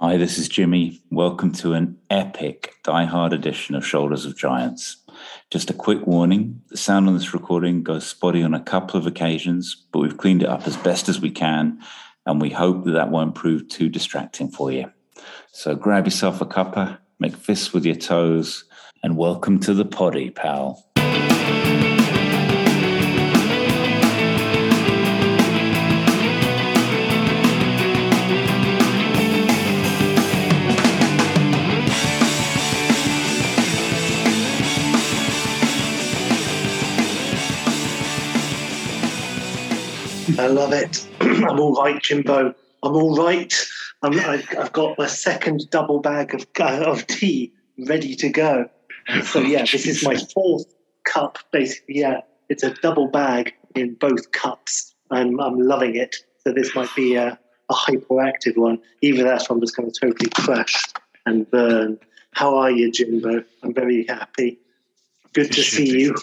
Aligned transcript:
Hi, 0.00 0.16
this 0.16 0.38
is 0.38 0.48
Jimmy. 0.48 1.02
Welcome 1.10 1.50
to 1.54 1.72
an 1.72 1.98
epic 2.08 2.74
Die 2.84 3.04
Hard 3.04 3.32
edition 3.32 3.74
of 3.74 3.84
Shoulders 3.84 4.26
of 4.26 4.36
Giants. 4.36 4.98
Just 5.50 5.70
a 5.70 5.74
quick 5.74 6.06
warning 6.06 6.62
the 6.68 6.76
sound 6.76 7.08
on 7.08 7.14
this 7.14 7.34
recording 7.34 7.82
goes 7.82 8.06
spotty 8.06 8.44
on 8.44 8.54
a 8.54 8.62
couple 8.62 8.96
of 9.00 9.08
occasions, 9.08 9.86
but 9.90 9.98
we've 9.98 10.16
cleaned 10.16 10.44
it 10.44 10.48
up 10.48 10.68
as 10.68 10.76
best 10.76 11.08
as 11.08 11.20
we 11.20 11.32
can, 11.32 11.80
and 12.26 12.40
we 12.40 12.48
hope 12.48 12.84
that 12.84 12.92
that 12.92 13.10
won't 13.10 13.34
prove 13.34 13.68
too 13.68 13.88
distracting 13.88 14.48
for 14.48 14.70
you. 14.70 14.88
So 15.50 15.74
grab 15.74 16.04
yourself 16.04 16.40
a 16.40 16.46
cuppa, 16.46 16.98
make 17.18 17.34
fists 17.34 17.72
with 17.72 17.84
your 17.84 17.96
toes, 17.96 18.66
and 19.02 19.16
welcome 19.16 19.58
to 19.58 19.74
the 19.74 19.84
poddy, 19.84 20.30
pal. 20.30 20.87
I 40.38 40.46
love 40.46 40.72
it. 40.72 41.04
I'm 41.20 41.58
all 41.58 41.74
right, 41.74 42.00
Jimbo. 42.00 42.54
I'm 42.84 42.92
all 42.94 43.16
right. 43.16 43.52
I'm, 44.02 44.12
I, 44.20 44.36
have 44.52 44.72
got 44.72 44.96
my 44.96 45.08
second 45.08 45.68
double 45.70 45.98
bag 45.98 46.32
of 46.32 46.46
uh, 46.60 46.84
of 46.84 47.08
tea 47.08 47.52
ready 47.88 48.14
to 48.14 48.28
go. 48.28 48.70
So 49.24 49.40
yeah, 49.54 49.62
this 49.62 49.84
is 49.84 50.04
my 50.04 50.16
fourth 50.16 50.64
cup. 51.04 51.38
Basically, 51.50 51.98
yeah, 51.98 52.20
it's 52.48 52.62
a 52.62 52.70
double 52.74 53.08
bag 53.08 53.52
in 53.74 53.94
both 53.94 54.30
cups. 54.30 54.94
I'm 55.10 55.40
I'm 55.40 55.58
loving 55.58 55.96
it. 55.96 56.14
So 56.44 56.52
this 56.52 56.72
might 56.72 56.94
be 56.94 57.16
a, 57.16 57.36
a 57.68 57.74
hyperactive 57.74 58.56
one. 58.56 58.78
Either 59.02 59.24
that, 59.24 59.44
I'm 59.50 59.60
just 59.60 59.76
going 59.76 59.90
to 59.90 60.00
totally 60.00 60.30
crash 60.30 60.84
and 61.26 61.50
burn. 61.50 61.98
How 62.30 62.56
are 62.56 62.70
you, 62.70 62.92
Jimbo? 62.92 63.42
I'm 63.64 63.74
very 63.74 64.06
happy. 64.06 64.60
Good 65.32 65.50
to 65.52 65.62
see 65.62 65.98
you. 65.98 66.14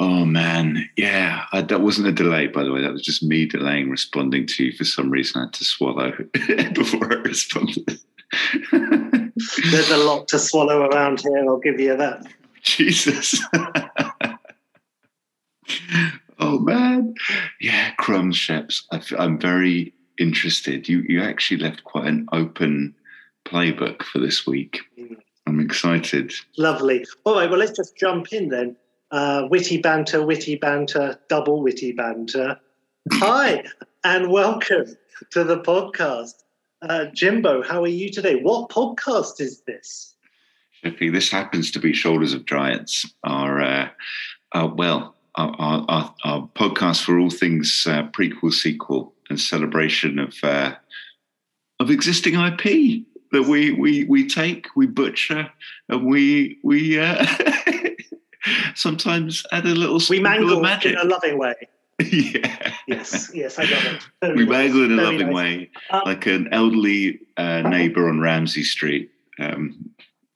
Oh 0.00 0.24
man, 0.24 0.88
yeah. 0.96 1.44
I, 1.52 1.60
that 1.60 1.82
wasn't 1.82 2.08
a 2.08 2.12
delay, 2.12 2.46
by 2.46 2.64
the 2.64 2.72
way. 2.72 2.80
That 2.80 2.94
was 2.94 3.02
just 3.02 3.22
me 3.22 3.44
delaying 3.44 3.90
responding 3.90 4.46
to 4.46 4.64
you 4.64 4.72
for 4.72 4.84
some 4.84 5.10
reason. 5.10 5.42
I 5.42 5.44
had 5.44 5.52
to 5.52 5.64
swallow 5.64 6.12
before 6.72 7.12
I 7.12 7.16
responded. 7.16 7.98
There's 8.72 9.90
a 9.90 9.98
lot 9.98 10.26
to 10.28 10.38
swallow 10.38 10.86
around 10.86 11.20
here. 11.20 11.44
I'll 11.46 11.58
give 11.58 11.78
you 11.78 11.98
that. 11.98 12.26
Jesus. 12.62 13.44
oh 16.38 16.58
man, 16.60 17.14
yeah. 17.60 17.90
Crumbs, 17.98 18.38
Sheps. 18.38 18.82
I'm 19.18 19.38
very 19.38 19.92
interested. 20.18 20.88
You 20.88 21.04
you 21.06 21.22
actually 21.22 21.58
left 21.58 21.84
quite 21.84 22.06
an 22.06 22.26
open 22.32 22.94
playbook 23.44 24.02
for 24.04 24.18
this 24.18 24.46
week. 24.46 24.80
Mm. 24.98 25.18
I'm 25.46 25.60
excited. 25.60 26.32
Lovely. 26.56 27.04
All 27.24 27.34
right. 27.34 27.50
Well, 27.50 27.58
let's 27.58 27.76
just 27.76 27.98
jump 27.98 28.32
in 28.32 28.48
then 28.48 28.76
uh, 29.10 29.46
witty 29.50 29.78
banter, 29.78 30.24
witty 30.24 30.56
banter, 30.56 31.18
double 31.28 31.62
witty 31.62 31.92
banter. 31.92 32.58
Hi, 33.12 33.64
and 34.04 34.30
welcome 34.30 34.96
to 35.30 35.44
the 35.44 35.60
podcast. 35.60 36.34
Uh, 36.82 37.06
Jimbo, 37.06 37.62
how 37.62 37.82
are 37.82 37.88
you 37.88 38.10
today? 38.10 38.36
What 38.36 38.70
podcast 38.70 39.40
is 39.40 39.62
this? 39.66 40.14
This 40.82 41.30
happens 41.30 41.70
to 41.72 41.78
be 41.78 41.92
Shoulders 41.92 42.32
of 42.32 42.46
Giants, 42.46 43.12
our, 43.24 43.60
uh, 43.60 43.88
our 44.52 44.68
well, 44.68 45.14
our, 45.34 45.54
our, 45.58 46.14
our, 46.24 46.48
podcast 46.54 47.02
for 47.02 47.18
all 47.18 47.30
things 47.30 47.86
uh, 47.88 48.04
prequel, 48.08 48.52
sequel, 48.52 49.12
and 49.28 49.38
celebration 49.38 50.18
of 50.18 50.34
uh, 50.42 50.74
of 51.78 51.90
existing 51.90 52.34
IP 52.34 53.04
that 53.32 53.42
we 53.42 53.72
we 53.72 54.04
we 54.04 54.26
take, 54.26 54.66
we 54.74 54.86
butcher, 54.86 55.50
and 55.88 56.06
we 56.06 56.58
we 56.64 56.98
uh, 56.98 57.24
sometimes 58.74 59.44
add 59.52 59.64
a 59.66 59.68
little 59.74 60.00
we 60.08 60.20
mangle 60.20 60.60
magic. 60.60 60.92
in 60.92 60.98
a 60.98 61.04
loving 61.04 61.38
way. 61.38 61.54
yeah. 62.00 62.72
Yes. 62.86 63.30
Yes, 63.34 63.58
I 63.58 63.64
got 63.68 63.84
it. 63.84 64.02
Very 64.22 64.36
we 64.36 64.46
mangle 64.46 64.84
in 64.84 64.92
a 64.92 64.96
Very 64.96 65.06
loving 65.18 65.26
nice. 65.26 65.34
way, 65.34 65.70
Um, 65.90 66.02
like 66.06 66.26
an 66.26 66.48
elderly 66.52 67.20
uh, 67.36 67.60
neighbour 67.62 68.08
on 68.08 68.20
Ramsay 68.20 68.62
Street, 68.62 69.10
um, 69.38 69.90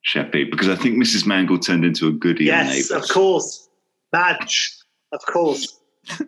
Sheppy, 0.06 0.50
because 0.50 0.68
I 0.68 0.76
think 0.76 0.96
Mrs. 1.02 1.26
Mangle 1.26 1.58
turned 1.58 1.84
into 1.84 2.06
a 2.08 2.12
goodie 2.12 2.50
on 2.50 2.66
yes, 2.66 2.90
of 2.90 3.08
course. 3.08 3.68
Badge, 4.12 4.76
of 5.12 5.24
course. 5.26 5.80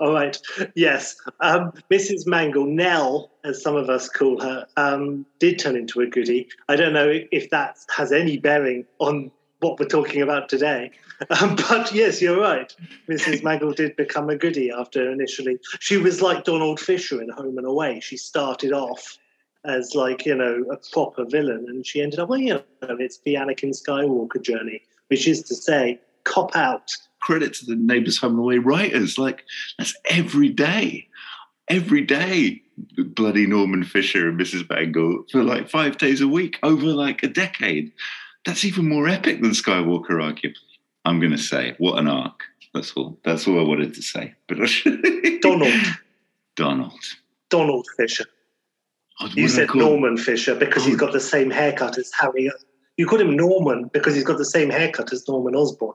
All 0.00 0.12
right. 0.12 0.36
Yes. 0.74 1.14
Um, 1.40 1.72
Mrs. 1.92 2.26
Mangle, 2.26 2.66
Nell, 2.66 3.30
as 3.44 3.62
some 3.62 3.76
of 3.76 3.88
us 3.88 4.08
call 4.08 4.40
her, 4.40 4.66
um, 4.76 5.24
did 5.38 5.60
turn 5.60 5.76
into 5.76 6.00
a 6.00 6.06
goodie. 6.08 6.48
I 6.68 6.74
don't 6.74 6.92
know 6.92 7.20
if 7.30 7.50
that 7.50 7.78
has 7.96 8.10
any 8.10 8.36
bearing 8.36 8.84
on 8.98 9.30
what 9.62 9.78
we're 9.78 9.86
talking 9.86 10.22
about 10.22 10.48
today. 10.48 10.90
Um, 11.40 11.54
but 11.54 11.94
yes, 11.94 12.20
you're 12.20 12.40
right. 12.40 12.74
Mrs. 13.08 13.42
Mangle 13.44 13.72
did 13.72 13.94
become 13.94 14.28
a 14.28 14.34
goodie 14.34 14.72
after 14.72 15.08
initially. 15.08 15.56
She 15.78 15.96
was 15.96 16.20
like 16.20 16.42
Donald 16.42 16.80
Fisher 16.80 17.22
in 17.22 17.28
Home 17.28 17.56
and 17.58 17.64
Away. 17.64 18.00
She 18.00 18.16
started 18.16 18.72
off 18.72 19.18
as 19.64 19.94
like, 19.94 20.26
you 20.26 20.34
know, 20.34 20.64
a 20.68 20.76
proper 20.90 21.24
villain 21.24 21.66
and 21.68 21.86
she 21.86 22.02
ended 22.02 22.18
up, 22.18 22.28
well, 22.28 22.40
you 22.40 22.54
know, 22.54 22.96
it's 22.98 23.18
the 23.18 23.34
Anakin 23.34 23.70
Skywalker 23.70 24.42
journey, 24.42 24.82
which 25.06 25.28
is 25.28 25.44
to 25.44 25.54
say, 25.54 26.00
cop 26.24 26.56
out. 26.56 26.90
Credit 27.20 27.54
to 27.54 27.66
the 27.66 27.76
Neighbours 27.76 28.18
Home 28.18 28.32
and 28.32 28.40
Away 28.40 28.58
writers. 28.58 29.16
Like, 29.16 29.44
that's 29.78 29.94
every 30.10 30.48
day. 30.48 31.06
Every 31.68 32.02
day, 32.02 32.62
bloody 32.96 33.46
Norman 33.46 33.84
Fisher 33.84 34.28
and 34.28 34.40
Mrs. 34.40 34.68
Mangle 34.68 35.24
for 35.30 35.44
like 35.44 35.68
five 35.68 35.98
days 35.98 36.20
a 36.20 36.26
week 36.26 36.58
over 36.64 36.86
like 36.86 37.22
a 37.22 37.28
decade. 37.28 37.92
That's 38.44 38.64
even 38.64 38.88
more 38.88 39.08
epic 39.08 39.40
than 39.40 39.50
Skywalker, 39.50 40.10
arguably. 40.10 40.56
I'm 41.04 41.20
going 41.20 41.32
to 41.32 41.38
say, 41.38 41.74
what 41.78 41.98
an 41.98 42.08
arc. 42.08 42.42
That's 42.74 42.92
all. 42.92 43.18
That's 43.24 43.46
all 43.46 43.60
I 43.60 43.62
wanted 43.62 43.94
to 43.94 44.02
say. 44.02 44.34
But 44.48 44.58
Donald. 45.42 45.74
Donald. 46.56 47.00
Donald 47.50 47.86
Fisher. 47.96 48.24
Oh, 49.20 49.28
You 49.34 49.48
said? 49.48 49.74
Norman 49.74 50.16
Fisher 50.16 50.54
because 50.54 50.84
he's 50.84 50.96
got 50.96 51.12
the 51.12 51.20
same 51.20 51.50
haircut 51.50 51.98
as 51.98 52.10
Harry. 52.18 52.50
You 52.96 53.06
called 53.06 53.20
him 53.20 53.36
Norman 53.36 53.90
because 53.92 54.14
he's 54.14 54.24
got 54.24 54.38
the 54.38 54.44
same 54.44 54.70
haircut 54.70 55.12
as 55.12 55.26
Norman 55.28 55.54
Osborn, 55.54 55.94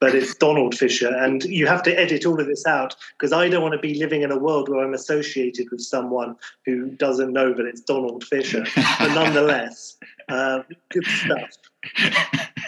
but 0.00 0.14
it's 0.14 0.34
Donald 0.34 0.76
Fisher. 0.76 1.08
And 1.08 1.44
you 1.44 1.66
have 1.66 1.82
to 1.84 1.98
edit 1.98 2.26
all 2.26 2.40
of 2.40 2.46
this 2.46 2.66
out 2.66 2.94
because 3.18 3.32
I 3.32 3.48
don't 3.48 3.62
want 3.62 3.72
to 3.74 3.80
be 3.80 3.94
living 3.94 4.22
in 4.22 4.30
a 4.30 4.38
world 4.38 4.68
where 4.68 4.84
I'm 4.84 4.94
associated 4.94 5.70
with 5.70 5.80
someone 5.80 6.36
who 6.64 6.90
doesn't 6.90 7.32
know 7.32 7.52
that 7.54 7.66
it's 7.66 7.80
Donald 7.80 8.24
Fisher. 8.24 8.64
But 8.98 9.14
nonetheless, 9.14 9.96
uh, 10.28 10.62
good 10.90 11.06
stuff. 11.06 11.50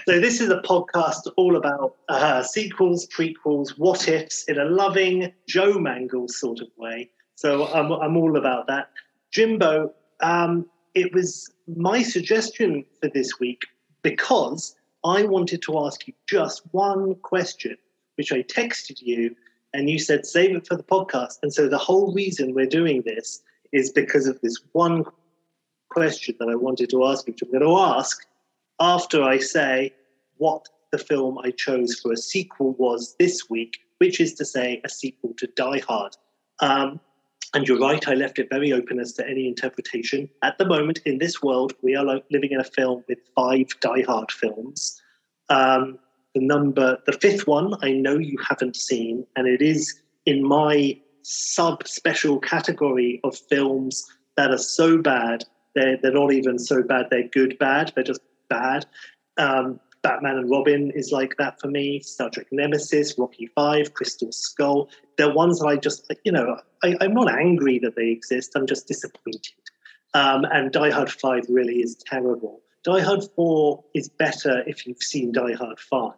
So 0.08 0.18
this 0.18 0.40
is 0.40 0.48
a 0.48 0.60
podcast 0.62 1.30
all 1.36 1.56
about 1.56 1.96
uh, 2.08 2.42
sequels, 2.42 3.06
prequels, 3.06 3.70
what 3.78 4.08
ifs 4.08 4.44
in 4.44 4.58
a 4.58 4.64
loving 4.64 5.32
Joe 5.46 5.78
Mangle 5.78 6.26
sort 6.28 6.60
of 6.60 6.68
way. 6.76 7.10
So 7.36 7.66
I'm, 7.68 7.92
I'm 7.92 8.16
all 8.16 8.36
about 8.36 8.66
that. 8.66 8.90
Jimbo, 9.30 9.92
um, 10.20 10.66
it 10.94 11.14
was 11.14 11.52
my 11.76 12.02
suggestion 12.02 12.84
for 13.00 13.08
this 13.10 13.38
week 13.38 13.62
because 14.02 14.74
I 15.04 15.22
wanted 15.22 15.62
to 15.62 15.78
ask 15.78 16.06
you 16.06 16.14
just 16.28 16.62
one 16.72 17.14
question, 17.16 17.76
which 18.16 18.32
I 18.32 18.42
texted 18.42 19.00
you, 19.00 19.36
and 19.72 19.88
you 19.88 19.98
said 19.98 20.26
save 20.26 20.56
it 20.56 20.66
for 20.66 20.76
the 20.76 20.82
podcast. 20.82 21.38
And 21.42 21.52
so 21.52 21.68
the 21.68 21.78
whole 21.78 22.12
reason 22.12 22.54
we're 22.54 22.66
doing 22.66 23.02
this 23.02 23.42
is 23.72 23.92
because 23.92 24.26
of 24.26 24.40
this 24.40 24.56
one 24.72 25.04
question 25.90 26.36
that 26.38 26.48
I 26.48 26.54
wanted 26.54 26.90
to 26.90 27.04
ask 27.06 27.26
which 27.26 27.42
I'm 27.42 27.50
going 27.50 27.64
to 27.64 27.76
ask 27.76 28.26
after 28.78 29.22
I 29.22 29.38
say 29.38 29.92
what 30.38 30.66
the 30.92 30.98
film 30.98 31.38
I 31.38 31.50
chose 31.50 31.98
for 32.00 32.12
a 32.12 32.16
sequel 32.16 32.72
was 32.78 33.14
this 33.18 33.48
week, 33.50 33.78
which 33.98 34.20
is 34.20 34.34
to 34.34 34.44
say 34.44 34.80
a 34.84 34.88
sequel 34.88 35.34
to 35.36 35.46
Die 35.48 35.80
Hard. 35.80 36.16
Um, 36.60 37.00
and 37.52 37.66
you're 37.66 37.80
right, 37.80 38.06
I 38.06 38.14
left 38.14 38.38
it 38.38 38.48
very 38.48 38.72
open 38.72 39.00
as 39.00 39.12
to 39.14 39.28
any 39.28 39.48
interpretation. 39.48 40.28
At 40.42 40.58
the 40.58 40.66
moment, 40.66 41.00
in 41.04 41.18
this 41.18 41.42
world, 41.42 41.74
we 41.82 41.96
are 41.96 42.20
living 42.30 42.52
in 42.52 42.60
a 42.60 42.64
film 42.64 43.04
with 43.08 43.18
five 43.34 43.66
Die 43.80 44.02
Hard 44.06 44.30
films. 44.30 45.00
Um, 45.48 45.98
the 46.34 46.40
number, 46.40 46.98
the 47.06 47.12
fifth 47.12 47.48
one, 47.48 47.74
I 47.82 47.90
know 47.90 48.18
you 48.18 48.38
haven't 48.48 48.76
seen, 48.76 49.26
and 49.34 49.48
it 49.48 49.60
is 49.60 50.00
in 50.26 50.44
my 50.44 51.00
sub 51.22 51.86
special 51.88 52.38
category 52.38 53.20
of 53.24 53.36
films 53.36 54.04
that 54.36 54.50
are 54.50 54.58
so 54.58 54.98
bad 54.98 55.44
they're, 55.74 55.96
they're 56.00 56.12
not 56.12 56.32
even 56.32 56.58
so 56.58 56.82
bad 56.82 57.06
they're 57.10 57.28
good 57.28 57.58
bad 57.58 57.92
they're 57.94 58.04
just 58.04 58.20
bad. 58.48 58.86
Um, 59.36 59.80
batman 60.02 60.36
and 60.36 60.50
robin 60.50 60.90
is 60.92 61.12
like 61.12 61.36
that 61.36 61.60
for 61.60 61.68
me 61.68 62.00
star 62.00 62.30
trek 62.30 62.46
nemesis 62.50 63.18
rocky 63.18 63.46
5 63.54 63.94
crystal 63.94 64.32
skull. 64.32 64.88
They're 65.16 65.32
ones 65.32 65.60
that 65.60 65.66
i 65.66 65.76
just 65.76 66.12
you 66.24 66.32
know 66.32 66.58
I, 66.82 66.96
i'm 67.00 67.14
not 67.14 67.30
angry 67.30 67.78
that 67.80 67.96
they 67.96 68.08
exist 68.08 68.52
i'm 68.54 68.66
just 68.66 68.86
disappointed. 68.88 69.52
Um, 70.12 70.44
and 70.44 70.72
die 70.72 70.90
hard 70.90 71.10
5 71.10 71.46
really 71.48 71.80
is 71.80 71.96
terrible. 71.96 72.60
Die 72.84 73.00
hard 73.00 73.22
4 73.36 73.84
is 73.94 74.08
better 74.08 74.64
if 74.66 74.86
you've 74.86 75.02
seen 75.02 75.32
die 75.32 75.54
hard 75.54 75.78
5 75.78 76.12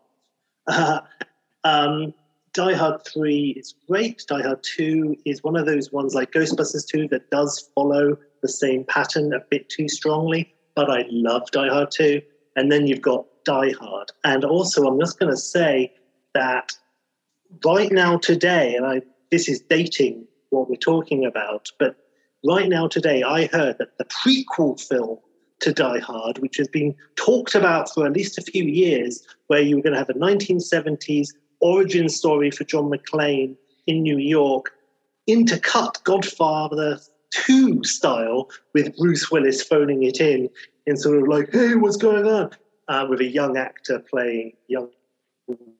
uh, 0.68 1.00
um, 1.64 2.14
Die 2.54 2.74
Hard 2.74 3.04
3 3.06 3.54
is 3.56 3.74
great. 3.88 4.24
Die 4.28 4.42
Hard 4.42 4.62
2 4.62 5.16
is 5.24 5.42
one 5.42 5.56
of 5.56 5.64
those 5.64 5.90
ones 5.90 6.14
like 6.14 6.32
Ghostbusters 6.32 6.86
2 6.86 7.08
that 7.08 7.30
does 7.30 7.70
follow 7.74 8.18
the 8.42 8.48
same 8.48 8.84
pattern 8.84 9.32
a 9.32 9.40
bit 9.50 9.68
too 9.68 9.88
strongly, 9.88 10.54
but 10.74 10.90
I 10.90 11.04
love 11.10 11.50
Die 11.50 11.68
Hard 11.68 11.90
2. 11.90 12.20
And 12.56 12.70
then 12.70 12.86
you've 12.86 13.00
got 13.00 13.24
Die 13.44 13.72
Hard. 13.80 14.10
And 14.24 14.44
also, 14.44 14.86
I'm 14.86 15.00
just 15.00 15.18
going 15.18 15.32
to 15.32 15.38
say 15.38 15.92
that 16.34 16.72
right 17.64 17.90
now, 17.90 18.18
today, 18.18 18.74
and 18.74 18.84
I, 18.84 19.02
this 19.30 19.48
is 19.48 19.60
dating 19.60 20.26
what 20.50 20.68
we're 20.68 20.76
talking 20.76 21.24
about, 21.24 21.68
but 21.78 21.96
right 22.46 22.68
now, 22.68 22.88
today, 22.88 23.22
I 23.22 23.46
heard 23.46 23.78
that 23.78 23.96
the 23.98 24.04
prequel 24.04 24.80
film 24.80 25.18
to 25.60 25.72
Die 25.72 26.00
Hard, 26.00 26.38
which 26.38 26.56
has 26.56 26.68
been 26.68 26.94
talked 27.16 27.54
about 27.54 27.92
for 27.92 28.06
at 28.06 28.12
least 28.12 28.38
a 28.38 28.42
few 28.42 28.64
years, 28.64 29.26
where 29.46 29.60
you 29.60 29.76
were 29.76 29.82
going 29.82 29.94
to 29.94 29.98
have 29.98 30.10
a 30.10 30.14
1970s 30.14 31.28
origin 31.60 32.08
story 32.08 32.50
for 32.50 32.64
John 32.64 32.90
McClane 32.90 33.56
in 33.86 34.02
New 34.02 34.18
York, 34.18 34.72
intercut 35.28 36.02
Godfather 36.04 36.98
2 37.32 37.82
style 37.84 38.50
with 38.74 38.96
Bruce 38.96 39.30
Willis 39.30 39.62
phoning 39.62 40.02
it 40.02 40.20
in 40.20 40.48
in 40.86 40.96
sort 40.96 41.18
of 41.18 41.28
like, 41.28 41.52
hey, 41.52 41.74
what's 41.74 41.96
going 41.96 42.26
on? 42.26 42.50
Uh, 42.88 43.06
with 43.08 43.20
a 43.20 43.24
young 43.24 43.56
actor 43.56 44.00
playing 44.10 44.52
young 44.68 44.88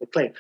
McClane. 0.02 0.34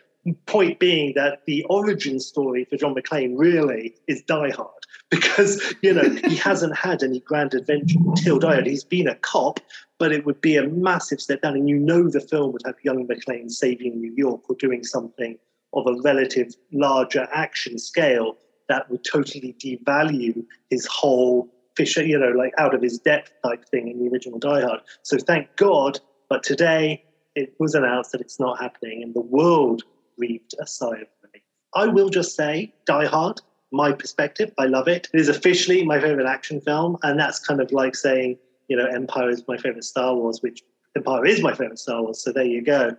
Point 0.46 0.78
being 0.78 1.14
that 1.16 1.44
the 1.46 1.64
origin 1.64 2.20
story 2.20 2.64
for 2.64 2.76
John 2.76 2.94
McClane 2.94 3.36
really 3.36 3.96
is 4.06 4.22
Die 4.22 4.50
Hard 4.50 4.70
because, 5.10 5.74
you 5.82 5.92
know, 5.92 6.08
he 6.28 6.36
hasn't 6.48 6.76
had 6.76 7.02
any 7.02 7.20
grand 7.20 7.54
adventure 7.54 7.98
until 8.06 8.38
Die 8.38 8.52
Hard. 8.52 8.66
He's 8.66 8.84
been 8.84 9.08
a 9.08 9.16
cop, 9.16 9.58
but 9.98 10.12
it 10.12 10.24
would 10.24 10.40
be 10.40 10.56
a 10.56 10.68
massive 10.68 11.20
step 11.20 11.42
down. 11.42 11.56
And 11.56 11.68
you 11.68 11.76
know 11.76 12.08
the 12.08 12.20
film 12.20 12.52
would 12.52 12.62
have 12.64 12.76
young 12.84 13.06
McClane 13.08 13.50
saving 13.50 14.00
New 14.00 14.12
York 14.16 14.48
or 14.48 14.54
doing 14.56 14.84
something 14.84 15.36
of 15.74 15.86
a 15.86 16.00
relative 16.02 16.54
larger 16.72 17.26
action 17.32 17.78
scale 17.78 18.36
that 18.68 18.90
would 18.90 19.04
totally 19.04 19.54
devalue 19.58 20.44
his 20.70 20.86
whole 20.86 21.48
Fisher, 21.76 22.04
you 22.04 22.18
know, 22.18 22.30
like 22.30 22.52
out 22.58 22.74
of 22.74 22.82
his 22.82 22.98
depth 22.98 23.32
type 23.42 23.64
thing 23.70 23.88
in 23.88 23.98
the 23.98 24.10
original 24.10 24.38
Die 24.38 24.60
Hard. 24.60 24.80
So 25.02 25.16
thank 25.16 25.56
God, 25.56 25.98
but 26.28 26.42
today 26.42 27.02
it 27.34 27.54
was 27.58 27.74
announced 27.74 28.12
that 28.12 28.20
it's 28.20 28.38
not 28.38 28.60
happening, 28.60 29.02
and 29.02 29.14
the 29.14 29.22
world 29.22 29.82
breathed 30.18 30.54
a 30.60 30.66
sigh 30.66 30.88
of 30.88 31.08
relief. 31.22 31.42
I 31.74 31.86
will 31.86 32.10
just 32.10 32.36
say, 32.36 32.74
Die 32.86 33.06
Hard, 33.06 33.40
my 33.72 33.90
perspective, 33.92 34.52
I 34.58 34.66
love 34.66 34.86
it. 34.86 35.08
It 35.14 35.20
is 35.20 35.30
officially 35.30 35.82
my 35.82 35.98
favorite 35.98 36.26
action 36.26 36.60
film, 36.60 36.98
and 37.02 37.18
that's 37.18 37.38
kind 37.38 37.60
of 37.60 37.72
like 37.72 37.96
saying, 37.96 38.36
you 38.68 38.76
know, 38.76 38.84
Empire 38.86 39.30
is 39.30 39.42
my 39.48 39.56
favorite 39.56 39.84
Star 39.84 40.14
Wars, 40.14 40.42
which 40.42 40.62
Empire 40.94 41.24
is 41.24 41.40
my 41.40 41.54
favorite 41.54 41.78
Star 41.78 42.02
Wars. 42.02 42.22
So 42.22 42.32
there 42.32 42.44
you 42.44 42.62
go. 42.62 42.94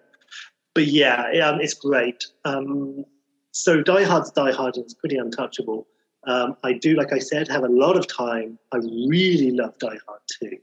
But 0.74 0.88
yeah, 0.88 1.25
um, 1.48 1.62
it's 1.62 1.75
great. 1.75 2.25
Um, 2.44 3.06
so 3.53 3.81
Die 3.81 4.03
Hard's 4.03 4.31
Die 4.31 4.51
Hard, 4.51 4.75
and 4.75 4.83
it's 4.83 4.95
pretty 4.95 5.15
untouchable. 5.17 5.88
Um, 6.25 6.57
I 6.63 6.73
do, 6.73 6.95
like 6.95 7.13
I 7.13 7.19
said, 7.19 7.47
have 7.47 7.63
a 7.63 7.69
lot 7.69 7.95
of 7.95 8.07
time. 8.07 8.57
I 8.73 8.77
really 8.77 9.51
love 9.51 9.77
Die 9.77 9.97
Hard 10.07 10.21
too. 10.27 10.57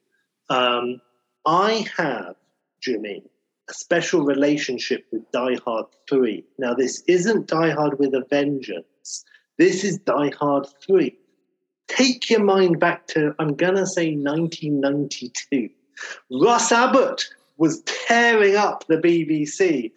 Um, 0.49 1.01
I 1.47 1.87
have, 1.97 2.35
Jimmy, 2.83 3.23
a 3.69 3.75
special 3.75 4.23
relationship 4.23 5.07
with 5.13 5.31
Die 5.31 5.57
Hard 5.65 5.87
3. 6.09 6.45
Now, 6.59 6.75
this 6.75 7.03
isn't 7.07 7.47
Die 7.47 7.71
Hard 7.71 7.99
with 7.99 8.13
a 8.15 8.25
Vengeance. 8.29 9.25
This 9.57 9.85
is 9.85 9.99
Die 9.99 10.33
Hard 10.39 10.67
3. 10.85 11.17
Take 11.87 12.29
your 12.29 12.43
mind 12.43 12.81
back 12.81 13.07
to, 13.09 13.35
I'm 13.39 13.55
going 13.55 13.77
to 13.77 13.87
say 13.87 14.17
1992. 14.17 15.71
Russ 16.31 16.73
Abbott 16.73 17.25
was 17.59 17.83
tearing 17.83 18.57
up 18.57 18.87
the 18.89 18.97
BBC 18.97 19.93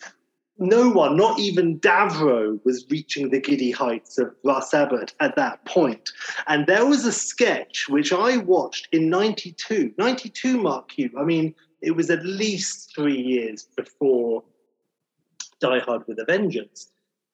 no 0.63 0.89
one, 0.89 1.15
not 1.17 1.39
even 1.39 1.79
Davro, 1.79 2.59
was 2.63 2.85
reaching 2.89 3.29
the 3.29 3.39
giddy 3.39 3.71
heights 3.71 4.17
of 4.17 4.33
Russ 4.43 4.73
Abbott 4.73 5.13
at 5.19 5.35
that 5.35 5.63
point. 5.65 6.11
And 6.47 6.65
there 6.65 6.85
was 6.85 7.05
a 7.05 7.11
sketch 7.11 7.87
which 7.89 8.13
I 8.13 8.37
watched 8.37 8.87
in 8.91 9.09
92. 9.09 9.93
92, 9.97 10.57
Mark 10.61 10.91
Hugh. 10.91 11.11
I 11.17 11.23
mean, 11.23 11.53
it 11.81 11.91
was 11.91 12.09
at 12.09 12.25
least 12.25 12.93
three 12.95 13.19
years 13.19 13.67
before 13.75 14.43
Die 15.59 15.79
Hard 15.79 16.07
with 16.07 16.19
a 16.19 16.25
Vengeance. 16.25 16.91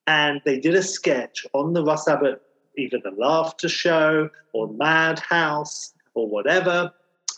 And 0.08 0.42
they 0.44 0.60
did 0.60 0.76
a 0.76 0.84
sketch 0.84 1.46
on 1.54 1.74
the 1.74 1.84
Russ 1.84 2.08
Abbott, 2.08 2.42
either 2.78 2.98
the 3.04 3.12
Laughter 3.12 3.70
Show 3.70 4.30
or 4.54 4.74
Madhouse 4.74 5.94
or 6.16 6.28
whatever. 6.28 6.92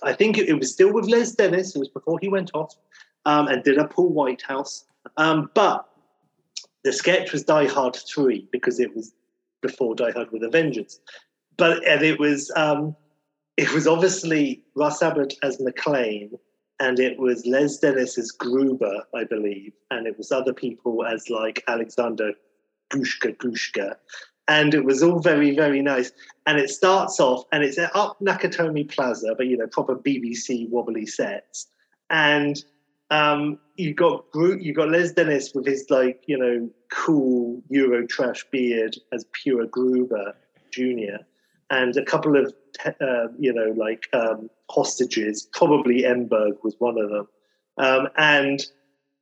I 0.04 0.14
think 0.14 0.38
it, 0.38 0.48
it 0.48 0.54
was 0.54 0.72
still 0.72 0.94
with 0.94 1.06
Les 1.06 1.32
Dennis. 1.34 1.76
It 1.76 1.80
was 1.80 1.90
before 1.90 2.18
he 2.20 2.30
went 2.30 2.52
off 2.54 2.76
um, 3.26 3.48
and 3.48 3.64
did 3.64 3.78
a 3.78 3.88
Paul 3.88 4.10
Whitehouse 4.10 4.86
um, 5.18 5.50
but 5.54 5.88
the 6.84 6.94
sketch 6.94 7.32
was 7.32 7.44
Die 7.44 7.68
Hard 7.68 7.96
3 7.96 8.48
because 8.52 8.80
it 8.80 8.96
was 8.96 9.14
before 9.62 9.96
Die 9.96 10.12
Hard 10.12 10.32
with 10.32 10.44
a 10.44 10.50
Vengeance. 10.50 11.00
But 11.58 11.86
and 11.88 12.02
it 12.02 12.20
was 12.20 12.52
um, 12.56 12.96
it 13.58 13.72
was 13.74 13.88
obviously 13.88 14.64
Russ 14.76 15.04
Abbott 15.04 15.36
as 15.44 15.58
McClane, 15.58 16.32
and 16.80 17.00
it 17.00 17.20
was 17.20 17.46
Les 17.46 17.78
Dennis 17.78 18.18
as 18.18 18.32
Gruber, 18.32 19.04
I 19.14 19.24
believe, 19.24 19.74
and 19.92 20.08
it 20.08 20.18
was 20.18 20.32
other 20.32 20.54
people 20.54 21.06
as 21.06 21.30
like 21.30 21.64
Alexander 21.68 22.34
Gushka 22.92 23.38
Gushka. 23.38 23.96
And 24.48 24.74
it 24.74 24.84
was 24.84 25.04
all 25.04 25.20
very, 25.20 25.56
very 25.56 25.82
nice. 25.82 26.12
And 26.48 26.58
it 26.58 26.70
starts 26.70 27.20
off, 27.20 27.46
and 27.52 27.64
it's 27.64 27.78
up 27.78 28.20
Nakatomi 28.20 28.90
Plaza, 28.90 29.36
but 29.38 29.46
you 29.46 29.58
know, 29.58 29.68
proper 29.68 29.96
BBC 29.96 30.68
wobbly 30.70 31.06
sets. 31.06 31.68
And 32.10 32.64
um, 33.12 33.60
you 33.76 33.94
got 33.94 34.26
you 34.34 34.74
got 34.74 34.90
Les 34.90 35.12
Dennis 35.12 35.54
with 35.54 35.68
his 35.68 35.86
like 35.90 36.24
you 36.28 36.38
know 36.38 36.70
cool 36.92 37.62
Euro 37.70 38.08
trash 38.08 38.46
beard 38.52 38.96
as 39.12 39.26
pure 39.34 39.68
Gruber 39.68 40.34
Junior, 40.72 41.20
and 41.70 41.96
a 41.98 42.06
couple 42.06 42.38
of 42.38 42.54
uh, 42.86 43.28
you 43.38 43.54
know 43.54 43.74
like 43.76 44.08
um, 44.14 44.50
hostages. 44.70 45.48
Probably 45.54 46.04
Emberg 46.04 46.64
was 46.64 46.76
one 46.80 46.98
of 46.98 47.10
them, 47.10 47.28
um, 47.78 48.08
and 48.16 48.66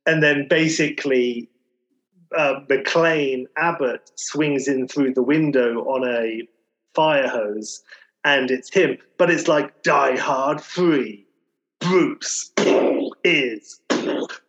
and 0.06 0.22
then 0.22 0.46
basically 0.48 1.50
uh, 2.36 2.60
McClane 2.70 3.46
Abbott 3.56 4.08
swings 4.14 4.68
in 4.68 4.86
through 4.86 5.14
the 5.14 5.22
window 5.22 5.80
on 5.86 6.08
a 6.08 6.46
fire 6.94 7.26
hose, 7.26 7.82
and 8.24 8.52
it's 8.52 8.72
him. 8.72 8.98
But 9.18 9.32
it's 9.32 9.48
like 9.48 9.82
Die 9.82 10.16
Hard 10.16 10.60
Three, 10.60 11.26
Bruce 11.80 12.52
is 13.24 13.80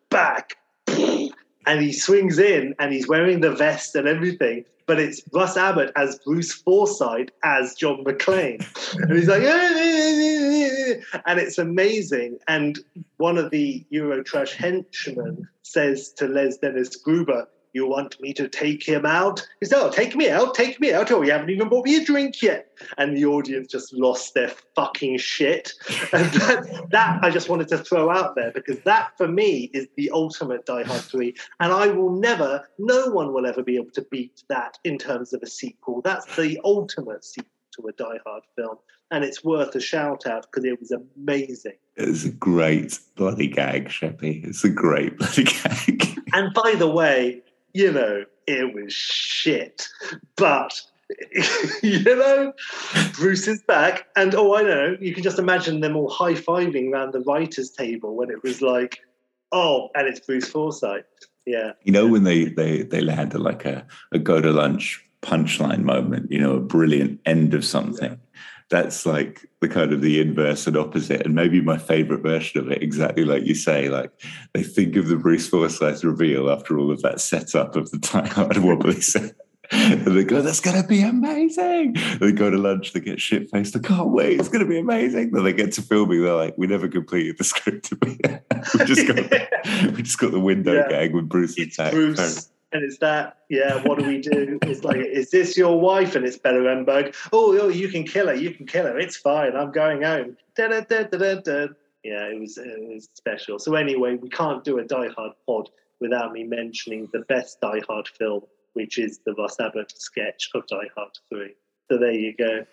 back. 0.10 0.58
And 0.88 1.82
he 1.82 1.94
swings 1.94 2.40
in 2.40 2.76
and 2.80 2.92
he's 2.92 3.08
wearing 3.08 3.42
the 3.42 3.52
vest 3.52 3.96
and 3.96 4.08
everything, 4.08 4.66
but 4.88 5.00
it's 5.00 5.22
Russ 5.32 5.58
Abbott 5.58 5.92
as 5.96 6.20
Bruce 6.26 6.52
Forsyth 6.52 7.30
as 7.44 7.76
John 7.76 8.04
McClane. 8.04 8.66
And 8.98 9.14
he's 9.14 9.28
like, 9.28 9.44
and 11.26 11.40
it's 11.40 11.60
amazing. 11.60 12.40
And 12.48 12.80
one 13.18 13.38
of 13.38 13.52
the 13.52 13.86
Eurotrash 13.92 14.54
henchmen 14.54 15.48
says 15.62 16.12
to 16.14 16.28
Les 16.28 16.58
Dennis 16.58 16.96
Gruber, 16.96 17.48
you 17.74 17.88
want 17.88 18.20
me 18.22 18.34
to 18.34 18.48
take 18.48 18.86
him 18.86 19.06
out? 19.06 19.48
He 19.60 19.66
said, 19.66 19.80
Oh, 19.80 19.90
take 19.90 20.16
me 20.16 20.30
out, 20.30 20.56
take 20.56 20.80
me 20.80 20.94
out. 20.94 21.12
Oh, 21.12 21.22
you 21.22 21.32
haven't 21.32 21.50
even 21.50 21.70
bought 21.70 21.86
me 21.86 21.98
a 21.98 22.06
drink 22.06 22.42
yet. 22.42 22.68
And 22.98 23.16
the 23.16 23.26
audience 23.26 23.68
just 23.68 23.94
lost 23.94 24.34
their 24.34 24.52
fucking 24.76 25.18
shit. 25.18 25.74
And 26.14 26.26
that, 26.34 26.88
that 26.90 27.24
I 27.24 27.30
just 27.30 27.48
wanted 27.48 27.70
to 27.70 27.78
throw 27.78 28.10
out 28.10 28.36
there 28.36 28.52
because 28.52 28.80
that 28.82 29.12
for 29.18 29.28
me 29.28 29.70
is 29.74 29.88
the 29.96 30.12
ultimate 30.12 30.66
Die 30.66 30.84
Hard 30.84 31.02
3. 31.02 31.34
And 31.60 31.72
I 31.72 31.88
will 31.88 32.12
never, 32.12 32.68
no 32.78 33.08
one 33.08 33.34
will 33.34 33.46
ever 33.46 33.64
be 33.64 33.78
able 33.78 33.92
to 33.92 34.02
beat 34.12 34.44
that 34.50 34.78
in 34.84 34.98
terms 34.98 35.32
of 35.34 35.42
a 35.42 35.48
sequel. 35.48 36.02
That's 36.02 36.36
the 36.36 36.60
ultimate 36.64 37.24
sequel 37.24 37.50
to 37.78 37.88
a 37.88 37.94
Die 37.94 38.20
Hard 38.26 38.44
film. 38.56 38.78
And 39.12 39.24
it's 39.24 39.44
worth 39.44 39.76
a 39.76 39.82
shout 39.82 40.26
out 40.26 40.48
because 40.50 40.66
it 40.66 40.80
was 40.80 40.92
amazing. 40.92 41.78
It's 41.96 42.24
a 42.24 42.32
great 42.32 42.98
bloody 43.16 43.48
gag, 43.48 43.90
Sheppy. 43.90 44.46
It's 44.46 44.64
a 44.64 44.70
great 44.70 45.18
bloody 45.18 45.44
gag. 45.44 46.20
And 46.34 46.54
by 46.54 46.76
the 46.78 46.90
way, 46.90 47.42
you 47.74 47.92
know, 47.92 48.26
it 48.48 48.74
was 48.74 48.94
shit. 48.94 49.88
But 50.36 50.82
you 51.84 52.04
know, 52.04 52.54
Bruce 53.14 53.48
is 53.48 53.62
back, 53.64 54.08
and 54.16 54.34
oh, 54.36 54.56
I 54.56 54.64
know, 54.64 54.98
you 55.00 55.14
can 55.14 55.24
just 55.24 55.40
imagine 55.40 55.82
them 55.82 55.96
all 55.96 56.10
high 56.10 56.34
fiving 56.34 56.92
around 56.92 57.14
the 57.14 57.22
writers' 57.22 57.72
table 57.72 58.16
when 58.16 58.30
it 58.30 58.44
was 58.44 58.62
like, 58.62 59.00
oh, 59.52 59.90
and 59.96 60.08
it's 60.08 60.20
Bruce 60.20 60.48
Forsyth. 60.48 61.06
Yeah. 61.46 61.72
You 61.84 61.92
know, 61.92 62.08
when 62.08 62.24
they 62.24 62.46
they 62.46 62.84
they 62.84 63.02
land 63.02 63.34
like 63.34 63.66
a, 63.66 63.86
a 64.12 64.20
go 64.20 64.42
to 64.42 64.52
lunch 64.52 65.04
punchline 65.22 65.84
moment, 65.84 66.32
you 66.32 66.40
know, 66.40 66.56
a 66.56 66.60
brilliant 66.60 67.20
end 67.26 67.54
of 67.54 67.66
something. 67.66 68.12
Yeah 68.12 68.31
that's 68.72 69.06
like 69.06 69.46
the 69.60 69.68
kind 69.68 69.94
of 69.94 70.02
the 70.02 70.20
inverse 70.20 70.66
and 70.66 70.78
opposite 70.78 71.24
and 71.26 71.36
maybe 71.36 71.62
my 71.62 71.78
favorite 71.78 72.24
version 72.24 72.60
of 72.60 72.72
it 72.72 72.82
exactly 72.82 73.26
like 73.26 73.46
you 73.46 73.54
say 73.54 73.90
like 73.90 74.12
they 74.54 74.64
think 74.64 74.96
of 74.96 75.10
the 75.10 75.18
bruce 75.18 75.48
forsyth 75.48 76.04
reveal 76.04 76.50
after 76.50 76.80
all 76.80 76.90
of 76.90 77.02
that 77.02 77.20
setup 77.20 77.76
of 77.76 77.92
the 77.92 78.00
Die 78.00 78.28
Hard 78.30 78.58
wobbly 78.58 79.02
set 79.02 79.36
and 79.74 80.06
they 80.06 80.24
go 80.24 80.42
that's 80.42 80.60
going 80.60 80.82
to 80.82 80.86
be 80.86 81.02
amazing! 81.02 81.96
And 81.96 82.20
they 82.20 82.32
go 82.32 82.50
to 82.50 82.58
lunch 82.58 82.94
they 82.94 83.00
get 83.00 83.22
shit 83.22 83.50
faced 83.52 83.76
i 83.76 83.80
can't 83.80 84.10
wait 84.10 84.40
it's 84.40 84.50
going 84.50 84.64
to 84.64 84.70
be 84.70 84.80
amazing! 84.80 85.32
Then 85.32 85.44
they 85.44 85.54
get 85.54 85.74
to 85.74 85.82
filming 85.82 86.24
they're 86.24 86.34
like 86.34 86.58
we 86.58 86.68
never 86.68 86.88
completed 86.88 87.38
the 87.38 87.44
script 87.46 87.94
we 88.02 88.86
just 88.86 89.08
got 89.08 89.94
we 89.94 90.02
just 90.02 90.18
got 90.18 90.32
the 90.32 90.40
window 90.40 90.74
yeah. 90.74 90.90
gag 90.90 91.14
with 91.14 91.30
bruce 91.30 91.58
it's 91.58 91.78
bruce 91.78 92.50
and 92.74 92.84
it's 92.84 92.98
that. 93.00 93.38
Yeah, 93.50 93.82
what 93.84 94.00
do 94.00 94.06
we 94.06 94.20
do? 94.20 94.60
It's 94.64 94.84
like, 94.84 94.98
is 94.98 95.32
this 95.32 95.58
your 95.58 95.80
wife? 95.80 96.16
And 96.16 96.26
it's 96.26 96.38
Bella 96.38 96.60
Emberg. 96.60 97.16
Oh, 97.34 97.58
oh, 97.60 97.68
you 97.68 97.90
can 97.90 98.04
kill 98.06 98.28
her. 98.28 98.36
You 98.36 98.54
can 98.54 98.66
kill 98.66 98.86
her. 98.86 98.98
It's 98.98 99.18
fine. 99.18 99.56
I'm 99.56 99.72
going 99.72 100.04
home. 100.04 100.38
Da, 100.56 100.68
da, 100.68 100.82
da, 100.82 101.04
da, 101.04 101.18
da, 101.18 101.36
da. 101.42 101.68
Yeah, 102.04 102.26
it 102.26 102.40
was 102.40 102.58
it 102.58 102.82
was 102.82 103.10
special. 103.14 103.60
So 103.60 103.76
anyway, 103.76 104.16
we 104.16 104.30
can't 104.30 104.64
do 104.64 104.80
a 104.80 104.84
Die 104.84 105.10
Hard 105.16 105.34
pod 105.46 105.70
without 106.00 106.32
me 106.32 106.44
mentioning 106.44 107.08
the 107.14 107.20
best 107.20 107.62
Die 107.62 107.82
Hard 107.88 108.08
film, 108.08 108.42
which 108.74 108.98
is 108.98 109.20
the 109.26 109.34
Russ 109.34 109.60
Abbott 109.60 109.94
sketch 109.96 110.50
of 110.56 110.66
Die 110.68 110.90
Hard 110.96 111.12
Three. 111.30 111.56
So 111.92 111.98
there 111.98 112.14
you 112.14 112.36
go. 112.36 112.66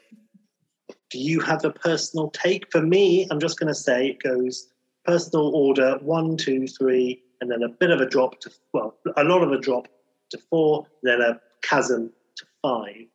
Do 1.11 1.19
you 1.19 1.41
have 1.41 1.65
a 1.65 1.71
personal 1.71 2.31
take? 2.31 2.71
For 2.71 2.81
me, 2.81 3.27
I'm 3.31 3.41
just 3.41 3.59
going 3.59 3.69
to 3.69 3.75
say 3.75 4.09
it 4.09 4.23
goes 4.23 4.69
personal 5.05 5.55
order 5.55 5.99
one, 6.03 6.37
two, 6.37 6.67
three, 6.67 7.23
and 7.41 7.51
then 7.51 7.63
a 7.63 7.69
bit 7.69 7.91
of 7.91 8.01
a 8.01 8.07
drop 8.07 8.41
to, 8.41 8.51
well, 8.73 8.97
a 9.17 9.25
lot 9.25 9.43
of 9.43 9.53
a 9.53 9.59
drop 9.59 9.89
to 10.31 10.39
four, 10.51 10.87
then 11.03 11.21
a 11.21 11.41
chasm 11.63 12.11
to 12.37 12.45
five. 12.63 13.07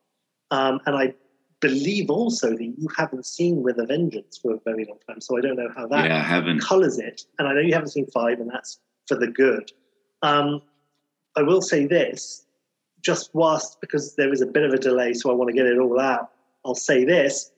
Um, 0.50 0.80
and 0.86 0.96
I 0.96 1.14
believe 1.60 2.10
also 2.10 2.50
that 2.50 2.62
you 2.62 2.88
haven't 2.96 3.26
seen 3.26 3.62
With 3.62 3.78
a 3.78 3.86
Vengeance 3.86 4.38
for 4.38 4.54
a 4.54 4.60
very 4.64 4.84
long 4.84 4.98
time, 5.08 5.20
so 5.20 5.38
I 5.38 5.40
don't 5.40 5.56
know 5.56 5.70
how 5.74 5.86
that 5.88 6.06
yeah, 6.06 6.16
I 6.16 6.20
haven't. 6.20 6.60
colors 6.60 6.98
it. 6.98 7.22
And 7.38 7.48
I 7.48 7.54
know 7.54 7.60
you 7.60 7.72
haven't 7.72 7.90
seen 7.90 8.06
five, 8.06 8.40
and 8.40 8.50
that's 8.50 8.78
for 9.08 9.16
the 9.16 9.28
good. 9.28 9.72
Um, 10.22 10.62
I 11.36 11.42
will 11.42 11.62
say 11.62 11.86
this, 11.86 12.46
just 13.02 13.30
whilst 13.34 13.80
because 13.80 14.14
there 14.16 14.32
is 14.32 14.40
a 14.40 14.46
bit 14.46 14.62
of 14.62 14.72
a 14.72 14.78
delay, 14.78 15.14
so 15.14 15.30
I 15.30 15.34
want 15.34 15.48
to 15.48 15.54
get 15.54 15.66
it 15.66 15.78
all 15.78 16.00
out. 16.00 16.30
I'll 16.64 16.74
say 16.74 17.04
this: 17.04 17.50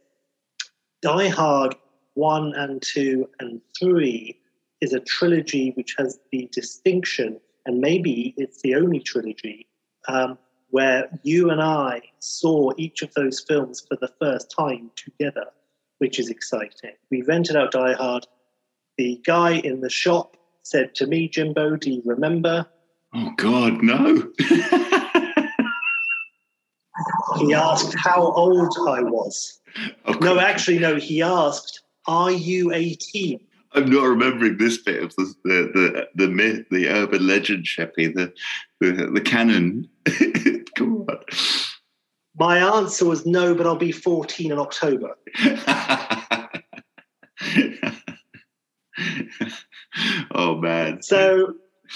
Die 1.03 1.29
Hard 1.29 1.75
one 2.15 2.55
and 2.55 2.83
two 2.83 3.29
and 3.41 3.61
three 3.79 4.39
is 4.81 4.93
a 4.93 5.01
trilogy 5.01 5.73
which 5.77 5.95
has 5.99 6.19
the 6.33 6.49
distinction, 6.53 7.41
and 7.65 7.81
maybe 7.81 8.35
it's 8.37 8.61
the 8.63 8.75
only 8.75 9.01
trilogy 9.01 9.67
um, 10.09 10.39
where 10.71 11.09
you 11.23 11.51
and 11.51 11.63
I 11.63 12.03
saw 12.19 12.73
each 12.77 13.03
of 13.03 13.13
those 13.15 13.41
films 13.41 13.85
for 13.89 13.97
the 14.01 14.13
first 14.21 14.53
time 14.57 14.91
together, 14.97 15.47
which 15.99 16.19
is 16.19 16.29
exciting. 16.29 16.93
We 17.11 17.23
rented 17.23 17.57
out 17.57 17.73
Die 17.73 17.95
Hard. 17.95 18.27
The 18.99 19.21
guy 19.25 19.53
in 19.53 19.81
the 19.81 19.91
shop 19.91 20.37
said 20.63 20.95
to 20.97 21.07
me, 21.07 21.29
Jimbo, 21.29 21.77
do 21.77 21.91
you 21.91 22.03
remember? 22.05 22.67
Oh, 23.15 23.33
God, 23.37 23.83
no. 23.83 24.31
he 27.39 27.55
asked 27.55 27.95
how 27.97 28.33
old 28.33 28.75
I 28.89 29.03
was. 29.03 29.61
No, 30.21 30.41
actually, 30.41 30.79
no, 30.79 30.97
he 30.97 31.23
asked, 31.23 31.83
Are 32.07 32.31
you 32.31 32.73
18? 32.73 33.41
I'm 33.77 33.91
not 33.91 34.05
remembering 34.05 34.57
this 34.57 34.79
bit 34.79 35.03
of 35.03 35.15
the 35.17 35.35
the 35.45 35.71
the, 35.75 36.09
the 36.15 36.29
myth, 36.29 36.65
the 36.71 36.89
urban 36.89 37.27
legend, 37.27 37.67
Sheppy, 37.67 38.13
the 38.13 38.33
the, 38.81 39.11
the 39.13 39.21
canon. 39.21 39.89
Come 40.77 41.05
on. 41.09 41.19
My 42.39 42.59
answer 42.59 43.05
was 43.05 43.27
no, 43.27 43.55
but 43.55 43.67
I'll 43.67 43.77
be 43.77 43.93
14 43.93 44.53
in 44.53 44.59
October. 44.59 45.17
oh 50.35 50.57
man. 50.57 51.03
So, 51.03 51.55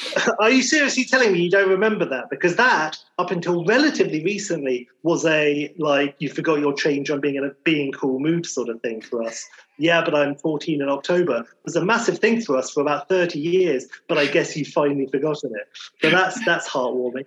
are 0.38 0.50
you 0.50 0.62
seriously 0.62 1.04
telling 1.04 1.32
me 1.32 1.42
you 1.42 1.50
don't 1.50 1.68
remember 1.68 2.04
that? 2.04 2.30
Because 2.30 2.56
that, 2.56 2.98
up 3.18 3.30
until 3.30 3.64
relatively 3.64 4.22
recently, 4.24 4.88
was 5.02 5.24
a 5.26 5.72
like 5.78 6.14
you 6.18 6.28
forgot 6.28 6.60
your 6.60 6.74
change 6.74 7.10
on 7.10 7.20
being 7.20 7.36
in 7.36 7.44
a 7.44 7.50
being 7.64 7.92
cool 7.92 8.18
mood 8.18 8.46
sort 8.46 8.68
of 8.68 8.80
thing 8.80 9.00
for 9.00 9.22
us. 9.22 9.46
Yeah, 9.78 10.04
but 10.04 10.14
I'm 10.14 10.34
14 10.36 10.82
in 10.82 10.88
October. 10.88 11.38
It 11.40 11.64
was 11.64 11.76
a 11.76 11.84
massive 11.84 12.18
thing 12.18 12.40
for 12.42 12.56
us 12.56 12.70
for 12.70 12.80
about 12.80 13.08
30 13.08 13.38
years, 13.38 13.86
but 14.08 14.18
I 14.18 14.26
guess 14.26 14.56
you've 14.56 14.68
finally 14.68 15.06
forgotten 15.06 15.52
it. 15.54 15.68
So 16.02 16.10
that's 16.10 16.44
that's 16.44 16.68
heartwarming. 16.68 17.26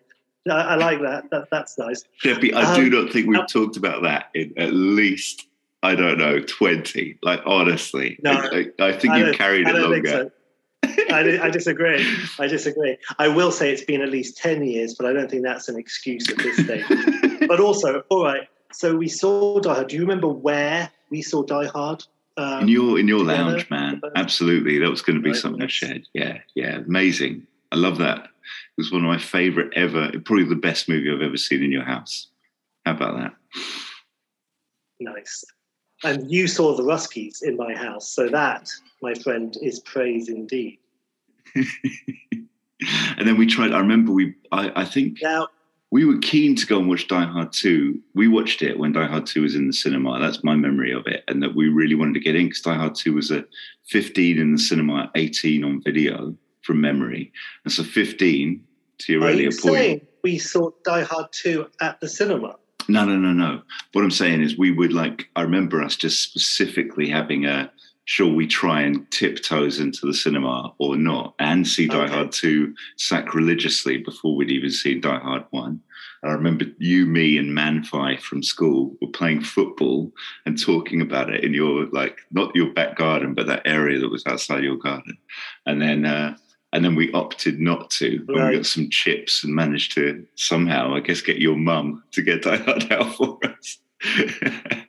I, 0.50 0.52
I 0.52 0.76
like 0.76 1.02
that. 1.02 1.30
that. 1.32 1.50
That's 1.52 1.78
nice. 1.78 2.04
Debbie, 2.22 2.54
I 2.54 2.76
do 2.76 2.84
Um, 2.84 3.06
not 3.06 3.14
think 3.14 3.28
we've 3.28 3.40
um, 3.40 3.48
talked 3.48 3.78
about 3.78 4.04
that 4.04 4.30
in 4.34 4.54
at 4.58 4.74
least 4.74 5.48
I 5.82 5.96
don't 5.96 6.18
know 6.18 6.40
twenty. 6.40 7.18
Like 7.22 7.42
honestly, 7.46 8.20
No, 8.22 8.32
I, 8.32 8.68
I, 8.80 8.94
think 8.94 9.14
I 9.14 9.20
you've 9.20 9.36
carried 9.36 9.68
it 9.68 9.76
longer. 9.76 10.32
I, 10.84 11.40
I 11.42 11.50
disagree. 11.50 12.06
I 12.40 12.48
disagree. 12.48 12.98
I 13.20 13.28
will 13.28 13.52
say 13.52 13.72
it's 13.72 13.84
been 13.84 14.02
at 14.02 14.10
least 14.10 14.38
10 14.38 14.64
years, 14.64 14.96
but 14.96 15.06
I 15.06 15.14
don't 15.14 15.30
think 15.30 15.44
that's 15.44 15.70
an 15.70 15.78
excuse 15.78 16.30
at 16.30 16.38
this 16.38 16.58
stage. 16.58 16.86
but 17.48 17.60
also, 17.60 18.04
all 18.10 18.24
right. 18.24 18.48
So 18.72 18.96
we 18.96 19.08
saw 19.08 19.60
Die 19.60 19.74
Hard. 19.74 19.88
Do 19.88 19.96
you 19.96 20.02
remember 20.02 20.28
where 20.28 20.90
we 21.10 21.22
saw 21.22 21.44
Die 21.44 21.68
Hard? 21.68 22.04
Um, 22.36 22.64
in 22.64 22.68
your 22.68 23.00
in 23.00 23.08
your 23.08 23.20
together. 23.20 23.44
lounge, 23.44 23.70
man. 23.70 24.02
Absolutely, 24.16 24.80
that 24.80 24.90
was 24.90 25.04
going 25.04 25.18
to 25.18 25.22
be 25.22 25.30
Right, 25.30 25.40
something 25.40 25.62
I 25.62 25.68
shared. 25.68 26.08
Yeah, 26.14 26.40
yeah, 26.56 26.78
amazing. 26.78 27.46
I 27.72 27.76
love 27.76 28.00
that. 28.00 28.24
It 28.24 28.30
was 28.78 28.92
one 28.92 29.04
of 29.04 29.08
my 29.08 29.20
favorite 29.20 29.72
ever. 29.76 30.10
Probably 30.26 30.46
the 30.46 30.56
best 30.56 30.90
movie 30.90 31.12
I've 31.12 31.22
ever 31.22 31.38
seen 31.38 31.64
in 31.64 31.72
your 31.72 31.84
house. 31.84 32.28
How 32.86 32.94
about 32.94 33.18
that? 33.18 33.34
nice. 35.00 35.46
And 36.04 36.30
you 36.30 36.48
saw 36.48 36.76
the 36.76 36.84
Ruskies 36.84 37.44
in 37.44 37.56
my 37.56 37.74
house. 37.74 38.10
So 38.10 38.30
that, 38.30 38.70
my 39.02 39.14
friend, 39.14 39.56
is 39.62 39.80
praise 39.80 40.30
indeed. 40.30 40.80
and 41.56 41.68
then 43.28 43.38
we 43.38 43.46
tried. 43.46 43.72
I 43.72 43.80
remember 43.80 44.12
we. 44.12 44.36
I, 44.52 44.82
I 44.82 44.86
think 44.86 45.20
Now, 45.22 45.48
we 45.92 46.06
were 46.06 46.18
keen 46.18 46.56
to 46.56 46.66
go 46.66 46.80
and 46.80 46.90
watch 46.90 47.08
Die 47.08 47.24
Hard 47.24 47.54
2. 47.54 48.00
We 48.16 48.28
watched 48.28 48.64
it 48.64 48.80
when 48.80 48.94
Die 48.94 49.06
Hard 49.06 49.28
2 49.28 49.44
was 49.44 49.56
in 49.56 49.68
the 49.68 49.74
cinema. 49.74 50.20
That's 50.20 50.44
my 50.44 50.56
memory 50.56 50.92
of 50.92 51.06
it. 51.06 51.24
And 51.28 51.42
that 51.44 51.56
we 51.56 51.70
really 51.70 51.94
wanted 51.94 52.16
to 52.16 52.20
get 52.20 52.36
in 52.36 52.48
because 52.48 52.62
Die 52.62 52.74
Hard 52.74 52.96
2 52.96 53.14
was 53.14 53.30
a 53.30 53.46
15 53.90 54.40
in 54.40 54.54
the 54.54 54.58
cinema, 54.58 55.12
18 55.14 55.64
on 55.64 55.84
video 55.84 56.36
from 56.64 56.82
memory. 56.82 57.32
And 57.64 57.72
so 57.72 57.84
15, 57.84 58.64
to 59.00 59.14
your 59.14 59.24
earlier 59.24 59.52
point. 59.52 59.76
saying 59.76 60.08
we 60.24 60.40
saw 60.40 60.72
Die 60.84 61.04
Hard 61.04 61.28
2 61.32 61.68
at 61.82 62.00
the 62.02 62.10
cinema? 62.10 62.56
No, 62.88 63.06
no, 63.06 63.18
no, 63.18 63.32
no. 63.32 63.62
What 63.94 64.04
I'm 64.04 64.12
saying 64.12 64.42
is 64.42 64.58
we 64.58 64.72
would 64.72 64.94
like, 64.94 65.30
I 65.36 65.42
remember 65.42 65.82
us 65.82 65.96
just 65.96 66.22
specifically 66.22 67.10
having 67.10 67.46
a, 67.46 67.72
shall 68.06 68.34
we 68.34 68.48
try 68.48 68.82
and 68.82 69.10
tiptoes 69.12 69.80
into 69.80 70.06
the 70.06 70.14
cinema 70.14 70.74
or 70.78 70.98
not 70.98 71.36
and 71.40 71.68
see 71.68 71.88
Die 71.88 71.96
Okay. 71.98 72.14
Hard 72.14 72.32
2 72.32 72.74
sacrilegiously 72.98 73.98
before 73.98 74.36
we'd 74.36 74.52
even 74.52 74.70
seen 74.72 75.02
Die 75.02 75.20
Hard 75.20 75.46
1. 75.52 75.82
And 76.24 76.32
I 76.32 76.36
remember 76.36 76.66
you, 76.80 77.06
me, 77.06 77.38
and 77.38 77.58
Manfi 77.58 78.20
from 78.20 78.44
school 78.44 78.96
were 79.02 79.10
playing 79.10 79.42
football 79.42 80.12
and 80.46 80.62
talking 80.62 81.02
about 81.02 81.34
it 81.34 81.44
in 81.44 81.54
your, 81.54 81.88
like, 81.92 82.18
not 82.32 82.56
your 82.56 82.74
back 82.74 82.98
garden, 82.98 83.34
but 83.34 83.48
that 83.48 83.64
area 83.66 84.00
that 84.00 84.10
was 84.10 84.26
outside 84.26 84.64
your 84.64 84.78
garden. 84.78 85.18
And 85.66 85.82
then, 85.82 86.06
uh, 86.06 86.36
and 86.74 86.84
then 86.84 86.96
we 86.96 87.12
opted 87.14 87.60
not 87.60 87.90
to. 87.92 88.26
And 88.28 88.50
we 88.50 88.58
got 88.58 88.66
some 88.66 88.90
chips 88.90 89.44
and 89.44 89.54
managed 89.54 89.94
to 89.94 90.26
somehow, 90.36 90.96
I 90.96 91.00
guess, 91.00 91.22
get 91.22 91.38
your 91.38 91.56
mum 91.56 92.04
to 92.12 92.22
get 92.22 92.42
Die 92.42 92.58
Hard 92.58 92.92
out 92.92 93.16
for 93.16 93.40
us. 93.44 93.78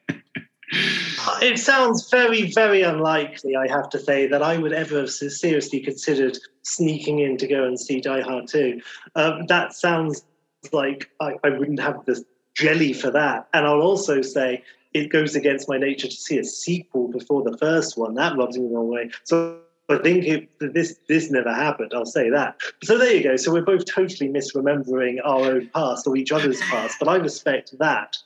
It 1.40 1.58
sounds 1.58 2.08
very, 2.10 2.50
very 2.52 2.82
unlikely, 2.82 3.54
I 3.54 3.68
have 3.68 3.88
to 3.90 3.98
say, 3.98 4.26
that 4.26 4.42
I 4.42 4.56
would 4.58 4.72
ever 4.72 5.00
have 5.00 5.10
seriously 5.10 5.80
considered 5.80 6.38
sneaking 6.62 7.20
in 7.20 7.36
to 7.38 7.46
go 7.46 7.64
and 7.64 7.78
see 7.78 8.00
Die 8.00 8.20
Hard 8.20 8.48
2. 8.48 8.80
Um, 9.14 9.46
that 9.46 9.74
sounds 9.74 10.24
like 10.72 11.10
I, 11.20 11.34
I 11.44 11.50
wouldn't 11.50 11.80
have 11.80 12.04
the 12.06 12.24
jelly 12.54 12.92
for 12.92 13.10
that. 13.10 13.48
And 13.52 13.66
I'll 13.66 13.82
also 13.82 14.20
say 14.22 14.64
it 14.94 15.10
goes 15.10 15.36
against 15.36 15.68
my 15.68 15.78
nature 15.78 16.08
to 16.08 16.16
see 16.16 16.38
a 16.38 16.44
sequel 16.44 17.08
before 17.08 17.42
the 17.42 17.56
first 17.58 17.96
one. 17.96 18.14
That 18.14 18.36
rubs 18.36 18.58
me 18.58 18.66
the 18.66 18.74
wrong 18.74 18.88
way. 18.88 19.10
So 19.24 19.60
I 19.90 19.98
think 19.98 20.24
it, 20.24 20.48
this 20.60 20.98
this 21.08 21.30
never 21.30 21.52
happened. 21.52 21.92
I'll 21.94 22.06
say 22.06 22.30
that. 22.30 22.56
So 22.82 22.96
there 22.96 23.12
you 23.12 23.22
go. 23.22 23.36
So 23.36 23.52
we're 23.52 23.62
both 23.62 23.84
totally 23.84 24.30
misremembering 24.30 25.18
our 25.24 25.52
own 25.52 25.70
past 25.74 26.06
or 26.06 26.16
each 26.16 26.32
other's 26.32 26.60
past, 26.62 26.96
but 26.98 27.08
I 27.08 27.16
respect 27.16 27.78
that. 27.78 28.16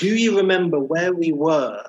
Do 0.00 0.08
you 0.08 0.36
remember 0.36 0.80
where 0.80 1.12
we 1.12 1.30
were 1.30 1.84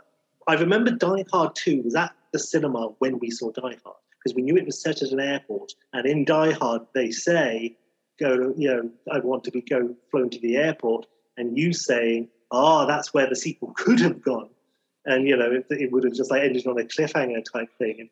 I 0.48 0.54
remember 0.54 0.92
Die 0.92 1.24
Hard 1.32 1.56
2 1.56 1.82
was 1.82 1.96
at 1.96 2.14
the 2.32 2.38
cinema 2.40 2.90
when 3.00 3.18
we 3.20 3.32
saw 3.32 3.52
Die 3.52 3.62
Hard 3.62 3.98
because 4.20 4.36
we 4.36 4.44
knew 4.44 4.56
it 4.56 4.66
was 4.66 4.80
set 4.82 5.02
at 5.02 5.12
an 5.12 5.20
airport. 5.20 5.74
And 5.94 6.06
in 6.06 6.24
Die 6.24 6.52
Hard, 6.52 6.84
they 6.94 7.10
say, 7.12 7.76
"Go, 8.20 8.54
you 8.56 8.68
know, 8.68 8.92
I 9.12 9.20
want 9.20 9.44
to 9.46 9.52
be 9.52 9.62
go 9.62 9.96
flown 10.12 10.30
to 10.30 10.40
the 10.40 10.58
airport," 10.58 11.08
and 11.38 11.58
you 11.58 11.74
saying, 11.74 12.30
"Ah, 12.52 12.86
that's 12.86 13.14
where 13.14 13.28
the 13.28 13.36
sequel 13.36 13.74
could 13.76 14.00
have 14.02 14.22
gone," 14.22 14.50
and 15.06 15.28
you 15.28 15.36
know, 15.36 15.52
it, 15.52 15.66
it 15.72 15.92
would 15.92 16.04
have 16.04 16.14
just 16.14 16.30
like 16.30 16.44
ended 16.44 16.68
on 16.68 16.80
a 16.80 16.84
cliffhanger 16.84 17.44
type 17.52 17.70
thing. 17.80 18.10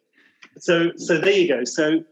So, 0.57 0.91
so 0.97 1.17
there 1.17 1.33
you 1.33 1.47
go. 1.47 1.63
So, 1.63 2.03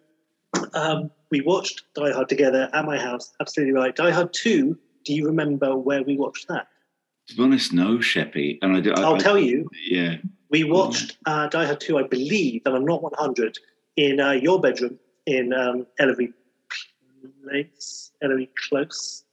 um, 0.74 1.12
we 1.30 1.42
watched 1.42 1.84
Die 1.96 2.12
Hard 2.12 2.30
together 2.30 2.70
at 2.74 2.86
my 2.86 2.98
house. 2.98 3.32
Absolutely 3.40 3.74
right. 3.74 3.96
Die 3.96 4.12
Hard 4.12 4.34
2. 4.34 4.78
Do 5.06 5.14
you 5.14 5.26
remember 5.26 5.78
where 5.78 6.04
we 6.04 6.18
watched 6.18 6.48
that? 6.50 6.68
to 7.28 7.36
be 7.38 7.44
honest, 7.44 7.72
no, 7.74 7.98
Sheppy. 7.98 8.58
And 8.62 8.76
I 8.76 8.82
do. 8.82 8.94
I, 8.94 9.02
I'll 9.02 9.16
I- 9.16 9.20
tell 9.20 9.38
you. 9.38 9.70
Yeah. 9.88 10.18
We 10.50 10.66
watched 10.66 11.18
uh, 11.26 11.48
Die 11.48 11.66
Hard 11.66 11.80
2, 11.80 11.98
I 11.98 12.04
believe, 12.04 12.62
and 12.66 12.76
I'm 12.76 12.84
not 12.84 13.02
100, 13.02 13.58
in 13.96 14.20
uh, 14.20 14.32
your 14.32 14.60
bedroom 14.60 15.00
in 15.26 15.54
um, 15.54 15.88
Ellery 15.98 16.34
Place, 17.44 18.12
Ellery 18.22 18.50
Close. 18.68 19.24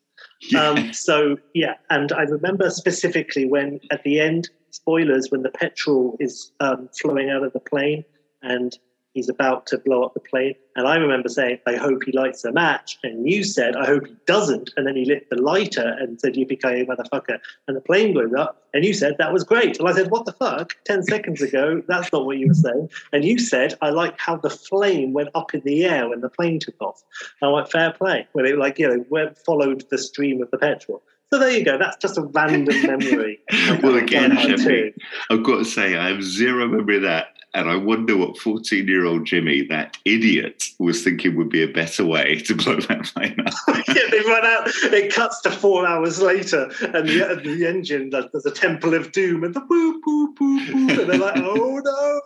Yeah. 0.43 0.69
Um, 0.69 0.93
so, 0.93 1.37
yeah, 1.55 1.75
and 1.90 2.12
I 2.12 2.23
remember 2.23 2.71
specifically 2.71 3.47
when 3.47 3.81
at 3.90 4.05
the 4.05 4.21
end, 4.21 4.49
spoilers, 4.71 5.31
when 5.31 5.43
the 5.43 5.50
petrol 5.50 6.17
is 6.21 6.52
um, 6.61 6.88
flowing 7.00 7.31
out 7.31 7.43
of 7.43 7.52
the 7.52 7.61
plane 7.61 8.05
and 8.43 8.78
he's 9.15 9.29
about 9.29 9.67
to 9.67 9.79
blow 9.79 10.03
up 10.03 10.15
the 10.15 10.21
plane. 10.21 10.55
And 10.77 10.87
I 10.87 10.97
remember 10.97 11.29
saying, 11.29 11.59
I 11.67 11.77
hope 11.77 12.05
he 12.05 12.12
lights 12.12 12.45
a 12.45 12.53
match. 12.53 12.99
And 13.03 13.29
you 13.29 13.43
said, 13.45 13.77
I 13.77 13.87
hope 13.87 14.07
he 14.07 14.17
doesn't. 14.27 14.71
And 14.77 14.87
then 14.87 14.97
he 14.97 15.05
lit 15.05 15.29
the 15.31 15.41
lighter 15.41 15.97
and 15.99 16.21
said, 16.21 16.37
You 16.37 16.47
Yippee 16.47 16.87
motherfucker. 16.87 17.38
And 17.67 17.77
the 17.77 17.81
plane 17.81 18.12
blew 18.12 18.35
up. 18.37 18.62
And 18.75 18.85
you 18.85 18.93
said, 18.93 19.17
that 19.19 19.33
was 19.33 19.45
great. 19.45 19.79
And 19.79 19.88
I 19.88 19.93
said, 19.93 20.11
what 20.11 20.27
the 20.27 20.33
fuck? 20.33 20.77
10 20.85 21.03
seconds 21.05 21.41
ago, 21.41 21.83
that's 21.88 22.12
not 22.12 22.27
what 22.27 22.38
you 22.38 22.49
were 22.49 22.55
saying. 22.55 22.91
And 23.12 23.25
you 23.25 23.38
said, 23.38 23.75
I 23.81 23.91
like 23.91 24.19
how 24.19 24.37
the 24.37 24.50
flame 24.50 25.15
went 25.15 25.31
up 25.35 25.55
in 25.55 25.61
the 25.61 25.85
air 25.85 26.09
when 26.09 26.21
the 26.21 26.29
plane 26.29 26.61
took 26.61 26.81
off. 26.81 27.03
And 27.41 27.49
I 27.49 27.53
went, 27.53 27.73
fair 27.73 27.93
play. 27.93 28.29
When 28.33 28.45
it, 28.47 28.59
like, 28.59 28.79
you 28.79 28.88
know, 28.88 29.05
went, 29.09 29.38
followed 29.38 29.85
the 29.91 29.99
stream 29.99 30.43
of 30.43 30.50
the 30.50 30.59
petrol. 30.59 31.03
So 31.32 31.38
there 31.38 31.50
you 31.50 31.64
go. 31.64 31.76
That's 31.76 31.97
just 31.99 32.16
a 32.16 32.23
random 32.23 32.82
memory. 32.87 33.40
well, 33.82 33.97
again, 33.97 34.37
Jimmy, 34.38 34.94
I've 35.30 35.42
got 35.42 35.58
to 35.58 35.64
say, 35.64 35.97
I 35.97 36.08
have 36.08 36.23
zero 36.23 36.66
memory 36.66 36.97
of 36.97 37.02
that. 37.02 37.35
And 37.54 37.70
I 37.70 37.76
wonder 37.76 38.14
what 38.16 38.37
14 38.38 38.87
year 38.87 39.06
old 39.06 39.25
Jimmy, 39.25 39.62
that 39.68 39.97
idiot, 40.04 40.64
was 40.78 41.02
thinking 41.02 41.35
would 41.37 41.49
be 41.49 41.62
a 41.62 41.68
better 41.68 42.04
way 42.04 42.37
to 42.40 42.54
blow 42.54 42.76
that 42.76 43.04
plane 43.14 43.37
up. 43.40 43.54
yeah, 43.88 44.02
they 44.11 44.20
run 44.20 44.44
out. 44.44 44.68
It 44.85 45.12
cuts 45.12 45.40
to 45.40 45.50
four 45.50 45.87
hours 45.87 46.20
later, 46.20 46.70
and 46.80 47.08
the, 47.08 47.40
the 47.42 47.66
engine, 47.66 48.11
there's 48.11 48.47
a 48.47 48.50
temple 48.50 48.92
of 48.92 49.12
doom, 49.12 49.44
and 49.44 49.54
the 49.54 49.61
boo, 49.61 50.00
boo, 50.02 50.35
boo, 50.35 50.66
boo. 50.66 50.90
And 50.90 51.11
they're 51.11 51.18
like, 51.18 51.38
oh 51.38 51.80
no. 51.82 52.20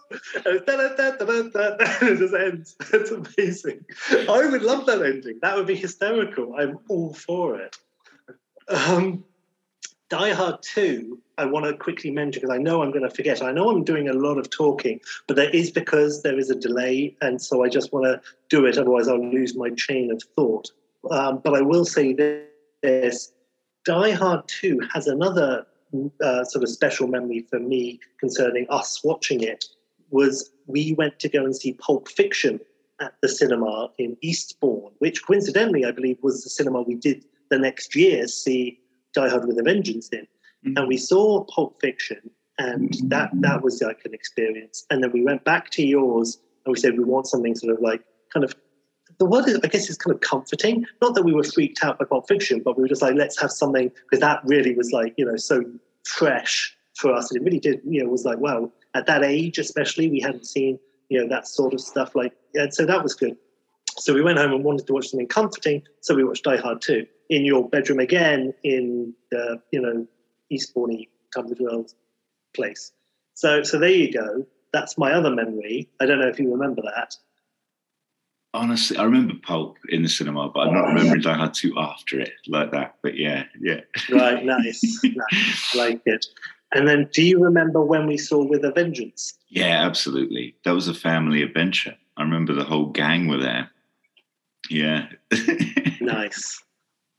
And 0.45 0.61
it 0.69 2.19
just 2.19 2.35
ends. 2.35 2.77
It's 2.93 3.11
amazing. 3.13 3.85
I 4.29 4.49
would 4.49 4.63
love 4.63 4.87
that 4.87 5.03
ending. 5.03 5.39
That 5.41 5.57
would 5.57 5.69
be 5.69 5.77
hysterical. 5.77 6.57
I'm 6.59 6.79
all 6.89 7.15
for 7.15 7.61
it. 7.61 7.77
Um, 8.73 9.25
Die 10.09 10.33
Hard 10.33 10.63
2, 10.63 11.19
I 11.39 11.45
want 11.47 11.67
to 11.67 11.75
quickly 11.75 12.11
mention 12.11 12.41
because 12.41 12.55
I 12.55 12.59
know 12.59 12.83
I'm 12.83 12.91
going 12.91 13.09
to 13.09 13.15
forget. 13.15 13.43
I 13.43 13.53
know 13.53 13.71
I'm 13.71 13.85
doing 13.85 14.09
a 14.09 14.13
lot 14.13 14.39
of 14.39 14.51
talking, 14.51 15.01
but 15.27 15.37
that 15.37 15.55
is 15.55 15.71
because 15.71 16.23
there 16.23 16.39
is 16.39 16.51
a 16.51 16.55
delay. 16.55 17.17
And 17.21 17.41
so 17.41 17.65
I 17.65 17.69
just 17.69 17.93
want 17.93 18.05
to 18.05 18.21
do 18.49 18.67
it, 18.67 18.79
otherwise, 18.79 19.09
I'll 19.09 19.31
lose 19.31 19.57
my 19.57 19.71
chain 19.71 20.11
of 20.11 20.23
thought. 20.37 20.71
Um, 21.11 21.41
but 21.43 21.55
I 21.55 21.63
will 21.63 21.85
say 21.85 22.15
this 22.83 23.33
Die 23.85 24.11
Hard 24.11 24.47
2 24.49 24.81
has 24.93 25.07
another 25.07 25.67
uh, 26.23 26.45
sort 26.45 26.63
of 26.63 26.71
special 26.71 27.09
memory 27.09 27.47
for 27.49 27.59
me 27.59 28.01
concerning 28.21 28.67
us 28.71 29.03
watching 29.05 29.43
it. 29.43 29.65
Was 30.11 30.51
we 30.67 30.93
went 30.93 31.19
to 31.21 31.29
go 31.29 31.45
and 31.45 31.57
see 31.57 31.73
Pulp 31.75 32.09
Fiction 32.09 32.61
at 33.01 33.15
the 33.23 33.29
cinema 33.29 33.91
in 33.99 34.17
Eastbourne, 34.21 34.93
which 34.99 35.25
coincidentally, 35.27 35.85
I 35.85 35.91
believe, 35.91 36.19
was 36.23 36.45
the 36.45 36.51
cinema 36.51 36.83
we 36.83 36.95
did 36.95 37.25
the 37.53 37.59
next 37.59 37.95
year 37.95 38.27
see 38.27 38.81
Die 39.15 39.29
Hard 39.29 39.47
with 39.47 39.59
a 39.59 39.63
Vengeance 39.63 40.09
in. 40.09 40.21
Mm-hmm. 40.21 40.79
And 40.79 40.89
we 40.89 40.97
saw 40.97 41.45
Pulp 41.45 41.81
Fiction, 41.81 42.31
and 42.59 42.95
that 43.05 43.31
that 43.35 43.63
was 43.63 43.83
like 43.83 44.01
an 44.05 44.15
experience. 44.15 44.87
And 44.91 45.03
then 45.03 45.13
we 45.13 45.23
went 45.23 45.45
back 45.45 45.71
to 45.71 45.87
yours, 45.87 46.39
and 46.65 46.73
we 46.73 46.81
said 46.81 46.97
we 46.97 47.05
want 47.05 47.27
something 47.27 47.55
sort 47.55 47.75
of 47.75 47.81
like 47.81 48.03
kind 48.33 48.45
of 48.45 48.55
the 49.19 49.27
word 49.27 49.47
is, 49.47 49.61
I 49.63 49.69
guess 49.69 49.91
is 49.91 49.99
kind 49.99 50.15
of 50.15 50.21
comforting. 50.21 50.87
Not 51.03 51.15
that 51.15 51.25
we 51.25 51.35
were 51.35 51.45
freaked 51.45 51.85
out 51.85 51.99
by 51.99 52.07
Pulp 52.07 52.27
Fiction, 52.27 52.63
but 52.65 52.77
we 52.77 52.83
were 52.83 52.89
just 52.89 53.03
like, 53.03 53.15
let's 53.15 53.41
have 53.41 53.53
something 53.53 53.91
because 54.05 54.21
that 54.21 54.41
really 54.45 54.75
was 54.75 54.91
like 54.93 55.15
you 55.19 55.25
know 55.25 55.37
so 55.37 55.63
fresh 56.07 56.75
for 56.97 57.13
us, 57.13 57.31
and 57.31 57.41
it 57.41 57.45
really 57.45 57.61
did. 57.61 57.81
You 57.85 58.03
know, 58.03 58.11
was 58.11 58.25
like 58.25 58.39
wow 58.39 58.73
at 58.95 59.07
that 59.07 59.25
age, 59.25 59.59
especially 59.59 60.09
we 60.09 60.21
hadn't 60.21 60.47
seen 60.47 60.79
you 61.11 61.21
know 61.21 61.29
that 61.29 61.49
sort 61.49 61.75
of 61.75 61.81
stuff 61.81 62.15
like, 62.15 62.33
and 62.55 62.73
so 62.73 62.87
that 62.87 63.03
was 63.03 63.15
good. 63.15 63.37
So 63.99 64.15
we 64.15 64.23
went 64.23 64.39
home 64.39 64.53
and 64.53 64.65
wanted 64.65 64.87
to 64.87 64.93
watch 64.93 65.09
something 65.09 65.29
comforting, 65.29 65.83
so 66.01 66.15
we 66.15 66.25
watched 66.25 66.45
Die 66.45 66.57
Hard 66.57 66.81
2 66.81 67.07
in 67.31 67.45
your 67.45 67.69
bedroom 67.69 67.99
again 67.99 68.53
in 68.63 69.15
the, 69.31 69.61
you 69.71 69.81
know, 69.81 70.07
Eastbourne 70.51 71.05
Tunbridge 71.35 71.59
Wells 71.61 71.95
place. 72.55 72.93
So, 73.35 73.63
so 73.63 73.79
there 73.79 73.91
you 73.91 74.13
go. 74.13 74.47
That's 74.73 74.97
my 74.99 75.13
other 75.13 75.31
memory. 75.31 75.89
I 76.01 76.07
don't 76.07 76.21
know 76.21 76.29
if 76.29 76.39
you 76.39 76.51
remember 76.51 76.83
that. 76.83 77.15
Honestly, 78.55 78.99
I 78.99 79.05
remember 79.05 79.35
Pulp 79.43 79.79
in 79.89 80.03
the 80.03 80.09
cinema, 80.09 80.51
but 80.51 80.69
I'm 80.69 80.75
not 80.75 80.89
remembering 80.89 81.21
Die 81.23 81.33
Hard 81.33 81.55
2 81.55 81.75
after 81.79 82.21
it 82.21 82.33
like 82.49 82.71
that. 82.73 82.97
But 83.03 83.17
yeah, 83.17 83.45
yeah. 83.61 83.81
Right, 84.11 84.45
nice. 84.45 85.01
nice. 85.05 85.75
I 85.75 85.79
like 85.79 86.03
it. 86.05 86.27
And 86.75 86.89
then 86.89 87.09
do 87.13 87.23
you 87.23 87.43
remember 87.43 87.83
when 87.83 88.07
we 88.07 88.17
saw 88.17 88.45
With 88.45 88.65
a 88.65 88.73
Vengeance? 88.73 89.35
Yeah, 89.49 89.85
absolutely. 89.87 90.55
That 90.65 90.73
was 90.73 90.89
a 90.89 90.95
family 90.95 91.43
adventure. 91.43 91.97
I 92.17 92.23
remember 92.23 92.53
the 92.53 92.65
whole 92.65 92.87
gang 92.87 93.29
were 93.29 93.39
there. 93.39 93.71
Yeah. 94.71 95.09
nice. 96.01 96.63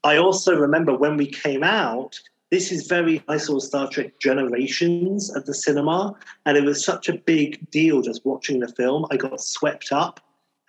I 0.04 0.18
also 0.18 0.56
remember 0.56 0.96
when 0.96 1.18
we 1.18 1.28
came 1.28 1.64
out, 1.64 2.20
this 2.52 2.72
is 2.72 2.88
very, 2.88 3.24
I 3.28 3.38
saw 3.38 3.60
Star 3.60 3.90
Trek 3.90 4.20
Generations 4.20 5.36
at 5.36 5.46
the 5.46 5.54
cinema, 5.54 6.16
and 6.46 6.58
it 6.58 6.64
was 6.64 6.84
such 6.84 7.10
a 7.10 7.14
big 7.14 7.70
deal 7.72 8.02
just 8.02 8.26
watching 8.26 8.60
the 8.60 8.68
film. 8.68 9.06
I 9.12 9.18
got 9.18 9.42
swept 9.42 9.92
up 9.92 10.20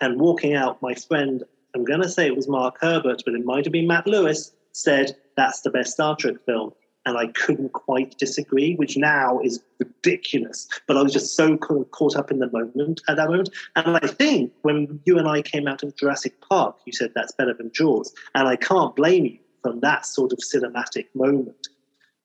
and 0.00 0.20
walking 0.20 0.54
out, 0.54 0.80
my 0.82 0.94
friend, 0.94 1.42
I'm 1.74 1.84
going 1.84 2.02
to 2.02 2.08
say 2.08 2.26
it 2.26 2.36
was 2.36 2.48
Mark 2.48 2.76
Herbert, 2.80 3.22
but 3.24 3.34
it 3.34 3.44
might 3.44 3.64
have 3.64 3.72
been 3.72 3.86
Matt 3.86 4.06
Lewis, 4.06 4.52
said, 4.72 5.16
That's 5.36 5.60
the 5.60 5.70
best 5.70 5.92
Star 5.92 6.16
Trek 6.16 6.36
film 6.46 6.72
and 7.06 7.18
I 7.18 7.26
couldn't 7.28 7.72
quite 7.72 8.16
disagree, 8.18 8.74
which 8.76 8.96
now 8.96 9.40
is 9.40 9.62
ridiculous. 9.78 10.68
But 10.86 10.96
I 10.96 11.02
was 11.02 11.12
just 11.12 11.36
so 11.36 11.56
caught 11.56 12.16
up 12.16 12.30
in 12.30 12.38
the 12.38 12.50
moment 12.50 13.02
at 13.08 13.16
that 13.16 13.28
moment. 13.28 13.50
And 13.76 13.96
I 13.96 14.06
think 14.06 14.52
when 14.62 15.00
you 15.04 15.18
and 15.18 15.28
I 15.28 15.42
came 15.42 15.68
out 15.68 15.82
of 15.82 15.96
Jurassic 15.96 16.40
Park, 16.40 16.76
you 16.86 16.92
said 16.92 17.12
that's 17.14 17.32
better 17.32 17.54
than 17.54 17.70
Jaws. 17.72 18.14
And 18.34 18.48
I 18.48 18.56
can't 18.56 18.96
blame 18.96 19.26
you 19.26 19.38
from 19.62 19.80
that 19.80 20.06
sort 20.06 20.32
of 20.32 20.38
cinematic 20.38 21.06
moment. 21.14 21.68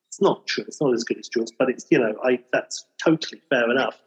It's 0.08 0.22
not 0.22 0.48
true. 0.48 0.64
It's 0.68 0.82
not 0.82 0.94
as 0.94 1.04
good 1.04 1.18
as 1.20 1.28
Jaws, 1.28 1.52
but 1.58 1.70
it's, 1.70 1.86
you 1.90 2.00
know, 2.00 2.16
I, 2.24 2.40
that's 2.52 2.86
totally 3.04 3.42
fair 3.50 3.70
enough. 3.70 4.00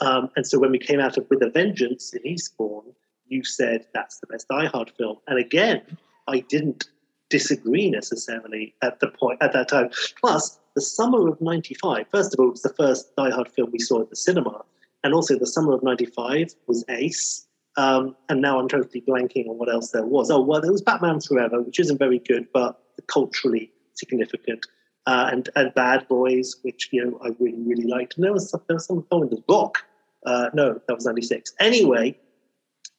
Um, 0.00 0.30
and 0.36 0.46
so 0.46 0.58
when 0.58 0.70
we 0.70 0.78
came 0.78 1.00
out 1.00 1.16
of 1.16 1.26
With 1.28 1.42
a 1.42 1.50
Vengeance 1.50 2.14
in 2.14 2.26
Eastbourne, 2.26 2.94
you 3.26 3.44
said 3.44 3.86
that's 3.92 4.20
the 4.20 4.26
best 4.26 4.48
Die 4.48 4.66
Hard 4.66 4.90
film. 4.96 5.18
And 5.26 5.38
again, 5.38 5.82
I 6.28 6.40
didn't 6.40 6.88
disagree 7.30 7.90
necessarily 7.90 8.74
at 8.82 9.00
the 9.00 9.08
point 9.08 9.38
at 9.42 9.52
that 9.52 9.68
time. 9.68 9.90
Plus, 10.20 10.58
the 10.74 10.80
summer 10.80 11.28
of 11.28 11.40
'95. 11.40 12.06
First 12.10 12.34
of 12.34 12.40
all, 12.40 12.48
it 12.48 12.52
was 12.52 12.62
the 12.62 12.74
first 12.74 13.14
Die 13.16 13.30
Hard 13.30 13.48
film 13.48 13.70
we 13.72 13.78
saw 13.78 14.02
at 14.02 14.10
the 14.10 14.16
cinema, 14.16 14.64
and 15.02 15.14
also 15.14 15.38
the 15.38 15.46
summer 15.46 15.72
of 15.72 15.82
'95 15.82 16.54
was 16.66 16.84
Ace. 16.88 17.46
Um, 17.76 18.16
and 18.28 18.40
now 18.40 18.58
I'm 18.58 18.68
totally 18.68 19.02
blanking 19.02 19.48
on 19.48 19.56
what 19.56 19.70
else 19.70 19.90
there 19.92 20.04
was. 20.04 20.30
Oh 20.30 20.40
well, 20.40 20.60
there 20.60 20.72
was 20.72 20.82
Batman 20.82 21.20
Forever, 21.20 21.62
which 21.62 21.78
isn't 21.78 21.98
very 21.98 22.18
good, 22.18 22.46
but 22.52 22.80
culturally 23.06 23.70
significant. 23.94 24.66
Uh, 25.06 25.30
and, 25.32 25.48
and 25.56 25.72
Bad 25.74 26.06
Boys, 26.08 26.56
which 26.62 26.90
you 26.92 27.04
know 27.04 27.18
I 27.24 27.28
really 27.38 27.62
really 27.62 27.86
liked. 27.86 28.16
And 28.16 28.24
there 28.24 28.32
was 28.32 28.50
some, 28.50 28.62
there 28.68 28.76
was 28.76 28.86
some 28.86 29.04
film 29.10 29.24
in 29.24 29.30
the 29.30 29.42
book. 29.46 29.78
Uh, 30.26 30.50
no, 30.54 30.80
that 30.86 30.94
was 30.94 31.06
'96. 31.06 31.54
Anyway, 31.60 32.18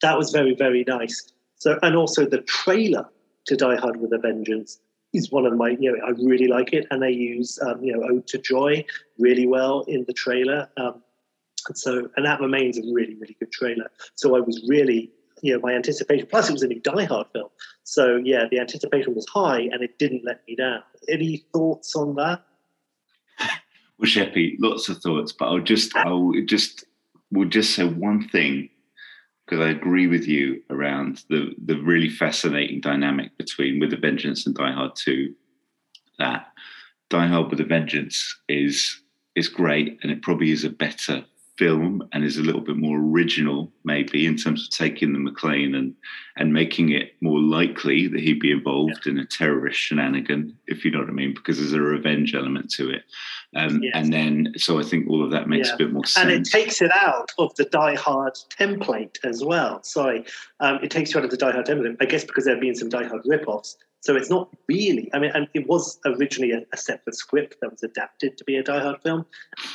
that 0.01 0.17
was 0.17 0.31
very 0.31 0.55
very 0.55 0.83
nice. 0.87 1.31
So 1.55 1.77
and 1.83 1.95
also 1.95 2.25
the 2.25 2.41
trailer 2.41 3.05
to 3.49 3.55
Die 3.55 3.75
Hard 3.77 3.99
with 3.99 4.13
a 4.13 4.19
Vengeance 4.19 4.79
is 5.12 5.31
one 5.31 5.45
of 5.45 5.57
my, 5.57 5.69
you 5.79 5.91
know, 5.91 5.97
I 6.05 6.12
really 6.12 6.47
like 6.47 6.71
it. 6.71 6.85
And 6.91 7.01
they 7.01 7.09
use, 7.09 7.57
um, 7.63 7.83
you 7.83 7.93
know, 7.93 8.07
Ode 8.07 8.27
to 8.27 8.38
Joy 8.38 8.85
really 9.17 9.47
well 9.47 9.81
in 9.88 10.05
the 10.07 10.13
trailer. 10.13 10.69
Um, 10.77 11.01
and 11.67 11.77
so, 11.77 12.09
and 12.15 12.25
that 12.25 12.39
remains 12.39 12.77
a 12.77 12.81
really, 12.93 13.15
really 13.15 13.35
good 13.39 13.51
trailer. 13.51 13.89
So 14.13 14.38
I 14.38 14.39
was 14.39 14.63
really, 14.67 15.12
you 15.41 15.53
know, 15.53 15.59
my 15.62 15.73
anticipation, 15.73 16.27
plus 16.27 16.47
it 16.47 16.53
was 16.53 16.62
a 16.62 16.67
new 16.67 16.79
Die 16.79 17.05
Hard 17.05 17.25
film. 17.33 17.49
So 17.83 18.17
yeah, 18.23 18.43
the 18.51 18.59
anticipation 18.59 19.15
was 19.15 19.27
high 19.27 19.62
and 19.62 19.81
it 19.81 19.97
didn't 19.97 20.23
let 20.23 20.41
me 20.47 20.55
down. 20.55 20.83
Any 21.07 21.38
thoughts 21.51 21.95
on 21.95 22.15
that? 22.15 22.43
Well, 23.97 24.09
Sheppy, 24.09 24.55
lots 24.59 24.88
of 24.88 24.99
thoughts, 24.99 25.33
but 25.33 25.49
I'll 25.49 25.59
just, 25.59 25.93
I'll 25.93 26.31
just, 26.45 26.85
we'll 27.33 27.49
just 27.49 27.75
say 27.75 27.83
one 27.83 28.29
thing 28.29 28.69
because 29.49 29.65
I 29.65 29.69
agree 29.69 30.07
with 30.07 30.27
you 30.27 30.62
around 30.69 31.23
the 31.29 31.55
the 31.65 31.77
really 31.81 32.09
fascinating 32.09 32.81
dynamic 32.81 33.35
between 33.38 33.79
With 33.79 33.93
a 33.93 33.97
Vengeance 33.97 34.45
and 34.45 34.55
Die 34.55 34.71
Hard 34.71 34.95
Two. 34.95 35.33
That 36.19 36.47
Die 37.09 37.27
Hard 37.27 37.49
with 37.49 37.59
a 37.59 37.65
Vengeance 37.65 38.39
is 38.47 39.01
is 39.35 39.47
great, 39.47 39.99
and 40.03 40.12
it 40.12 40.21
probably 40.21 40.51
is 40.51 40.63
a 40.63 40.69
better 40.69 41.25
film 41.59 42.01
and 42.13 42.23
is 42.23 42.37
a 42.37 42.41
little 42.41 42.61
bit 42.61 42.77
more 42.77 42.97
original, 42.97 43.69
maybe 43.83 44.25
in 44.25 44.37
terms 44.37 44.63
of 44.63 44.69
taking 44.69 45.11
the 45.11 45.19
McClane 45.19 45.75
and 45.75 45.93
and 46.37 46.53
making 46.53 46.89
it 46.89 47.15
more 47.19 47.37
likely 47.37 48.07
that 48.07 48.21
he'd 48.21 48.39
be 48.39 48.49
involved 48.49 49.01
yeah. 49.05 49.11
in 49.11 49.19
a 49.19 49.25
terrorist 49.25 49.77
shenanigan, 49.77 50.57
if 50.67 50.85
you 50.85 50.91
know 50.91 50.99
what 50.99 51.09
I 51.09 51.11
mean, 51.11 51.33
because 51.33 51.57
there's 51.57 51.73
a 51.73 51.81
revenge 51.81 52.33
element 52.33 52.71
to 52.71 52.89
it. 52.91 53.03
Um, 53.57 53.83
yes. 53.83 53.91
And 53.93 54.13
then, 54.13 54.53
so 54.55 54.79
I 54.79 54.83
think 54.83 55.09
all 55.09 55.21
of 55.21 55.31
that 55.31 55.49
makes 55.49 55.67
yeah. 55.67 55.75
a 55.75 55.77
bit 55.77 55.91
more 55.91 56.05
sense. 56.05 56.23
And 56.23 56.31
it 56.31 56.49
takes 56.49 56.81
it 56.81 56.91
out 56.93 57.33
of 57.37 57.53
the 57.55 57.65
Die 57.65 57.95
Hard 57.95 58.35
template 58.57 59.17
as 59.25 59.43
well. 59.43 59.83
Sorry, 59.83 60.23
um, 60.61 60.79
it 60.81 60.91
takes 60.91 61.13
you 61.13 61.19
out 61.19 61.25
of 61.25 61.31
the 61.31 61.37
Die 61.37 61.51
Hard 61.51 61.65
template. 61.65 61.97
I 61.99 62.05
guess 62.05 62.23
because 62.23 62.45
there 62.45 62.55
have 62.55 62.61
been 62.61 62.75
some 62.75 62.87
Die 62.87 63.03
Hard 63.03 63.21
rip-offs. 63.25 63.75
So 64.01 64.15
it's 64.15 64.29
not 64.29 64.49
really. 64.67 65.09
I 65.13 65.19
mean, 65.19 65.31
and 65.33 65.47
it 65.53 65.67
was 65.67 65.99
originally 66.05 66.51
a, 66.51 66.62
a, 66.71 66.77
separate 66.77 67.15
script 67.15 67.57
that 67.62 67.71
was 67.71 67.83
adapted 67.83 68.38
to 68.38 68.43
be 68.45 68.55
a 68.55 68.63
Die 68.63 68.79
Hard 68.79 69.01
film, 69.01 69.25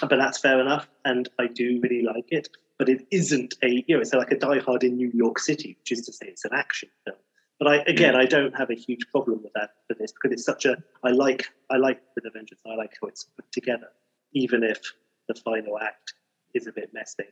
but 0.01 0.17
that's 0.17 0.39
fair 0.39 0.61
enough, 0.61 0.89
and 1.05 1.29
I 1.39 1.47
do 1.47 1.79
really 1.83 2.03
like 2.03 2.27
it. 2.29 2.49
But 2.79 2.89
it 2.89 3.07
isn't 3.11 3.55
a, 3.63 3.85
you 3.87 3.95
know, 3.95 4.01
it's 4.01 4.15
like 4.15 4.31
a 4.31 4.39
Die 4.39 4.59
Hard 4.61 4.83
in 4.83 4.97
New 4.97 5.11
York 5.13 5.39
City, 5.39 5.77
which 5.79 5.93
is 5.93 6.07
to 6.07 6.13
say, 6.13 6.27
it's 6.27 6.45
an 6.45 6.53
action 6.55 6.89
film. 7.05 7.19
But 7.59 7.69
I, 7.69 7.77
again, 7.87 8.15
mm. 8.15 8.19
I 8.19 8.25
don't 8.25 8.57
have 8.57 8.71
a 8.71 8.75
huge 8.75 9.07
problem 9.13 9.43
with 9.43 9.53
that 9.55 9.71
for 9.87 9.95
this 9.95 10.13
because 10.13 10.33
it's 10.33 10.45
such 10.45 10.65
a. 10.65 10.77
I 11.05 11.11
like, 11.11 11.47
I 11.71 11.77
like 11.77 12.01
the 12.17 12.27
Avengers. 12.27 12.59
I 12.67 12.75
like 12.75 12.95
how 13.01 13.09
it's 13.09 13.25
put 13.25 13.51
together, 13.53 13.89
even 14.33 14.65
if 14.65 14.81
the 15.29 15.35
final 15.35 15.79
act 15.79 16.15
is 16.55 16.67
a 16.67 16.73
bit 16.73 16.91
messy. 16.93 17.25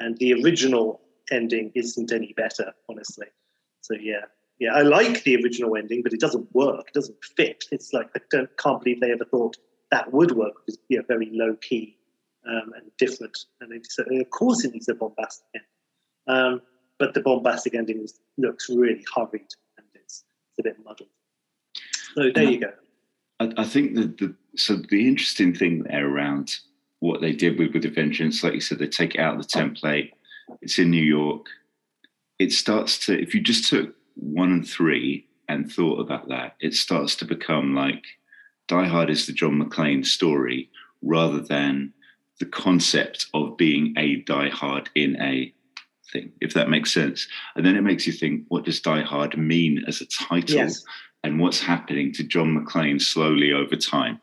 And 0.00 0.18
the 0.18 0.34
original 0.34 1.00
ending 1.30 1.72
isn't 1.74 2.12
any 2.12 2.32
better, 2.36 2.72
honestly. 2.88 3.28
So 3.80 3.94
yeah, 3.94 4.26
yeah, 4.62 4.74
I 4.74 4.82
like 4.82 5.24
the 5.24 5.34
original 5.42 5.76
ending, 5.76 6.02
but 6.04 6.12
it 6.12 6.20
doesn't 6.20 6.54
work. 6.54 6.86
It 6.86 6.94
doesn't 6.94 7.16
fit. 7.36 7.64
It's 7.72 7.92
like 7.92 8.08
I 8.14 8.20
don't 8.30 8.56
can't 8.58 8.80
believe 8.80 9.00
they 9.00 9.10
ever 9.10 9.24
thought 9.24 9.56
that 9.90 10.12
would 10.12 10.32
work. 10.32 10.54
It's 10.68 10.78
yeah, 10.88 11.00
very 11.08 11.30
low 11.32 11.56
key 11.56 11.98
um, 12.46 12.72
and 12.76 12.90
different. 12.96 13.36
And 13.60 13.72
it's, 13.72 13.98
of 13.98 14.30
course, 14.30 14.64
it 14.64 14.72
needs 14.72 14.88
a 14.88 14.94
bombastic 14.94 15.46
ending. 15.52 15.68
Um, 16.28 16.62
but 17.00 17.12
the 17.14 17.22
bombastic 17.22 17.74
ending 17.74 18.06
looks 18.38 18.70
really 18.70 19.04
hurried 19.12 19.52
and 19.76 19.86
it's, 19.94 20.22
it's 20.50 20.60
a 20.60 20.62
bit 20.62 20.76
muddled. 20.84 21.08
So 22.14 22.30
there 22.32 22.44
you 22.44 22.60
go. 22.60 22.72
I, 23.40 23.52
I 23.56 23.64
think 23.64 23.96
that 23.96 24.18
the 24.18 24.32
so 24.54 24.76
the 24.76 25.08
interesting 25.08 25.54
thing 25.54 25.82
there 25.82 26.08
around 26.08 26.58
what 27.00 27.20
they 27.20 27.32
did 27.32 27.58
with 27.58 27.74
with 27.74 27.92
Vengeance, 27.92 28.44
like 28.44 28.54
you 28.54 28.60
said, 28.60 28.78
they 28.78 28.86
take 28.86 29.16
it 29.16 29.20
out 29.20 29.34
of 29.34 29.42
the 29.42 29.48
template. 29.48 30.12
It's 30.60 30.78
in 30.78 30.92
New 30.92 31.02
York. 31.02 31.46
It 32.38 32.52
starts 32.52 33.04
to 33.06 33.20
if 33.20 33.34
you 33.34 33.40
just 33.40 33.68
took 33.68 33.96
one 34.14 34.52
and 34.52 34.68
three 34.68 35.26
and 35.48 35.70
thought 35.70 36.00
about 36.00 36.28
that, 36.28 36.56
it 36.60 36.74
starts 36.74 37.16
to 37.16 37.24
become 37.24 37.74
like 37.74 38.04
Die 38.68 38.86
Hard 38.86 39.10
is 39.10 39.26
the 39.26 39.32
John 39.32 39.60
McClane 39.60 40.06
story 40.06 40.70
rather 41.02 41.40
than 41.40 41.92
the 42.38 42.46
concept 42.46 43.26
of 43.34 43.56
being 43.56 43.94
a 43.96 44.16
Die 44.16 44.48
Hard 44.48 44.88
in 44.94 45.20
a 45.20 45.52
thing, 46.12 46.32
if 46.40 46.54
that 46.54 46.70
makes 46.70 46.92
sense. 46.92 47.26
And 47.54 47.64
then 47.64 47.76
it 47.76 47.82
makes 47.82 48.06
you 48.06 48.12
think, 48.12 48.44
what 48.48 48.64
does 48.64 48.80
Die 48.80 49.02
Hard 49.02 49.36
mean 49.36 49.84
as 49.86 50.00
a 50.00 50.06
title? 50.06 50.56
Yes. 50.56 50.84
And 51.24 51.38
what's 51.38 51.60
happening 51.60 52.12
to 52.14 52.24
John 52.24 52.56
McClane 52.56 53.00
slowly 53.00 53.52
over 53.52 53.76
time? 53.76 54.20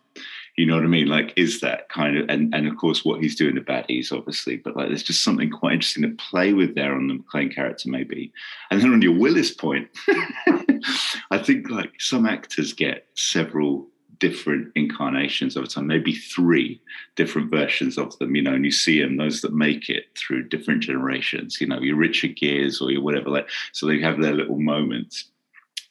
You 0.60 0.65
know 0.65 0.76
what 0.76 0.84
I 0.84 0.88
mean? 0.88 1.08
Like, 1.08 1.32
is 1.38 1.62
that 1.62 1.88
kind 1.88 2.17
of, 2.17 2.26
and, 2.28 2.54
and 2.54 2.67
of 2.67 2.76
course, 2.76 3.06
what 3.06 3.22
he's 3.22 3.38
doing 3.38 3.56
the 3.56 3.62
baddies, 3.62 4.12
obviously, 4.12 4.58
but 4.58 4.76
like, 4.76 4.89
there's 4.89 5.04
just 5.04 5.24
something 5.24 5.50
quite 5.50 5.76
interesting 5.76 6.04
to 6.04 6.10
play 6.30 6.52
with 6.52 6.76
there 6.76 6.93
on 6.93 7.08
the 7.08 7.13
McClane 7.13 7.56
character, 7.56 7.88
maybe. 7.88 8.34
And 8.69 8.82
then 8.82 8.91
on 8.91 9.02
your 9.02 9.17
Willis 9.17 9.54
point, 9.54 9.88
I 11.32 11.38
think 11.38 11.69
like 11.69 11.93
some 12.02 12.26
actors 12.26 12.74
get 12.74 13.08
several 13.15 13.88
different 14.19 14.74
incarnations 14.76 15.56
over 15.56 15.65
time, 15.65 15.88
maybe 15.88 16.13
three 16.13 16.82
different 17.15 17.50
versions 17.50 17.98
of 17.98 18.19
them, 18.19 18.36
you 18.36 18.41
know, 18.41 18.54
and 18.54 18.65
you 18.65 18.72
see 18.72 19.02
them, 19.02 19.15
those 19.15 19.39
that 19.39 19.54
make 19.54 19.88
it 19.88 20.08
through 20.17 20.50
different 20.50 20.84
generations, 20.84 21.62
you 21.62 21.67
know, 21.67 21.80
your 21.80 21.95
Richard 21.95 22.36
Geres 22.36 22.82
or 22.82 22.91
your 22.91 23.02
whatever, 23.02 23.30
like, 23.30 23.48
so 23.72 23.88
they 23.88 24.02
have 24.02 24.22
their 24.22 24.34
little 24.34 24.60
moments. 24.60 25.32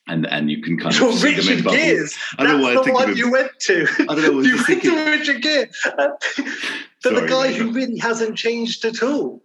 And, 0.08 0.26
and 0.26 0.50
you 0.50 0.62
can 0.62 0.78
kind 0.78 0.94
of 0.94 1.00
Your 1.00 1.12
see 1.12 1.34
them 1.34 1.48
in 1.48 1.64
Richard. 1.64 1.70
Gere's. 1.70 2.16
I 2.38 2.44
don't 2.44 2.60
know 2.60 2.66
That's 2.74 2.80
I 2.86 2.90
the 2.90 2.92
one 2.94 3.16
you 3.16 3.30
went 3.30 3.50
to. 3.60 3.86
I 4.08 4.14
don't 4.14 4.22
know, 4.22 4.40
you 4.42 4.54
went 4.56 4.66
thinking- 4.66 4.90
to 4.94 5.04
Richard 5.10 5.42
Gere. 5.42 5.70
But 5.96 6.22
the 7.02 7.26
guy 7.28 7.48
mate. 7.48 7.56
who 7.56 7.70
really 7.72 7.98
hasn't 7.98 8.36
changed 8.36 8.84
at 8.84 9.02
all. 9.02 9.42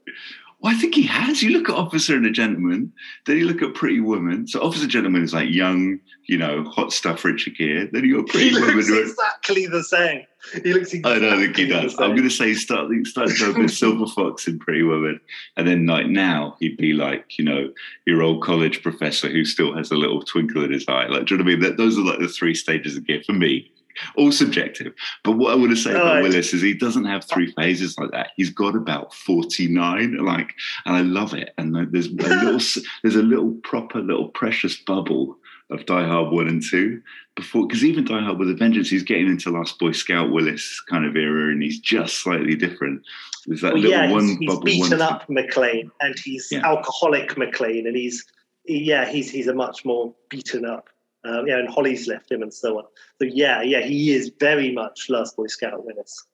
Well, 0.64 0.74
I 0.74 0.80
think 0.80 0.96
he 0.96 1.04
has. 1.04 1.44
You 1.44 1.50
look 1.50 1.68
at 1.68 1.76
Officer 1.76 2.16
and 2.16 2.26
a 2.26 2.32
Gentleman, 2.32 2.94
then 3.26 3.36
you 3.36 3.46
look 3.46 3.62
at 3.62 3.74
Pretty 3.74 4.00
Woman. 4.00 4.48
So 4.48 4.62
Officer 4.62 4.84
and 4.84 4.92
Gentleman 4.92 5.22
is 5.22 5.34
like 5.34 5.50
young, 5.50 6.00
you 6.28 6.38
know, 6.38 6.64
hot 6.64 6.94
stuff 6.94 7.26
Richard 7.26 7.58
Gere. 7.58 7.90
Then 7.92 8.06
you 8.06 8.24
got 8.24 8.32
He 8.32 8.50
Pretty 8.52 8.54
Woman. 8.62 8.78
looks 8.78 9.12
exactly 9.12 9.68
the 9.68 9.84
same. 9.84 10.24
He 10.64 10.74
looks 10.74 10.94
exactly 10.94 11.28
I 11.28 11.30
don't 11.30 11.40
think 11.42 11.58
he 11.58 11.68
does. 11.68 12.00
I'm 12.00 12.12
going 12.12 12.24
to 12.24 12.30
say 12.30 12.54
start 12.54 12.90
start 13.06 13.30
to 13.32 13.38
go 13.38 13.52
a 13.52 13.54
bit 13.54 13.70
Silver 13.72 14.08
Fox 14.08 14.48
in 14.48 14.58
Pretty 14.58 14.84
Woman, 14.84 15.20
and 15.58 15.68
then 15.68 15.86
like 15.86 16.08
now 16.08 16.56
he'd 16.62 16.78
be 16.78 16.94
like 16.94 17.38
you 17.38 17.44
know 17.44 17.70
your 18.08 18.22
old 18.22 18.42
college 18.42 18.82
professor 18.82 19.28
who 19.30 19.44
still 19.44 19.76
has 19.76 19.92
a 19.92 19.96
little 19.96 20.22
twinkle 20.22 20.64
in 20.64 20.72
his 20.72 20.88
eye. 20.88 21.08
Like, 21.08 21.26
do 21.26 21.36
you 21.36 21.40
know 21.40 21.44
what 21.44 21.52
I 21.52 21.56
mean? 21.56 21.60
That, 21.60 21.78
those 21.78 21.98
are 21.98 22.04
like 22.04 22.20
the 22.20 22.30
three 22.30 22.56
stages 22.56 22.96
of 22.96 23.06
Gere 23.06 23.22
for 23.24 23.34
me. 23.34 23.70
All 24.18 24.32
subjective, 24.32 24.94
but 25.24 25.34
what 25.34 25.52
I 25.52 25.56
want 25.56 25.72
to 25.72 25.76
say 25.76 25.92
about 25.92 26.06
Right. 26.16 26.24
Willis 26.24 26.54
is 26.54 26.62
he 26.62 26.74
doesn't 26.74 27.06
have 27.06 27.24
three 27.26 27.52
phases 27.54 27.98
like 27.98 28.12
that. 28.12 28.32
He's 28.38 28.50
got 28.50 28.76
about 28.76 29.14
forty 29.14 29.68
nine, 29.68 30.18
like, 30.18 30.50
and 30.86 30.96
I 30.96 31.02
love 31.02 31.34
it. 31.34 31.54
And 31.58 31.76
there's 31.92 32.08
a 32.08 32.10
little, 32.12 32.60
there's 33.04 33.16
a 33.16 33.22
little 33.24 33.52
proper 33.64 34.00
little 34.02 34.30
precious 34.30 34.78
bubble 34.78 35.38
of 35.70 35.86
Die 35.86 36.06
Hard 36.08 36.32
one 36.32 36.48
and 36.48 36.62
two 36.62 37.02
before 37.36 37.66
because 37.66 37.84
even 37.84 38.04
Die 38.06 38.20
Hard 38.22 38.38
with 38.38 38.50
a 38.50 38.54
Vengeance, 38.54 38.90
he's 38.90 39.02
getting 39.04 39.28
into 39.28 39.50
Last 39.50 39.80
Boy 39.80 39.92
Scout 39.92 40.32
Willis 40.32 40.82
kind 40.90 41.06
of 41.06 41.16
era, 41.16 41.52
and 41.52 41.64
he's 41.64 41.80
just 41.80 42.22
slightly 42.22 42.56
different. 42.56 43.02
There's 43.48 43.62
that 43.62 43.74
Well, 43.74 43.82
little 43.82 43.92
yeah, 44.00 44.12
one 44.12 44.28
he's, 44.28 44.38
he's 44.38 44.48
bubble. 44.50 44.62
beaten 44.64 44.90
one 45.00 45.02
up 45.02 45.28
McClane, 45.28 45.90
and 46.02 46.18
he's 46.20 46.50
Yeah. 46.52 46.62
alcoholic 46.66 47.30
McClane, 47.36 47.88
and 47.88 47.96
he's 47.96 48.24
yeah, 48.66 49.10
he's 49.10 49.30
he's 49.32 49.48
a 49.48 49.54
much 49.54 49.84
more 49.84 50.14
beaten 50.30 50.66
up. 50.66 50.90
Um, 51.26 51.48
yeah, 51.48 51.58
and 51.58 51.70
Holly's 51.70 52.08
left 52.08 52.32
him, 52.32 52.42
and 52.42 52.54
so 52.54 52.78
on. 52.78 52.86
So 53.20 53.26
yeah, 53.26 53.62
yeah, 53.62 53.82
he 53.82 54.14
is 54.14 54.32
very 54.40 54.72
much 54.72 55.10
Last 55.10 55.36
Boy 55.38 55.48
Scout 55.48 55.86
Willis. 55.86 56.26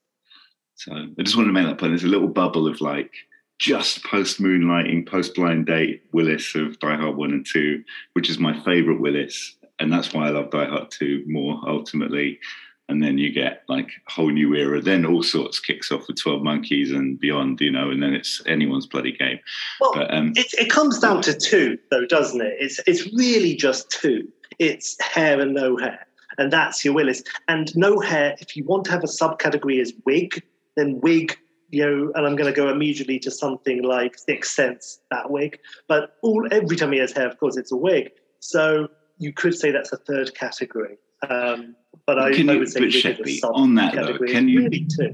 So 0.76 0.94
I 0.94 1.22
just 1.24 1.36
wanted 1.36 1.50
to 1.50 1.54
make 1.54 1.68
that 1.68 1.78
point. 1.78 1.92
There's 1.92 2.04
a 2.04 2.08
little 2.08 2.28
bubble 2.28 2.68
of 2.68 2.82
like 2.82 3.12
just 3.60 4.04
post 4.06 4.42
moonlighting, 4.42 5.08
post 5.08 5.36
blind 5.36 5.66
date 5.66 6.04
Willis 6.14 6.56
of 6.56 6.80
Die 6.80 6.96
Hard 6.96 7.18
one 7.18 7.32
and 7.32 7.46
two, 7.46 7.84
which 8.14 8.30
is 8.30 8.40
my 8.40 8.60
favorite 8.64 9.02
Willis, 9.02 9.56
and 9.80 9.92
that's 9.92 10.14
why 10.14 10.28
I 10.28 10.30
love 10.30 10.52
Die 10.52 10.66
Hard 10.66 10.90
two 10.90 11.24
more 11.28 11.62
ultimately. 11.68 12.40
And 12.88 13.04
then 13.04 13.20
you 13.20 13.32
get 13.32 13.62
like 13.70 13.92
a 14.08 14.12
whole 14.12 14.32
new 14.32 14.56
era. 14.56 14.82
Then 14.82 15.06
all 15.06 15.22
sorts 15.22 15.60
kicks 15.60 15.92
off 15.92 16.08
with 16.08 16.18
Twelve 16.20 16.42
Monkeys 16.42 16.92
and 16.92 17.20
beyond, 17.20 17.62
you 17.62 17.72
know. 17.72 17.92
And 17.92 18.02
then 18.02 18.16
it's 18.16 18.42
anyone's 18.48 18.88
bloody 18.88 19.12
game. 19.12 19.40
Well, 19.80 19.92
But 19.94 20.12
um, 20.12 20.34
it, 20.36 20.48
it 20.54 20.72
comes 20.72 20.98
down 20.98 21.22
to 21.24 21.36
two, 21.36 21.78
though, 21.92 22.08
doesn't 22.08 22.42
it? 22.42 22.56
It's 22.60 22.80
it's 22.88 23.14
really 23.14 23.56
just 23.56 23.92
two. 23.92 24.28
It's 24.60 25.00
hair 25.02 25.40
and 25.40 25.54
no 25.54 25.78
hair, 25.78 26.06
and 26.38 26.52
that's 26.52 26.84
your 26.86 26.94
Willis. 26.94 27.24
And 27.48 27.76
no 27.76 28.00
hair. 28.00 28.36
If 28.40 28.56
you 28.56 28.64
want 28.66 28.84
to 28.86 28.92
have 28.92 29.04
a 29.04 29.08
subcategory 29.08 29.82
as 29.82 29.94
wig, 30.06 30.44
then 30.76 31.00
wig. 31.02 31.38
You 31.72 31.86
know, 31.86 32.12
and 32.16 32.26
I'm 32.26 32.36
going 32.36 32.52
to 32.52 32.56
go 32.56 32.70
immediately 32.70 33.20
to 33.20 33.30
something 33.30 33.84
like 33.84 34.18
Sixth 34.18 34.54
Sense, 34.56 35.00
that 35.12 35.30
wig. 35.30 35.60
But 35.88 36.16
all 36.24 36.48
every 36.52 36.76
time 36.76 36.92
he 36.92 36.98
has 37.00 37.12
hair, 37.12 37.28
of 37.28 37.38
course, 37.40 37.58
it's 37.58 37.72
a 37.72 37.76
wig. 37.78 38.10
So 38.40 38.88
you 39.20 39.32
could 39.34 39.54
say 39.54 39.70
that's 39.72 39.92
a 39.94 39.98
third 39.98 40.34
category. 40.34 40.98
Um, 41.30 41.76
but 42.08 42.18
I, 42.18 42.34
Can 42.34 42.50
I 42.50 42.54
you- 42.54 42.60
would 42.60 42.70
say 42.72 42.82
is 42.86 42.96
a 42.96 43.14
Sheppy, 43.14 43.40
on 43.44 43.76
that 43.76 43.94
though, 43.94 44.18
can 44.18 44.48
you- 44.50 44.64
really 44.64 44.88
two? 44.98 45.14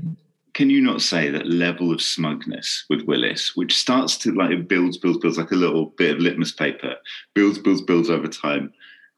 can 0.53 0.69
you 0.69 0.79
not 0.79 1.01
say 1.01 1.29
that 1.29 1.45
level 1.47 1.91
of 1.91 2.01
smugness 2.01 2.85
with 2.89 3.01
Willis, 3.01 3.57
which 3.57 3.75
starts 3.75 4.15
to 4.19 4.31
like 4.31 4.51
it 4.51 4.69
builds, 4.69 4.97
builds, 4.97 5.17
builds 5.17 5.37
like 5.37 5.51
a 5.51 5.55
little 5.55 5.87
bit 5.97 6.15
of 6.15 6.21
litmus 6.21 6.53
paper, 6.53 6.95
builds, 7.33 7.57
builds, 7.59 7.81
builds 7.81 8.09
over 8.09 8.27
time, 8.29 8.71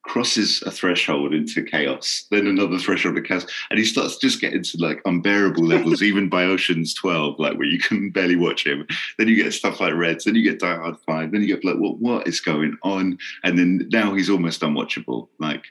crosses 0.07 0.63
a 0.65 0.71
threshold 0.71 1.33
into 1.33 1.61
chaos, 1.61 2.25
then 2.31 2.47
another 2.47 2.77
threshold 2.77 3.17
of 3.17 3.25
chaos, 3.25 3.45
and 3.69 3.77
he 3.77 3.85
starts 3.85 4.17
just 4.17 4.41
getting 4.41 4.63
to 4.63 4.77
like 4.77 5.01
unbearable 5.05 5.63
levels, 5.63 6.01
even 6.09 6.29
by 6.29 6.43
Ocean's 6.43 6.93
Twelve, 6.93 7.37
like 7.39 7.57
where 7.57 7.67
you 7.67 7.79
can 7.79 8.09
barely 8.09 8.35
watch 8.35 8.65
him. 8.65 8.87
Then 9.17 9.27
you 9.27 9.35
get 9.35 9.53
stuff 9.53 9.79
like 9.79 9.93
Reds, 9.93 10.23
then 10.23 10.35
you 10.35 10.43
get 10.43 10.59
Die 10.59 10.75
Hard 10.75 10.97
Five, 11.05 11.31
then 11.31 11.41
you 11.41 11.47
get 11.47 11.65
like, 11.65 11.77
what 11.77 11.99
what 11.99 12.27
is 12.27 12.39
going 12.39 12.77
on? 12.83 13.17
And 13.43 13.59
then 13.59 13.87
now 13.91 14.13
he's 14.13 14.29
almost 14.29 14.61
unwatchable. 14.61 15.27
Like 15.39 15.65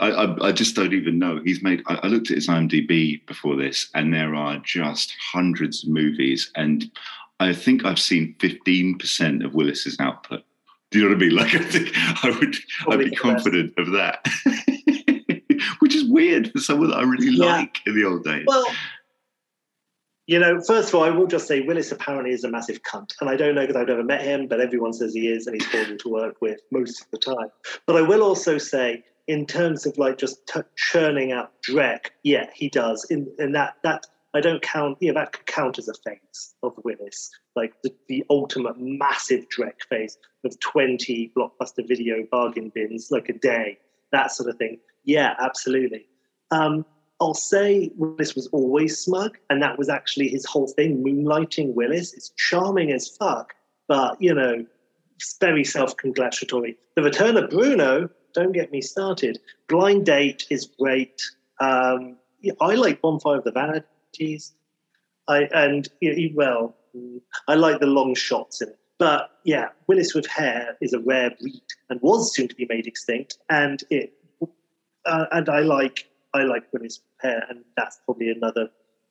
I, 0.00 0.10
I, 0.10 0.48
I 0.48 0.52
just 0.52 0.74
don't 0.74 0.92
even 0.92 1.18
know. 1.18 1.40
He's 1.44 1.62
made. 1.62 1.82
I, 1.86 2.00
I 2.02 2.06
looked 2.08 2.30
at 2.30 2.36
his 2.36 2.48
IMDb 2.48 3.24
before 3.26 3.56
this, 3.56 3.88
and 3.94 4.12
there 4.12 4.34
are 4.34 4.58
just 4.58 5.14
hundreds 5.32 5.84
of 5.84 5.90
movies, 5.90 6.50
and 6.56 6.90
I 7.40 7.52
think 7.52 7.84
I've 7.84 8.00
seen 8.00 8.34
fifteen 8.40 8.98
percent 8.98 9.44
of 9.44 9.54
Willis's 9.54 9.96
output. 10.00 10.42
Do 10.90 10.98
you 11.00 11.04
know 11.04 11.14
what 11.14 11.22
I 11.22 11.26
mean? 11.26 11.36
Like 11.36 11.54
I 11.54 11.58
think 11.64 11.90
I 12.24 12.30
would, 12.30 12.56
Probably 12.80 13.06
I'd 13.06 13.10
be 13.10 13.16
confident 13.16 13.74
of 13.78 13.90
that, 13.92 14.26
which 15.80 15.94
is 15.94 16.04
weird 16.08 16.52
for 16.52 16.58
someone 16.60 16.90
that 16.90 16.98
I 16.98 17.02
really 17.02 17.36
Yeah. 17.36 17.46
like 17.58 17.78
in 17.86 17.94
the 17.94 18.04
old 18.04 18.24
days. 18.24 18.44
Well, 18.46 18.64
you 20.26 20.40
know, 20.40 20.60
first 20.60 20.88
of 20.88 20.94
all, 20.96 21.04
I 21.04 21.10
will 21.10 21.28
just 21.28 21.46
say 21.46 21.60
Willis 21.60 21.92
apparently 21.92 22.32
is 22.32 22.42
a 22.42 22.50
massive 22.50 22.82
cunt. 22.82 23.10
And 23.20 23.30
I 23.30 23.36
don't 23.36 23.54
know 23.54 23.60
because 23.62 23.76
I've 23.76 23.86
never 23.86 24.02
met 24.02 24.22
him, 24.22 24.48
but 24.48 24.60
everyone 24.60 24.92
says 24.92 25.14
he 25.14 25.28
is, 25.28 25.46
and 25.46 25.54
he's 25.54 25.70
horrible 25.70 25.98
to 25.98 26.08
work 26.08 26.36
with 26.40 26.60
most 26.72 27.00
of 27.02 27.06
the 27.12 27.18
time. 27.18 27.48
But 27.86 27.96
I 27.96 28.02
will 28.02 28.22
also 28.22 28.58
say, 28.58 29.04
in 29.28 29.46
terms 29.46 29.86
of 29.86 29.96
like 29.98 30.18
just 30.18 30.44
t- 30.48 30.60
churning 30.76 31.30
out 31.32 31.52
Drek, 31.68 32.06
yeah, 32.24 32.46
he 32.54 32.68
does. 32.68 33.06
In, 33.10 33.32
in 33.38 33.52
that, 33.52 33.74
that 33.84 34.06
I 34.36 34.40
don't 34.40 34.60
count, 34.60 34.98
yeah, 35.00 35.12
that 35.12 35.32
could 35.32 35.46
count 35.46 35.78
as 35.78 35.88
a 35.88 35.94
phase 35.94 36.54
of 36.62 36.74
Willis, 36.84 37.30
like 37.54 37.72
the, 37.82 37.90
the 38.08 38.24
ultimate 38.28 38.76
massive 38.78 39.46
Drek 39.48 39.82
phase 39.88 40.18
of 40.44 40.58
20 40.60 41.32
blockbuster 41.36 41.88
video 41.88 42.26
bargain 42.30 42.70
bins, 42.74 43.08
like 43.10 43.30
a 43.30 43.32
day, 43.32 43.78
that 44.12 44.32
sort 44.32 44.50
of 44.50 44.58
thing. 44.58 44.78
Yeah, 45.04 45.34
absolutely. 45.38 46.06
Um, 46.50 46.84
I'll 47.18 47.32
say 47.32 47.90
Willis 47.96 48.34
was 48.34 48.46
always 48.48 48.98
smug, 48.98 49.38
and 49.48 49.62
that 49.62 49.78
was 49.78 49.88
actually 49.88 50.28
his 50.28 50.44
whole 50.44 50.68
thing. 50.68 51.02
Moonlighting 51.02 51.74
Willis 51.74 52.12
is 52.12 52.30
charming 52.36 52.92
as 52.92 53.08
fuck, 53.08 53.54
but 53.88 54.20
you 54.20 54.34
know, 54.34 54.66
it's 55.14 55.36
very 55.40 55.64
self-congratulatory. 55.64 56.76
The 56.94 57.02
Return 57.02 57.38
of 57.38 57.48
Bruno, 57.48 58.10
don't 58.34 58.52
get 58.52 58.70
me 58.70 58.82
started. 58.82 59.40
Blind 59.66 60.04
Date 60.04 60.44
is 60.50 60.66
great. 60.78 61.22
Um, 61.58 62.18
I 62.60 62.74
like 62.74 63.00
Bonfire 63.00 63.38
of 63.38 63.44
the 63.44 63.52
Vanities. 64.18 64.54
I 65.28 65.48
and 65.54 65.88
you 66.00 66.32
well, 66.34 66.76
I 67.48 67.54
like 67.54 67.80
the 67.80 67.86
long 67.86 68.14
shots 68.14 68.62
in 68.62 68.68
it. 68.68 68.78
But 68.98 69.30
yeah, 69.44 69.68
Willis 69.88 70.14
with 70.14 70.26
hair 70.26 70.76
is 70.80 70.92
a 70.92 71.00
rare 71.00 71.30
breed 71.38 71.62
and 71.90 72.00
was 72.00 72.34
soon 72.34 72.48
to 72.48 72.54
be 72.54 72.66
made 72.68 72.86
extinct. 72.86 73.38
And 73.50 73.82
it 73.90 74.14
uh, 75.04 75.26
and 75.32 75.48
I 75.48 75.60
like 75.60 76.08
I 76.34 76.42
like 76.42 76.64
Willis 76.72 77.00
with 77.00 77.30
hair, 77.30 77.44
and 77.48 77.64
that's 77.76 77.98
probably 78.04 78.30
another 78.30 78.68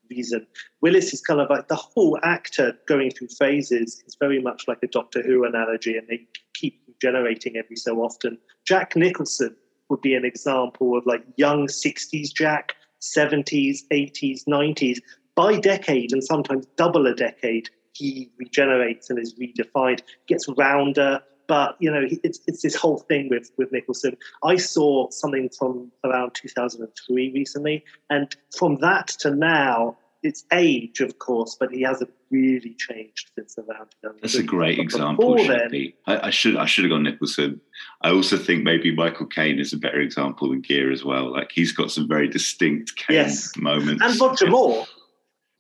reason. 0.09 0.45
Willis 0.81 1.13
is 1.13 1.21
kind 1.21 1.41
of 1.41 1.49
like 1.49 1.67
the 1.67 1.75
whole 1.75 2.17
actor 2.23 2.77
going 2.87 3.11
through 3.11 3.27
phases 3.27 4.03
is 4.07 4.15
very 4.19 4.41
much 4.41 4.67
like 4.67 4.79
a 4.83 4.87
Doctor 4.87 5.21
Who 5.21 5.45
analogy, 5.45 5.97
and 5.97 6.07
they 6.07 6.25
keep 6.53 6.81
generating 7.01 7.57
every 7.57 7.75
so 7.75 8.01
often. 8.01 8.37
Jack 8.65 8.95
Nicholson 8.95 9.55
would 9.89 10.01
be 10.01 10.15
an 10.15 10.25
example 10.25 10.97
of 10.97 11.05
like 11.05 11.23
young 11.37 11.67
60s 11.67 12.33
Jack, 12.33 12.75
70s, 13.15 13.79
80s, 13.91 14.45
90s. 14.47 14.99
By 15.35 15.59
decade, 15.59 16.13
and 16.13 16.23
sometimes 16.23 16.65
double 16.77 17.07
a 17.07 17.13
decade, 17.13 17.69
he 17.93 18.31
regenerates 18.37 19.09
and 19.09 19.19
is 19.19 19.35
redefined, 19.35 20.01
gets 20.27 20.47
rounder, 20.47 21.21
but 21.47 21.75
you 21.79 21.91
know, 21.91 22.01
it's 22.23 22.39
it's 22.47 22.61
this 22.61 22.75
whole 22.75 22.97
thing 22.97 23.29
with 23.29 23.51
with 23.57 23.71
Nicholson. 23.71 24.17
I 24.43 24.55
saw 24.57 25.09
something 25.11 25.49
from 25.49 25.91
around 26.03 26.33
2003 26.33 27.31
recently, 27.33 27.83
and 28.09 28.35
from 28.57 28.77
that 28.77 29.07
to 29.19 29.31
now, 29.31 29.97
it's 30.25 30.43
age, 30.51 31.01
of 31.01 31.19
course, 31.19 31.55
but 31.59 31.71
he 31.71 31.83
hasn't 31.83 32.09
really 32.31 32.73
changed 32.73 33.31
since 33.35 33.57
around. 33.57 33.89
That's 34.21 34.35
a 34.35 34.43
great 34.43 34.79
example. 34.79 35.35
Then, 35.35 35.93
I, 36.07 36.27
I, 36.27 36.29
should 36.31 36.57
I 36.57 36.65
should 36.65 36.85
have 36.85 36.91
gone 36.91 37.03
Nicholson. 37.03 37.61
I 38.01 38.09
also 38.09 38.37
think 38.37 38.63
maybe 38.63 38.93
Michael 38.93 39.27
Caine 39.27 39.59
is 39.59 39.71
a 39.71 39.77
better 39.77 39.99
example 39.99 40.49
than 40.49 40.61
Gere 40.61 40.91
as 40.91 41.05
well. 41.05 41.31
Like 41.31 41.51
he's 41.51 41.71
got 41.71 41.91
some 41.91 42.07
very 42.07 42.27
distinct 42.27 42.95
Caine 42.95 43.15
yes. 43.15 43.55
moments. 43.55 44.03
And 44.03 44.19
Roger 44.19 44.49
Moore. 44.49 44.85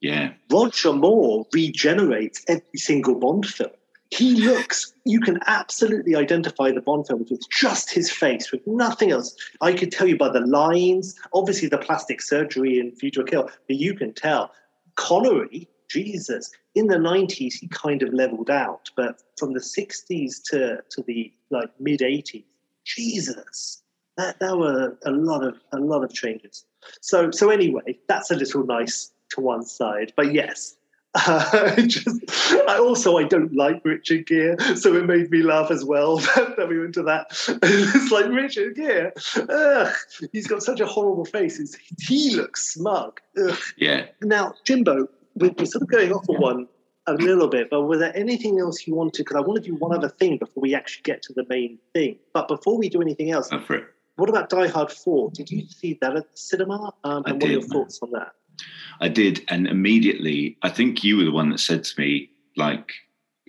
Yeah. 0.01 0.33
Roger 0.51 0.93
Moore 0.93 1.45
regenerates 1.53 2.43
every 2.47 2.77
single 2.77 3.15
Bond 3.15 3.45
film 3.45 3.71
he 4.11 4.35
looks, 4.35 4.93
you 5.03 5.19
can 5.19 5.39
absolutely 5.47 6.15
identify 6.15 6.71
the 6.71 6.81
Bond 6.81 7.07
films 7.07 7.31
with 7.31 7.41
just 7.49 7.91
his 7.91 8.11
face, 8.11 8.51
with 8.51 8.65
nothing 8.67 9.11
else. 9.11 9.35
I 9.61 9.73
could 9.73 9.91
tell 9.91 10.07
you 10.07 10.17
by 10.17 10.29
the 10.29 10.41
lines, 10.41 11.15
obviously 11.33 11.67
the 11.67 11.77
plastic 11.77 12.21
surgery 12.21 12.79
in 12.79 12.95
Future 12.95 13.23
Kill, 13.23 13.49
but 13.67 13.77
you 13.77 13.95
can 13.95 14.13
tell. 14.13 14.51
Connery, 14.95 15.67
Jesus, 15.89 16.51
in 16.75 16.87
the 16.87 16.97
90s, 16.97 17.53
he 17.53 17.67
kind 17.67 18.01
of 18.03 18.13
leveled 18.13 18.49
out, 18.49 18.89
but 18.95 19.21
from 19.37 19.53
the 19.53 19.59
60s 19.59 20.41
to, 20.51 20.81
to 20.89 21.01
the 21.03 21.31
like 21.49 21.69
mid 21.79 21.99
80s, 21.99 22.45
Jesus, 22.85 23.81
that, 24.17 24.39
that 24.39 24.57
were 24.57 24.97
a 25.05 25.11
lot 25.11 25.43
of 25.43 25.55
a 25.73 25.77
lot 25.77 26.03
of 26.03 26.13
changes. 26.13 26.65
So 27.01 27.31
so 27.31 27.49
anyway, 27.49 27.97
that's 28.07 28.31
a 28.31 28.35
little 28.35 28.65
nice 28.65 29.11
to 29.31 29.41
one 29.41 29.63
side. 29.63 30.13
But 30.15 30.33
yes, 30.33 30.77
uh, 31.27 31.75
just, 31.81 32.21
I 32.67 32.77
also 32.77 33.17
I 33.17 33.23
don't 33.23 33.55
like 33.55 33.83
Richard 33.85 34.25
Gere, 34.25 34.57
so 34.75 34.95
it 34.95 35.05
made 35.05 35.31
me 35.31 35.43
laugh 35.43 35.71
as 35.71 35.85
well 35.85 36.17
that 36.57 36.67
we 36.67 36.77
went 36.79 36.93
to 36.95 37.03
that. 37.03 37.27
it's 37.63 38.11
like 38.11 38.25
Richard 38.27 38.75
Gere, 38.75 39.13
ugh, 39.49 39.95
he's 40.33 40.47
got 40.47 40.61
such 40.61 40.81
a 40.81 40.85
horrible 40.85 41.23
face. 41.23 41.59
It's, 41.59 41.77
he 42.01 42.35
looks 42.35 42.73
smug. 42.73 43.21
Ugh. 43.41 43.57
Yeah. 43.77 44.07
Now, 44.21 44.55
Jimbo, 44.65 45.07
we're, 45.35 45.51
we're 45.57 45.65
sort 45.65 45.83
of 45.83 45.87
going 45.89 46.11
off 46.11 46.27
of 46.27 46.37
one 46.37 46.67
a 47.07 47.13
little 47.13 47.47
bit, 47.47 47.69
but 47.69 47.83
was 47.83 47.99
there 47.99 48.15
anything 48.15 48.59
else 48.59 48.85
you 48.85 48.93
wanted? 48.93 49.23
Because 49.23 49.37
I 49.37 49.41
want 49.41 49.63
to 49.63 49.69
do 49.69 49.75
one 49.75 49.95
other 49.95 50.09
thing 50.09 50.37
before 50.37 50.61
we 50.61 50.75
actually 50.75 51.03
get 51.03 51.21
to 51.23 51.33
the 51.33 51.45
main 51.47 51.77
thing. 51.93 52.17
But 52.33 52.49
before 52.49 52.77
we 52.77 52.89
do 52.89 53.01
anything 53.01 53.31
else, 53.31 53.49
what 54.17 54.29
about 54.29 54.49
Die 54.49 54.67
Hard 54.67 54.91
Four? 54.91 55.31
Did 55.31 55.49
you 55.49 55.65
see 55.67 55.97
that 56.01 56.15
at 56.15 56.31
the 56.31 56.37
cinema? 56.37 56.93
Um, 57.03 57.23
and 57.25 57.41
what 57.41 57.49
are 57.49 57.53
your 57.53 57.61
thoughts 57.61 57.99
on 58.01 58.11
that? 58.11 58.33
I 58.99 59.09
did, 59.09 59.43
and 59.49 59.67
immediately, 59.67 60.57
I 60.61 60.69
think 60.69 61.03
you 61.03 61.17
were 61.17 61.25
the 61.25 61.31
one 61.31 61.49
that 61.49 61.59
said 61.59 61.83
to 61.83 62.01
me, 62.01 62.29
like, 62.55 62.91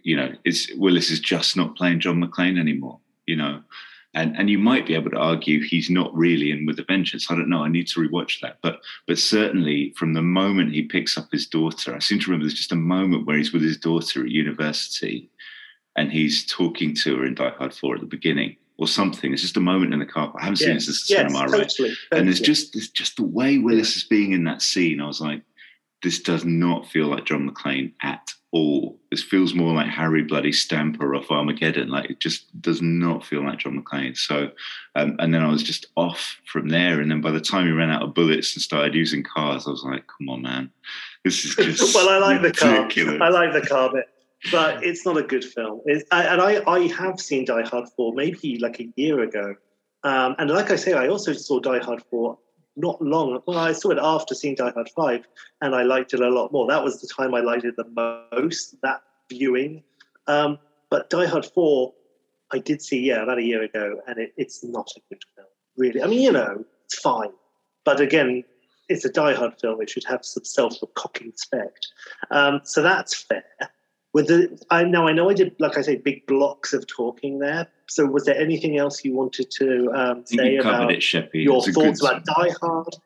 you 0.02 0.16
know, 0.16 0.32
it's 0.44 0.72
Willis 0.74 1.10
is 1.10 1.20
just 1.20 1.56
not 1.56 1.76
playing 1.76 2.00
John 2.00 2.22
McClane 2.22 2.58
anymore, 2.58 3.00
you 3.26 3.36
know, 3.36 3.62
and 4.14 4.36
and 4.36 4.48
you 4.48 4.58
might 4.58 4.86
be 4.86 4.94
able 4.94 5.10
to 5.10 5.18
argue 5.18 5.62
he's 5.62 5.90
not 5.90 6.14
really 6.14 6.50
in 6.50 6.66
with 6.66 6.78
a 6.78 6.84
vengeance. 6.84 7.30
I 7.30 7.34
don't 7.34 7.48
know. 7.48 7.62
I 7.62 7.68
need 7.68 7.86
to 7.88 8.00
rewatch 8.00 8.40
that, 8.40 8.58
but 8.62 8.80
but 9.06 9.18
certainly 9.18 9.92
from 9.96 10.14
the 10.14 10.22
moment 10.22 10.72
he 10.72 10.82
picks 10.82 11.16
up 11.18 11.28
his 11.30 11.46
daughter, 11.46 11.94
I 11.94 11.98
seem 11.98 12.18
to 12.20 12.26
remember 12.26 12.44
there's 12.44 12.54
just 12.54 12.72
a 12.72 12.76
moment 12.76 13.26
where 13.26 13.36
he's 13.36 13.52
with 13.52 13.62
his 13.62 13.76
daughter 13.76 14.22
at 14.22 14.30
university, 14.30 15.30
and 15.96 16.10
he's 16.10 16.46
talking 16.46 16.94
to 16.96 17.16
her 17.18 17.26
in 17.26 17.34
Die 17.34 17.50
Hard 17.50 17.74
Four 17.74 17.94
at 17.96 18.00
the 18.00 18.06
beginning, 18.06 18.56
or 18.78 18.86
something. 18.86 19.32
It's 19.32 19.42
just 19.42 19.56
a 19.56 19.60
moment 19.60 19.92
in 19.92 20.00
the 20.00 20.06
car. 20.06 20.32
I 20.36 20.44
haven't 20.44 20.60
yes, 20.60 20.68
seen 20.68 20.76
it 20.76 20.80
since 20.80 21.06
the 21.06 21.14
yes, 21.14 21.20
cinema, 21.20 21.46
totally, 21.46 21.58
right? 21.58 21.70
Totally. 21.70 21.96
And 22.12 22.28
it's 22.28 22.40
just 22.40 22.72
there's 22.74 22.88
just 22.88 23.16
the 23.16 23.24
way 23.24 23.58
Willis 23.58 23.96
is 23.96 24.04
being 24.04 24.32
in 24.32 24.44
that 24.44 24.62
scene. 24.62 25.00
I 25.00 25.06
was 25.06 25.20
like, 25.20 25.42
this 26.02 26.20
does 26.20 26.44
not 26.44 26.86
feel 26.86 27.06
like 27.06 27.24
John 27.24 27.48
McClane 27.48 27.92
at 28.02 28.30
all. 28.52 28.98
This 29.10 29.22
feels 29.22 29.54
more 29.54 29.74
like 29.74 29.88
Harry 29.88 30.22
Bloody 30.22 30.52
Stamper 30.52 31.14
off 31.14 31.30
Armageddon. 31.30 31.88
Like 31.88 32.10
it 32.10 32.20
just 32.20 32.60
does 32.60 32.82
not 32.82 33.24
feel 33.24 33.42
like 33.42 33.58
John 33.58 33.82
McClane. 33.82 34.16
So, 34.16 34.50
um, 34.94 35.16
and 35.18 35.32
then 35.32 35.42
I 35.42 35.50
was 35.50 35.62
just 35.62 35.86
off 35.96 36.40
from 36.44 36.68
there. 36.68 37.00
And 37.00 37.10
then 37.10 37.20
by 37.20 37.30
the 37.30 37.40
time 37.40 37.66
he 37.66 37.72
ran 37.72 37.90
out 37.90 38.02
of 38.02 38.14
bullets 38.14 38.54
and 38.54 38.62
started 38.62 38.94
using 38.94 39.22
cars, 39.22 39.66
I 39.66 39.70
was 39.70 39.84
like, 39.84 40.04
come 40.06 40.28
on, 40.28 40.42
man, 40.42 40.70
this 41.24 41.44
is 41.44 41.54
just 41.78 41.94
well. 41.94 42.08
I 42.08 42.18
like 42.18 42.42
ridiculous. 42.42 42.94
the 42.94 43.18
car. 43.18 43.26
I 43.26 43.30
like 43.30 43.52
the 43.52 43.66
car 43.66 43.92
bit 43.92 44.08
but 44.52 44.84
it's 44.84 45.04
not 45.04 45.16
a 45.16 45.22
good 45.22 45.44
film. 45.44 45.80
It's, 45.86 46.04
I, 46.10 46.24
and 46.24 46.40
I, 46.40 46.62
I 46.66 46.86
have 46.88 47.20
seen 47.20 47.44
Die 47.44 47.62
Hard 47.62 47.88
4 47.96 48.14
maybe 48.14 48.58
like 48.58 48.80
a 48.80 48.88
year 48.96 49.20
ago. 49.20 49.54
Um, 50.04 50.36
and 50.38 50.50
like 50.50 50.70
I 50.70 50.76
say, 50.76 50.92
I 50.92 51.08
also 51.08 51.32
saw 51.32 51.58
Die 51.60 51.78
Hard 51.80 52.02
4 52.10 52.38
not 52.76 53.00
long. 53.00 53.40
Well, 53.46 53.58
I 53.58 53.72
saw 53.72 53.90
it 53.90 53.98
after 54.00 54.34
seeing 54.34 54.54
Die 54.54 54.70
Hard 54.70 54.90
5, 54.90 55.26
and 55.62 55.74
I 55.74 55.82
liked 55.82 56.14
it 56.14 56.20
a 56.20 56.28
lot 56.28 56.52
more. 56.52 56.66
That 56.68 56.84
was 56.84 57.00
the 57.00 57.08
time 57.08 57.34
I 57.34 57.40
liked 57.40 57.64
it 57.64 57.76
the 57.76 58.28
most, 58.32 58.80
that 58.82 59.02
viewing. 59.30 59.82
Um, 60.26 60.58
but 60.90 61.10
Die 61.10 61.26
Hard 61.26 61.46
4, 61.46 61.92
I 62.52 62.58
did 62.58 62.82
see, 62.82 63.00
yeah, 63.00 63.22
about 63.22 63.38
a 63.38 63.42
year 63.42 63.62
ago, 63.62 64.00
and 64.06 64.18
it, 64.18 64.32
it's 64.36 64.62
not 64.62 64.90
a 64.96 65.00
good 65.08 65.22
film, 65.34 65.48
really. 65.76 66.02
I 66.02 66.06
mean, 66.06 66.20
you 66.20 66.32
know, 66.32 66.64
it's 66.84 66.98
fine. 66.98 67.30
But 67.84 68.00
again, 68.00 68.44
it's 68.88 69.04
a 69.04 69.10
Die 69.10 69.34
Hard 69.34 69.58
film. 69.60 69.80
It 69.80 69.90
should 69.90 70.04
have 70.04 70.24
some 70.24 70.44
self-cocking 70.44 71.30
respect. 71.30 71.88
Um, 72.30 72.60
so 72.64 72.82
that's 72.82 73.14
fair. 73.14 73.44
With 74.16 74.28
the, 74.28 74.58
I 74.70 74.82
know, 74.82 75.06
I 75.06 75.12
know, 75.12 75.28
I 75.28 75.34
did, 75.34 75.54
like 75.58 75.76
I 75.76 75.82
say, 75.82 75.96
big 75.96 76.26
blocks 76.26 76.72
of 76.72 76.86
talking 76.86 77.38
there. 77.38 77.68
So, 77.86 78.06
was 78.06 78.24
there 78.24 78.40
anything 78.40 78.78
else 78.78 79.04
you 79.04 79.12
wanted 79.14 79.50
to 79.58 79.92
um, 79.94 80.24
say 80.24 80.54
you 80.54 80.60
about 80.62 80.90
it, 80.90 81.00
Sheppy. 81.00 81.44
your 81.44 81.62
thoughts 81.62 82.00
about 82.00 82.24
Die 82.24 82.50
Hard? 82.62 82.96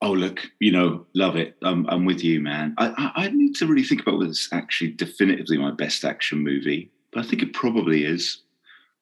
Oh, 0.00 0.12
look, 0.12 0.46
you 0.60 0.70
know, 0.70 1.04
love 1.16 1.34
it. 1.34 1.56
I'm, 1.64 1.84
I'm 1.88 2.04
with 2.04 2.22
you, 2.22 2.38
man. 2.38 2.76
I, 2.78 2.90
I, 2.96 3.24
I 3.24 3.28
need 3.30 3.56
to 3.56 3.66
really 3.66 3.82
think 3.82 4.02
about 4.02 4.18
whether 4.18 4.30
it's 4.30 4.48
actually 4.52 4.92
definitively 4.92 5.58
my 5.58 5.72
best 5.72 6.04
action 6.04 6.38
movie, 6.38 6.92
but 7.12 7.24
I 7.24 7.28
think 7.28 7.42
it 7.42 7.52
probably 7.52 8.04
is. 8.04 8.40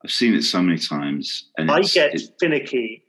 I've 0.02 0.10
seen 0.10 0.32
it 0.32 0.44
so 0.44 0.62
many 0.62 0.78
times, 0.78 1.50
and 1.58 1.70
I 1.70 1.82
get 1.82 2.18
finicky. 2.40 3.04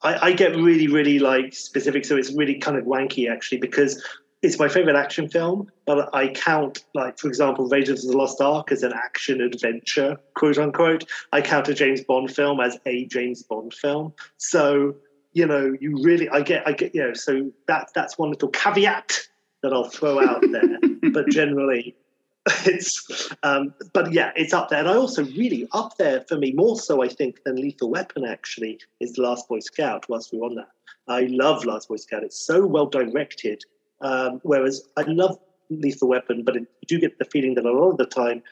I, 0.00 0.28
I 0.28 0.32
get 0.32 0.56
really, 0.56 0.88
really 0.88 1.18
like 1.18 1.52
specific, 1.52 2.06
so 2.06 2.16
it's 2.16 2.32
really 2.32 2.54
kind 2.54 2.78
of 2.78 2.84
wanky 2.84 3.30
actually 3.30 3.58
because 3.58 4.02
it's 4.42 4.58
my 4.58 4.68
favorite 4.68 4.96
action 4.96 5.28
film, 5.28 5.70
but 5.86 6.12
I 6.12 6.28
count, 6.28 6.84
like, 6.94 7.18
for 7.18 7.28
example, 7.28 7.68
Raiders 7.68 8.04
of 8.04 8.10
the 8.10 8.18
Lost 8.18 8.40
Ark 8.40 8.72
as 8.72 8.82
an 8.82 8.92
action 8.92 9.40
adventure, 9.40 10.18
quote 10.34 10.58
unquote. 10.58 11.04
I 11.32 11.40
count 11.40 11.68
a 11.68 11.74
James 11.74 12.02
Bond 12.02 12.34
film 12.34 12.60
as 12.60 12.76
a 12.84 13.06
James 13.06 13.44
Bond 13.44 13.72
film. 13.72 14.12
So, 14.38 14.96
you 15.32 15.46
know, 15.46 15.76
you 15.80 15.96
really, 16.02 16.28
I 16.28 16.40
get, 16.40 16.66
I 16.66 16.72
get, 16.72 16.92
you 16.92 17.02
know, 17.02 17.14
so 17.14 17.52
that, 17.68 17.90
that's 17.94 18.18
one 18.18 18.30
little 18.30 18.48
caveat 18.48 19.28
that 19.62 19.72
I'll 19.72 19.88
throw 19.88 20.20
out 20.20 20.44
there. 20.50 20.78
but 21.12 21.28
generally, 21.28 21.94
it's, 22.66 23.30
um, 23.44 23.72
but 23.92 24.12
yeah, 24.12 24.32
it's 24.34 24.52
up 24.52 24.70
there. 24.70 24.80
And 24.80 24.88
I 24.88 24.94
also 24.94 25.24
really, 25.24 25.68
up 25.70 25.96
there 25.98 26.22
for 26.22 26.36
me, 26.36 26.52
more 26.52 26.76
so, 26.76 27.00
I 27.00 27.08
think, 27.08 27.44
than 27.44 27.54
Lethal 27.54 27.90
Weapon 27.90 28.24
actually, 28.24 28.80
is 28.98 29.12
The 29.12 29.22
Last 29.22 29.48
Boy 29.48 29.60
Scout, 29.60 30.06
whilst 30.08 30.32
we're 30.32 30.44
on 30.44 30.56
that. 30.56 30.70
I 31.06 31.28
love 31.30 31.64
Last 31.64 31.88
Boy 31.88 31.96
Scout. 31.96 32.24
It's 32.24 32.44
so 32.44 32.66
well 32.66 32.86
directed 32.86 33.62
um, 34.02 34.40
whereas 34.42 34.82
I 34.96 35.02
love 35.02 35.38
Lethal 35.70 36.08
Weapon, 36.08 36.42
but 36.44 36.56
it, 36.56 36.66
you 36.82 36.86
do 36.88 37.00
get 37.00 37.18
the 37.18 37.24
feeling 37.24 37.54
that 37.54 37.64
a 37.64 37.72
lot 37.72 37.90
of 37.90 37.96
the 37.96 38.06
time 38.06 38.42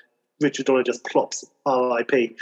Richard 0.41 0.67
Donner 0.67 0.83
just 0.83 1.05
plops 1.05 1.45
RIP, 1.67 2.37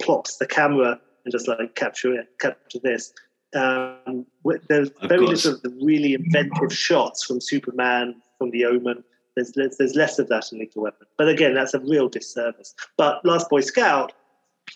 plops 0.00 0.38
the 0.38 0.46
camera 0.46 0.98
and 1.24 1.32
just 1.32 1.48
like 1.48 1.74
capture 1.74 2.14
it, 2.14 2.28
capture 2.40 2.78
this. 2.82 3.12
Um, 3.54 4.26
there's 4.68 4.90
of 4.90 5.08
very 5.08 5.26
course. 5.26 5.44
little 5.44 5.58
of 5.58 5.62
the 5.62 5.84
really 5.84 6.14
inventive 6.14 6.72
shots 6.72 7.24
from 7.24 7.40
Superman, 7.40 8.16
from 8.38 8.50
The 8.50 8.64
Omen. 8.64 9.04
There's, 9.36 9.52
there's, 9.52 9.76
there's 9.76 9.94
less 9.94 10.18
of 10.18 10.28
that 10.28 10.52
in 10.52 10.58
Lethal 10.58 10.82
Weapon. 10.82 11.06
But 11.18 11.28
again, 11.28 11.54
that's 11.54 11.74
a 11.74 11.80
real 11.80 12.08
disservice. 12.08 12.74
But 12.96 13.24
Last 13.24 13.50
Boy 13.50 13.60
Scout, 13.60 14.12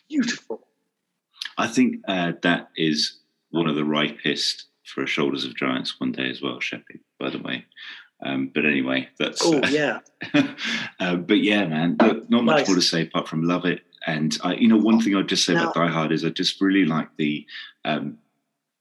beautiful. 0.09 0.67
I 1.57 1.67
think 1.67 1.97
uh, 2.07 2.33
that 2.43 2.69
is 2.77 3.19
one 3.51 3.69
of 3.69 3.77
the 3.77 3.85
ripest 3.85 4.67
for 4.89 5.07
Shoulders 5.07 5.45
of 5.45 5.57
Giants 5.57 6.01
one 6.01 6.13
day 6.13 6.29
as 6.29 6.43
well, 6.43 6.57
Sheppy, 6.57 7.01
by 7.19 7.31
the 7.31 7.39
way. 7.39 7.65
Um, 8.25 8.51
but 8.53 8.65
anyway, 8.65 9.09
that's. 9.19 9.45
Oh, 9.45 9.61
uh, 9.61 9.69
yeah. 9.69 10.01
uh, 11.01 11.17
but 11.17 11.39
yeah, 11.39 11.67
man, 11.67 11.97
look, 12.01 12.29
not 12.29 12.45
much 12.45 12.59
nice. 12.59 12.69
more 12.69 12.77
to 12.77 12.83
say 12.83 13.03
apart 13.03 13.29
from 13.29 13.45
love 13.45 13.65
it. 13.65 13.83
And, 14.07 14.37
I, 14.43 14.55
you 14.55 14.69
know, 14.69 14.77
one 14.77 15.01
thing 15.01 15.15
I'd 15.15 15.29
just 15.29 15.45
say 15.45 15.55
now, 15.55 15.65
about 15.65 15.75
Die 15.75 15.89
Hard 15.89 16.13
is 16.13 16.25
I 16.25 16.31
just 16.31 16.61
really 16.61 16.85
like 16.85 17.09
the, 17.17 17.47
um, 17.85 18.19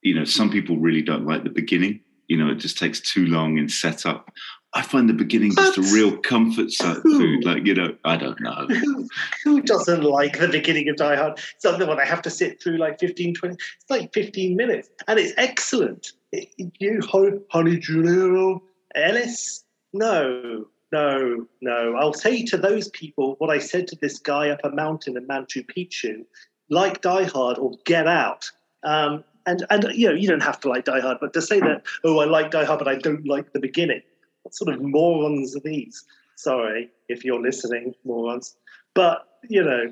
you 0.02 0.14
know, 0.14 0.24
some 0.24 0.50
people 0.50 0.78
really 0.78 1.02
don't 1.02 1.26
like 1.26 1.44
the 1.44 1.50
beginning. 1.50 2.02
You 2.28 2.38
know, 2.38 2.52
it 2.52 2.56
just 2.56 2.78
takes 2.78 3.00
too 3.00 3.26
long 3.28 3.58
in 3.58 3.70
setup. 3.70 4.32
I 4.74 4.82
find 4.82 5.10
the 5.10 5.14
beginning 5.14 5.56
just 5.56 5.78
a 5.78 5.82
real 5.94 6.18
comfort 6.18 6.72
food. 6.72 7.46
Like 7.46 7.66
you 7.66 7.74
know, 7.74 7.96
I 8.04 8.18
don't 8.18 8.40
know. 8.42 8.68
who, 8.68 9.08
who 9.44 9.62
doesn't 9.62 10.04
like 10.04 10.40
the 10.40 10.50
beginning 10.50 10.90
of 10.90 10.98
Die 10.98 11.16
Hard? 11.16 11.34
it's 11.38 11.56
Something 11.60 11.88
where 11.88 11.98
they 11.98 12.06
have 12.06 12.22
to 12.24 12.30
sit 12.30 12.62
through 12.62 12.78
like 12.78 13.00
15, 13.00 13.34
20, 13.34 13.54
it's 13.56 13.90
like 13.90 14.14
15 14.14 14.56
minutes. 14.56 14.90
And 15.08 15.20
it's 15.20 15.34
excellent. 15.38 16.12
It- 16.32 16.50
you, 16.80 17.00
Hon- 17.10 17.42
Honey 17.50 17.80
Julio 17.80 18.62
Ellis? 18.94 19.64
No, 19.94 20.66
no, 20.92 21.48
no. 21.62 21.96
I'll 21.96 22.14
say 22.14 22.44
to 22.44 22.58
those 22.58 22.90
people 22.90 23.36
what 23.40 23.50
I 23.50 23.60
said 23.60 23.88
to 23.88 23.96
this 24.02 24.20
guy 24.20 24.50
up 24.50 24.60
a 24.64 24.70
mountain 24.72 25.18
in 25.18 25.26
Machu 25.28 25.66
Picchu 25.66 26.26
like 26.70 27.02
Die 27.02 27.24
Hard 27.24 27.58
or 27.58 27.72
Get 27.86 28.08
Out. 28.08 28.52
Um, 28.84 29.24
and, 29.46 29.66
and, 29.70 29.86
you 29.94 30.10
know, 30.10 30.14
you 30.14 30.28
don't 30.28 30.44
have 30.44 30.60
to 30.60 30.70
like 30.70 30.84
Die 30.84 31.00
Hard, 31.00 31.18
but 31.22 31.34
to 31.34 31.42
say 31.42 31.62
that, 31.62 31.84
oh, 32.04 32.20
I 32.20 32.26
like 32.26 32.52
Die 32.52 32.66
Hard, 32.66 32.80
but 32.80 32.88
I 32.90 32.96
don't 32.96 33.26
like 33.26 33.54
the 33.54 33.60
beginning. 33.60 34.02
What 34.48 34.56
sort 34.56 34.74
of 34.74 34.82
morons 34.82 35.58
are 35.58 35.60
these? 35.60 36.06
Sorry 36.38 36.90
if 37.10 37.26
you're 37.26 37.42
listening, 37.42 37.94
morons. 38.06 38.56
But, 38.94 39.26
you 39.50 39.62
know, 39.62 39.92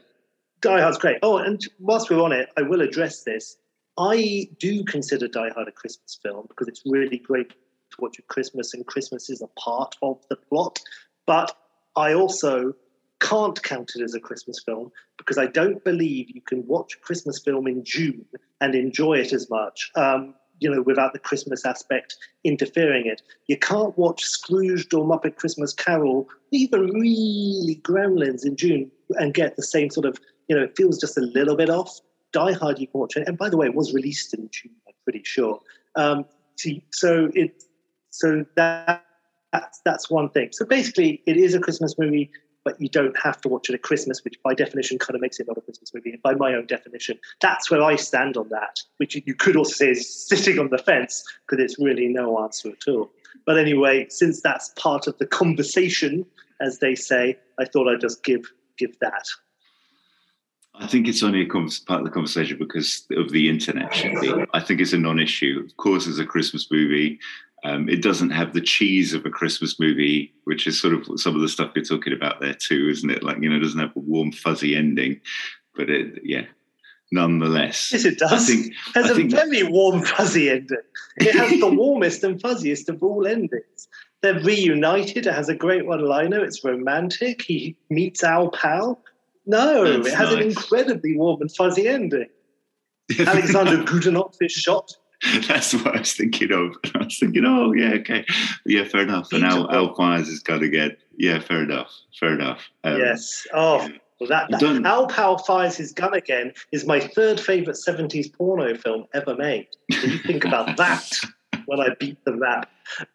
Die 0.62 0.80
Hard's 0.80 0.98
great. 0.98 1.18
Oh, 1.24 1.40
and 1.40 1.62
whilst 1.78 2.10
we're 2.10 2.22
on 2.22 2.32
it, 2.32 2.48
I 2.56 2.62
will 2.62 2.80
address 2.80 3.24
this. 3.24 3.58
I 3.98 4.48
do 4.58 4.86
consider 4.86 5.28
Die 5.28 5.50
Hard 5.50 5.68
a 5.68 5.74
Christmas 5.74 6.18
film 6.24 6.46
because 6.48 6.70
it's 6.70 6.84
really 6.86 7.18
great 7.18 7.50
to 7.50 7.98
watch 8.00 8.18
at 8.18 8.30
Christmas, 8.30 8.74
and 8.74 8.86
Christmas 8.86 9.30
is 9.30 9.42
a 9.42 9.60
part 9.60 9.98
of 10.02 10.26
the 10.30 10.38
plot. 10.38 10.80
But 11.26 11.54
I 11.98 12.14
also 12.14 12.76
can't 13.20 13.62
count 13.62 13.92
it 13.98 14.04
as 14.04 14.14
a 14.14 14.22
Christmas 14.22 14.64
film 14.66 14.90
because 15.18 15.38
I 15.38 15.48
don't 15.48 15.84
believe 15.84 16.30
you 16.30 16.42
can 16.42 16.66
watch 16.66 16.96
a 16.96 17.00
Christmas 17.00 17.42
film 17.44 17.68
in 17.68 17.84
June 17.84 18.26
and 18.62 18.74
enjoy 18.74 19.16
it 19.16 19.34
as 19.34 19.50
much, 19.50 19.92
um, 19.98 20.34
you 20.60 20.70
know, 20.70 20.82
without 20.82 21.14
the 21.14 21.20
Christmas 21.20 21.66
aspect 21.66 22.16
interfering 22.44 23.06
it. 23.06 23.22
You 23.48 23.58
can't 23.58 23.98
watch 23.98 24.24
Scrooged 24.24 24.94
or 24.94 25.06
Muppet 25.06 25.36
Christmas 25.36 25.74
Carol, 25.74 26.28
even 26.52 26.88
really 26.92 27.82
Gremlins 27.84 28.46
in 28.46 28.56
June, 28.56 28.92
and 29.12 29.34
get 29.34 29.56
the 29.56 29.64
same 29.64 29.90
sort 29.90 30.06
of, 30.06 30.20
you 30.48 30.56
know, 30.56 30.64
it 30.64 30.76
feels 30.78 31.00
just 31.00 31.18
a 31.18 31.22
little 31.22 31.56
bit 31.56 31.70
off. 31.70 32.00
Die 32.32 32.54
Hard, 32.54 32.80
you 32.80 32.88
can 32.88 33.00
watch 33.00 33.16
it, 33.16 33.28
and 33.28 33.38
by 33.38 33.50
the 33.50 33.58
way, 33.58 33.66
it 33.66 33.76
was 33.76 33.94
released 33.94 34.34
in 34.34 34.50
June. 34.52 34.74
I'm 34.88 34.94
pretty 35.04 35.24
sure. 35.24 35.60
Um, 35.96 36.26
so 36.92 37.30
it, 37.34 37.64
so 38.10 38.46
that 38.56 39.06
that's 39.52 39.82
that's 39.86 40.10
one 40.10 40.30
thing. 40.30 40.50
So 40.52 40.66
basically, 40.66 41.22
it 41.26 41.38
is 41.38 41.54
a 41.54 41.60
Christmas 41.60 41.96
movie, 41.98 42.30
but 42.66 42.82
you 42.82 42.90
don't 42.90 43.18
have 43.18 43.40
to 43.42 43.48
watch 43.48 43.70
it 43.70 43.76
at 43.76 43.84
Christmas, 43.84 44.24
which 44.26 44.42
by 44.44 44.54
definition 44.54 44.98
kind 44.98 45.16
of 45.16 45.22
makes 45.22 45.40
it 45.40 45.48
not 45.48 45.58
a 45.58 45.62
Christmas 45.62 45.94
movie. 45.94 46.20
By 46.22 46.34
my 46.34 46.54
own 46.56 46.66
definition, 46.66 47.18
that's 47.40 47.72
where 47.72 47.82
I 47.82 47.96
stand 47.96 48.36
on 48.36 48.50
that. 48.50 48.82
Which 48.98 49.16
you 49.16 49.36
could 49.36 49.56
also 49.56 49.72
say 49.72 49.92
is 49.92 50.28
sitting 50.28 50.60
on 50.60 50.70
the 50.70 50.80
fence 50.80 51.24
because 51.48 51.64
it's 51.64 51.80
really 51.80 52.08
no 52.08 52.44
answer 52.44 52.70
at 52.70 52.92
all. 52.92 53.12
But 53.46 53.60
anyway, 53.60 54.08
since 54.10 54.42
that's 54.42 54.74
part 54.76 55.08
of 55.08 55.18
the 55.20 55.28
conversation, 55.28 56.26
as 56.60 56.80
they 56.80 56.96
say, 56.96 57.38
I 57.60 57.66
thought 57.66 57.88
I'd 57.88 58.02
just 58.02 58.24
give 58.24 58.52
give 58.78 58.98
that. 59.00 59.28
I 60.78 60.88
think 60.88 61.08
it's 61.08 61.24
only 61.24 61.44
a 61.44 61.48
part 61.48 62.02
of 62.02 62.04
the 62.04 62.12
conversation 62.12 62.58
because 62.58 63.06
of 63.16 63.30
the 63.30 63.48
internet. 63.48 63.92
Shippy. 63.92 64.46
I 64.54 64.60
think 64.60 64.82
it's 64.82 64.92
a 64.92 64.98
non-issue. 64.98 65.64
Of 65.66 65.78
course, 65.78 66.06
it's 66.06 66.20
a 66.20 66.26
Christmas 66.26 66.70
movie. 66.70 67.18
Um, 67.66 67.90
it 67.90 68.02
doesn't 68.04 68.30
have 68.30 68.54
the 68.54 68.62
cheese 68.62 69.14
of 69.14 69.26
a 69.26 69.30
Christmas 69.30 69.80
movie, 69.80 70.34
which 70.44 70.68
is 70.68 70.80
sort 70.80 70.94
of 70.94 71.20
some 71.20 71.36
of 71.36 71.42
the 71.42 71.50
stuff 71.50 71.72
you're 71.76 71.84
talking 71.84 72.14
about 72.14 72.40
there 72.40 72.54
too, 72.54 72.88
isn't 72.92 73.10
it? 73.10 73.24
Like 73.24 73.38
you 73.42 73.50
know, 73.50 73.56
it 73.56 73.60
doesn't 73.62 73.80
have 73.80 73.96
a 73.96 74.00
warm, 74.00 74.32
fuzzy 74.32 74.76
ending, 74.76 75.20
but 75.76 75.90
it, 75.90 76.22
yeah, 76.24 76.46
nonetheless. 77.12 77.92
Yes, 77.92 78.06
it 78.06 78.20
does. 78.20 78.32
I 78.32 78.38
think 78.38 78.68
It 78.68 78.74
has 78.94 79.06
I 79.08 79.12
a 79.12 79.16
think- 79.16 79.32
very 79.32 79.64
warm, 79.64 80.04
fuzzy 80.04 80.50
ending. 80.50 80.78
It 81.18 81.34
has 81.36 81.60
the 81.60 81.74
warmest 81.82 82.24
and 82.24 82.40
fuzziest 82.40 82.88
of 82.90 83.02
all 83.02 83.26
endings. 83.26 83.88
They're 84.22 84.40
reunited. 84.40 85.26
It 85.28 85.34
has 85.34 85.50
a 85.50 85.56
great 85.56 85.86
one-liner. 85.86 86.44
It's 86.44 86.64
romantic. 86.64 87.42
He 87.44 87.76
meets 87.90 88.24
Al 88.24 88.50
Powell. 88.50 89.02
No, 89.46 89.98
That's 90.02 90.08
it 90.08 90.16
has 90.16 90.34
an 90.34 90.42
incredibly 90.42 91.16
warm 91.16 91.42
and 91.42 91.52
fuzzy 91.56 91.88
ending. 91.88 92.28
Alexander 93.20 93.78
Godunov 93.84 94.34
is 94.42 94.52
shot. 94.52 94.92
That's 95.48 95.74
what 95.74 95.96
I 95.96 96.00
was 96.00 96.14
thinking 96.14 96.52
of. 96.52 96.76
I 96.96 97.06
was 97.06 97.18
thinking, 97.20 97.46
oh 97.46 97.74
yeah, 97.74 97.94
okay, 97.96 98.26
yeah, 98.66 98.84
fair 98.84 99.02
enough. 99.02 99.32
And 99.32 99.44
Al, 99.44 99.68
Beautiful. 99.68 99.76
Al 99.76 99.96
Fires 99.96 100.28
is 100.28 100.40
going 100.40 100.62
to 100.62 100.70
get, 100.70 100.98
yeah, 101.18 101.40
fair 101.40 101.64
enough, 101.64 101.92
fair 102.20 102.34
enough. 102.34 102.70
Um, 102.84 103.00
yes. 103.00 103.48
Oh, 103.54 103.90
well, 104.20 104.30
that, 104.30 104.50
that 104.50 104.86
Al 104.86 105.08
Powell 105.08 105.38
fires 105.38 105.76
his 105.76 105.92
gun 105.92 106.14
again 106.14 106.54
is 106.72 106.86
my 106.86 107.00
third 107.00 107.40
favorite 107.40 107.76
'70s 107.76 108.32
porno 108.32 108.76
film 108.76 109.06
ever 109.14 109.36
made. 109.36 109.68
So 109.92 110.08
you 110.08 110.20
think 110.20 110.46
about 110.46 110.78
that 110.78 111.10
when 111.66 111.80
I 111.80 111.90
beat 112.00 112.24
the 112.24 112.34
rap. 112.36 112.70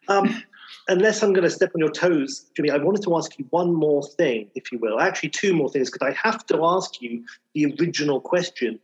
Um, 0.07 0.43
unless 0.87 1.23
I'm 1.23 1.33
going 1.33 1.43
to 1.43 1.49
step 1.49 1.71
on 1.73 1.79
your 1.79 1.91
toes, 1.91 2.51
Jimmy, 2.55 2.69
I 2.69 2.77
wanted 2.77 3.01
to 3.03 3.17
ask 3.17 3.37
you 3.39 3.45
one 3.49 3.73
more 3.73 4.03
thing, 4.03 4.49
if 4.55 4.71
you 4.71 4.77
will. 4.77 4.99
Actually, 4.99 5.29
two 5.29 5.55
more 5.55 5.69
things, 5.69 5.89
because 5.89 6.07
I 6.07 6.15
have 6.21 6.45
to 6.47 6.63
ask 6.63 7.01
you 7.01 7.23
the 7.55 7.75
original 7.79 8.21
question. 8.21 8.79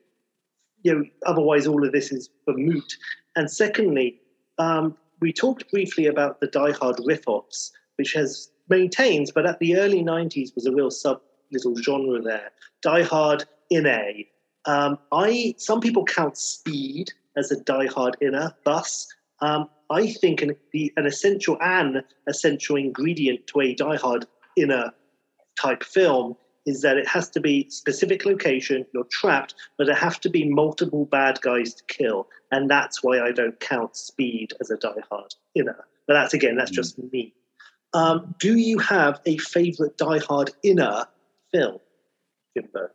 You 0.87 0.95
know, 0.95 1.05
otherwise, 1.25 1.67
all 1.67 1.85
of 1.85 1.91
this 1.91 2.13
is 2.13 2.29
moot. 2.47 2.95
And 3.35 3.51
secondly, 3.51 4.21
um, 4.57 4.95
we 5.19 5.33
talked 5.33 5.69
briefly 5.69 6.05
about 6.05 6.39
the 6.39 6.47
Die 6.47 6.71
Hard 6.71 6.95
riff-offs, 7.03 7.73
which 7.97 8.13
has 8.13 8.49
maintains, 8.69 9.29
but 9.31 9.45
at 9.45 9.59
the 9.59 9.75
early 9.75 10.01
'90s 10.01 10.55
was 10.55 10.65
a 10.65 10.71
real 10.71 10.89
sub 10.89 11.19
little 11.51 11.75
genre 11.75 12.21
there. 12.21 12.51
Die 12.83 13.03
Hard 13.03 13.43
in 13.69 13.85
A. 13.85 14.25
Um, 14.63 14.97
I 15.11 15.55
some 15.57 15.81
people 15.81 16.05
count 16.05 16.37
Speed 16.37 17.11
as 17.35 17.51
a 17.51 17.61
Die 17.61 17.87
Hard 17.87 18.15
inner 18.21 18.55
bus. 18.63 19.07
Um, 19.41 19.69
I 19.89 20.13
think 20.13 20.41
an, 20.41 20.55
the, 20.71 20.93
an 20.95 21.05
essential 21.05 21.57
and 21.59 22.01
essential 22.27 22.77
ingredient 22.77 23.45
to 23.47 23.59
a 23.59 23.75
Die 23.75 23.97
Hard 23.97 24.25
inner 24.55 24.93
type 25.59 25.83
film 25.83 26.37
is 26.67 26.81
that 26.81 26.97
it 26.97 27.07
has 27.07 27.29
to 27.31 27.39
be 27.39 27.67
specific 27.69 28.25
location, 28.25 28.85
you're 28.93 29.05
trapped, 29.05 29.55
but 29.77 29.87
it 29.89 29.97
have 29.97 30.19
to 30.19 30.29
be 30.29 30.47
multiple 30.47 31.05
bad 31.05 31.39
guys 31.41 31.73
to 31.73 31.83
kill. 31.87 32.27
And 32.51 32.69
that's 32.69 33.01
why 33.01 33.19
I 33.19 33.31
don't 33.31 33.59
count 33.59 33.95
speed 33.95 34.53
as 34.61 34.69
a 34.69 34.77
Die 34.77 35.01
Hard 35.09 35.33
inner. 35.55 35.85
But 36.07 36.13
that's 36.13 36.33
again, 36.33 36.55
that's 36.57 36.71
Mm. 36.71 36.75
just 36.75 36.99
me. 37.11 37.33
Um, 37.93 38.35
do 38.39 38.57
you 38.57 38.77
have 38.79 39.21
a 39.25 39.37
favorite 39.37 39.97
Die 39.97 40.19
Hard 40.19 40.51
inner 40.61 41.05
film, 41.51 41.79
Jimbo? 42.55 42.89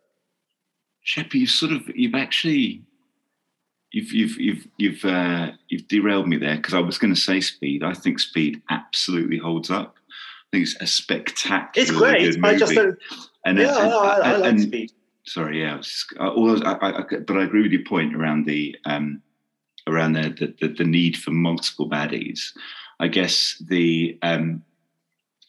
Sheppy, 1.04 1.34
you've 1.40 1.50
sort 1.50 1.72
of, 1.72 1.88
you've 1.94 2.14
actually, 2.14 2.82
you've 3.90 4.12
you've 4.12 4.38
you've 4.38 4.68
you've 4.76 5.04
uh, 5.04 5.52
you've 5.68 5.88
derailed 5.88 6.28
me 6.28 6.36
there 6.36 6.56
because 6.56 6.74
I 6.74 6.80
was 6.80 6.98
going 6.98 7.14
to 7.14 7.20
say 7.20 7.40
Speed. 7.40 7.82
I 7.82 7.94
think 7.94 8.20
Speed 8.20 8.62
absolutely 8.70 9.38
holds 9.38 9.70
up. 9.70 9.96
I 10.52 10.56
think 10.58 10.68
it's 10.68 10.76
a 10.82 10.86
spectacular. 10.86 11.70
It's 11.76 11.90
great. 11.90 12.44
I 12.44 12.56
just 12.58 12.74
don't. 12.74 12.98
And, 13.46 13.58
yeah, 13.58 13.78
and- 13.80 13.88
no, 13.88 14.00
I, 14.00 14.16
I 14.18 14.36
like 14.36 14.50
and- 14.50 14.60
speed. 14.60 14.92
sorry, 15.24 15.62
yeah. 15.62 15.74
I 15.74 15.76
was 15.76 16.06
uh, 16.20 16.28
all 16.28 16.46
those, 16.46 16.62
I, 16.62 16.72
I, 16.74 16.98
I- 16.98 17.16
but 17.26 17.38
I 17.38 17.44
agree 17.44 17.62
with 17.62 17.72
your 17.72 17.84
point 17.84 18.14
around 18.14 18.44
the 18.44 18.76
um, 18.84 19.22
around 19.88 20.12
the, 20.12 20.28
the 20.38 20.54
the 20.68 20.74
the 20.74 20.84
need 20.84 21.16
for 21.16 21.30
multiple 21.30 21.88
baddies. 21.88 22.50
I 23.00 23.08
guess 23.08 23.56
the 23.66 24.18
um, 24.20 24.62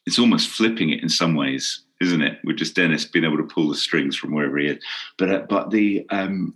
it's 0.06 0.20
almost 0.20 0.50
flipping 0.50 0.90
it 0.92 1.04
in 1.04 1.10
some 1.10 1.36
ways, 1.36 1.82
isn't 2.02 2.22
it? 2.22 2.40
With 2.46 2.56
just 2.58 2.76
Dennis 2.76 3.04
being 3.04 3.26
able 3.26 3.38
to 3.38 3.44
pull 3.44 3.68
the 3.68 3.76
strings 3.76 4.16
from 4.16 4.34
wherever 4.34 4.58
he 4.58 4.68
is. 4.68 4.84
But 5.18 5.30
uh, 5.30 5.46
but 5.50 5.70
the 5.70 6.06
um, 6.12 6.56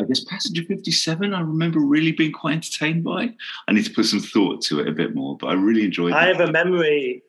I 0.00 0.04
guess 0.04 0.22
Passenger 0.22 0.62
Fifty 0.62 0.92
Seven, 0.92 1.34
I 1.34 1.40
remember 1.40 1.80
really 1.80 2.12
being 2.12 2.30
quite 2.32 2.52
entertained 2.54 3.02
by. 3.02 3.34
I 3.66 3.72
need 3.72 3.86
to 3.86 3.92
put 3.92 4.06
some 4.06 4.20
thought 4.20 4.62
to 4.66 4.78
it 4.78 4.86
a 4.86 4.92
bit 4.92 5.16
more, 5.16 5.36
but 5.36 5.48
I 5.48 5.54
really 5.54 5.84
enjoyed. 5.84 6.12
I 6.12 6.26
that. 6.26 6.36
have 6.36 6.48
a 6.48 6.52
memory. 6.52 7.24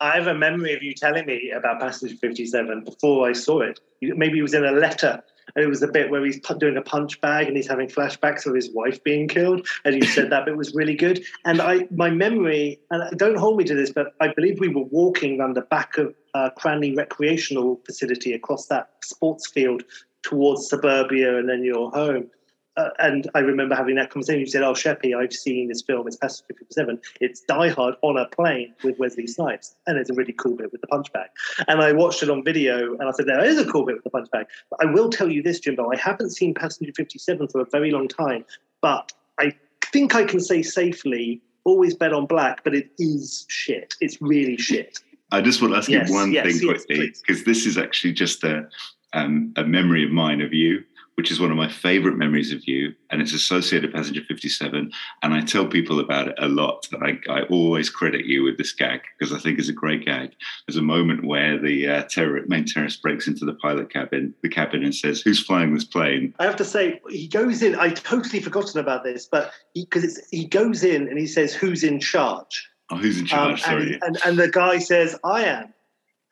I 0.00 0.16
have 0.16 0.26
a 0.26 0.34
memory 0.34 0.74
of 0.74 0.82
you 0.82 0.92
telling 0.94 1.26
me 1.26 1.52
about 1.56 1.80
Passenger 1.80 2.16
57 2.16 2.84
before 2.84 3.28
I 3.28 3.32
saw 3.32 3.60
it. 3.60 3.80
Maybe 4.02 4.38
it 4.38 4.42
was 4.42 4.54
in 4.54 4.64
a 4.64 4.72
letter, 4.72 5.22
and 5.54 5.64
it 5.64 5.68
was 5.68 5.80
the 5.80 5.88
bit 5.88 6.10
where 6.10 6.24
he's 6.24 6.40
doing 6.58 6.76
a 6.76 6.82
punch 6.82 7.20
bag 7.20 7.46
and 7.46 7.56
he's 7.56 7.68
having 7.68 7.88
flashbacks 7.88 8.46
of 8.46 8.54
his 8.54 8.70
wife 8.70 9.02
being 9.04 9.28
killed. 9.28 9.66
And 9.84 9.94
you 9.94 10.02
said 10.02 10.30
that 10.30 10.46
bit 10.46 10.56
was 10.56 10.74
really 10.74 10.94
good. 10.94 11.24
And 11.44 11.60
I, 11.60 11.86
my 11.90 12.10
memory, 12.10 12.80
and 12.90 13.18
don't 13.18 13.36
hold 13.36 13.56
me 13.56 13.64
to 13.64 13.74
this, 13.74 13.90
but 13.90 14.14
I 14.20 14.28
believe 14.28 14.58
we 14.58 14.68
were 14.68 14.84
walking 14.84 15.40
around 15.40 15.54
the 15.54 15.62
back 15.62 15.96
of 15.98 16.14
uh, 16.34 16.50
Cranley 16.56 16.94
Recreational 16.94 17.80
Facility 17.86 18.32
across 18.32 18.66
that 18.66 18.90
sports 19.02 19.48
field 19.48 19.84
towards 20.22 20.68
suburbia 20.68 21.38
and 21.38 21.48
then 21.48 21.62
your 21.62 21.90
home. 21.90 22.30
Uh, 22.76 22.90
and 22.98 23.30
I 23.34 23.38
remember 23.38 23.74
having 23.74 23.94
that 23.96 24.10
conversation. 24.10 24.40
You 24.40 24.46
said, 24.46 24.62
"Oh, 24.62 24.72
Sheppy, 24.72 25.16
I've 25.16 25.32
seen 25.32 25.68
this 25.68 25.82
film. 25.82 26.06
It's 26.08 26.16
Passenger 26.16 26.54
57. 26.58 27.00
It's 27.20 27.40
Die 27.42 27.68
Hard 27.68 27.94
on 28.02 28.16
a 28.16 28.26
plane 28.26 28.74
with 28.82 28.98
Wesley 28.98 29.26
Snipes, 29.26 29.76
and 29.86 29.96
it's 29.96 30.10
a 30.10 30.14
really 30.14 30.32
cool 30.32 30.56
bit 30.56 30.72
with 30.72 30.80
the 30.80 30.88
punch 30.88 31.12
bag." 31.12 31.28
And 31.68 31.80
I 31.80 31.92
watched 31.92 32.22
it 32.22 32.30
on 32.30 32.42
video, 32.42 32.94
and 32.94 33.08
I 33.08 33.12
said, 33.12 33.26
"There 33.26 33.44
is 33.44 33.58
a 33.58 33.70
cool 33.70 33.86
bit 33.86 33.94
with 33.96 34.04
the 34.04 34.10
punch 34.10 34.28
bag." 34.32 34.46
But 34.70 34.84
I 34.84 34.90
will 34.90 35.08
tell 35.08 35.30
you 35.30 35.42
this, 35.42 35.60
Jimbo. 35.60 35.90
I 35.92 35.96
haven't 35.96 36.30
seen 36.30 36.52
Passenger 36.52 36.92
57 36.96 37.48
for 37.48 37.60
a 37.60 37.66
very 37.66 37.92
long 37.92 38.08
time, 38.08 38.44
but 38.82 39.12
I 39.38 39.54
think 39.92 40.16
I 40.16 40.24
can 40.24 40.40
say 40.40 40.62
safely, 40.62 41.40
always 41.64 41.94
bet 41.94 42.12
on 42.12 42.26
black. 42.26 42.64
But 42.64 42.74
it 42.74 42.90
is 42.98 43.46
shit. 43.48 43.94
It's 44.00 44.20
really 44.20 44.56
shit. 44.56 44.98
I 45.30 45.40
just 45.40 45.62
want 45.62 45.74
to 45.74 45.78
ask 45.78 45.88
Yes, 45.88 46.08
you 46.08 46.14
one 46.14 46.32
yes, 46.32 46.46
thing 46.46 46.68
yes, 46.68 46.84
quickly 46.84 47.12
because 47.26 47.44
this 47.44 47.66
is 47.66 47.78
actually 47.78 48.12
just 48.12 48.42
a 48.42 48.68
um, 49.12 49.52
a 49.56 49.64
memory 49.64 50.04
of 50.04 50.10
mine 50.10 50.40
of 50.40 50.52
you. 50.52 50.82
Which 51.16 51.30
is 51.30 51.40
one 51.40 51.50
of 51.50 51.56
my 51.56 51.68
favorite 51.68 52.16
memories 52.16 52.52
of 52.52 52.66
you, 52.66 52.94
and 53.10 53.22
it's 53.22 53.32
associated 53.32 53.92
Passenger 53.92 54.22
57. 54.26 54.90
And 55.22 55.34
I 55.34 55.40
tell 55.42 55.66
people 55.66 56.00
about 56.00 56.28
it 56.28 56.34
a 56.38 56.48
lot. 56.48 56.88
I, 57.02 57.18
I 57.30 57.42
always 57.44 57.90
credit 57.90 58.26
you 58.26 58.42
with 58.42 58.58
this 58.58 58.72
gag 58.72 59.00
because 59.18 59.32
I 59.32 59.38
think 59.38 59.58
it's 59.58 59.68
a 59.68 59.72
great 59.72 60.04
gag. 60.04 60.34
There's 60.66 60.76
a 60.76 60.82
moment 60.82 61.24
where 61.24 61.58
the 61.58 61.88
uh, 61.88 62.02
terror, 62.04 62.40
main 62.46 62.64
terrorist 62.64 63.02
breaks 63.02 63.26
into 63.28 63.44
the 63.44 63.54
pilot 63.54 63.92
cabin, 63.92 64.34
the 64.42 64.48
cabin, 64.48 64.82
and 64.82 64.94
says, 64.94 65.20
"Who's 65.20 65.40
flying 65.40 65.74
this 65.74 65.84
plane?" 65.84 66.34
I 66.38 66.44
have 66.44 66.56
to 66.56 66.64
say, 66.64 67.00
he 67.08 67.28
goes 67.28 67.62
in. 67.62 67.74
I 67.76 67.90
totally 67.90 68.40
forgotten 68.40 68.80
about 68.80 69.04
this, 69.04 69.26
but 69.26 69.52
because 69.74 70.04
it's 70.04 70.28
he 70.30 70.46
goes 70.46 70.82
in 70.82 71.08
and 71.08 71.18
he 71.18 71.26
says, 71.26 71.54
"Who's 71.54 71.84
in 71.84 72.00
charge?" 72.00 72.68
Oh, 72.90 72.96
who's 72.96 73.18
in 73.18 73.26
charge? 73.26 73.52
Um, 73.52 73.56
Sorry. 73.58 73.94
and, 73.94 74.02
and, 74.02 74.18
and 74.26 74.38
the 74.38 74.48
guy 74.48 74.78
says, 74.78 75.18
I 75.24 75.44
am. 75.44 75.73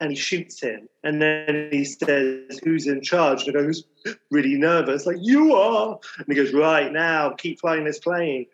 And 0.03 0.11
he 0.11 0.17
shoots 0.17 0.61
him. 0.61 0.89
And 1.05 1.21
then 1.21 1.69
he 1.71 1.85
says, 1.85 2.59
Who's 2.61 2.87
in 2.87 3.01
charge? 3.01 3.43
And 3.43 3.53
goes, 3.53 3.85
Really 4.31 4.55
nervous, 4.55 5.05
like, 5.05 5.15
You 5.21 5.55
are. 5.55 5.97
And 6.17 6.25
he 6.27 6.35
goes, 6.35 6.53
Right 6.53 6.91
now, 6.91 7.29
keep 7.29 7.61
flying 7.61 7.85
this 7.85 7.99
plane. 7.99 8.45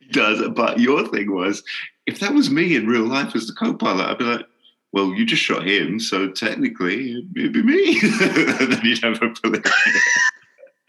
He 0.00 0.08
does. 0.08 0.42
But 0.48 0.80
your 0.80 1.06
thing 1.06 1.32
was, 1.32 1.62
if 2.06 2.18
that 2.18 2.34
was 2.34 2.50
me 2.50 2.74
in 2.74 2.88
real 2.88 3.06
life 3.06 3.36
as 3.36 3.46
the 3.46 3.52
co-pilot, 3.52 4.04
I'd 4.04 4.18
be 4.18 4.24
like, 4.24 4.44
"Well, 4.92 5.14
you 5.14 5.24
just 5.24 5.40
shot 5.40 5.64
him, 5.64 6.00
so 6.00 6.28
technically 6.28 7.24
it'd 7.36 7.52
be 7.52 7.62
me." 7.62 8.00
and 8.02 8.72
then 8.72 8.80
you'd 8.82 9.04
have 9.04 9.22
a 9.22 9.32
bullet. 9.40 9.64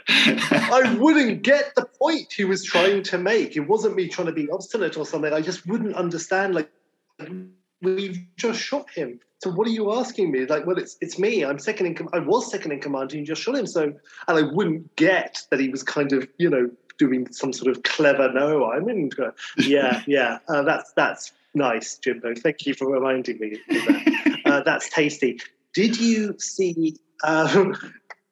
I 0.08 0.98
wouldn't 1.00 1.44
get 1.44 1.76
the 1.76 1.86
point 1.86 2.34
he 2.34 2.46
was 2.46 2.64
trying 2.64 3.04
to 3.04 3.20
make. 3.20 3.56
It 3.56 3.68
wasn't 3.68 3.96
me 3.96 4.08
trying 4.08 4.26
to 4.26 4.34
be 4.34 4.50
obstinate 4.50 4.98
or 4.98 5.06
something. 5.06 5.32
I 5.32 5.42
just 5.42 5.68
wouldn't 5.68 5.96
understand. 5.96 6.56
Like, 6.56 6.72
we've 7.84 8.26
just 8.38 8.60
shot 8.60 8.90
him. 8.90 9.20
So 9.44 9.52
what 9.52 9.68
are 9.68 9.72
you 9.72 9.94
asking 9.94 10.32
me? 10.32 10.46
Like, 10.46 10.66
well, 10.66 10.78
it's 10.78 10.98
it's 11.02 11.20
me. 11.20 11.44
I'm 11.44 11.60
second 11.60 11.88
in. 11.88 11.96
Com- 11.96 12.10
I 12.14 12.20
was 12.20 12.50
second 12.50 12.72
in 12.72 12.80
command, 12.80 13.12
and 13.12 13.20
you 13.20 13.26
just 13.26 13.42
shot 13.42 13.56
him. 13.56 13.68
So, 13.68 13.84
and 13.84 14.38
I 14.38 14.42
wouldn't 14.42 14.96
get 14.96 15.42
that 15.52 15.60
he 15.60 15.70
was 15.70 15.84
kind 15.84 16.14
of, 16.14 16.28
you 16.38 16.50
know, 16.50 16.70
doing 16.98 17.32
some 17.32 17.52
sort 17.52 17.76
of 17.76 17.84
clever. 17.84 18.32
No, 18.32 18.72
I'm 18.72 18.88
in. 18.90 19.12
Yeah, 19.58 20.02
yeah. 20.08 20.40
Uh, 20.48 20.64
that's 20.64 20.94
that's 20.96 21.34
nice, 21.54 21.98
Jimbo. 21.98 22.36
Thank 22.36 22.66
you 22.66 22.74
for 22.74 22.90
reminding 22.90 23.40
me. 23.40 23.60
Of 23.70 23.86
that. 23.86 24.14
Uh, 24.46 24.62
that's 24.62 24.88
tasty. 24.90 25.40
Did 25.74 26.00
you 26.00 26.36
see? 26.38 26.96
Um, 27.24 27.76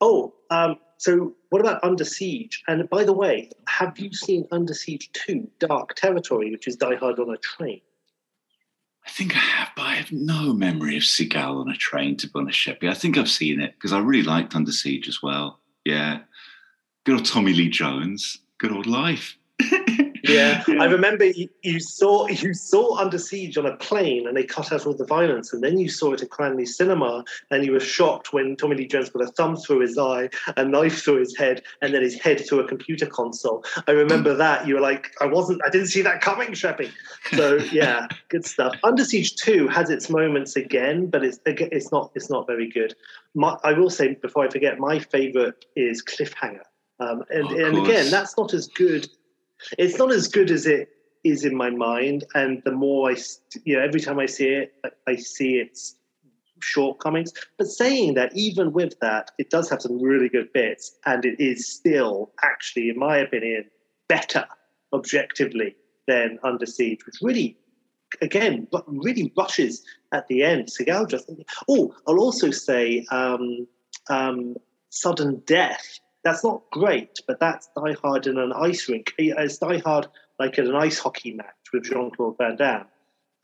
oh, 0.02 0.34
um, 0.52 0.76
so 0.98 1.34
what 1.50 1.62
about 1.62 1.84
Under 1.84 2.06
Siege? 2.06 2.62
And 2.68 2.88
by 2.90 3.04
the 3.04 3.14
way, 3.14 3.50
have 3.68 3.98
you 3.98 4.14
seen 4.14 4.46
Under 4.52 4.76
Siege 4.76 5.10
2, 5.14 5.50
Dark 5.58 5.96
Territory, 5.96 6.52
which 6.52 6.68
is 6.68 6.76
Die 6.76 6.96
Hard 6.96 7.18
on 7.18 7.34
a 7.34 7.38
train? 7.38 7.82
I 9.06 9.10
think 9.10 9.36
I 9.36 9.40
have, 9.40 9.70
but 9.76 9.84
I 9.84 9.96
have 9.96 10.12
no 10.12 10.54
memory 10.54 10.96
of 10.96 11.04
Seagal 11.04 11.60
on 11.60 11.70
a 11.70 11.76
train, 11.76 12.18
to 12.18 12.30
honest, 12.36 12.68
I 12.68 12.94
think 12.94 13.18
I've 13.18 13.30
seen 13.30 13.60
it 13.60 13.74
because 13.74 13.94
I 13.94 14.00
really 14.00 14.24
liked 14.24 14.56
Under 14.56 14.72
Siege 14.72 15.08
as 15.08 15.22
well. 15.24 15.60
Yeah. 15.84 16.20
Good 17.04 17.16
old 17.16 17.26
Tommy 17.26 17.54
Lee 17.54 17.70
Jones. 17.70 18.38
Good 18.60 18.72
old 18.72 18.86
life. 18.86 19.38
Yeah, 20.32 20.64
I 20.80 20.86
remember 20.86 21.26
you, 21.26 21.50
you 21.64 21.80
saw 21.80 22.28
you 22.28 22.54
saw 22.54 22.98
Under 22.98 23.18
Siege 23.18 23.58
on 23.58 23.66
a 23.66 23.76
plane, 23.78 24.28
and 24.28 24.38
they 24.38 24.44
cut 24.44 24.72
out 24.72 24.86
all 24.86 24.94
the 24.94 25.06
violence, 25.06 25.52
and 25.52 25.64
then 25.64 25.80
you 25.80 25.90
saw 25.90 26.14
it 26.14 26.22
at 26.22 26.30
Cranley 26.30 26.66
Cinema, 26.66 27.24
and 27.50 27.66
you 27.66 27.72
were 27.72 27.80
shocked 27.80 28.32
when 28.32 28.56
Tommy 28.56 28.76
Lee 28.76 28.88
Jones 28.88 29.10
put 29.10 29.22
a 29.22 29.28
thumb 29.28 29.58
through 29.58 29.80
his 29.80 29.98
eye, 29.98 30.30
a 30.58 30.64
knife 30.64 31.04
through 31.04 31.20
his 31.20 31.36
head, 31.36 31.64
and 31.82 31.94
then 31.94 32.02
his 32.02 32.20
head 32.20 32.46
through 32.48 32.60
a 32.60 32.68
computer 32.68 33.06
console. 33.06 33.66
I 33.88 33.92
remember 33.92 34.36
that. 34.36 34.68
You 34.68 34.76
were 34.76 34.82
like, 34.82 35.12
I 35.20 35.26
wasn't, 35.26 35.62
I 35.66 35.70
didn't 35.70 35.88
see 35.88 36.02
that 36.04 36.22
coming, 36.22 36.50
Sheppy. 36.50 36.92
So 37.34 37.56
yeah, 37.72 38.08
good 38.30 38.46
stuff. 38.46 38.76
Under 38.84 39.04
Siege 39.04 39.36
Two 39.36 39.68
has 39.70 39.90
its 39.90 40.10
moments 40.10 40.56
again, 40.56 41.08
but 41.08 41.24
it's 41.24 41.40
it's 41.46 41.92
not 41.92 42.12
it's 42.16 42.30
not 42.30 42.46
very 42.48 42.70
good. 42.70 42.94
My, 43.34 43.58
I 43.64 43.74
will 43.74 43.90
say 43.90 44.16
before 44.16 44.46
I 44.46 44.50
forget, 44.50 44.78
my 44.78 45.00
favorite 45.00 45.66
is 45.76 46.04
Cliffhanger. 46.04 46.64
Um, 47.00 47.24
and, 47.32 47.46
Of 47.46 47.58
and 47.58 47.78
again, 47.80 48.12
that's 48.12 48.38
not 48.38 48.54
as 48.54 48.68
good. 48.68 49.08
It's 49.78 49.98
not 49.98 50.12
as 50.12 50.28
good 50.28 50.52
as 50.52 50.66
it 50.66 50.90
is 51.24 51.46
in 51.46 51.56
my 51.56 51.70
mind. 51.70 52.24
And 52.34 52.62
the 52.66 52.72
more 52.72 53.12
I, 53.12 53.16
you 53.64 53.78
know, 53.78 53.84
every 53.84 54.02
time 54.02 54.20
I 54.20 54.26
see 54.26 54.48
it, 54.48 54.74
I, 55.08 55.16
see 55.16 55.56
its 55.58 55.96
shortcomings. 56.62 57.34
But 57.58 57.68
saying 57.68 58.16
that, 58.16 58.36
even 58.36 58.72
with 58.72 59.00
that, 59.02 59.32
it 59.38 59.50
does 59.50 59.70
have 59.70 59.82
some 59.82 60.02
really 60.02 60.30
good 60.30 60.52
bits, 60.54 60.98
and 61.06 61.26
it 61.26 61.40
is 61.40 61.68
still 61.72 62.32
actually, 62.44 62.90
in 62.90 62.98
my 63.00 63.18
opinion, 63.18 63.66
better 64.08 64.46
objectively 64.94 65.76
than 66.08 66.40
Under 66.44 66.66
Siege, 66.66 67.00
which 67.06 67.16
really, 67.22 67.58
again, 68.22 68.68
really 68.88 69.32
rushes 69.38 69.84
at 70.12 70.28
the 70.28 70.44
end. 70.44 70.68
Seagal 70.68 71.10
just. 71.10 71.30
Oh, 71.68 71.94
I'll 72.08 72.20
also 72.20 72.52
say 72.52 73.06
um, 73.12 73.68
um, 74.10 74.56
Sudden 74.90 75.42
Death. 75.46 76.00
That's 76.24 76.44
not 76.44 76.62
great, 76.72 77.20
but 77.28 77.40
that's 77.40 77.70
Die 77.76 77.96
Hard 78.02 78.28
in 78.28 78.38
an 78.38 78.54
ice 78.54 78.88
rink. 78.88 79.14
It's 79.18 79.58
Die 79.58 79.80
Hard 79.80 80.08
like 80.40 80.58
at 80.60 80.66
an 80.66 80.76
ice 80.76 81.00
hockey 81.00 81.34
match 81.34 81.56
with 81.74 81.84
Jean 81.84 82.12
Claude 82.12 82.38
Van 82.38 82.56
Damme. 82.56 82.86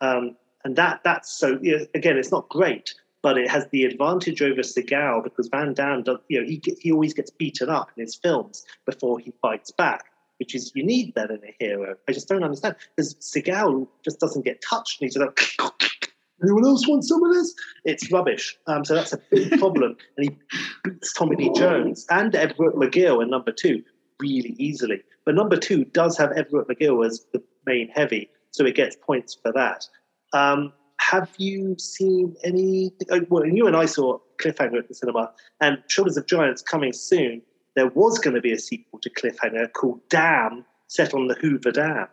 Um, 0.02 0.36
and 0.64 0.76
that 0.76 1.02
that's 1.04 1.32
so 1.32 1.58
you 1.62 1.78
know, 1.78 1.86
again, 1.96 2.18
it's 2.18 2.32
not 2.32 2.50
great, 2.50 2.94
but 3.22 3.38
it 3.38 3.50
has 3.50 3.68
the 3.72 3.84
advantage 3.86 4.42
over 4.42 4.62
Seagal 4.62 5.24
because 5.24 5.48
Van 5.48 5.74
Damme 5.74 6.04
does, 6.04 6.18
you 6.28 6.42
know, 6.42 6.48
he 6.48 6.62
he 6.80 6.92
always 6.92 7.14
gets 7.14 7.32
beaten 7.32 7.70
up 7.70 7.90
in 7.96 8.02
his 8.02 8.16
films 8.16 8.66
before 8.86 9.20
he 9.20 9.32
fights 9.42 9.72
back, 9.72 10.06
which 10.40 10.54
is 10.54 10.72
you 10.76 10.84
need 10.84 11.16
that 11.16 11.32
in 11.32 11.40
a 11.44 11.56
hero. 11.60 11.96
I 12.08 12.12
just 12.12 12.28
don't 12.28 12.44
understand 12.44 12.76
because 12.96 13.16
Seagal 13.16 13.88
just 14.04 14.20
doesn't 14.20 14.46
get 14.46 14.62
touched, 14.68 15.02
and 15.02 15.08
he's 15.08 15.18
like. 15.18 15.40
Anyone 16.44 16.66
else 16.66 16.88
want 16.88 17.04
some 17.04 17.24
of 17.24 17.34
this? 17.34 17.54
It's 17.84 18.12
rubbish. 18.12 18.56
Um, 18.68 18.86
so 18.86 18.96
that's 18.96 19.14
a 19.14 19.20
big 19.32 19.52
problem. 19.60 19.96
And 20.18 20.30
he 20.30 20.38
beats 20.84 21.14
Tommy 21.14 21.36
Lee 21.36 21.52
Jones 21.56 22.06
and 22.10 22.36
Everett 22.36 22.76
McGill 22.76 23.24
in 23.24 23.30
number 23.30 23.52
two 23.52 23.84
really 24.20 24.56
easily. 24.58 25.02
But 25.26 25.36
number 25.36 25.58
two 25.58 25.86
does 25.86 26.18
have 26.18 26.32
Everett 26.32 26.68
McGill 26.68 27.06
as 27.06 27.26
the 27.34 27.44
main 27.66 27.90
heavy, 27.90 28.30
so 28.52 28.66
it 28.66 28.76
gets 28.76 28.96
points 28.96 29.38
for 29.42 29.52
that. 29.54 29.86
Um, 30.34 30.74
have 31.00 31.30
you 31.38 31.76
seen 31.78 32.36
any? 32.44 32.92
oh, 33.12 33.22
Well, 33.30 33.46
you 33.46 33.68
and 33.68 33.76
I 33.76 33.86
saw 33.86 34.20
Cliffhanger 34.42 34.80
at 34.80 34.88
the 34.88 34.94
cinema, 34.94 35.32
and 35.62 35.78
Shoulders 35.88 36.18
of 36.18 36.26
Giants 36.28 36.62
coming 36.62 36.94
soon. 36.94 37.42
There 37.76 37.88
was 37.88 38.18
going 38.18 38.36
to 38.36 38.42
be 38.42 38.52
a 38.52 38.58
sequel 38.58 39.00
to 39.00 39.10
Cliffhanger 39.10 39.72
called 39.74 40.02
Dam, 40.10 40.66
set 40.88 41.14
on 41.14 41.28
the 41.28 41.36
Hoover 41.36 41.72
Dam, 41.72 42.08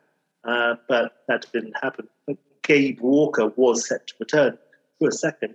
uh, 0.46 0.74
but 0.88 1.12
that 1.28 1.46
didn't 1.52 1.74
happen. 1.82 2.08
Gabe 2.64 3.00
Walker 3.00 3.52
was 3.56 3.86
set 3.88 4.06
to 4.08 4.14
return 4.18 4.58
for 4.98 5.08
a 5.08 5.12
second, 5.12 5.54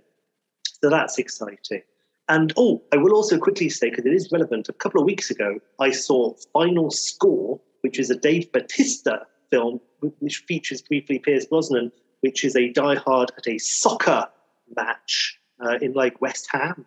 so 0.64 0.90
that's 0.90 1.18
exciting. 1.18 1.82
And 2.28 2.52
oh, 2.56 2.82
I 2.92 2.96
will 2.96 3.12
also 3.12 3.38
quickly 3.38 3.68
say, 3.68 3.90
because 3.90 4.06
it 4.06 4.14
is 4.14 4.30
relevant, 4.30 4.68
a 4.68 4.72
couple 4.72 5.00
of 5.00 5.06
weeks 5.06 5.30
ago, 5.30 5.58
I 5.80 5.90
saw 5.90 6.34
Final 6.52 6.90
Score, 6.92 7.60
which 7.80 7.98
is 7.98 8.08
a 8.08 8.16
Dave 8.16 8.52
Batista 8.52 9.18
film, 9.50 9.80
which 10.20 10.44
features 10.46 10.80
briefly 10.80 11.18
Pierce 11.18 11.46
Brosnan, 11.46 11.90
which 12.20 12.44
is 12.44 12.54
a 12.54 12.70
Die 12.70 12.94
Hard 12.94 13.32
at 13.36 13.48
a 13.48 13.58
soccer 13.58 14.28
match 14.76 15.40
uh, 15.60 15.78
in 15.82 15.92
like 15.92 16.20
West 16.20 16.48
Ham. 16.52 16.86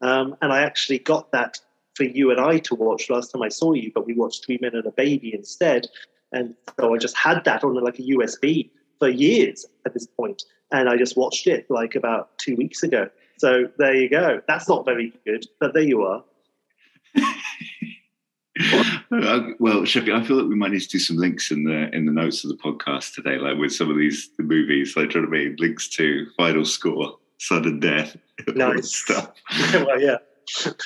Um, 0.00 0.36
and 0.40 0.52
I 0.52 0.62
actually 0.62 1.00
got 1.00 1.32
that 1.32 1.58
for 1.94 2.04
you 2.04 2.30
and 2.30 2.38
I 2.38 2.58
to 2.60 2.74
watch 2.74 3.10
last 3.10 3.32
time 3.32 3.42
I 3.42 3.48
saw 3.48 3.72
you, 3.72 3.90
but 3.94 4.06
we 4.06 4.14
watched 4.14 4.44
Three 4.44 4.58
Men 4.60 4.74
and 4.74 4.86
a 4.86 4.92
Baby 4.92 5.34
instead. 5.34 5.88
And 6.32 6.54
so 6.78 6.94
I 6.94 6.98
just 6.98 7.16
had 7.16 7.44
that 7.44 7.64
on 7.64 7.74
like 7.82 7.98
a 7.98 8.02
USB 8.02 8.70
for 8.98 9.08
years 9.08 9.66
at 9.84 9.92
this 9.94 10.06
point, 10.06 10.42
and 10.72 10.88
I 10.88 10.96
just 10.96 11.16
watched 11.16 11.46
it 11.46 11.66
like 11.70 11.94
about 11.94 12.36
two 12.38 12.56
weeks 12.56 12.82
ago. 12.82 13.08
So 13.38 13.68
there 13.78 13.94
you 13.94 14.08
go. 14.08 14.40
That's 14.48 14.68
not 14.68 14.84
very 14.84 15.12
good, 15.26 15.46
but 15.60 15.74
there 15.74 15.82
you 15.82 16.02
are. 16.02 16.24
Well, 19.10 19.82
Sheppy, 19.82 20.12
I 20.14 20.24
feel 20.24 20.36
like 20.36 20.48
we 20.48 20.54
might 20.56 20.72
need 20.72 20.80
to 20.80 20.88
do 20.88 20.98
some 20.98 21.16
links 21.16 21.50
in 21.50 21.64
the 21.64 21.94
in 21.94 22.06
the 22.06 22.12
notes 22.12 22.44
of 22.44 22.50
the 22.50 22.56
podcast 22.56 23.14
today, 23.14 23.38
like 23.38 23.58
with 23.58 23.72
some 23.72 23.90
of 23.90 23.96
these 23.96 24.30
the 24.36 24.42
movies, 24.42 24.96
like 24.96 25.10
trying 25.10 25.24
to 25.24 25.30
make 25.30 25.58
links 25.60 25.88
to 25.90 26.26
Final 26.36 26.64
Score, 26.64 27.18
Sudden 27.38 27.80
Death, 27.80 28.16
Nice. 28.54 28.94
stuff. 28.94 29.32
well, 29.74 30.00
yeah. 30.00 30.16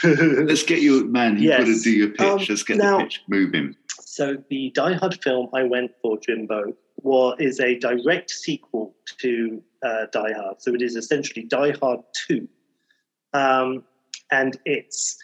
Let's 0.03 0.63
get 0.63 0.81
your 0.81 1.05
man. 1.05 1.39
You've 1.39 1.57
got 1.59 1.67
to 1.67 1.81
do 1.81 1.91
your 1.91 2.09
pitch. 2.09 2.21
Um, 2.21 2.39
Let's 2.49 2.63
get 2.63 2.79
now- 2.79 2.99
the 2.99 3.05
pitch 3.05 3.23
moving. 3.29 3.77
So 4.01 4.37
the 4.51 4.71
Die 4.75 4.95
Hard 4.95 5.23
film 5.23 5.49
I 5.55 5.63
went 5.63 5.93
for, 6.03 6.19
Jimbo, 6.19 6.75
was 7.03 7.37
is 7.39 7.61
a 7.61 7.79
direct 7.79 8.31
sequel 8.31 8.95
to 9.19 9.63
uh, 9.83 10.07
Die 10.13 10.33
Hard. 10.33 10.61
So 10.61 10.75
it 10.75 10.83
is 10.83 10.97
essentially 10.97 11.45
Die 11.45 11.73
Hard 11.81 12.01
Two, 12.27 12.49
um, 13.33 13.85
and 14.31 14.59
it's 14.65 15.19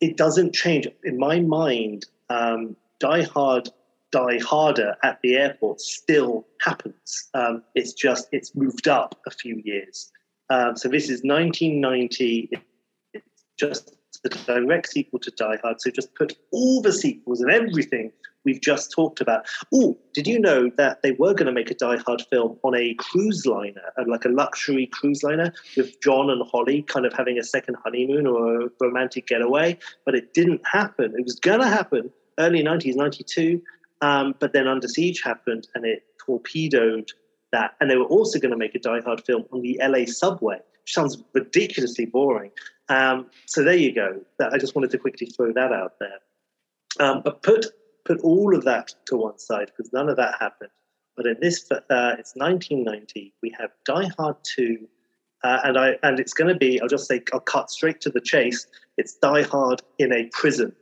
it 0.00 0.16
doesn't 0.16 0.54
change 0.54 0.88
in 1.04 1.18
my 1.18 1.40
mind. 1.40 2.06
Um, 2.28 2.76
Die 3.00 3.22
Hard, 3.22 3.68
Die 4.10 4.38
Harder 4.38 4.96
at 5.02 5.20
the 5.22 5.36
airport 5.36 5.80
still 5.80 6.46
happens. 6.60 7.28
Um, 7.34 7.62
it's 7.74 7.92
just 7.92 8.28
it's 8.32 8.54
moved 8.54 8.88
up 8.88 9.20
a 9.26 9.30
few 9.30 9.60
years. 9.64 10.10
Um, 10.50 10.76
so 10.76 10.88
this 10.88 11.04
is 11.04 11.22
1990. 11.22 12.50
It's 13.14 13.44
just 13.58 13.96
the 14.22 14.28
direct 14.28 14.88
sequel 14.88 15.18
to 15.20 15.30
Die 15.30 15.58
Hard. 15.62 15.80
So 15.80 15.90
just 15.90 16.14
put 16.14 16.34
all 16.52 16.82
the 16.82 16.92
sequels 16.92 17.40
and 17.40 17.50
everything 17.50 18.12
we've 18.44 18.60
just 18.60 18.90
talked 18.90 19.20
about. 19.20 19.46
Oh, 19.74 19.98
did 20.12 20.26
you 20.26 20.38
know 20.38 20.70
that 20.76 21.02
they 21.02 21.12
were 21.12 21.34
going 21.34 21.46
to 21.46 21.52
make 21.52 21.70
a 21.70 21.74
Die 21.74 21.96
Hard 21.98 22.22
film 22.30 22.58
on 22.62 22.74
a 22.74 22.94
cruise 22.94 23.46
liner, 23.46 23.92
uh, 23.98 24.04
like 24.06 24.24
a 24.24 24.28
luxury 24.28 24.86
cruise 24.86 25.22
liner, 25.22 25.52
with 25.76 26.00
John 26.00 26.30
and 26.30 26.42
Holly 26.50 26.82
kind 26.82 27.06
of 27.06 27.12
having 27.12 27.38
a 27.38 27.44
second 27.44 27.76
honeymoon 27.84 28.26
or 28.26 28.62
a 28.62 28.68
romantic 28.80 29.26
getaway? 29.26 29.78
But 30.04 30.14
it 30.14 30.34
didn't 30.34 30.60
happen. 30.66 31.14
It 31.16 31.24
was 31.24 31.38
going 31.38 31.60
to 31.60 31.68
happen 31.68 32.10
early 32.38 32.62
90s, 32.62 32.96
92, 32.96 33.62
um, 34.00 34.34
but 34.38 34.52
then 34.52 34.66
Under 34.66 34.88
Siege 34.88 35.22
happened 35.22 35.68
and 35.74 35.84
it 35.84 36.04
torpedoed 36.24 37.10
that. 37.52 37.72
And 37.80 37.90
they 37.90 37.96
were 37.96 38.04
also 38.04 38.38
going 38.38 38.50
to 38.50 38.56
make 38.56 38.74
a 38.74 38.78
Die 38.78 39.00
Hard 39.00 39.22
film 39.24 39.44
on 39.52 39.62
the 39.62 39.80
LA 39.82 40.06
subway, 40.06 40.56
which 40.56 40.94
sounds 40.94 41.22
ridiculously 41.34 42.06
boring. 42.06 42.50
Um, 42.88 43.26
so 43.46 43.62
there 43.62 43.76
you 43.76 43.94
go. 43.94 44.20
I 44.40 44.58
just 44.58 44.74
wanted 44.74 44.90
to 44.90 44.98
quickly 44.98 45.26
throw 45.26 45.52
that 45.52 45.72
out 45.72 45.94
there. 46.00 46.18
Um, 47.00 47.22
but 47.24 47.42
put 47.42 47.66
put 48.04 48.20
all 48.20 48.54
of 48.54 48.64
that 48.64 48.94
to 49.06 49.16
one 49.16 49.38
side 49.38 49.70
because 49.76 49.92
none 49.92 50.08
of 50.08 50.16
that 50.16 50.34
happened. 50.40 50.70
But 51.16 51.26
in 51.26 51.36
this, 51.40 51.70
uh, 51.70 51.80
it's 52.18 52.34
1990. 52.36 53.34
We 53.42 53.54
have 53.58 53.70
Die 53.84 54.08
Hard 54.18 54.36
2, 54.56 54.78
uh, 55.44 55.60
and 55.64 55.78
I 55.78 55.96
and 56.02 56.18
it's 56.18 56.32
going 56.32 56.52
to 56.52 56.58
be. 56.58 56.80
I'll 56.80 56.88
just 56.88 57.06
say 57.06 57.22
I'll 57.32 57.40
cut 57.40 57.70
straight 57.70 58.00
to 58.02 58.10
the 58.10 58.20
chase. 58.20 58.66
It's 58.96 59.14
Die 59.18 59.42
Hard 59.42 59.82
in 59.98 60.12
a 60.12 60.24
prison, 60.32 60.74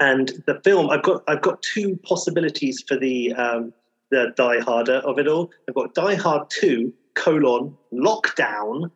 and 0.00 0.32
the 0.46 0.60
film. 0.64 0.88
I've 0.90 1.02
got 1.02 1.24
I've 1.28 1.42
got 1.42 1.60
two 1.62 1.96
possibilities 2.04 2.82
for 2.88 2.96
the 2.96 3.34
um, 3.34 3.74
the 4.10 4.32
Die 4.34 4.60
Harder 4.60 4.98
of 5.04 5.18
it 5.18 5.28
all. 5.28 5.50
I've 5.68 5.74
got 5.74 5.94
Die 5.94 6.14
Hard 6.14 6.48
2 6.50 6.92
colon 7.14 7.76
lockdown. 7.92 8.90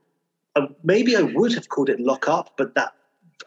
Um, 0.56 0.74
maybe 0.82 1.16
I 1.16 1.22
would 1.22 1.52
have 1.54 1.68
called 1.68 1.88
it 1.88 2.00
Lock 2.00 2.28
Up, 2.28 2.54
but 2.56 2.74
that 2.74 2.92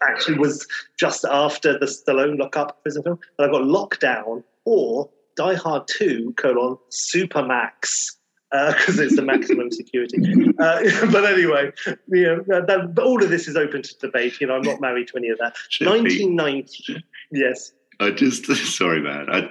actually 0.02 0.38
was 0.38 0.68
just 0.98 1.26
after 1.26 1.78
the 1.78 1.86
Stallone 1.86 2.40
lockup 2.40 2.82
prison 2.84 3.04
film. 3.04 3.20
But 3.38 3.46
I've 3.46 3.52
got 3.52 3.64
Lockdown 3.64 4.44
or 4.66 5.10
Die 5.36 5.56
Hard 5.56 5.88
2 5.88 6.34
colon 6.38 6.78
Supermax 6.92 8.16
because 8.52 9.00
uh, 9.00 9.04
it's 9.04 9.16
the 9.16 9.22
maximum 9.22 9.72
security. 9.72 10.18
Uh, 10.58 10.80
but 11.12 11.26
anyway, 11.26 11.70
you 12.08 12.42
know, 12.48 12.66
that, 12.66 12.98
all 13.04 13.22
of 13.22 13.30
this 13.30 13.46
is 13.50 13.58
open 13.58 13.82
to 13.82 13.94
debate. 14.00 14.40
You 14.40 14.48
know, 14.48 14.56
I'm 14.56 14.62
not 14.62 14.80
married 14.80 15.10
to 15.10 15.18
any 15.18 15.28
of 15.28 15.38
that. 15.40 15.54
1990, 15.82 17.04
yes. 17.32 17.74
I 18.00 18.12
just 18.12 18.46
sorry, 18.78 19.02
man. 19.02 19.28
I, 19.30 19.50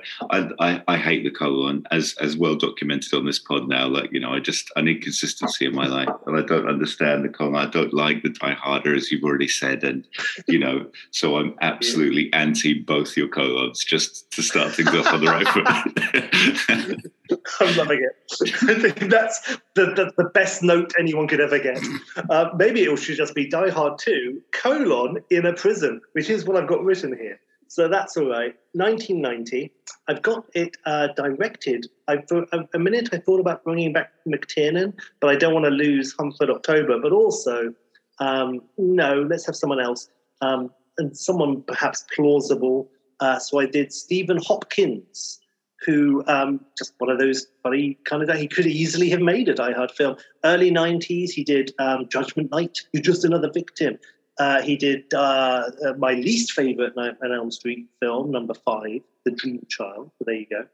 I 0.60 0.82
I 0.86 0.96
hate 0.96 1.24
the 1.24 1.30
colon 1.30 1.86
as 1.90 2.14
as 2.20 2.36
well 2.36 2.54
documented 2.54 3.14
on 3.14 3.26
this 3.26 3.38
pod 3.38 3.68
now. 3.68 3.86
Like 3.86 4.12
you 4.12 4.20
know, 4.20 4.32
I 4.32 4.40
just 4.40 4.70
I 4.76 4.82
need 4.82 5.02
consistency 5.02 5.66
in 5.66 5.74
my 5.74 5.86
life, 5.86 6.08
and 6.26 6.36
I 6.36 6.42
don't 6.42 6.68
understand 6.68 7.24
the 7.24 7.28
colon. 7.28 7.56
I 7.56 7.66
don't 7.66 7.94
like 7.94 8.22
the 8.22 8.30
die 8.30 8.52
harder, 8.52 8.94
as 8.94 9.10
you've 9.10 9.24
already 9.24 9.48
said, 9.48 9.84
and 9.84 10.06
you 10.46 10.58
know, 10.58 10.86
so 11.10 11.36
I'm 11.38 11.54
absolutely 11.60 12.32
anti 12.32 12.74
both 12.74 13.16
your 13.16 13.28
colons. 13.28 13.84
Just 13.84 14.30
to 14.32 14.42
start 14.42 14.74
things 14.74 14.88
off 14.88 15.12
on 15.12 15.24
the 15.24 15.30
right 15.30 15.48
foot. 15.48 17.10
I'm 17.60 17.76
loving 17.76 18.02
it. 18.02 18.60
I 18.68 18.74
think 18.90 19.10
that's 19.10 19.56
the, 19.74 19.86
the, 19.86 20.12
the, 20.18 20.28
best 20.34 20.62
note 20.62 20.92
anyone 20.98 21.26
could 21.26 21.40
ever 21.40 21.58
get. 21.58 21.82
Uh, 22.28 22.50
maybe 22.56 22.82
it 22.82 22.98
should 22.98 23.16
just 23.16 23.34
be 23.34 23.48
Die 23.48 23.70
Hard 23.70 23.98
2, 23.98 24.42
colon, 24.52 25.18
in 25.30 25.46
a 25.46 25.54
prison, 25.54 26.00
which 26.12 26.28
is 26.28 26.44
what 26.44 26.56
I've 26.56 26.68
got 26.68 26.82
written 26.82 27.16
here. 27.16 27.40
So 27.74 27.88
that's 27.88 28.16
all 28.16 28.28
right. 28.28 28.54
1990. 28.74 29.72
I've 30.06 30.22
got 30.22 30.44
it 30.54 30.76
uh, 30.86 31.08
directed. 31.16 31.88
I 32.06 32.18
thought 32.18 32.48
a 32.72 32.78
minute 32.78 33.08
I 33.12 33.18
thought 33.18 33.40
about 33.40 33.64
bringing 33.64 33.92
back 33.92 34.12
McTiernan, 34.28 34.92
but 35.20 35.30
I 35.30 35.34
don't 35.34 35.52
want 35.52 35.64
to 35.64 35.72
lose 35.72 36.14
Hunt 36.16 36.36
for 36.38 36.46
Red 36.46 36.54
October. 36.54 37.00
But 37.02 37.10
also, 37.10 37.74
um, 38.20 38.60
no, 38.78 39.26
let's 39.28 39.44
have 39.46 39.56
someone 39.56 39.80
else 39.80 40.08
um, 40.40 40.70
and 40.98 41.18
someone 41.18 41.62
perhaps 41.62 42.04
plausible. 42.14 42.88
Uh, 43.18 43.40
so 43.40 43.58
I 43.58 43.66
did 43.66 43.92
Stephen 43.92 44.38
Hopkins, 44.40 45.40
who 45.84 46.22
um, 46.28 46.60
just 46.78 46.94
one 46.98 47.10
of 47.10 47.18
those 47.18 47.48
funny 47.64 47.98
kind 48.04 48.22
of 48.22 48.28
guy. 48.28 48.36
He 48.36 48.46
could 48.46 48.68
easily 48.68 49.10
have 49.10 49.20
made 49.20 49.48
a 49.48 49.54
Die 49.54 49.72
Hard 49.72 49.90
film. 49.90 50.14
Early 50.44 50.70
90s, 50.70 51.30
he 51.30 51.42
did 51.42 51.72
um, 51.80 52.08
Judgment 52.08 52.52
Night. 52.52 52.78
You're 52.92 53.02
just 53.02 53.24
another 53.24 53.50
victim. 53.52 53.98
Uh, 54.38 54.62
he 54.62 54.76
did 54.76 55.12
uh, 55.14 55.70
uh, 55.86 55.92
my 55.94 56.12
least 56.14 56.52
favorite 56.52 56.96
Nightmare 56.96 57.32
on 57.32 57.38
Elm 57.38 57.50
Street 57.50 57.86
film, 58.00 58.30
number 58.30 58.54
five, 58.54 59.00
The 59.24 59.30
Dream 59.30 59.64
Child. 59.68 60.10
So 60.18 60.24
there 60.26 60.34
you 60.34 60.46
go. 60.50 60.66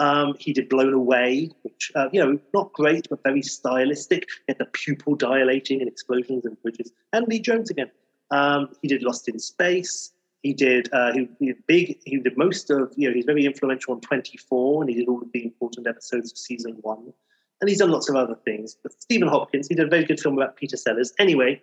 Um, 0.00 0.34
he 0.40 0.52
did 0.52 0.68
Blown 0.68 0.92
Away, 0.92 1.50
which, 1.62 1.92
uh, 1.94 2.08
you 2.12 2.24
know, 2.24 2.38
not 2.52 2.72
great, 2.72 3.08
but 3.08 3.22
very 3.22 3.42
stylistic. 3.42 4.26
He 4.46 4.52
had 4.52 4.58
the 4.58 4.64
pupil 4.66 5.14
dilating 5.14 5.80
and 5.80 5.88
explosions 5.88 6.44
and 6.44 6.60
bridges. 6.62 6.92
And 7.12 7.26
Lee 7.28 7.40
Jones 7.40 7.70
again. 7.70 7.90
Um, 8.30 8.70
he 8.82 8.88
did 8.88 9.02
Lost 9.02 9.28
in 9.28 9.38
Space. 9.38 10.10
He 10.42 10.52
did, 10.52 10.92
uh, 10.92 11.12
he, 11.12 11.28
he, 11.38 11.46
did 11.46 11.66
big, 11.66 11.98
he 12.04 12.18
did 12.18 12.36
most 12.36 12.70
of, 12.70 12.92
you 12.96 13.08
know, 13.08 13.14
he's 13.14 13.24
very 13.24 13.46
influential 13.46 13.94
on 13.94 14.00
24, 14.00 14.82
and 14.82 14.90
he 14.90 14.96
did 14.96 15.08
all 15.08 15.22
of 15.22 15.30
the 15.32 15.44
important 15.44 15.86
episodes 15.86 16.32
of 16.32 16.38
season 16.38 16.76
one. 16.82 17.12
And 17.60 17.70
he's 17.70 17.78
done 17.78 17.90
lots 17.90 18.10
of 18.10 18.16
other 18.16 18.34
things. 18.44 18.76
But 18.82 19.00
Stephen 19.00 19.28
Hopkins, 19.28 19.68
he 19.68 19.74
did 19.74 19.86
a 19.86 19.88
very 19.88 20.04
good 20.04 20.20
film 20.20 20.36
about 20.36 20.56
Peter 20.56 20.76
Sellers. 20.76 21.14
Anyway, 21.18 21.62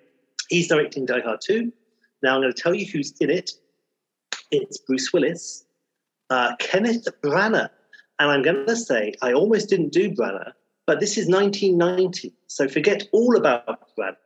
He's 0.52 0.68
directing 0.68 1.06
Die 1.06 1.22
Hard 1.22 1.40
2. 1.42 1.72
Now 2.22 2.36
I'm 2.36 2.42
going 2.42 2.54
to 2.54 2.62
tell 2.62 2.76
you 2.76 2.86
who's 2.86 3.14
in 3.22 3.30
it. 3.30 3.52
It's 4.52 4.78
Bruce 4.80 5.14
Willis, 5.14 5.64
uh, 6.30 6.58
Kenneth 6.60 7.08
Branagh, 7.24 7.70
and 8.20 8.30
I'm 8.30 8.42
going 8.42 8.66
to 8.66 8.76
say 8.76 9.14
I 9.22 9.32
almost 9.32 9.70
didn't 9.70 9.94
do 9.94 10.12
Branagh, 10.12 10.52
but 10.86 11.00
this 11.00 11.18
is 11.18 11.30
1990, 11.30 12.34
so 12.48 12.68
forget 12.68 13.08
all 13.14 13.38
about 13.38 13.96
Branagh. 13.98 14.18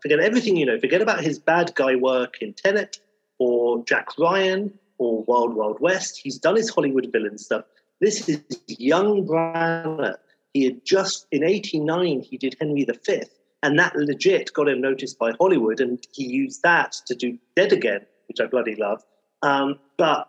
Forget 0.00 0.20
everything 0.20 0.56
you 0.56 0.66
know. 0.66 0.78
Forget 0.78 1.02
about 1.02 1.20
his 1.20 1.40
bad 1.40 1.74
guy 1.74 1.96
work 1.96 2.40
in 2.40 2.54
Tenet 2.54 3.00
or 3.40 3.84
Jack 3.84 4.16
Ryan 4.16 4.72
or 4.98 5.24
Wild 5.24 5.54
Wild 5.56 5.80
West. 5.80 6.20
He's 6.22 6.38
done 6.38 6.54
his 6.54 6.70
Hollywood 6.70 7.10
villain 7.10 7.38
stuff. 7.38 7.64
This 8.00 8.28
is 8.28 8.40
young 8.68 9.26
Branagh. 9.26 10.14
He 10.54 10.64
had 10.66 10.84
just 10.84 11.26
in 11.32 11.42
'89 11.42 12.20
he 12.20 12.38
did 12.38 12.54
Henry 12.60 12.84
V 12.84 13.22
and 13.62 13.78
that 13.78 13.94
legit 13.96 14.52
got 14.52 14.68
him 14.68 14.80
noticed 14.80 15.18
by 15.18 15.32
Hollywood, 15.38 15.80
and 15.80 16.04
he 16.12 16.24
used 16.24 16.62
that 16.62 16.92
to 17.06 17.14
do 17.14 17.38
Dead 17.56 17.72
Again, 17.72 18.04
which 18.28 18.40
I 18.40 18.46
bloody 18.46 18.74
love. 18.74 19.02
Um, 19.42 19.78
but 19.96 20.28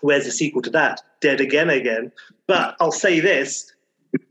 where's 0.00 0.24
the 0.24 0.30
sequel 0.30 0.62
to 0.62 0.70
that? 0.70 1.02
Dead 1.20 1.40
Again 1.40 1.70
Again. 1.70 2.12
But 2.46 2.76
I'll 2.80 2.92
say 2.92 3.20
this: 3.20 3.72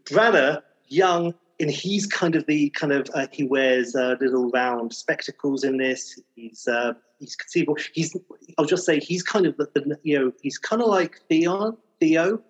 Branagh, 0.06 0.62
young, 0.88 1.34
and 1.60 1.70
he's 1.70 2.06
kind 2.06 2.36
of 2.36 2.46
the 2.48 2.70
kind 2.70 2.94
of 2.94 3.10
uh, 3.14 3.28
he 3.32 3.44
wears 3.44 3.96
uh, 3.96 4.16
little 4.20 4.50
round 4.52 4.94
spectacles 4.94 5.64
in 5.64 5.78
this. 5.78 6.20
He's 6.36 6.68
uh, 6.68 6.94
he's 7.20 7.36
conceivable. 7.36 7.78
He's 7.94 8.16
I'll 8.58 8.66
just 8.66 8.86
say 8.86 9.00
he's 9.00 9.24
kind 9.24 9.46
of 9.46 9.58
the, 9.58 9.70
the 9.76 9.98
you 10.04 10.18
know 10.18 10.32
he's 10.42 10.58
kind 10.58 10.82
of 10.82 10.88
like 10.88 11.20
Theon 11.30 11.78
Theo. 12.00 12.42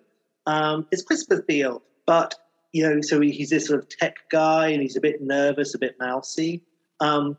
Um, 0.46 0.86
it's 0.90 1.02
Christopher 1.02 1.42
Theo, 1.42 1.82
but 2.06 2.34
you 2.72 2.88
know, 2.88 3.00
so 3.00 3.20
he's 3.20 3.50
this 3.50 3.66
sort 3.66 3.80
of 3.80 3.88
tech 3.88 4.16
guy 4.30 4.68
and 4.68 4.82
he's 4.82 4.96
a 4.96 5.00
bit 5.00 5.20
nervous, 5.20 5.74
a 5.74 5.78
bit 5.78 5.96
mousy 5.98 6.62
um, 7.00 7.36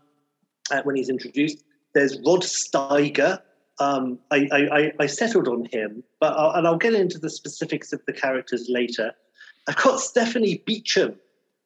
uh, 0.71 0.81
when 0.83 0.95
he's 0.95 1.09
introduced. 1.09 1.63
There's 1.93 2.17
Rod 2.25 2.41
Steiger. 2.41 3.41
Um, 3.79 4.19
I, 4.29 4.47
I, 4.51 4.91
I, 4.99 5.05
settled 5.07 5.47
on 5.47 5.65
him, 5.71 6.03
but 6.19 6.37
I'll, 6.37 6.51
and 6.51 6.67
I'll 6.67 6.77
get 6.77 6.93
into 6.93 7.17
the 7.17 7.31
specifics 7.31 7.91
of 7.93 8.01
the 8.05 8.13
characters 8.13 8.67
later. 8.69 9.11
I've 9.67 9.77
got 9.77 9.99
Stephanie 9.99 10.61
Beacham 10.67 11.15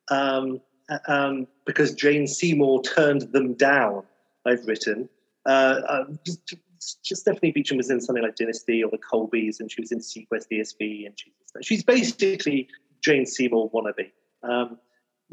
um, 0.09 0.61
uh, 0.89 0.99
um, 1.09 1.47
because 1.65 1.93
Jane 1.93 2.25
Seymour 2.25 2.83
turned 2.83 3.33
them 3.33 3.55
down. 3.55 4.03
I've 4.45 4.65
written. 4.65 5.09
Uh, 5.45 5.81
uh, 5.89 6.03
just, 6.25 6.55
just 7.03 7.21
Stephanie 7.21 7.51
Beacham 7.51 7.77
was 7.77 7.89
in 7.89 7.99
something 7.99 8.23
like 8.23 8.35
Dynasty 8.35 8.81
or 8.81 8.89
The 8.91 8.99
Colbys, 8.99 9.59
and 9.59 9.69
she 9.69 9.81
was 9.81 9.91
in 9.91 9.99
seaQuest 9.99 10.45
DSV, 10.51 11.07
and 11.07 11.19
she's 11.19 11.33
she's 11.61 11.83
basically 11.83 12.69
Jane 13.01 13.25
Seymour 13.25 13.71
wannabe. 13.71 14.11
Um, 14.43 14.77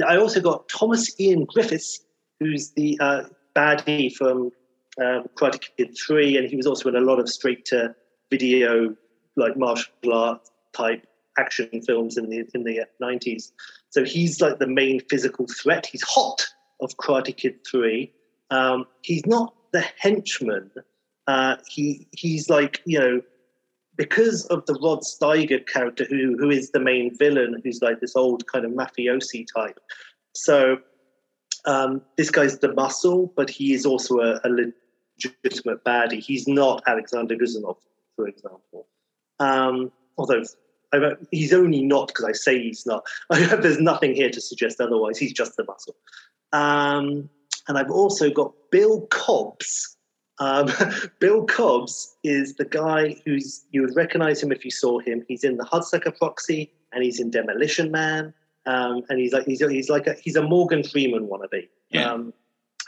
I 0.07 0.17
also 0.17 0.41
got 0.41 0.69
Thomas 0.69 1.19
Ian 1.21 1.45
Griffiths, 1.45 2.01
who's 2.41 2.71
the 2.73 2.99
uh, 3.01 3.25
baddie 3.55 4.15
from 4.15 4.51
um, 5.01 5.29
Karate 5.35 5.69
Kid 5.77 5.97
3, 6.07 6.39
and 6.39 6.49
he 6.49 6.57
was 6.57 6.67
also 6.67 6.89
in 6.89 6.97
a 6.97 7.01
lot 7.01 7.19
of 7.19 7.29
straight 7.29 7.65
to 7.67 7.95
video, 8.31 8.97
like 9.37 9.57
martial 9.57 10.13
art 10.13 10.41
type 10.73 11.07
action 11.39 11.83
films 11.87 12.17
in 12.17 12.29
the 12.29 12.45
in 12.55 12.65
the 12.65 12.81
90s. 13.03 13.53
So 13.91 14.05
he's 14.05 14.41
like 14.41 14.59
the 14.59 14.67
main 14.67 15.01
physical 15.09 15.47
threat. 15.47 15.87
He's 15.87 16.03
hot 16.03 16.47
of 16.81 16.97
Karate 16.97 17.37
Kid 17.37 17.57
3. 17.71 18.13
Um, 18.51 18.87
he's 19.03 19.25
not 19.27 19.55
the 19.73 19.85
henchman. 19.99 20.71
Uh, 21.27 21.57
he 21.69 22.07
he's 22.13 22.51
like 22.51 22.83
you 22.85 22.99
know 22.99 23.23
because 23.97 24.47
of 24.47 24.65
the 24.67 24.75
Rod 24.75 25.01
Steiger 25.01 25.67
character, 25.67 26.05
who 26.09 26.37
who 26.39 26.51
is 26.51 26.71
the 26.71 26.81
main 26.81 27.17
villain, 27.17 27.61
who's 27.63 27.83
like 27.83 28.01
this 28.01 28.17
old 28.17 28.47
kind 28.47 28.65
of 28.65 28.73
mafiosi 28.73 29.47
type. 29.53 29.79
So 30.35 30.79
um, 31.65 32.03
this 32.17 32.31
guy's 32.31 32.59
the 32.59 32.73
muscle, 32.73 33.33
but 33.37 33.51
he 33.51 33.75
is 33.75 33.87
also 33.87 34.21
a, 34.21 34.41
a 34.45 34.49
legitimate 34.49 35.85
baddie. 35.85 36.21
He's 36.21 36.49
not 36.49 36.83
Alexander 36.87 37.37
Godunov, 37.37 37.77
for 38.17 38.27
example. 38.27 38.87
Um, 39.39 39.93
although 40.17 40.43
I, 40.93 41.13
he's 41.31 41.53
only 41.53 41.83
not 41.83 42.09
because 42.09 42.25
I 42.25 42.33
say 42.33 42.61
he's 42.61 42.87
not. 42.87 43.05
There's 43.31 43.81
nothing 43.81 44.15
here 44.15 44.31
to 44.31 44.41
suggest 44.41 44.81
otherwise. 44.81 45.19
He's 45.19 45.33
just 45.33 45.57
the 45.57 45.65
muscle. 45.65 45.97
Um, 46.53 47.31
and 47.69 47.79
I've 47.79 47.91
also 47.91 48.31
got 48.31 48.53
Bill 48.71 49.03
Cobbs, 49.07 49.97
Um, 50.39 50.71
Bill 51.21 51.45
Cobbs 51.45 52.17
is 52.25 52.55
the 52.55 52.65
guy 52.65 53.17
who's 53.25 53.65
you 53.71 53.83
would 53.83 53.97
recognize 53.97 54.43
him 54.43 54.53
if 54.53 54.65
you 54.65 54.71
saw 54.71 54.99
him. 54.99 55.25
He's 55.29 55.45
in 55.45 55.57
the 55.57 55.65
Hudsucker 55.65 56.17
Proxy 56.17 56.73
and 56.93 57.03
he's 57.03 57.21
in 57.21 57.31
Demolition 57.31 57.91
Man. 57.91 58.35
Um, 58.67 59.03
and 59.09 59.19
he's 59.19 59.33
like 59.33 59.45
he's, 59.45 59.61
he's 59.61 59.91
like 59.91 60.07
a, 60.07 60.15
he's 60.15 60.37
a 60.37 60.43
Morgan 60.43 60.85
Freeman 60.85 61.29
wannabe. 61.29 61.69
Yeah. 61.91 62.13
Um, 62.13 62.33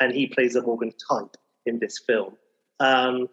and 0.01 0.12
he 0.12 0.26
plays 0.26 0.57
a 0.57 0.62
Morgan 0.62 0.92
type 1.09 1.36
in 1.66 1.78
this 1.78 1.99
film. 1.99 2.36
Um, 2.80 3.28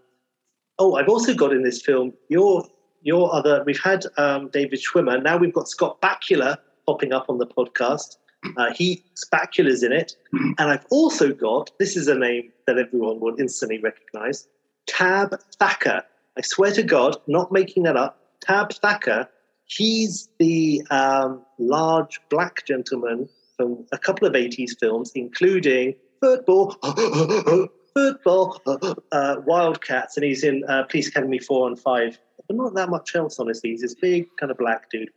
oh, 0.80 0.95
I've 0.95 1.09
also 1.09 1.34
got 1.34 1.53
in 1.53 1.64
this 1.64 1.82
film 1.82 2.14
your 2.30 2.66
your 3.01 3.34
other. 3.34 3.64
We've 3.66 3.80
had 3.80 4.05
um, 4.18 4.49
David 4.49 4.80
Schwimmer. 4.80 5.22
Now 5.22 5.38
we've 5.38 5.53
got 5.53 5.68
Scott 5.68 6.01
Bakula 6.01 6.57
popping 6.86 7.14
up 7.14 7.28
on 7.30 7.38
the 7.38 7.47
podcast. 7.47 8.18
Uh, 8.58 8.74
he 8.74 9.04
Bakula's 9.32 9.84
in 9.84 9.92
it, 9.92 10.16
and 10.34 10.56
I've 10.60 10.86
also 10.89 11.32
got 11.32 11.72
this 11.78 11.96
is 11.96 12.08
a 12.08 12.16
name 12.16 12.52
that 12.68 12.78
everyone 12.78 13.20
will 13.20 13.39
instantly 13.39 13.80
recognise. 13.80 14.48
Tab 14.88 15.39
Thacker. 15.60 16.04
I 16.38 16.42
swear 16.42 16.72
to 16.72 16.84
God, 16.84 17.18
not 17.28 17.52
making 17.52 17.84
that 17.84 17.98
up. 17.98 18.18
Tab 18.42 18.74
Thacker. 18.74 19.30
He's 19.66 20.28
the 20.38 20.82
um, 20.89 21.46
large 21.60 22.20
black 22.30 22.66
gentleman 22.66 23.30
from 23.56 23.86
a 23.92 23.98
couple 23.98 24.28
of 24.28 24.34
80s 24.34 24.78
films, 24.80 25.12
including 25.16 25.96
Football, 26.20 26.72
Football, 27.94 28.62
uh, 29.12 29.36
Wildcats, 29.46 30.18
and 30.18 30.26
he's 30.26 30.44
in 30.44 30.64
uh, 30.68 30.84
Police 30.84 31.08
Academy 31.08 31.39
4 31.39 31.70
and 31.70 31.80
5. 31.80 32.20
But 32.48 32.56
not 32.56 32.74
that 32.76 32.89
much 32.89 33.16
else, 33.16 33.39
honestly. 33.39 33.72
He's 33.72 33.82
this 33.82 33.96
big 33.96 34.28
kind 34.39 34.52
of 34.52 34.58
black 34.58 34.89
dude. 34.89 35.10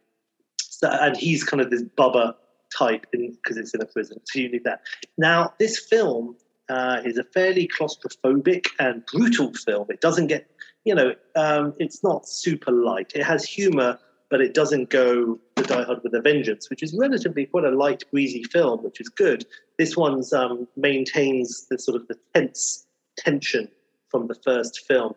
So, 0.61 0.89
and 0.89 1.16
he's 1.16 1.43
kind 1.43 1.61
of 1.61 1.70
this 1.70 1.83
bubba 1.83 2.35
type 2.77 3.07
because 3.12 3.57
it's 3.57 3.75
in 3.75 3.81
a 3.81 3.87
prison. 3.87 4.18
So 4.25 4.39
you 4.41 4.51
need 4.51 4.64
that. 4.64 4.81
Now, 5.18 5.55
this 5.59 5.79
film 5.79 6.37
uh, 6.68 7.01
is 7.05 7.18
a 7.18 7.25
fairly 7.25 7.68
claustrophobic 7.68 8.66
and 8.79 9.05
brutal 9.07 9.53
film. 9.53 9.87
It 9.91 10.01
doesn't 10.01 10.29
get, 10.29 10.51
you 10.85 10.95
know, 10.95 11.14
um, 11.37 11.75
it's 11.79 12.03
not 12.03 12.29
super 12.29 12.72
light. 12.72 13.12
It 13.14 13.22
has 13.22 13.45
humor, 13.45 13.99
but 14.31 14.41
it 14.41 14.55
doesn't 14.55 14.91
go 14.91 15.39
the 15.57 15.62
Die 15.62 15.83
Hard 15.83 16.03
with 16.03 16.14
a 16.14 16.20
Vengeance, 16.20 16.70
which 16.70 16.83
is 16.83 16.97
relatively 16.99 17.47
quite 17.47 17.64
a 17.64 17.70
light, 17.70 18.03
breezy 18.11 18.45
film, 18.45 18.83
which 18.83 19.01
is 19.01 19.09
good. 19.09 19.47
This 19.79 19.97
one's 19.97 20.33
um, 20.33 20.66
maintains 20.77 21.66
the 21.68 21.79
sort 21.79 22.01
of 22.01 22.09
the 22.09 22.18
tense 22.35 22.87
tension 23.16 23.68
from 24.09 24.27
the 24.27 24.35
first 24.45 24.87
film. 24.87 25.14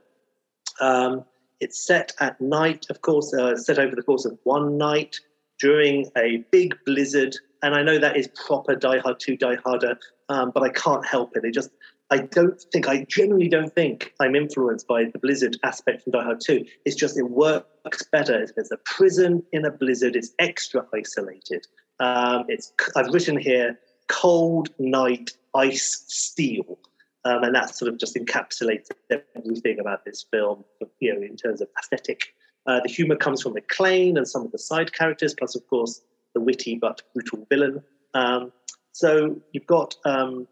Um, 0.79 1.23
it's 1.59 1.85
set 1.85 2.13
at 2.19 2.39
night, 2.39 2.85
of 2.89 3.01
course, 3.01 3.33
uh, 3.33 3.55
set 3.55 3.79
over 3.79 3.95
the 3.95 4.03
course 4.03 4.25
of 4.25 4.37
one 4.43 4.77
night 4.77 5.15
during 5.59 6.09
a 6.15 6.43
big 6.51 6.75
blizzard. 6.85 7.35
And 7.63 7.75
I 7.75 7.81
know 7.81 7.99
that 7.99 8.17
is 8.17 8.27
proper 8.27 8.75
Die 8.75 8.99
Hard 8.99 9.19
2, 9.19 9.37
Die 9.37 9.55
Harder, 9.63 9.97
um, 10.29 10.51
but 10.53 10.63
I 10.63 10.69
can't 10.69 11.05
help 11.05 11.35
it. 11.35 11.43
It 11.43 11.53
just, 11.53 11.71
I 12.09 12.19
don't 12.19 12.59
think, 12.71 12.87
I 12.87 13.05
genuinely 13.09 13.49
don't 13.49 13.73
think 13.73 14.13
I'm 14.19 14.35
influenced 14.35 14.87
by 14.87 15.05
the 15.05 15.19
blizzard 15.19 15.57
aspect 15.63 16.03
from 16.03 16.11
Die 16.11 16.23
Hard 16.23 16.41
2. 16.41 16.65
It's 16.85 16.95
just, 16.95 17.17
it 17.17 17.29
works 17.29 18.03
better. 18.11 18.41
If 18.41 18.55
there's 18.55 18.71
a 18.71 18.77
prison 18.77 19.43
in 19.51 19.65
a 19.65 19.71
blizzard, 19.71 20.15
it's 20.15 20.33
extra 20.39 20.85
isolated. 20.93 21.65
Um, 21.99 22.45
it's, 22.47 22.73
I've 22.95 23.07
written 23.07 23.37
here, 23.37 23.79
cold 24.07 24.69
night, 24.79 25.31
ice, 25.55 26.03
steel. 26.07 26.79
Um, 27.25 27.43
and 27.43 27.55
that 27.55 27.75
sort 27.75 27.91
of 27.91 27.97
just 27.97 28.15
encapsulates 28.15 28.87
everything 29.35 29.79
about 29.79 30.05
this 30.05 30.25
film, 30.31 30.63
you 30.99 31.13
know, 31.13 31.21
in 31.21 31.35
terms 31.35 31.61
of 31.61 31.67
aesthetic. 31.77 32.33
Uh, 32.67 32.79
the 32.83 32.89
humor 32.89 33.15
comes 33.15 33.41
from 33.41 33.53
McClane 33.53 34.17
and 34.17 34.27
some 34.27 34.45
of 34.45 34.51
the 34.51 34.59
side 34.59 34.93
characters, 34.93 35.33
plus, 35.33 35.55
of 35.55 35.65
course, 35.67 36.01
the 36.37 36.41
witty 36.41 36.75
but 36.75 37.01
brutal 37.13 37.45
villain. 37.49 37.83
Um, 38.13 38.51
so 38.91 39.41
you've 39.53 39.65
got 39.65 39.95
um, 40.05 40.47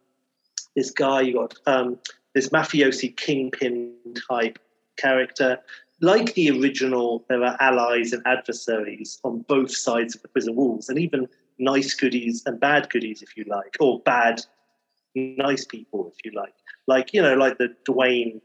this 0.76 0.90
guy, 0.90 1.22
you've 1.22 1.38
got 1.38 1.56
um, 1.68 2.00
this 2.34 2.50
mafiosi 2.50 3.16
kingpin 3.16 3.94
type 4.28 4.58
character. 4.98 5.60
Like 6.02 6.34
the 6.34 6.50
original, 6.60 7.24
there 7.30 7.44
are 7.44 7.56
allies 7.60 8.14
and 8.14 8.24
adversaries 8.26 9.20
on 9.24 9.46
both 9.48 9.76
sides 9.76 10.16
of 10.16 10.22
the 10.24 10.28
prison 10.28 10.56
walls, 10.56 10.90
and 10.90 11.00
even 11.00 11.28
nice 11.60 11.94
goodies 11.94 12.44
and 12.46 12.60
bad 12.60 12.90
goodies, 12.90 13.22
if 13.22 13.38
you 13.38 13.46
like, 13.48 13.76
or 13.80 14.02
bad, 14.02 14.42
nice 15.16 15.66
people, 15.66 16.12
if 16.12 16.26
you 16.26 16.38
like 16.38 16.54
like 16.88 17.14
you 17.14 17.22
know, 17.22 17.36
like 17.36 17.58
the 17.58 17.76
Dwayne 17.88 18.42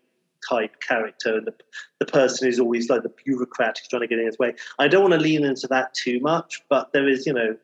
type 0.49 0.81
character, 0.81 1.37
and 1.37 1.47
the 1.47 1.55
the 1.99 2.07
person 2.07 2.47
who's 2.47 2.61
always 2.61 2.89
like 2.89 3.03
the 3.03 3.13
bureaucrat 3.25 3.79
who's 3.79 3.89
trying 3.89 4.03
to 4.03 4.09
get 4.09 4.19
in 4.19 4.27
his 4.27 4.39
way. 4.39 4.55
I 4.79 4.89
don't 4.89 5.03
want 5.03 5.15
to 5.15 5.21
lean 5.21 5.45
into 5.45 5.67
that 5.69 5.95
too 5.95 6.21
much, 6.21 6.61
but 6.69 6.93
there 6.93 7.09
is, 7.09 7.27
you 7.27 7.33
know, 7.33 7.57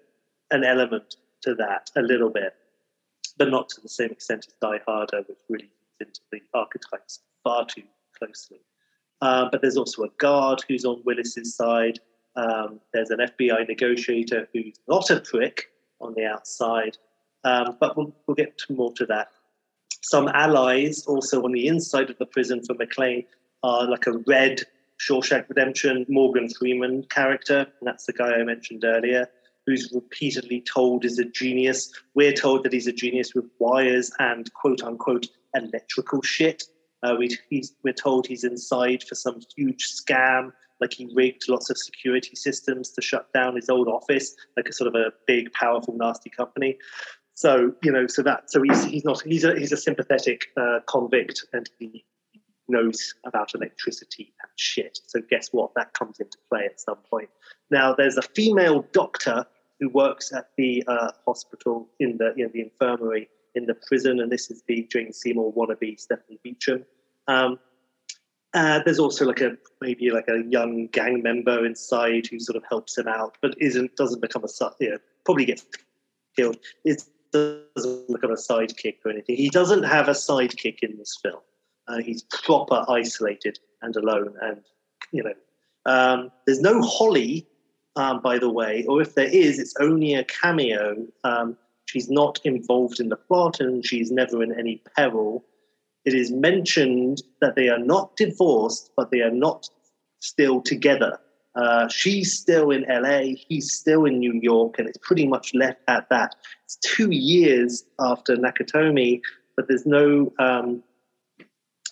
an 0.51 0.65
element 0.65 1.17
to 1.43 1.55
that 1.55 1.91
a 1.97 2.03
little 2.03 2.31
bit, 2.31 2.55
but 3.37 3.51
not 3.51 3.69
to 3.71 3.81
the 3.81 3.89
same 3.89 4.11
extent 4.11 4.47
as 4.49 4.55
Die 4.61 4.81
Harder, 4.87 5.23
which 5.27 5.39
really 5.49 5.71
into 6.01 6.21
the 6.31 6.41
archetypes 6.55 7.21
far 7.43 7.67
too 7.67 7.83
closely. 8.19 8.61
Uh, 9.23 9.49
but 9.51 9.63
there's 9.63 9.77
also 9.77 10.03
a 10.03 10.11
guard 10.19 10.63
who's 10.69 10.85
on 10.85 11.03
Willis's 11.05 11.55
side. 11.55 11.99
Um, 12.37 12.81
there's 12.93 13.11
an 13.11 13.21
FBI 13.21 13.67
negotiator 13.67 14.47
who's 14.53 14.79
not 14.89 15.11
a 15.11 15.21
prick 15.21 15.69
on 16.01 16.13
the 16.15 16.27
outside. 16.27 16.99
Um, 17.45 17.77
but 17.81 17.97
we'll, 17.97 18.15
we'll 18.27 18.35
get 18.35 18.61
more 18.69 18.93
to 18.95 19.07
that 19.07 19.29
some 20.09 20.29
allies 20.29 21.05
also 21.07 21.43
on 21.43 21.51
the 21.51 21.67
inside 21.67 22.11
of 22.11 22.19
the 22.19 22.27
prison 22.27 22.63
for 22.65 22.75
McClane 22.77 23.27
are 23.65 23.91
like 23.91 24.07
a 24.07 24.19
red 24.29 24.63
Shawshank 25.01 25.49
Redemption 25.49 26.07
Morgan 26.09 26.49
Freeman 26.49 27.03
character. 27.11 27.67
And 27.81 27.89
that's 27.89 28.07
the 28.07 28.13
guy 28.13 28.35
I 28.35 28.45
mentioned 28.45 28.85
earlier, 28.85 29.27
who's 29.67 29.91
repeatedly 29.93 30.61
told 30.61 31.05
is 31.05 31.19
a 31.19 31.25
genius. 31.25 31.93
We're 32.15 32.33
told 32.33 32.63
that 32.63 32.73
he's 32.73 32.87
a 32.87 32.93
genius 32.93 33.35
with 33.35 33.47
wires 33.59 34.13
and 34.21 34.53
quote 34.55 34.81
unquote 34.85 35.27
electrical 35.57 36.23
shit. 36.23 36.63
Uh, 37.03 37.17
we, 37.19 37.37
we're 37.83 37.93
told 37.93 38.29
he's 38.29 38.45
inside 38.45 39.03
for 39.03 39.17
some 39.17 39.41
huge 39.57 39.89
scam, 39.89 40.53
like 40.81 40.93
he 40.93 41.11
rigged 41.15 41.49
lots 41.49 41.69
of 41.69 41.79
security 41.79 42.37
systems 42.37 42.91
to 42.91 43.03
shut 43.03 43.33
down 43.33 43.57
his 43.57 43.69
old 43.69 43.89
office, 43.89 44.37
like 44.57 44.69
a 44.69 44.73
sort 44.73 44.87
of 44.87 44.95
a 44.95 45.13
big, 45.27 45.53
powerful, 45.53 45.97
nasty 45.97 46.31
company. 46.31 46.79
So 47.37 47.75
you 47.83 47.93
know, 47.93 48.07
so 48.07 48.23
that 48.23 48.51
so 48.51 48.63
he's 48.63 48.85
he's 48.85 49.05
not 49.05 49.21
he's 49.21 49.45
a 49.45 49.55
he's 49.55 49.71
a 49.71 49.77
sympathetic 49.77 50.47
uh, 50.57 50.81
convict, 50.87 51.45
and 51.53 51.69
he 51.79 52.05
knows 52.67 53.15
about 53.27 53.55
electricity 53.55 54.33
and 54.43 54.51
shit. 54.57 54.99
So 55.07 55.21
guess 55.29 55.51
what? 55.53 55.73
That 55.77 55.93
comes 55.93 56.19
into 56.19 56.39
play 56.49 56.65
at 56.65 56.81
some 56.81 56.97
point. 57.11 57.29
Now 57.71 57.95
there's 57.95 58.17
a 58.17 58.23
female 58.23 58.87
doctor 58.93 59.47
who 59.79 59.91
works 59.91 60.33
at 60.33 60.49
the 60.57 60.83
uh, 60.89 61.13
hospital 61.27 61.91
in 62.01 62.17
the 62.17 62.33
in 62.37 62.51
the 62.55 62.63
infirmary 62.63 63.29
in 63.55 63.67
the 63.67 63.75
prison, 63.75 64.19
and 64.19 64.33
this 64.33 64.51
is 64.51 64.63
the 64.67 64.89
Jane 64.91 65.13
Seymour 65.13 65.53
wannabe 65.53 66.01
Stephanie 66.01 66.41
Beacham. 66.43 66.87
Um, 67.29 67.59
uh, 68.55 68.81
there's 68.83 68.99
also 68.99 69.27
like 69.27 69.43
a 69.43 69.59
maybe 69.83 70.11
like 70.11 70.29
a 70.29 70.43
young 70.49 70.87
gang 70.87 71.23
member 71.23 71.67
inside 71.67 72.29
who 72.29 72.41
sort 72.41 72.57
of 72.57 72.63
helps 72.67 72.97
him 72.97 73.09
out, 73.09 73.37
but 73.43 73.55
isn't 73.59 73.95
doesn't 73.95 74.23
become 74.23 74.43
a 74.43 74.71
you 74.81 74.93
know 74.93 74.99
probably 75.27 75.45
gets 75.45 75.67
killed. 76.35 76.57
Is 76.83 77.11
doesn't 77.33 78.13
become 78.13 78.31
a 78.31 78.35
sidekick 78.35 78.97
or 79.05 79.11
anything. 79.11 79.37
He 79.37 79.51
doesn't 79.51 79.83
have 79.85 80.09
a 80.09 80.13
sidekick 80.13 80.79
in 80.83 80.97
this 80.99 81.19
film. 81.23 81.41
Uh, 81.89 81.99
he's 81.99 82.23
proper 82.23 82.85
isolated 82.89 83.59
and 83.83 83.95
alone. 83.97 84.35
And, 84.43 84.63
you 85.13 85.23
know, 85.23 85.35
um, 85.87 86.31
there's 86.47 86.61
no 86.61 86.83
Holly, 86.83 87.47
um, 87.95 88.21
by 88.21 88.39
the 88.39 88.51
way, 88.51 88.85
or 88.89 89.01
if 89.01 89.15
there 89.15 89.29
is, 89.29 89.59
it's 89.59 89.75
only 89.81 90.15
a 90.15 90.25
cameo. 90.25 91.07
Um, 91.25 91.57
she's 91.87 92.11
not 92.11 92.41
involved 92.45 93.01
in 93.01 93.09
the 93.09 93.17
plot 93.17 93.61
and 93.61 93.87
she's 93.87 94.11
never 94.11 94.43
in 94.43 94.59
any 94.59 94.83
peril. 94.97 95.45
It 96.05 96.15
is 96.15 96.31
mentioned 96.31 97.23
that 97.41 97.57
they 97.57 97.69
are 97.69 97.79
not 97.79 98.17
divorced, 98.17 98.91
but 98.97 99.11
they 99.11 99.21
are 99.21 99.31
not 99.31 99.69
still 100.21 100.61
together. 100.61 101.19
Uh, 101.57 101.89
she's 101.89 102.39
still 102.39 102.71
in 102.71 102.85
LA, 102.89 103.35
he's 103.49 103.73
still 103.73 104.05
in 104.05 104.19
New 104.19 104.39
York, 104.43 104.79
and 104.79 104.87
it's 104.87 104.99
pretty 104.99 105.27
much 105.27 105.55
left 105.55 105.81
at 105.89 106.09
that. 106.11 106.37
It's 106.65 106.77
two 106.77 107.11
years 107.11 107.85
after 107.99 108.37
Nakatomi, 108.37 109.21
but 109.57 109.67
there's 109.67 109.87
no, 109.87 110.33
um, 110.39 110.83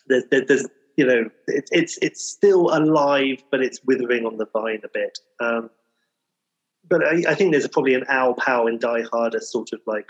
there's, 0.07 0.25
there's, 0.31 0.67
you 0.97 1.07
know, 1.07 1.31
it, 1.49 1.69
it's 1.73 1.99
it's 2.03 2.23
still 2.23 2.77
alive, 2.77 3.43
but 3.51 3.63
it's 3.63 3.81
withering 3.85 4.27
on 4.27 4.37
the 4.37 4.47
vine 4.53 4.83
a 4.85 4.89
bit. 4.93 5.19
Um, 5.41 5.71
but 6.87 7.03
I, 7.03 7.31
I, 7.31 7.35
think 7.35 7.53
there's 7.53 7.67
probably 7.67 7.95
an 7.95 8.05
Al 8.09 8.35
Powell 8.35 8.67
in 8.67 8.79
Die 8.79 9.05
Hard, 9.11 9.35
a 9.35 9.41
sort 9.41 9.73
of 9.73 9.81
like 9.87 10.07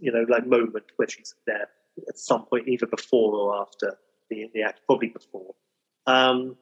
you 0.00 0.10
know, 0.10 0.24
like 0.28 0.46
moment 0.46 0.84
where 0.96 1.08
she's 1.08 1.34
there 1.46 1.68
at 2.08 2.18
some 2.18 2.46
point, 2.46 2.68
either 2.68 2.86
before 2.86 3.34
or 3.34 3.60
after 3.60 3.98
the, 4.30 4.48
the 4.54 4.62
act, 4.62 4.80
probably 4.86 5.08
before. 5.08 5.54
Um, 6.06 6.56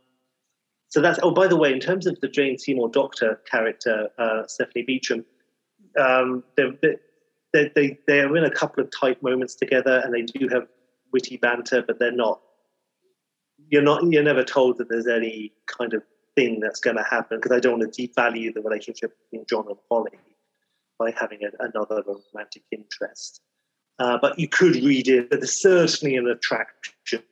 so 0.93 1.01
that's 1.01 1.19
oh 1.23 1.31
by 1.31 1.47
the 1.47 1.57
way 1.57 1.73
in 1.73 1.81
terms 1.81 2.07
of 2.07 2.21
the 2.21 2.29
jane 2.29 2.59
seymour 2.59 2.89
doctor 2.89 3.41
character 3.51 4.09
uh, 4.19 4.47
stephanie 4.47 4.85
beacham 4.85 5.25
um, 5.99 6.43
they, 6.57 7.71
they, 7.75 7.99
they 8.07 8.21
are 8.21 8.35
in 8.37 8.45
a 8.45 8.51
couple 8.51 8.83
of 8.83 8.91
tight 8.99 9.23
moments 9.23 9.55
together 9.55 10.01
and 10.05 10.15
they 10.15 10.23
do 10.23 10.49
have 10.49 10.67
witty 11.13 11.39
banter 11.39 11.83
but 11.83 11.99
they're 11.99 12.13
not 12.13 12.41
you're 13.71 13.83
not 13.83 14.05
you're 14.05 14.23
never 14.23 14.45
told 14.45 14.79
that 14.79 14.89
there's 14.89 15.07
any 15.07 15.53
kind 15.67 15.95
of 15.95 16.03
thing 16.37 16.61
that's 16.61 16.81
going 16.81 16.97
to 16.97 17.03
happen 17.05 17.39
because 17.39 17.57
i 17.57 17.61
don't 17.61 17.79
want 17.79 17.93
to 17.93 18.09
devalue 18.09 18.53
the 18.53 18.61
relationship 18.61 19.17
between 19.25 19.47
john 19.49 19.65
and 19.69 19.79
holly 19.91 20.11
by 20.99 21.11
having 21.19 21.41
a, 21.43 21.65
another 21.65 22.03
romantic 22.07 22.63
interest. 22.71 23.41
Uh, 23.99 24.19
but 24.21 24.39
you 24.39 24.49
could 24.49 24.77
read 24.77 25.09
it 25.09 25.31
but 25.31 25.41
there's 25.41 25.61
certainly 25.61 26.17
an 26.17 26.27
attraction 26.27 27.23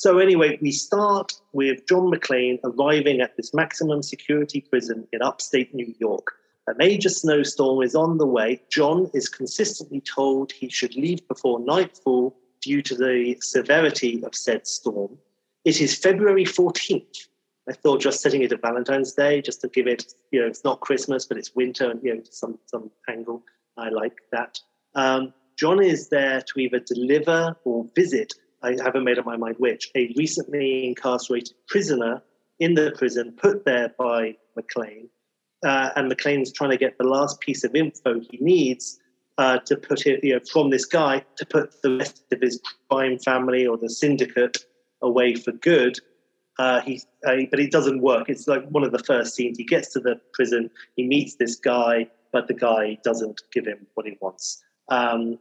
So 0.00 0.16
anyway, 0.16 0.58
we 0.62 0.72
start 0.72 1.34
with 1.52 1.86
John 1.86 2.10
McClane 2.10 2.58
arriving 2.64 3.20
at 3.20 3.36
this 3.36 3.52
maximum 3.52 4.02
security 4.02 4.62
prison 4.62 5.06
in 5.12 5.20
upstate 5.20 5.74
New 5.74 5.94
York. 5.98 6.26
A 6.70 6.74
major 6.78 7.10
snowstorm 7.10 7.82
is 7.82 7.94
on 7.94 8.16
the 8.16 8.24
way. 8.24 8.62
John 8.70 9.10
is 9.12 9.28
consistently 9.28 10.00
told 10.00 10.52
he 10.52 10.70
should 10.70 10.96
leave 10.96 11.28
before 11.28 11.60
nightfall 11.60 12.34
due 12.62 12.80
to 12.80 12.94
the 12.94 13.36
severity 13.42 14.24
of 14.24 14.34
said 14.34 14.66
storm. 14.66 15.18
It 15.66 15.82
is 15.82 15.94
February 15.94 16.46
14th. 16.46 17.28
I 17.68 17.74
thought 17.74 18.00
just 18.00 18.22
setting 18.22 18.40
it 18.40 18.52
at 18.52 18.62
Valentine's 18.62 19.12
Day, 19.12 19.42
just 19.42 19.60
to 19.60 19.68
give 19.68 19.86
it, 19.86 20.14
you 20.32 20.40
know, 20.40 20.46
it's 20.46 20.64
not 20.64 20.80
Christmas, 20.80 21.26
but 21.26 21.36
it's 21.36 21.54
winter, 21.54 21.90
and 21.90 22.02
you 22.02 22.14
know, 22.14 22.22
some 22.30 22.58
some 22.64 22.90
angle. 23.06 23.42
I 23.76 23.90
like 23.90 24.16
that. 24.32 24.60
Um, 24.94 25.34
John 25.58 25.84
is 25.84 26.08
there 26.08 26.40
to 26.40 26.58
either 26.58 26.78
deliver 26.80 27.54
or 27.64 27.84
visit. 27.94 28.32
I 28.62 28.76
haven't 28.82 29.04
made 29.04 29.18
up 29.18 29.26
my 29.26 29.36
mind 29.36 29.56
which. 29.58 29.90
A 29.96 30.12
recently 30.16 30.86
incarcerated 30.88 31.54
prisoner 31.66 32.22
in 32.58 32.74
the 32.74 32.92
prison, 32.96 33.32
put 33.40 33.64
there 33.64 33.94
by 33.98 34.36
McClane. 34.58 35.08
uh, 35.64 35.90
and 35.96 36.10
McClane's 36.10 36.52
trying 36.52 36.70
to 36.70 36.76
get 36.76 36.96
the 36.98 37.04
last 37.04 37.40
piece 37.40 37.64
of 37.64 37.74
info 37.74 38.20
he 38.20 38.38
needs 38.40 38.98
uh, 39.38 39.58
to 39.58 39.76
put 39.76 40.06
it, 40.06 40.22
you 40.22 40.34
know, 40.34 40.40
from 40.50 40.70
this 40.70 40.84
guy 40.84 41.24
to 41.36 41.46
put 41.46 41.82
the 41.82 41.96
rest 41.96 42.24
of 42.32 42.40
his 42.40 42.60
crime 42.90 43.18
family 43.18 43.66
or 43.66 43.76
the 43.76 43.90
syndicate 43.90 44.58
away 45.02 45.34
for 45.34 45.52
good. 45.52 45.98
Uh, 46.58 46.80
he, 46.82 47.00
uh, 47.26 47.36
but 47.50 47.60
it 47.60 47.70
doesn't 47.70 48.02
work. 48.02 48.28
It's 48.28 48.46
like 48.46 48.66
one 48.68 48.84
of 48.84 48.92
the 48.92 48.98
first 48.98 49.34
scenes. 49.34 49.56
He 49.56 49.64
gets 49.64 49.92
to 49.94 50.00
the 50.00 50.20
prison, 50.32 50.70
he 50.96 51.06
meets 51.06 51.36
this 51.36 51.56
guy, 51.56 52.08
but 52.32 52.48
the 52.48 52.54
guy 52.54 52.98
doesn't 53.02 53.40
give 53.52 53.66
him 53.66 53.86
what 53.94 54.06
he 54.06 54.16
wants. 54.20 54.62
Um, 54.88 55.38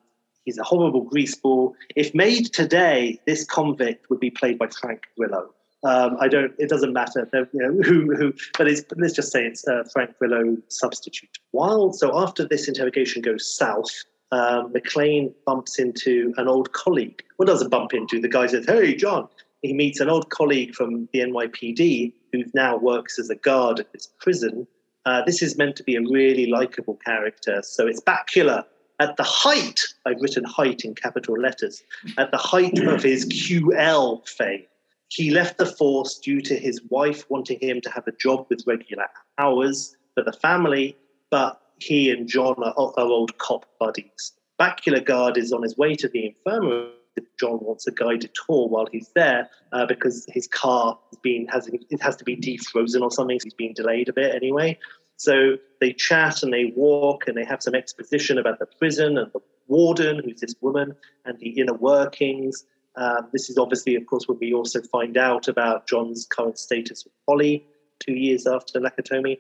he's 0.50 0.58
a 0.58 0.64
horrible 0.64 1.06
greaseball. 1.06 1.74
If 1.96 2.16
made 2.16 2.52
today, 2.54 3.20
this 3.28 3.46
convict 3.46 4.10
would 4.10 4.20
be 4.20 4.32
played 4.32 4.58
by 4.58 4.68
Frank 4.68 5.04
Grillo. 5.16 5.54
Um, 5.84 6.18
I 6.20 6.28
don't. 6.28 6.54
It 6.58 6.70
doesn't 6.70 6.92
matter. 6.92 7.30
You 7.54 7.62
know, 7.62 7.84
who, 7.84 8.16
who, 8.16 8.34
but 8.58 8.68
let's 8.98 9.14
just 9.14 9.32
say 9.32 9.46
it's 9.46 9.66
uh, 9.68 9.84
Frank 9.94 10.18
Grillo 10.18 10.58
substitute. 10.68 11.38
While 11.52 11.94
so 11.94 12.20
after 12.20 12.46
this 12.46 12.68
interrogation 12.68 13.22
goes 13.22 13.56
south, 13.56 13.92
um, 14.32 14.74
McClane 14.74 15.34
bumps 15.46 15.80
into 15.80 16.34
an 16.38 16.48
old 16.48 16.74
colleague. 16.74 17.24
Well, 17.38 17.46
doesn't 17.46 17.70
bump 17.70 17.94
into 17.94 18.20
the 18.20 18.28
guy 18.28 18.48
says, 18.48 18.66
"Hey, 18.66 18.96
John." 18.96 19.30
He 19.62 19.74
meets 19.74 20.00
an 20.00 20.10
old 20.10 20.30
colleague 20.30 20.74
from 20.74 21.10
the 21.12 21.20
NYPD 21.20 22.14
who 22.32 22.46
now 22.54 22.78
works 22.78 23.20
as 23.20 23.30
a 23.30 23.36
guard 23.36 23.82
at 23.82 23.92
this 23.92 24.08
prison. 24.18 24.66
Uh, 25.06 25.22
this 25.26 25.42
is 25.42 25.58
meant 25.58 25.76
to 25.76 25.84
be 25.84 25.98
a 25.98 26.02
really 26.02 26.46
likable 26.46 26.98
character. 27.06 27.62
So 27.62 27.86
it's 27.86 28.00
Bakula 28.00 28.64
at 29.00 29.18
the 29.18 29.24
height. 29.24 29.80
I've 30.06 30.22
written 30.22 30.44
height 30.44 30.84
in 30.84 30.96
capital 30.96 31.40
letters. 31.40 31.84
At 32.18 32.32
the 32.32 32.38
height 32.38 32.80
of 32.80 33.04
his 33.04 33.26
QL 33.28 34.28
fame 34.28 34.66
he 35.10 35.32
left 35.32 35.58
the 35.58 35.66
force 35.66 36.18
due 36.20 36.42
to 36.42 36.56
his 36.56 36.82
wife 36.90 37.26
wanting 37.30 37.60
him 37.60 37.82
to 37.82 37.90
have 37.90 38.08
a 38.08 38.12
job 38.14 38.46
with 38.50 38.64
regular 38.66 39.06
hours 39.38 39.98
for 40.14 40.24
the 40.24 40.32
family, 40.32 40.96
but 41.32 41.60
he 41.80 42.12
and 42.12 42.28
John 42.28 42.56
are, 42.60 42.74
are 42.78 42.94
old 42.98 43.38
cop 43.40 43.66
buddies. 43.80 44.34
Bakula 44.60 45.04
Guard 45.04 45.38
is 45.38 45.52
on 45.52 45.64
his 45.64 45.78
way 45.78 45.96
to 45.96 46.08
the 46.08 46.28
infirmary. 46.28 46.92
John 47.38 47.58
wants 47.62 47.86
a 47.86 47.92
guided 47.92 48.32
tour 48.34 48.70
while 48.70 48.88
he's 48.90 49.10
there 49.14 49.50
uh, 49.74 49.86
because 49.86 50.26
his 50.30 50.48
car 50.48 50.98
has 51.12 51.20
been 51.22 51.48
has 51.48 51.68
it 51.68 52.02
has 52.02 52.16
to 52.16 52.24
be 52.24 52.38
defrozen 52.38 53.02
or 53.02 53.12
something. 53.12 53.38
So 53.40 53.46
he's 53.46 53.54
been 53.54 53.74
delayed 53.74 54.08
a 54.08 54.14
bit 54.14 54.34
anyway. 54.34 54.78
So 55.20 55.58
they 55.82 55.92
chat 55.92 56.44
and 56.44 56.54
they 56.54 56.72
walk 56.78 57.28
and 57.28 57.38
they 57.38 57.44
have 57.44 57.62
some 57.62 57.76
exposition 57.76 58.38
about 58.38 58.58
the 58.60 58.66
prison 58.66 59.18
and 59.18 59.30
the 59.34 59.42
warden, 59.68 60.22
who's 60.24 60.40
this 60.40 60.56
woman, 60.62 60.96
and 61.26 61.38
the 61.40 61.50
inner 61.50 61.74
workings. 61.74 62.64
Um, 62.96 63.28
this 63.34 63.50
is 63.50 63.58
obviously, 63.58 63.96
of 63.96 64.06
course, 64.06 64.30
when 64.30 64.40
we 64.40 64.54
also 64.54 64.82
find 64.82 65.18
out 65.18 65.50
about 65.50 65.88
John's 65.88 66.26
current 66.26 66.58
status 66.58 67.04
with 67.04 67.14
Polly 67.28 67.66
two 68.00 68.14
years 68.14 68.48
after 68.48 68.80
Nakatomi. 68.80 69.40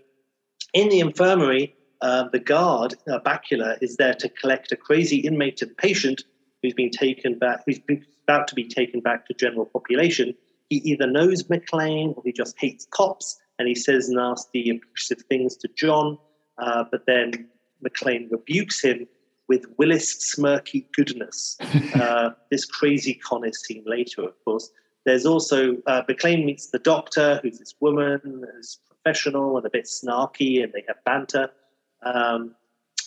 In 0.74 0.90
the 0.90 1.00
infirmary, 1.00 1.74
uh, 2.02 2.26
the 2.30 2.40
guard, 2.40 2.96
uh, 3.10 3.20
is 3.82 3.96
there 3.96 4.14
to 4.16 4.28
collect 4.28 4.74
a 4.74 4.76
crazy 4.76 5.20
inmate 5.20 5.62
and 5.62 5.76
patient 5.78 6.24
who's 6.62 6.74
been 6.74 6.92
taken 6.92 7.40
back, 7.40 7.64
who's 7.66 7.80
about 8.28 8.50
to 8.50 8.56
be 8.56 8.68
taken 8.68 9.00
back 9.00 9.26
to 9.28 9.34
general 9.34 9.66
population. 9.66 10.36
He 10.70 10.78
either 10.78 11.08
knows 11.08 11.44
McClane 11.44 12.18
or 12.18 12.24
he 12.26 12.34
just 12.34 12.60
hates 12.60 12.86
cops 12.92 13.40
and 13.60 13.68
he 13.68 13.76
says 13.76 14.10
nasty, 14.10 14.70
abusive 14.70 15.22
things 15.30 15.56
to 15.58 15.70
John, 15.76 16.18
uh, 16.58 16.86
but 16.90 17.06
then 17.06 17.48
McClane 17.86 18.32
rebukes 18.32 18.82
him 18.82 19.08
with 19.48 19.66
Willis 19.78 20.34
Smirky 20.34 20.86
goodness. 20.94 21.58
Uh, 21.96 22.30
this 22.50 22.66
crazy 22.66 23.16
con 23.16 23.44
is 23.44 23.60
seen 23.62 23.84
later, 23.86 24.24
of 24.24 24.34
course. 24.46 24.72
There's 25.06 25.26
also 25.26 25.78
uh, 25.88 26.04
McClane 26.08 26.46
meets 26.46 26.68
the 26.68 26.80
doctor, 26.80 27.40
who's 27.42 27.60
this 27.60 27.74
woman, 27.80 28.22
who's 28.24 28.80
professional 28.88 29.58
and 29.58 29.66
a 29.66 29.70
bit 29.70 29.86
snarky, 29.86 30.64
and 30.64 30.72
they 30.72 30.84
have 30.88 31.04
banter. 31.04 31.50
Um, 32.04 32.56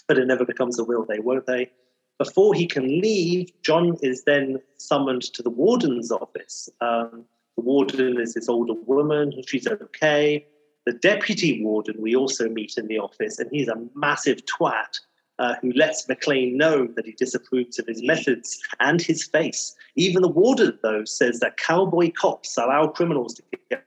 but 0.09 0.19
it 0.19 0.27
never 0.27 0.45
becomes 0.45 0.79
a 0.79 0.85
will 0.85 1.07
they, 1.09 1.21
won't 1.21 1.47
they? 1.47 1.71
Before 2.19 2.55
he 2.55 2.67
can 2.67 3.01
leave, 3.01 3.51
John 3.63 3.97
is 4.03 4.25
then 4.25 4.61
summoned 4.77 5.23
to 5.35 5.43
the 5.43 5.51
warden's 5.51 6.11
office. 6.11 6.69
Um, 6.81 7.25
the 7.57 7.63
warden 7.63 8.21
is 8.21 8.35
this 8.35 8.49
older 8.49 8.75
woman. 8.87 9.33
She's 9.47 9.67
okay. 9.67 10.47
The 10.87 10.93
deputy 10.95 11.63
warden 11.63 11.97
we 11.99 12.17
also 12.17 12.49
meet 12.49 12.75
in 12.77 12.89
the 12.89 12.99
office, 12.99 13.39
and 13.39 13.49
he's 13.51 13.69
a 13.69 13.81
massive 13.95 14.41
twat 14.47 14.99
uh, 15.39 15.55
who 15.61 15.73
lets 15.73 16.07
McClane 16.07 16.55
know 16.55 16.87
that 16.97 17.07
he 17.07 17.13
disapproves 17.13 17.79
of 17.79 17.87
his 17.87 18.03
methods 18.03 18.61
and 18.81 19.01
his 19.01 19.25
face. 19.25 19.75
Even 19.97 20.23
the 20.23 20.29
warden, 20.29 20.79
though, 20.83 21.05
says 21.05 21.41
that 21.41 21.57
cowboy 21.57 22.11
cops 22.13 22.57
allow 22.57 22.87
criminals 22.89 23.35
to 23.35 23.43
get 23.71 23.85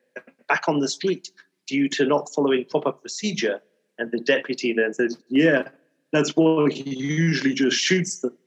back 0.47 0.63
on 0.67 0.79
the 0.79 0.87
street 0.87 1.31
due 1.67 1.89
to 1.89 2.05
not 2.05 2.29
following 2.33 2.65
proper 2.65 2.91
procedure. 2.91 3.61
And 3.97 4.11
the 4.11 4.19
deputy 4.19 4.73
then 4.73 4.93
says, 4.93 5.17
Yeah, 5.29 5.69
that's 6.11 6.35
why 6.35 6.69
he 6.69 6.95
usually 6.95 7.53
just 7.53 7.77
shoots 7.77 8.19
them. 8.19 8.37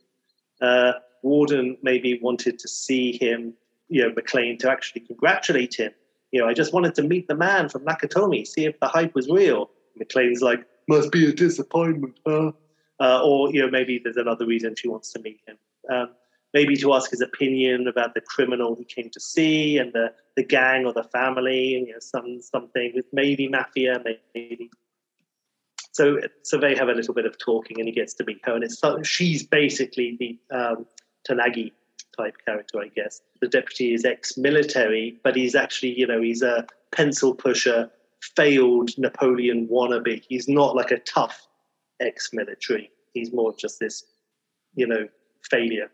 Uh, 0.60 0.92
warden 1.22 1.76
maybe 1.82 2.18
wanted 2.22 2.58
to 2.58 2.68
see 2.68 3.18
him, 3.18 3.54
you 3.88 4.02
know, 4.02 4.14
McClane 4.14 4.58
to 4.60 4.70
actually 4.70 5.02
congratulate 5.02 5.74
him. 5.74 5.92
You 6.30 6.40
know, 6.40 6.48
I 6.48 6.54
just 6.54 6.72
wanted 6.72 6.94
to 6.96 7.02
meet 7.02 7.28
the 7.28 7.34
man 7.34 7.68
from 7.68 7.84
Nakatomi, 7.84 8.46
see 8.46 8.66
if 8.66 8.78
the 8.80 8.88
hype 8.88 9.14
was 9.14 9.28
real. 9.28 9.70
McClane's 9.98 10.42
like, 10.42 10.64
must 10.88 11.10
be 11.10 11.28
a 11.28 11.32
disappointment, 11.32 12.18
huh? 12.26 12.52
uh, 13.00 13.22
or 13.22 13.52
you 13.52 13.60
know 13.60 13.70
maybe 13.70 14.00
there's 14.02 14.16
another 14.16 14.46
reason 14.46 14.74
she 14.76 14.88
wants 14.88 15.12
to 15.12 15.20
meet 15.20 15.40
him. 15.46 15.56
Um, 15.90 16.10
maybe 16.54 16.76
to 16.76 16.94
ask 16.94 17.10
his 17.10 17.20
opinion 17.20 17.86
about 17.86 18.14
the 18.14 18.20
criminal 18.20 18.74
he 18.74 18.84
came 18.84 19.10
to 19.10 19.20
see 19.20 19.78
and 19.78 19.92
the, 19.92 20.12
the 20.34 20.42
gang 20.42 20.86
or 20.86 20.92
the 20.92 21.04
family, 21.04 21.68
you 21.68 21.92
know, 21.92 21.98
some 22.00 22.40
something 22.40 22.92
with 22.94 23.06
maybe 23.12 23.48
mafia, 23.48 24.02
maybe. 24.34 24.70
So 25.92 26.20
so 26.42 26.58
they 26.58 26.74
have 26.76 26.88
a 26.88 26.92
little 26.92 27.14
bit 27.14 27.26
of 27.26 27.38
talking, 27.38 27.78
and 27.78 27.88
he 27.88 27.94
gets 27.94 28.14
to 28.14 28.24
meet 28.24 28.40
her, 28.44 28.54
and 28.54 28.64
it's 28.64 28.80
she's 29.08 29.46
basically 29.46 30.16
the 30.18 30.56
um, 30.56 30.86
Takagi 31.28 31.72
type 32.16 32.34
character, 32.44 32.80
I 32.80 32.88
guess. 32.88 33.20
The 33.40 33.48
deputy 33.48 33.94
is 33.94 34.04
ex-military, 34.04 35.18
but 35.22 35.36
he's 35.36 35.54
actually 35.54 35.98
you 35.98 36.06
know 36.06 36.20
he's 36.20 36.42
a 36.42 36.66
pencil 36.92 37.34
pusher, 37.34 37.90
failed 38.20 38.90
Napoleon 38.98 39.68
wannabe. 39.68 40.22
He's 40.28 40.48
not 40.48 40.74
like 40.74 40.90
a 40.90 40.98
tough 41.00 41.46
ex-military. 42.00 42.90
He's 43.14 43.32
more 43.32 43.54
just 43.56 43.80
this, 43.80 44.04
you 44.74 44.86
know, 44.86 45.08
failure. 45.50 45.90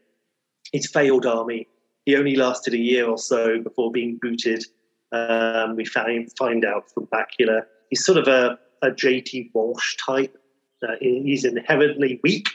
He's 0.72 0.90
failed 0.90 1.26
army. 1.26 1.68
He 2.04 2.16
only 2.16 2.36
lasted 2.36 2.74
a 2.74 2.78
year 2.78 3.06
or 3.08 3.18
so 3.18 3.60
before 3.60 3.90
being 3.90 4.18
booted. 4.20 4.64
Um, 5.12 5.76
we 5.76 5.84
find 5.84 6.30
find 6.36 6.64
out 6.64 6.90
from 6.92 7.06
Bakula. 7.06 7.62
He's 7.90 8.04
sort 8.04 8.18
of 8.18 8.28
a, 8.28 8.58
a 8.82 8.90
JT 8.90 9.50
Walsh 9.54 9.96
type. 10.04 10.36
Uh, 10.82 10.96
he's 11.00 11.44
inherently 11.44 12.20
weak. 12.22 12.48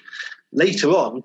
Later 0.52 0.90
on, 0.90 1.24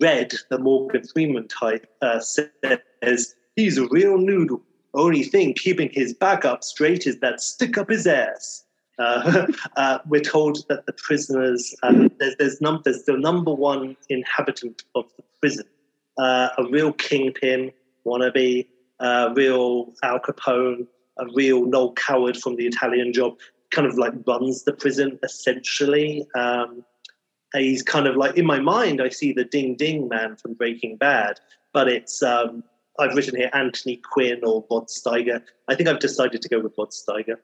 Red, 0.00 0.32
the 0.50 0.58
Morgan 0.58 1.06
Freeman 1.06 1.48
type, 1.48 1.86
uh, 2.02 2.20
says 2.20 3.34
he's 3.56 3.78
a 3.78 3.86
real 3.88 4.18
noodle. 4.18 4.62
Only 4.94 5.24
thing 5.24 5.54
keeping 5.54 5.90
his 5.92 6.14
back 6.14 6.44
up 6.44 6.62
straight 6.62 7.06
is 7.06 7.18
that 7.20 7.40
stick 7.40 7.76
up 7.76 7.90
his 7.90 8.06
ass. 8.06 8.64
Uh, 8.98 9.46
uh, 9.76 9.98
we're 10.06 10.20
told 10.20 10.66
that 10.68 10.86
the 10.86 10.92
prisoners, 10.92 11.74
uh, 11.82 12.08
there's, 12.18 12.36
there's, 12.38 12.60
num- 12.60 12.82
there's, 12.84 13.02
the 13.04 13.16
number 13.16 13.52
one 13.52 13.96
inhabitant 14.08 14.84
of 14.94 15.04
the 15.16 15.24
prison, 15.40 15.64
uh, 16.18 16.48
a 16.58 16.64
real 16.70 16.92
kingpin 16.92 17.72
wannabe, 18.06 18.66
a 19.00 19.32
real 19.34 19.92
Al 20.02 20.20
Capone, 20.20 20.86
a 21.18 21.26
real 21.34 21.66
Noel 21.66 21.92
Coward 21.94 22.36
from 22.36 22.56
the 22.56 22.66
Italian 22.66 23.12
job, 23.12 23.36
kind 23.70 23.86
of 23.86 23.98
like 23.98 24.12
runs 24.26 24.64
the 24.64 24.72
prison 24.72 25.18
essentially. 25.22 26.26
Um, 26.36 26.84
he's 27.62 27.82
kind 27.82 28.06
of 28.06 28.16
like, 28.16 28.36
in 28.36 28.46
my 28.46 28.58
mind, 28.58 29.00
I 29.00 29.08
see 29.08 29.32
the 29.32 29.44
ding 29.44 29.76
ding 29.76 30.08
man 30.08 30.36
from 30.36 30.54
Breaking 30.54 30.96
Bad, 30.96 31.40
but 31.72 31.88
it's, 31.88 32.22
um, 32.22 32.64
I've 32.98 33.14
written 33.16 33.36
here 33.36 33.50
Anthony 33.52 33.96
Quinn 33.96 34.40
or 34.44 34.64
Rod 34.70 34.88
Steiger. 34.88 35.42
I 35.68 35.74
think 35.74 35.88
I've 35.88 35.98
decided 35.98 36.42
to 36.42 36.48
go 36.48 36.60
with 36.60 36.74
Rod 36.78 36.90
Steiger. 36.90 37.36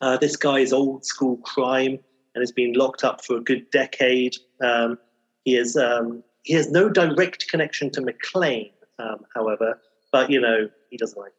Uh, 0.00 0.16
this 0.16 0.36
guy 0.36 0.60
is 0.60 0.72
old 0.72 1.04
school 1.04 1.36
crime 1.38 1.98
and 2.34 2.42
has 2.42 2.52
been 2.52 2.72
locked 2.72 3.04
up 3.04 3.24
for 3.24 3.36
a 3.36 3.40
good 3.40 3.68
decade. 3.70 4.36
Um, 4.62 4.98
he 5.44 5.54
has 5.54 5.76
um, 5.76 6.22
he 6.42 6.54
has 6.54 6.70
no 6.70 6.88
direct 6.88 7.48
connection 7.48 7.90
to 7.92 8.02
McClane, 8.02 8.72
um, 8.98 9.24
however, 9.34 9.80
but 10.12 10.30
you 10.30 10.40
know 10.40 10.68
he 10.90 10.96
doesn't 10.96 11.18
like 11.18 11.32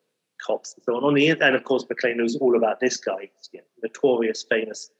cops 0.45 0.74
and 0.76 0.84
so 0.84 0.95
on. 0.95 1.03
On 1.03 1.14
the 1.14 1.30
and 1.30 1.55
of 1.55 1.64
course 1.64 1.86
McClane 1.86 2.18
knows 2.18 2.36
all 2.38 2.55
about 2.55 2.80
this 2.80 2.97
guy, 2.97 3.30
He's, 3.36 3.49
you 3.53 3.60
know, 3.60 3.66
notorious, 3.84 4.45
famous. 4.49 4.91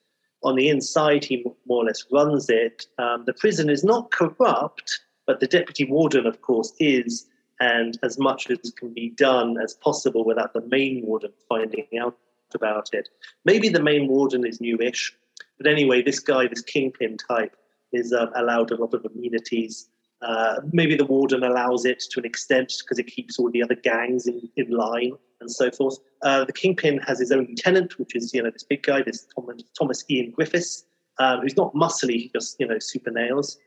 On 0.44 0.56
the 0.56 0.70
inside, 0.70 1.26
he 1.26 1.44
more 1.66 1.84
or 1.84 1.86
less 1.86 2.06
runs 2.12 2.50
it. 2.50 2.86
Um, 2.98 3.26
the 3.26 3.34
prison 3.34 3.70
is 3.70 3.84
not 3.84 4.12
corrupt, 4.12 5.02
but 5.26 5.40
the 5.40 5.48
deputy 5.48 5.86
warden, 5.86 6.26
of 6.26 6.42
course, 6.42 6.74
is. 6.80 7.26
And 7.60 8.00
as 8.04 8.18
much 8.18 8.50
as 8.50 8.72
can 8.72 8.94
be 8.94 9.10
done 9.10 9.58
as 9.62 9.74
possible 9.74 10.24
without 10.24 10.54
the 10.54 10.62
main 10.62 11.06
warden 11.06 11.34
finding 11.50 11.88
out 12.00 12.18
about 12.54 12.90
it. 12.94 13.10
Maybe 13.44 13.68
the 13.68 13.84
main 13.84 14.08
warden 14.08 14.46
is 14.46 14.62
newish, 14.62 15.14
but 15.58 15.68
anyway, 15.68 16.02
this 16.02 16.20
guy, 16.20 16.48
this 16.48 16.62
kingpin 16.62 17.18
type, 17.18 17.56
is 17.92 18.14
um, 18.14 18.32
allowed 18.36 18.72
a 18.72 18.76
lot 18.76 18.94
of 18.94 19.06
amenities. 19.06 19.90
Uh, 20.22 20.62
maybe 20.72 20.96
the 20.96 21.06
warden 21.06 21.44
allows 21.44 21.86
it 21.86 22.04
to 22.12 22.20
an 22.20 22.26
extent 22.26 22.74
because 22.80 22.98
it 22.98 23.08
keeps 23.08 23.40
all 23.40 23.52
the 23.52 23.62
other 23.62 23.76
gangs 23.76 24.26
in, 24.26 24.50
in 24.56 24.70
line 24.70 25.14
and 25.42 25.52
so 25.52 25.72
forth. 25.72 25.98
Uh, 26.22 26.46
the 26.46 26.54
kingpin 26.54 27.00
has 27.00 27.20
his 27.20 27.32
own 27.32 27.46
lieutenant, 27.50 27.98
which 27.98 28.16
is 28.16 28.34
you 28.34 28.44
know 28.44 28.52
this 28.52 28.64
big 28.64 28.84
guy, 28.84 29.02
this 29.02 29.28
Thomas, 29.36 29.64
Thomas 29.78 30.04
Ian 30.10 30.32
Griffiths, 30.32 30.84
um, 31.20 31.42
who's 31.42 31.58
not 31.58 31.74
muscly, 31.74 32.14
he 32.14 32.32
just 32.34 32.56
you 32.60 32.68
know 32.68 32.80
super 32.80 33.12
nails. 33.12 33.58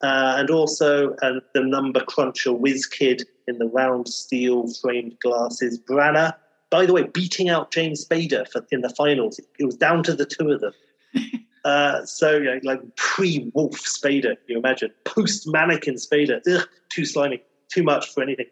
Uh, 0.00 0.36
and 0.38 0.50
also 0.50 1.14
uh, 1.22 1.40
the 1.54 1.60
number 1.60 2.00
cruncher 2.04 2.52
whiz 2.52 2.86
kid 2.86 3.24
in 3.48 3.58
the 3.58 3.66
round 3.66 4.06
steel 4.06 4.72
framed 4.80 5.16
glasses, 5.20 5.80
Branagh, 5.80 6.34
By 6.70 6.86
the 6.86 6.92
way, 6.92 7.02
beating 7.02 7.48
out 7.48 7.72
James 7.72 8.06
Spader 8.06 8.46
for, 8.48 8.64
in 8.70 8.82
the 8.82 8.90
finals. 8.90 9.40
It 9.58 9.64
was 9.64 9.76
down 9.76 10.04
to 10.04 10.14
the 10.14 10.26
two 10.26 10.50
of 10.50 10.60
them. 10.60 10.72
Uh, 11.64 12.02
so 12.06 12.36
you 12.36 12.44
know, 12.44 12.60
like 12.62 12.80
pre-Wolf 12.96 13.76
Spader, 13.80 14.36
you 14.46 14.56
imagine 14.56 14.90
post-mannequin 15.04 15.96
Spader, 15.96 16.40
ugh, 16.50 16.66
too 16.88 17.04
slimy, 17.04 17.42
too 17.68 17.82
much 17.82 18.08
for 18.14 18.22
anything. 18.22 18.46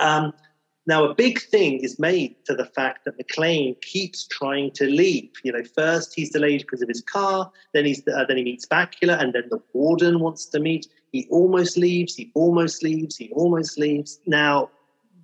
Um, 0.00 0.34
now, 0.88 1.04
a 1.04 1.14
big 1.14 1.42
thing 1.42 1.80
is 1.80 1.98
made 1.98 2.34
to 2.46 2.54
the 2.54 2.64
fact 2.64 3.04
that 3.04 3.18
McClane 3.18 3.78
keeps 3.82 4.26
trying 4.26 4.70
to 4.70 4.86
leave. 4.86 5.30
You 5.44 5.52
know, 5.52 5.62
first 5.62 6.14
he's 6.14 6.30
delayed 6.30 6.62
because 6.62 6.80
of 6.80 6.88
his 6.88 7.02
car, 7.02 7.52
then 7.74 7.84
he's 7.84 8.02
uh, 8.08 8.24
then 8.26 8.38
he 8.38 8.42
meets 8.42 8.64
Bakula, 8.64 9.20
and 9.22 9.34
then 9.34 9.44
the 9.50 9.60
warden 9.74 10.18
wants 10.18 10.46
to 10.46 10.58
meet. 10.58 10.86
He 11.12 11.28
almost 11.30 11.76
leaves. 11.76 12.16
He 12.16 12.30
almost 12.32 12.82
leaves. 12.82 13.18
He 13.18 13.30
almost 13.34 13.78
leaves. 13.78 14.18
Now, 14.24 14.70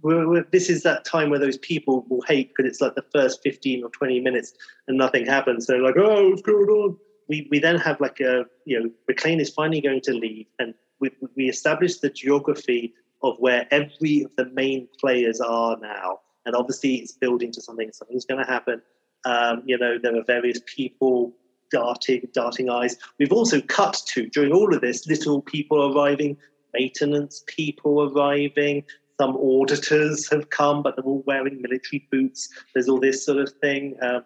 we're, 0.02 0.28
we're, 0.28 0.46
this 0.52 0.68
is 0.68 0.82
that 0.82 1.06
time 1.06 1.30
where 1.30 1.38
those 1.38 1.56
people 1.56 2.04
will 2.10 2.20
hate 2.28 2.50
because 2.54 2.70
it's 2.70 2.82
like 2.82 2.94
the 2.94 3.06
first 3.14 3.42
15 3.42 3.84
or 3.84 3.88
20 3.88 4.20
minutes 4.20 4.52
and 4.86 4.98
nothing 4.98 5.24
happens. 5.24 5.66
They're 5.66 5.80
like, 5.80 5.96
oh, 5.96 6.28
what's 6.28 6.42
going 6.42 6.68
on? 6.68 6.98
We, 7.26 7.48
we 7.50 7.58
then 7.58 7.78
have 7.78 7.98
like 8.02 8.20
a, 8.20 8.44
you 8.66 8.78
know, 8.78 8.90
McClane 9.10 9.40
is 9.40 9.48
finally 9.48 9.80
going 9.80 10.02
to 10.02 10.12
leave 10.12 10.44
and 10.58 10.74
we, 11.00 11.10
we 11.36 11.48
establish 11.48 12.00
the 12.00 12.10
geography 12.10 12.92
of 13.25 13.37
where 13.39 13.66
every 13.70 14.22
of 14.22 14.37
the 14.37 14.47
main 14.53 14.87
players 15.01 15.41
are 15.41 15.77
now. 15.81 16.20
And 16.47 16.55
obviously, 16.55 16.97
it's 16.97 17.12
building 17.12 17.51
to 17.53 17.61
something. 17.61 17.91
Something's 17.93 18.27
going 18.27 18.45
to 18.45 18.51
happen. 18.51 18.83
Um, 19.25 19.62
you 19.64 19.79
know, 19.79 19.99
there 19.99 20.14
are 20.16 20.25
various 20.25 20.61
people 20.66 21.35
darting, 21.70 22.29
darting 22.35 22.68
eyes. 22.68 22.97
We've 23.18 23.33
also 23.33 23.61
cut 23.62 24.01
to 24.09 24.27
during 24.27 24.53
all 24.53 24.75
of 24.75 24.81
this, 24.83 25.07
little 25.07 25.41
people 25.41 25.93
arriving, 25.93 26.37
maintenance 26.75 27.43
people 27.47 28.12
arriving. 28.12 28.85
Some 29.18 29.37
auditors 29.37 30.29
have 30.31 30.51
come, 30.51 30.83
but 30.83 30.97
they're 30.97 31.05
all 31.05 31.25
wearing 31.27 31.62
military 31.62 32.07
boots. 32.12 32.49
There's 32.75 32.89
all 32.89 33.01
this 33.01 33.25
sort 33.25 33.39
of 33.39 33.51
thing. 33.62 33.97
Um, 34.03 34.25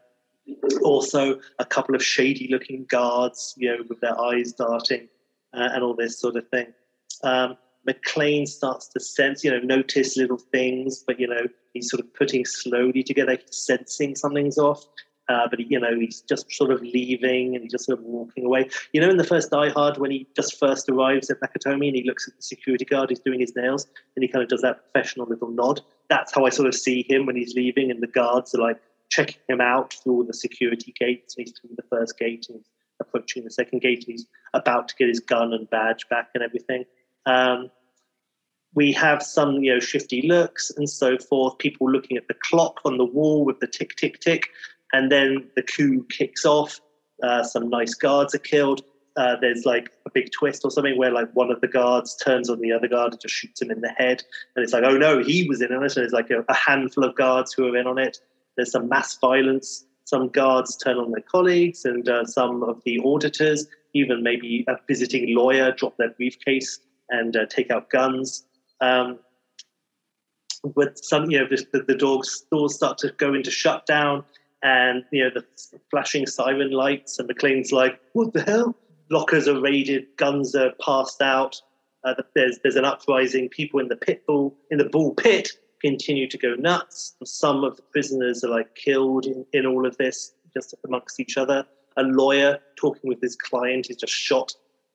also, 0.83 1.39
a 1.59 1.65
couple 1.65 1.95
of 1.95 2.03
shady-looking 2.03 2.87
guards, 2.89 3.55
you 3.57 3.69
know, 3.69 3.85
with 3.89 4.01
their 4.01 4.19
eyes 4.19 4.53
darting, 4.53 5.09
uh, 5.53 5.69
and 5.73 5.85
all 5.85 5.95
this 5.95 6.19
sort 6.19 6.37
of 6.37 6.49
thing. 6.49 6.73
Um, 7.23 7.57
McClane 7.89 8.47
starts 8.47 8.89
to 8.89 9.01
sense, 9.01 9.43
you 9.43 9.51
know, 9.51 9.59
notice 9.59 10.16
little 10.16 10.39
things, 10.39 11.05
but 11.07 11.18
you 11.18 11.26
know, 11.26 11.43
he's 11.72 11.91
sort 11.91 12.01
of 12.01 12.12
putting 12.14 12.45
slowly 12.45 13.03
together, 13.03 13.32
he's 13.32 13.57
sensing 13.57 14.14
something's 14.14 14.59
off. 14.59 14.84
Uh, 15.28 15.47
but 15.51 15.61
you 15.61 15.78
know, 15.78 15.95
he's 15.99 16.22
just 16.22 16.51
sort 16.51 16.70
of 16.70 16.80
leaving 16.80 17.55
and 17.55 17.62
he's 17.62 17.72
just 17.72 17.84
sort 17.84 17.99
of 17.99 18.05
walking 18.05 18.47
away. 18.47 18.66
You 18.93 19.01
know, 19.03 19.11
in 19.11 19.18
the 19.18 19.24
first 19.24 19.51
Die 19.51 19.68
Hard, 19.70 19.99
when 19.99 20.11
he 20.11 20.26
just 20.34 20.59
first 20.59 20.89
arrives 20.89 21.30
at 21.30 21.39
Nakatomi 21.41 21.89
and 21.89 21.97
he 21.97 22.03
looks 22.05 22.26
at 22.26 22.34
the 22.36 22.43
security 22.43 22.86
guard 22.86 23.11
who's 23.11 23.20
doing 23.20 23.41
his 23.41 23.55
nails, 23.55 23.86
and 24.16 24.22
he 24.22 24.28
kind 24.28 24.43
of 24.43 24.49
does 24.49 24.62
that 24.62 24.91
professional 24.91 25.26
little 25.26 25.51
nod. 25.51 25.82
That's 26.09 26.34
how 26.34 26.47
I 26.47 26.49
sort 26.49 26.66
of 26.66 26.74
see 26.74 27.05
him 27.07 27.26
when 27.26 27.36
he's 27.36 27.55
leaving, 27.55 27.91
and 27.91 28.03
the 28.03 28.07
guards 28.07 28.55
are 28.55 28.62
like 28.62 28.80
checking 29.11 29.41
him 29.49 29.61
out 29.61 29.95
through 30.03 30.24
the 30.26 30.34
security 30.34 30.95
gates. 30.99 31.34
He's 31.36 31.53
through 31.61 31.76
the 31.76 31.82
first 31.91 32.18
gate 32.18 32.47
and 32.49 32.59
he's 32.59 32.70
approaching 33.01 33.45
the 33.45 33.51
second 33.51 33.80
gate. 33.80 34.05
He's 34.07 34.26
about 34.55 34.89
to 34.89 34.95
get 34.97 35.09
his 35.09 35.20
gun 35.20 35.53
and 35.53 35.68
badge 35.70 36.09
back 36.09 36.28
and 36.34 36.43
everything. 36.43 36.84
Um, 37.26 37.70
we 38.75 38.93
have 38.93 39.23
some 39.23 39.55
you 39.57 39.73
know 39.73 39.81
shifty 39.81 40.23
looks 40.27 40.71
and 40.77 40.89
so 40.89 41.19
forth 41.19 41.59
people 41.59 41.91
looking 41.91 42.16
at 42.16 42.29
the 42.29 42.35
clock 42.43 42.81
on 42.85 42.99
the 42.99 43.05
wall 43.05 43.45
with 43.45 43.59
the 43.61 43.66
tick 43.66 43.97
tick 43.97 44.21
tick 44.21 44.49
and 44.93 45.11
then 45.11 45.49
the 45.57 45.62
coup 45.62 46.05
kicks 46.11 46.45
off 46.45 46.81
uh, 47.23 47.43
some 47.43 47.69
nice 47.69 47.95
guards 47.95 48.35
are 48.35 48.41
killed 48.41 48.83
uh, 49.16 49.35
there's 49.41 49.64
like 49.64 49.91
a 50.07 50.11
big 50.14 50.31
twist 50.31 50.64
or 50.64 50.71
something 50.71 50.97
where 50.97 51.11
like 51.11 51.29
one 51.35 51.51
of 51.51 51.61
the 51.61 51.66
guards 51.66 52.14
turns 52.25 52.49
on 52.49 52.61
the 52.61 52.71
other 52.71 52.87
guard 52.87 53.12
and 53.12 53.21
just 53.21 53.35
shoots 53.35 53.61
him 53.61 53.71
in 53.71 53.81
the 53.81 53.89
head 53.89 54.23
and 54.55 54.62
it's 54.62 54.73
like 54.73 54.85
oh 54.85 54.97
no 54.97 55.23
he 55.23 55.49
was 55.49 55.61
in 55.61 55.73
on 55.73 55.83
it 55.83 55.97
and 55.97 56.03
there's 56.03 56.12
like 56.12 56.31
a, 56.31 56.45
a 56.49 56.55
handful 56.55 57.05
of 57.05 57.14
guards 57.16 57.53
who 57.53 57.66
are 57.66 57.77
in 57.77 57.87
on 57.87 57.99
it. 57.99 58.19
There's 58.57 58.71
some 58.71 58.89
mass 58.89 59.19
violence 59.19 59.85
some 60.09 60.29
guards 60.29 60.75
turn 60.77 60.97
on 60.97 61.11
their 61.11 61.23
colleagues 61.31 61.85
and 61.85 62.09
uh, 62.09 62.25
some 62.25 62.62
of 62.62 62.81
the 62.87 62.99
auditors 63.05 63.66
even 63.93 64.23
maybe 64.23 64.64
a 64.66 64.77
visiting 64.87 65.35
lawyer 65.37 65.71
drop 65.73 65.97
their 65.99 66.11
briefcase 66.11 66.81
and 67.11 67.37
uh, 67.37 67.45
take 67.47 67.71
out 67.71 67.91
guns 67.91 68.47
um, 68.81 69.18
with 70.74 70.99
some, 70.99 71.31
you 71.31 71.39
know, 71.39 71.47
the, 71.49 71.85
the 71.87 71.95
dogs 71.95 72.45
doors 72.51 72.74
start 72.74 72.99
to 72.99 73.12
go 73.16 73.35
into 73.35 73.51
shutdown, 73.51 74.24
and 74.62 75.05
you 75.12 75.22
know 75.22 75.31
the 75.31 75.45
flashing 75.91 76.26
siren 76.26 76.70
lights, 76.70 77.18
and 77.18 77.29
McClane's 77.29 77.72
like, 77.72 78.01
"What 78.12 78.33
the 78.33 78.43
hell?" 78.43 78.76
Lockers 79.11 79.49
are 79.49 79.61
raided, 79.61 80.07
guns 80.16 80.55
are 80.55 80.72
passed 80.85 81.22
out. 81.22 81.61
Uh, 82.05 82.14
there's 82.35 82.59
there's 82.62 82.76
an 82.76 82.85
uprising. 82.85 83.49
People 83.49 83.81
in 83.81 83.89
the 83.89 83.97
pit 83.97 84.26
bull 84.26 84.55
in 84.70 84.79
the 84.79 84.85
bull 84.85 85.14
pit 85.14 85.51
continue 85.81 86.29
to 86.29 86.39
go 86.39 86.55
nuts. 86.55 87.14
Some 87.24 87.64
of 87.64 87.76
the 87.76 87.83
prisoners 87.83 88.43
are 88.45 88.51
like 88.51 88.74
killed 88.74 89.26
in, 89.26 89.47
in 89.53 89.66
all 89.66 89.87
of 89.87 89.97
this, 89.97 90.33
just 90.55 90.74
amongst 90.85 91.20
each 91.20 91.37
other. 91.37 91.64
A 91.97 92.03
lawyer 92.03 92.59
talking 92.76 93.09
with 93.09 93.20
his 93.20 93.37
client 93.37 93.91
is 93.91 93.97
just 93.97 94.12
shot. 94.12 94.53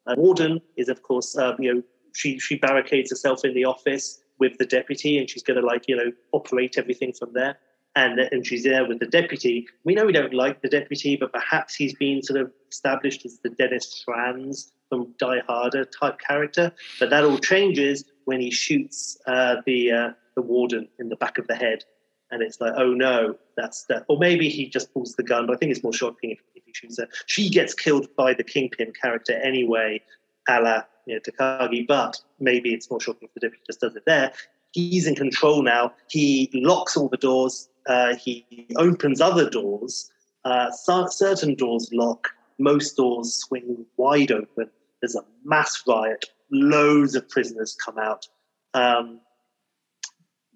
A 0.08 0.16
warden 0.16 0.62
is, 0.76 0.90
of 0.90 1.02
course, 1.04 1.38
uh, 1.38 1.56
you 1.60 1.74
know, 1.74 1.84
she 2.14 2.40
she 2.40 2.56
barricades 2.56 3.10
herself 3.10 3.44
in 3.44 3.54
the 3.54 3.66
office 3.66 4.22
with 4.40 4.58
the 4.58 4.66
deputy, 4.66 5.18
and 5.18 5.30
she's 5.30 5.44
going 5.44 5.60
to 5.60 5.66
like 5.66 5.88
you 5.88 5.96
know 5.96 6.12
operate 6.32 6.78
everything 6.78 7.14
from 7.14 7.34
there. 7.34 7.58
And 7.96 8.20
and 8.20 8.46
she's 8.46 8.64
there 8.64 8.88
with 8.88 9.00
the 9.00 9.06
deputy. 9.06 9.68
We 9.84 9.94
know 9.94 10.06
we 10.06 10.14
don't 10.14 10.34
like 10.34 10.62
the 10.62 10.70
deputy, 10.70 11.16
but 11.16 11.32
perhaps 11.32 11.76
he's 11.76 11.94
been 11.94 12.24
sort 12.24 12.42
of 12.42 12.52
established 12.72 13.24
as 13.26 13.40
the 13.44 13.50
Dennis 13.50 14.02
Franz 14.04 14.72
from 14.90 15.14
Die 15.20 15.42
Harder 15.48 15.86
type 15.86 16.18
character. 16.20 16.72
But 17.00 17.12
that 17.12 17.24
all 17.24 17.38
changes 17.38 18.04
when 18.26 18.40
he 18.40 18.50
shoots 18.50 19.18
uh, 19.28 19.58
the 19.66 19.92
uh, 19.92 20.10
the 20.36 20.42
warden 20.42 20.88
in 21.00 21.10
the 21.10 21.16
back 21.16 21.38
of 21.38 21.46
the 21.48 21.56
head, 21.56 21.84
and 22.32 22.42
it's 22.42 22.60
like, 22.60 22.74
oh 22.78 22.94
no, 22.94 23.36
that's 23.56 23.86
that. 23.86 24.06
Or 24.08 24.18
maybe 24.18 24.50
he 24.50 24.68
just 24.68 24.92
pulls 24.92 25.14
the 25.14 25.24
gun. 25.24 25.46
But 25.46 25.54
I 25.54 25.58
think 25.58 25.72
it's 25.72 25.84
more 25.84 25.94
shocking 25.94 26.32
if, 26.32 26.40
if 26.56 26.64
he 26.66 26.74
shoots 26.74 27.00
her. 27.00 27.08
She 27.28 27.50
gets 27.50 27.76
killed 27.76 28.08
by 28.16 28.34
the 28.34 28.44
kingpin 28.44 28.92
character 29.00 29.34
anyway, 29.34 30.02
a 30.50 30.62
la 30.62 30.84
you 31.06 31.16
know, 31.16 31.20
Takagi, 31.22 31.88
but 31.88 32.20
maybe 32.40 32.74
it's 32.74 32.90
more 32.90 33.00
shocking 33.00 33.28
if 33.28 33.34
the 33.34 33.40
deputy 33.42 33.64
just 33.66 33.82
does 33.82 33.96
it 33.96 34.04
there. 34.06 34.34
He's 34.72 35.06
in 35.06 35.16
control 35.16 35.62
now. 35.62 35.94
He 36.10 36.50
locks 36.54 36.98
all 36.98 37.10
the 37.10 37.18
doors. 37.18 37.70
Uh, 37.88 38.16
he 38.16 38.68
opens 38.78 39.22
other 39.22 39.50
doors. 39.50 40.12
Uh, 40.46 40.72
certain 40.72 41.56
doors 41.56 41.90
lock. 41.94 42.30
Most 42.60 42.96
doors 42.98 43.34
swing 43.36 43.86
wide 43.98 44.32
open. 44.32 44.70
There's 45.02 45.16
a 45.16 45.24
mass 45.44 45.84
riot. 45.88 46.26
Loads 46.52 47.16
of 47.16 47.28
prisoners 47.30 47.76
come 47.84 47.98
out. 47.98 48.28
Um, 48.74 49.20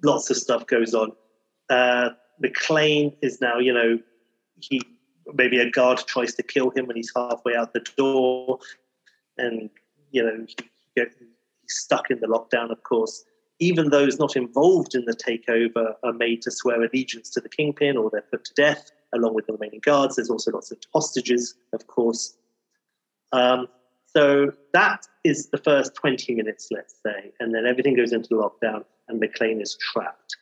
lots 0.03 0.29
of 0.29 0.37
stuff 0.37 0.65
goes 0.67 0.93
on. 0.93 1.11
Uh, 1.69 2.09
McClane 2.43 3.15
is 3.21 3.41
now, 3.41 3.57
you 3.59 3.73
know, 3.73 3.99
he 4.59 4.81
maybe 5.33 5.59
a 5.59 5.69
guard 5.69 5.99
tries 6.07 6.33
to 6.35 6.43
kill 6.43 6.69
him 6.71 6.87
when 6.87 6.95
he's 6.95 7.11
halfway 7.15 7.55
out 7.55 7.73
the 7.73 7.85
door, 7.97 8.59
and 9.37 9.69
you 10.11 10.23
know, 10.23 10.45
he, 10.45 10.55
he's 10.95 11.77
stuck 11.77 12.09
in 12.09 12.19
the 12.19 12.27
lockdown, 12.27 12.71
of 12.71 12.83
course. 12.83 13.23
Even 13.59 13.89
those 13.89 14.19
not 14.19 14.35
involved 14.35 14.93
in 14.93 15.05
the 15.05 15.15
takeover 15.15 15.93
are 16.03 16.13
made 16.13 16.41
to 16.43 16.51
swear 16.51 16.83
allegiance 16.83 17.29
to 17.31 17.41
the 17.41 17.49
kingpin 17.49 17.97
or 17.97 18.09
they're 18.11 18.21
put 18.21 18.45
to 18.45 18.53
death 18.53 18.91
along 19.13 19.33
with 19.33 19.47
the 19.47 19.53
remaining 19.53 19.79
guards. 19.83 20.15
There's 20.15 20.29
also 20.29 20.51
lots 20.51 20.71
of 20.71 20.77
hostages, 20.93 21.55
of 21.73 21.87
course. 21.87 22.37
Um, 23.31 23.67
so 24.05 24.51
that 24.73 25.07
is 25.23 25.49
the 25.49 25.57
first 25.57 25.95
20 25.95 26.35
minutes, 26.35 26.69
let's 26.71 26.95
say, 27.03 27.31
and 27.39 27.53
then 27.53 27.65
everything 27.65 27.95
goes 27.95 28.13
into 28.13 28.29
lockdown 28.29 28.83
and 29.07 29.21
McClane 29.21 29.61
is 29.61 29.77
trapped. 29.91 30.37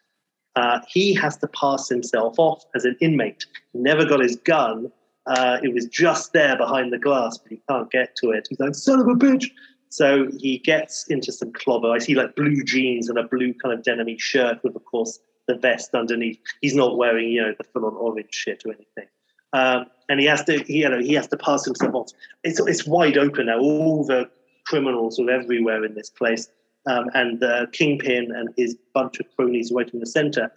Uh, 0.56 0.80
he 0.88 1.14
has 1.14 1.38
to 1.38 1.48
pass 1.48 1.90
himself 1.90 2.36
off 2.38 2.64
as 2.76 2.86
an 2.86 2.96
inmate. 3.02 3.46
He 3.74 3.80
never 3.80 4.06
got 4.06 4.22
his 4.22 4.38
gun, 4.38 4.92
uh, 5.28 5.60
it 5.64 5.74
was 5.74 5.86
just 5.86 6.34
there 6.34 6.58
behind 6.58 6.94
the 6.94 6.98
glass, 6.98 7.38
but 7.38 7.52
he 7.52 7.62
can't 7.70 7.90
get 7.92 8.16
to 8.18 8.32
it. 8.32 8.48
He's 8.50 8.60
like, 8.60 8.76
son 8.76 9.00
of 9.00 9.08
a 9.08 9.14
bitch. 9.14 9.50
So 9.90 10.28
he 10.38 10.58
gets 10.60 11.08
into 11.08 11.32
some 11.32 11.54
clobber. 11.54 11.92
I 11.92 12.00
see 12.00 12.16
like 12.16 12.36
blue 12.36 12.64
jeans 12.64 13.10
and 13.10 13.18
a 13.18 13.24
blue 13.24 13.54
kind 13.54 13.74
of 13.74 13.84
denim 13.84 14.18
shirt 14.18 14.64
with, 14.64 14.76
of 14.76 14.84
course, 14.86 15.20
the 15.48 15.56
vest 15.56 15.94
underneath. 15.94 16.40
He's 16.62 16.76
not 16.76 16.98
wearing, 16.98 17.30
you 17.30 17.42
know, 17.42 17.54
the 17.58 17.64
full 17.64 17.86
on 17.86 17.96
orange 17.96 18.34
shit 18.34 18.64
or 18.66 18.74
anything. 18.74 19.08
Um, 19.54 19.86
and 20.10 20.20
he 20.20 20.26
has 20.26 20.44
to, 20.46 20.64
he, 20.64 20.80
you 20.80 20.90
know, 20.90 21.00
he 21.00 21.14
has 21.14 21.28
to 21.30 21.38
pass 21.38 21.64
himself 21.66 21.96
off. 21.96 22.12
It's 22.44 22.60
it's 22.60 22.86
wide 22.86 23.18
open 23.18 23.46
now. 23.46 23.60
All 23.60 24.06
the 24.06 24.30
criminals 24.66 25.20
are 25.20 25.30
everywhere 25.30 25.86
in 25.86 25.96
this 25.96 26.10
place, 26.10 26.50
um, 26.88 27.10
and 27.14 27.40
the 27.40 27.68
kingpin 27.72 28.32
and 28.36 28.50
his 28.58 28.76
bunch 28.94 29.20
of 29.20 29.28
cronies 29.36 29.72
right 29.72 29.90
in 29.94 30.00
the 30.02 30.06
center. 30.06 30.52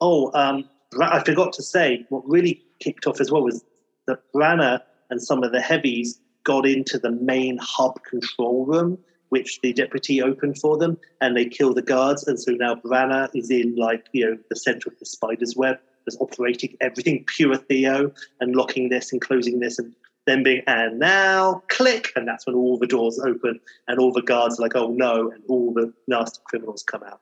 Oh, 0.00 0.30
um, 0.34 0.68
I 1.00 1.22
forgot 1.24 1.52
to 1.54 1.62
say 1.62 2.04
what 2.10 2.28
really 2.28 2.62
kicked 2.80 3.06
off 3.06 3.20
as 3.20 3.30
well 3.30 3.42
was 3.42 3.64
that 4.06 4.20
Branagh 4.34 4.80
and 5.10 5.22
some 5.22 5.42
of 5.42 5.52
the 5.52 5.60
heavies 5.60 6.20
got 6.44 6.66
into 6.66 6.98
the 6.98 7.10
main 7.10 7.58
hub 7.60 8.02
control 8.04 8.66
room, 8.66 8.98
which 9.28 9.60
the 9.60 9.72
deputy 9.72 10.20
opened 10.22 10.58
for 10.58 10.76
them, 10.76 10.98
and 11.20 11.36
they 11.36 11.46
killed 11.46 11.76
the 11.76 11.82
guards. 11.82 12.26
And 12.26 12.38
so 12.38 12.52
now 12.52 12.74
Branagh 12.74 13.30
is 13.34 13.50
in 13.50 13.76
like 13.76 14.06
you 14.12 14.26
know 14.26 14.38
the 14.48 14.56
center 14.56 14.88
of 14.90 14.98
the 14.98 15.06
spider's 15.06 15.54
web, 15.56 15.78
that's 16.04 16.16
operating 16.20 16.76
everything 16.80 17.24
pure 17.26 17.56
Theo 17.56 18.12
and 18.40 18.56
locking 18.56 18.88
this 18.88 19.12
and 19.12 19.20
closing 19.20 19.60
this 19.60 19.78
and 19.78 19.94
then 20.26 20.42
being 20.42 20.62
and 20.66 20.98
now 20.98 21.62
click! 21.68 22.12
And 22.14 22.28
that's 22.28 22.46
when 22.46 22.54
all 22.54 22.78
the 22.78 22.86
doors 22.86 23.18
open 23.18 23.60
and 23.88 23.98
all 23.98 24.12
the 24.12 24.22
guards 24.22 24.58
are 24.58 24.62
like 24.62 24.76
oh 24.76 24.88
no 24.88 25.30
and 25.30 25.42
all 25.48 25.72
the 25.72 25.92
nasty 26.06 26.40
criminals 26.44 26.82
come 26.82 27.02
out. 27.02 27.20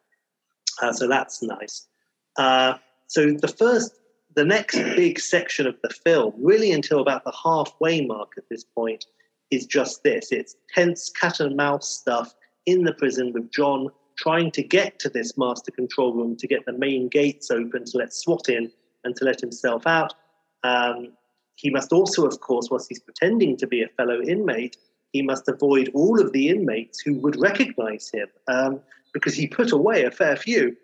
Uh, 0.83 0.93
so 0.93 1.09
that's 1.09 1.43
nice. 1.43 1.87
Uh, 2.37 2.75
so 3.07 3.33
the 3.33 3.49
first 3.49 4.00
the 4.37 4.45
next 4.45 4.79
big 4.97 5.19
section 5.19 5.67
of 5.67 5.77
the 5.83 5.91
film 5.91 6.33
really 6.39 6.73
until 6.73 7.01
about 7.01 7.25
the 7.25 7.35
halfway 7.45 8.05
mark 8.05 8.33
at 8.37 8.45
this 8.51 8.65
point 8.65 9.05
is 9.51 9.67
just 9.67 10.03
this 10.03 10.31
it's 10.31 10.57
tense 10.75 11.11
cat 11.11 11.41
and 11.41 11.57
mouse 11.57 11.89
stuff 11.89 12.35
in 12.67 12.85
the 12.85 12.95
prison 12.95 13.33
with 13.33 13.51
john 13.51 13.89
trying 14.17 14.51
to 14.51 14.63
get 14.63 14.99
to 14.99 15.09
this 15.09 15.37
master 15.39 15.71
control 15.71 16.15
room 16.15 16.37
to 16.37 16.47
get 16.47 16.65
the 16.67 16.73
main 16.73 17.09
gates 17.09 17.51
open 17.51 17.85
to 17.85 17.99
let 17.99 18.13
swat 18.13 18.49
in 18.49 18.71
and 19.05 19.17
to 19.17 19.25
let 19.25 19.41
himself 19.41 19.87
out 19.87 20.15
um, 20.63 21.13
he 21.61 21.71
must 21.71 21.93
also, 21.93 22.27
of 22.27 22.41
course, 22.41 22.69
whilst 22.71 22.89
he's 22.89 23.01
pretending 23.01 23.57
to 23.59 23.67
be 23.67 23.83
a 23.83 23.89
fellow 23.89 24.21
inmate, 24.23 24.79
he 25.13 25.21
must 25.21 25.47
avoid 25.47 25.91
all 25.93 26.19
of 26.19 26.33
the 26.33 26.49
inmates 26.49 27.01
who 27.01 27.15
would 27.17 27.39
recognize 27.39 28.11
him 28.13 28.29
um, 28.49 28.81
because 29.13 29.35
he 29.35 29.47
put 29.47 29.71
away 29.71 30.05
a 30.05 30.11
fair 30.11 30.37
few. 30.37 30.75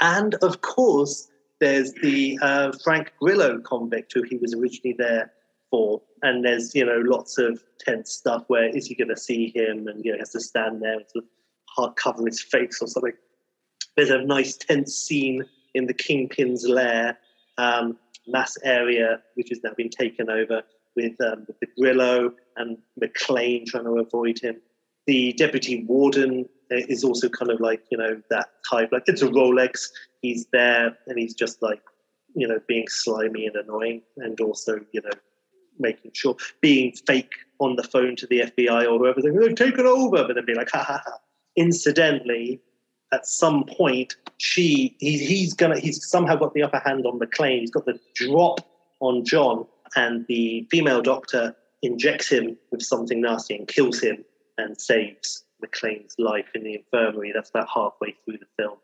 And 0.00 0.34
of 0.36 0.60
course, 0.60 1.28
there's 1.62 1.92
the 2.02 2.36
uh, 2.42 2.72
Frank 2.82 3.12
Grillo 3.20 3.60
convict 3.60 4.12
who 4.12 4.24
he 4.24 4.36
was 4.36 4.52
originally 4.52 4.96
there 4.98 5.30
for. 5.70 6.02
And 6.20 6.44
there's, 6.44 6.74
you 6.74 6.84
know, 6.84 7.00
lots 7.04 7.38
of 7.38 7.62
tense 7.78 8.10
stuff 8.10 8.42
where 8.48 8.68
is 8.76 8.88
he 8.88 8.96
going 8.96 9.14
to 9.14 9.16
see 9.16 9.52
him 9.54 9.86
and, 9.86 10.04
you 10.04 10.10
know, 10.10 10.18
has 10.18 10.30
to 10.30 10.40
stand 10.40 10.82
there 10.82 10.94
and 10.94 11.04
sort 11.08 11.24
of 11.24 11.30
hard 11.68 11.94
cover 11.94 12.26
his 12.26 12.42
face 12.42 12.80
or 12.82 12.88
something. 12.88 13.12
There's 13.96 14.10
a 14.10 14.18
nice 14.18 14.56
tense 14.56 14.92
scene 14.96 15.44
in 15.72 15.86
the 15.86 15.94
Kingpin's 15.94 16.66
lair 16.66 17.16
um, 17.58 17.96
mass 18.26 18.58
area, 18.64 19.22
which 19.34 19.50
has 19.50 19.60
now 19.62 19.70
been 19.76 19.88
taken 19.88 20.28
over 20.28 20.62
with, 20.96 21.14
um, 21.20 21.44
with 21.46 21.60
the 21.60 21.68
Grillo 21.78 22.32
and 22.56 22.76
McClane 23.00 23.66
trying 23.66 23.84
to 23.84 24.00
avoid 24.00 24.40
him. 24.40 24.56
The 25.06 25.32
deputy 25.34 25.84
warden 25.84 26.48
is 26.74 27.04
also 27.04 27.28
kind 27.28 27.50
of 27.50 27.60
like, 27.60 27.82
you 27.90 27.98
know, 27.98 28.20
that 28.30 28.48
type, 28.68 28.90
like 28.92 29.04
it's 29.06 29.22
a 29.22 29.28
Rolex. 29.28 29.88
He's 30.20 30.46
there 30.52 30.96
and 31.06 31.18
he's 31.18 31.34
just 31.34 31.62
like, 31.62 31.82
you 32.34 32.46
know, 32.46 32.60
being 32.66 32.88
slimy 32.88 33.46
and 33.46 33.56
annoying 33.56 34.02
and 34.16 34.40
also, 34.40 34.80
you 34.92 35.02
know, 35.02 35.10
making 35.78 36.12
sure, 36.14 36.36
being 36.60 36.92
fake 37.06 37.32
on 37.58 37.76
the 37.76 37.82
phone 37.82 38.16
to 38.16 38.26
the 38.26 38.40
FBI 38.40 38.90
or 38.90 38.98
whoever, 38.98 39.20
saying, 39.20 39.36
they've 39.36 39.54
taken 39.54 39.86
over, 39.86 40.24
but 40.24 40.34
then 40.34 40.44
be 40.44 40.54
like, 40.54 40.70
ha 40.70 40.82
ha 40.82 41.02
ha. 41.04 41.18
Incidentally, 41.56 42.60
at 43.12 43.26
some 43.26 43.64
point 43.64 44.16
she 44.38 44.96
he, 44.98 45.18
he's 45.18 45.52
gonna 45.52 45.78
he's 45.78 46.04
somehow 46.08 46.34
got 46.34 46.54
the 46.54 46.62
upper 46.62 46.78
hand 46.78 47.04
on 47.04 47.18
McClane. 47.18 47.60
He's 47.60 47.70
got 47.70 47.84
the 47.84 48.00
drop 48.14 48.60
on 49.00 49.24
John, 49.24 49.66
and 49.96 50.26
the 50.28 50.66
female 50.70 51.02
doctor 51.02 51.54
injects 51.82 52.28
him 52.28 52.56
with 52.70 52.82
something 52.82 53.20
nasty 53.20 53.56
and 53.56 53.68
kills 53.68 54.00
him 54.00 54.24
and 54.56 54.80
saves 54.80 55.44
McClane's 55.64 56.14
life 56.18 56.46
in 56.54 56.64
the 56.64 56.74
infirmary. 56.74 57.32
That's 57.32 57.50
about 57.50 57.68
halfway 57.72 58.14
through 58.24 58.38
the 58.38 58.46
film, 58.58 58.78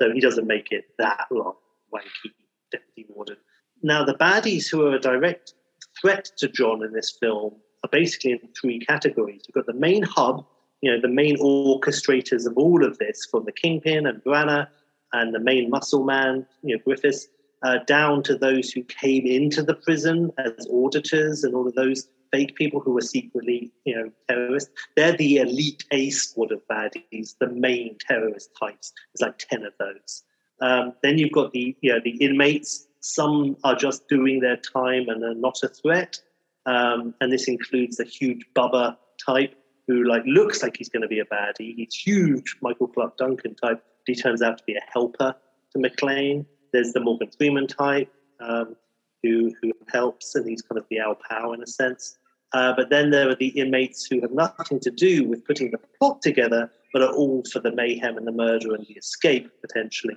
so 0.00 0.12
he 0.12 0.20
doesn't 0.20 0.46
make 0.46 0.72
it 0.72 0.84
that 0.98 1.26
long. 1.30 1.54
Wanky 1.92 2.32
deputy 2.72 3.06
warden. 3.08 3.36
Now 3.82 4.04
the 4.04 4.14
baddies 4.14 4.70
who 4.70 4.86
are 4.86 4.94
a 4.94 5.00
direct 5.00 5.54
threat 6.00 6.30
to 6.38 6.48
John 6.48 6.82
in 6.82 6.92
this 6.92 7.16
film 7.20 7.54
are 7.84 7.90
basically 7.90 8.32
in 8.32 8.40
three 8.60 8.80
categories. 8.80 9.42
You've 9.46 9.54
got 9.54 9.66
the 9.66 9.78
main 9.78 10.02
hub, 10.02 10.44
you 10.80 10.90
know, 10.90 11.00
the 11.00 11.08
main 11.08 11.36
orchestrators 11.38 12.46
of 12.46 12.56
all 12.56 12.84
of 12.84 12.98
this, 12.98 13.26
from 13.30 13.44
the 13.44 13.52
Kingpin 13.52 14.06
and 14.06 14.22
Branagh 14.24 14.68
and 15.12 15.34
the 15.34 15.40
main 15.40 15.70
muscle 15.70 16.04
man, 16.04 16.46
you 16.62 16.76
know, 16.76 16.82
Griffiths, 16.84 17.28
uh, 17.62 17.78
down 17.86 18.22
to 18.24 18.36
those 18.36 18.70
who 18.70 18.82
came 18.84 19.26
into 19.26 19.62
the 19.62 19.74
prison 19.74 20.30
as 20.38 20.66
auditors 20.70 21.44
and 21.44 21.54
all 21.54 21.66
of 21.66 21.74
those 21.74 22.08
fake 22.34 22.56
people 22.56 22.80
who 22.80 22.96
are 22.98 23.02
secretly, 23.02 23.70
you 23.84 23.94
know, 23.94 24.10
terrorists. 24.28 24.70
They're 24.96 25.16
the 25.16 25.36
elite 25.36 25.84
A 25.92 26.10
squad 26.10 26.50
of 26.50 26.60
baddies, 26.70 27.36
the 27.38 27.48
main 27.48 27.96
terrorist 28.08 28.50
types. 28.60 28.92
There's 29.14 29.28
like 29.28 29.38
10 29.38 29.64
of 29.64 29.72
those. 29.78 30.24
Um, 30.60 30.94
then 31.02 31.18
you've 31.18 31.32
got 31.32 31.52
the, 31.52 31.76
you 31.80 31.92
know, 31.92 32.00
the 32.02 32.16
inmates. 32.16 32.86
Some 33.00 33.56
are 33.62 33.76
just 33.76 34.08
doing 34.08 34.40
their 34.40 34.56
time 34.56 35.08
and 35.08 35.22
are 35.22 35.34
not 35.34 35.58
a 35.62 35.68
threat. 35.68 36.18
Um, 36.66 37.14
and 37.20 37.30
this 37.32 37.46
includes 37.46 37.98
the 37.98 38.04
huge 38.04 38.44
Bubba 38.56 38.96
type 39.24 39.54
who 39.86 40.04
like 40.04 40.22
looks 40.26 40.62
like 40.62 40.76
he's 40.76 40.88
going 40.88 41.02
to 41.02 41.08
be 41.08 41.20
a 41.20 41.26
baddie. 41.26 41.74
He's 41.76 41.94
huge, 41.94 42.56
Michael 42.62 42.88
Clarke 42.88 43.16
Duncan 43.16 43.54
type. 43.54 43.82
But 44.06 44.06
he 44.06 44.14
turns 44.14 44.42
out 44.42 44.58
to 44.58 44.64
be 44.66 44.74
a 44.74 44.80
helper 44.92 45.36
to 45.72 45.78
McClane. 45.78 46.46
There's 46.72 46.92
the 46.92 47.00
Morgan 47.00 47.30
Freeman 47.36 47.68
type 47.68 48.10
um, 48.40 48.74
who 49.22 49.52
who 49.60 49.72
helps, 49.92 50.34
and 50.34 50.48
he's 50.48 50.62
kind 50.62 50.78
of 50.78 50.86
the 50.90 50.98
Al 50.98 51.16
Pow 51.30 51.52
in 51.52 51.62
a 51.62 51.66
sense. 51.66 52.18
Uh, 52.54 52.72
but 52.74 52.88
then 52.88 53.10
there 53.10 53.28
are 53.28 53.34
the 53.34 53.48
inmates 53.48 54.06
who 54.06 54.20
have 54.20 54.30
nothing 54.30 54.80
to 54.80 54.90
do 54.90 55.28
with 55.28 55.44
putting 55.44 55.70
the 55.72 55.80
plot 55.98 56.22
together, 56.22 56.70
but 56.92 57.02
are 57.02 57.12
all 57.12 57.42
for 57.52 57.58
the 57.58 57.72
mayhem 57.72 58.16
and 58.16 58.26
the 58.26 58.32
murder 58.32 58.74
and 58.74 58.86
the 58.86 58.94
escape 58.94 59.50
potentially. 59.60 60.16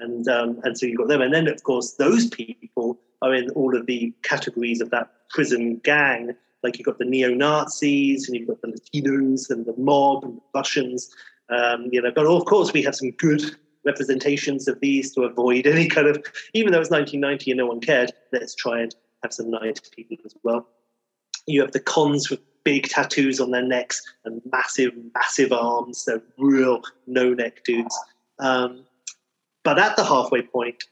And 0.00 0.26
um, 0.26 0.60
and 0.64 0.76
so 0.76 0.86
you've 0.86 0.98
got 0.98 1.08
them, 1.08 1.22
and 1.22 1.32
then 1.32 1.46
of 1.46 1.62
course 1.62 1.94
those 1.94 2.26
people 2.28 2.98
are 3.22 3.34
in 3.34 3.50
all 3.50 3.76
of 3.76 3.86
the 3.86 4.12
categories 4.22 4.80
of 4.80 4.90
that 4.90 5.10
prison 5.30 5.76
gang 5.84 6.34
like 6.64 6.78
you've 6.78 6.86
got 6.86 6.98
the 6.98 7.04
neo 7.04 7.32
Nazis 7.32 8.26
and 8.26 8.36
you've 8.36 8.48
got 8.48 8.60
the 8.62 8.68
Latinos 8.68 9.50
and 9.50 9.66
the 9.66 9.74
mob 9.76 10.24
and 10.24 10.38
the 10.38 10.42
Russians. 10.54 11.14
Um, 11.50 11.88
you 11.92 12.00
know, 12.00 12.10
but 12.10 12.26
of 12.26 12.46
course 12.46 12.72
we 12.72 12.82
have 12.82 12.96
some 12.96 13.10
good 13.12 13.42
representations 13.84 14.66
of 14.66 14.80
these 14.80 15.14
to 15.14 15.24
avoid 15.24 15.66
any 15.66 15.88
kind 15.88 16.08
of, 16.08 16.24
even 16.54 16.72
though 16.72 16.80
it's 16.80 16.90
1990 16.90 17.50
and 17.50 17.58
no 17.58 17.66
one 17.66 17.80
cared, 17.80 18.12
let's 18.32 18.54
try 18.54 18.80
and 18.80 18.94
have 19.22 19.34
some 19.34 19.50
nice 19.50 19.78
people 19.94 20.16
as 20.24 20.34
well. 20.42 20.66
You 21.46 21.60
have 21.62 21.72
the 21.72 21.80
cons 21.80 22.30
with 22.30 22.40
big 22.64 22.88
tattoos 22.88 23.40
on 23.40 23.50
their 23.50 23.62
necks 23.62 24.02
and 24.24 24.40
massive, 24.50 24.92
massive 25.14 25.52
arms. 25.52 26.04
They're 26.04 26.22
real 26.38 26.82
no 27.06 27.34
neck 27.34 27.64
dudes. 27.64 27.96
Um, 28.38 28.84
but 29.62 29.78
at 29.78 29.96
the 29.96 30.04
halfway 30.04 30.42
point, 30.42 30.84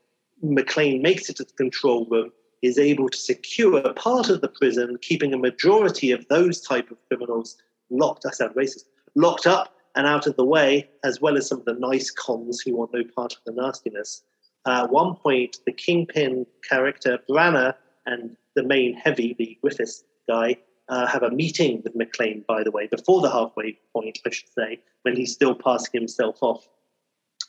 McClane 0.44 1.00
makes 1.00 1.28
it 1.28 1.36
to 1.36 1.44
the 1.44 1.52
control 1.52 2.06
room 2.06 2.30
is 2.62 2.78
able 2.78 3.08
to 3.08 3.18
secure 3.18 3.92
part 3.94 4.30
of 4.30 4.40
the 4.40 4.48
prison, 4.48 4.96
keeping 5.02 5.34
a 5.34 5.38
majority 5.38 6.12
of 6.12 6.26
those 6.28 6.60
type 6.60 6.90
of 6.90 6.96
criminals 7.08 7.56
locked. 7.90 8.24
I 8.24 8.30
sound 8.30 8.54
racist. 8.54 8.84
Locked 9.14 9.46
up 9.46 9.74
and 9.96 10.06
out 10.06 10.26
of 10.26 10.36
the 10.36 10.44
way, 10.44 10.88
as 11.04 11.20
well 11.20 11.36
as 11.36 11.48
some 11.48 11.58
of 11.58 11.64
the 11.64 11.74
nice 11.74 12.10
cons 12.10 12.60
who 12.60 12.76
want 12.76 12.94
no 12.94 13.02
part 13.16 13.32
of 13.32 13.40
the 13.44 13.60
nastiness. 13.60 14.22
Uh, 14.64 14.84
at 14.84 14.90
one 14.90 15.16
point, 15.16 15.58
the 15.66 15.72
kingpin 15.72 16.46
character 16.66 17.18
Branagh 17.28 17.74
and 18.06 18.36
the 18.54 18.62
main 18.62 18.94
heavy, 18.94 19.34
the 19.38 19.58
Griffiths 19.60 20.04
guy, 20.28 20.56
uh, 20.88 21.06
have 21.06 21.22
a 21.22 21.30
meeting 21.30 21.82
with 21.82 21.96
McClane. 21.96 22.44
By 22.46 22.62
the 22.62 22.70
way, 22.70 22.86
before 22.86 23.20
the 23.20 23.30
halfway 23.30 23.78
point, 23.92 24.18
I 24.26 24.30
should 24.30 24.52
say, 24.56 24.80
when 25.02 25.16
he's 25.16 25.32
still 25.32 25.54
passing 25.54 26.00
himself 26.00 26.38
off. 26.40 26.66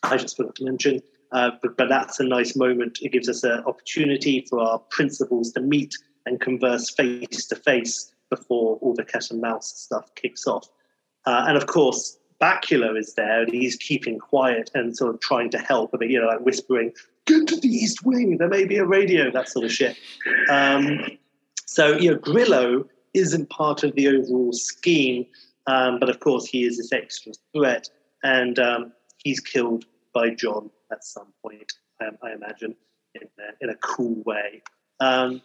I 0.04 0.18
just 0.18 0.36
forgot 0.36 0.56
to 0.56 0.66
mention 0.66 1.02
uh, 1.34 1.50
but, 1.62 1.76
but 1.76 1.90
that's 1.90 2.20
a 2.20 2.24
nice 2.24 2.56
moment. 2.56 3.00
It 3.02 3.12
gives 3.12 3.28
us 3.28 3.44
an 3.44 3.64
opportunity 3.66 4.46
for 4.48 4.62
our 4.62 4.80
principals 4.92 5.52
to 5.54 5.62
meet 5.62 5.94
and 6.26 6.40
converse 6.40 6.92
face 6.92 7.48
to 7.48 7.56
face 7.56 8.14
before 8.30 8.78
all 8.78 8.94
the 8.94 9.04
cat 9.04 9.32
and 9.32 9.42
mouse 9.42 9.74
stuff 9.76 10.14
kicks 10.16 10.48
off. 10.48 10.70
Uh, 11.26 11.46
and 11.48 11.58
of 11.58 11.66
course, 11.66 12.18
Bakula 12.40 12.98
is 12.98 13.16
there 13.16 13.42
and 13.42 13.52
he's 13.52 13.76
keeping 13.76 14.20
quiet 14.20 14.70
and 14.76 14.96
sort 14.96 15.14
of 15.14 15.22
trying 15.22 15.50
to 15.52 15.58
help 15.58 15.94
a 15.94 15.98
bit, 15.98 16.12
you 16.12 16.22
know, 16.22 16.28
like 16.28 16.42
whispering, 16.42 16.94
get 17.26 17.48
to 17.48 17.60
the 17.60 17.68
East 17.68 18.06
Wing, 18.06 18.38
there 18.38 18.50
may 18.50 18.66
be 18.66 18.78
a 18.78 18.86
radio, 18.86 19.32
that 19.32 19.50
sort 19.50 19.66
of 19.66 19.72
shit. 19.72 19.98
Um, 20.50 21.00
so, 21.66 21.98
you 21.98 22.12
know, 22.12 22.18
Grillo 22.18 22.86
isn't 23.14 23.50
part 23.50 23.84
of 23.84 23.96
the 23.96 24.08
overall 24.08 24.54
scheme, 24.54 25.26
um, 25.68 26.00
but 26.00 26.10
of 26.10 26.20
course 26.20 26.46
he 26.46 26.66
is 26.66 26.78
this 26.78 26.92
extra 26.92 27.34
threat 27.54 27.90
and 28.24 28.60
um, 28.60 28.94
he's 29.24 29.40
killed 29.40 29.86
by 30.14 30.30
John 30.30 30.70
at 30.92 31.04
some 31.04 31.28
point, 31.42 31.72
um, 32.02 32.18
I 32.24 32.34
imagine, 32.34 32.76
in, 33.16 33.28
uh, 33.40 33.52
in 33.62 33.70
a 33.70 33.76
cool 33.76 34.22
way. 34.26 34.62
Um, 35.00 35.42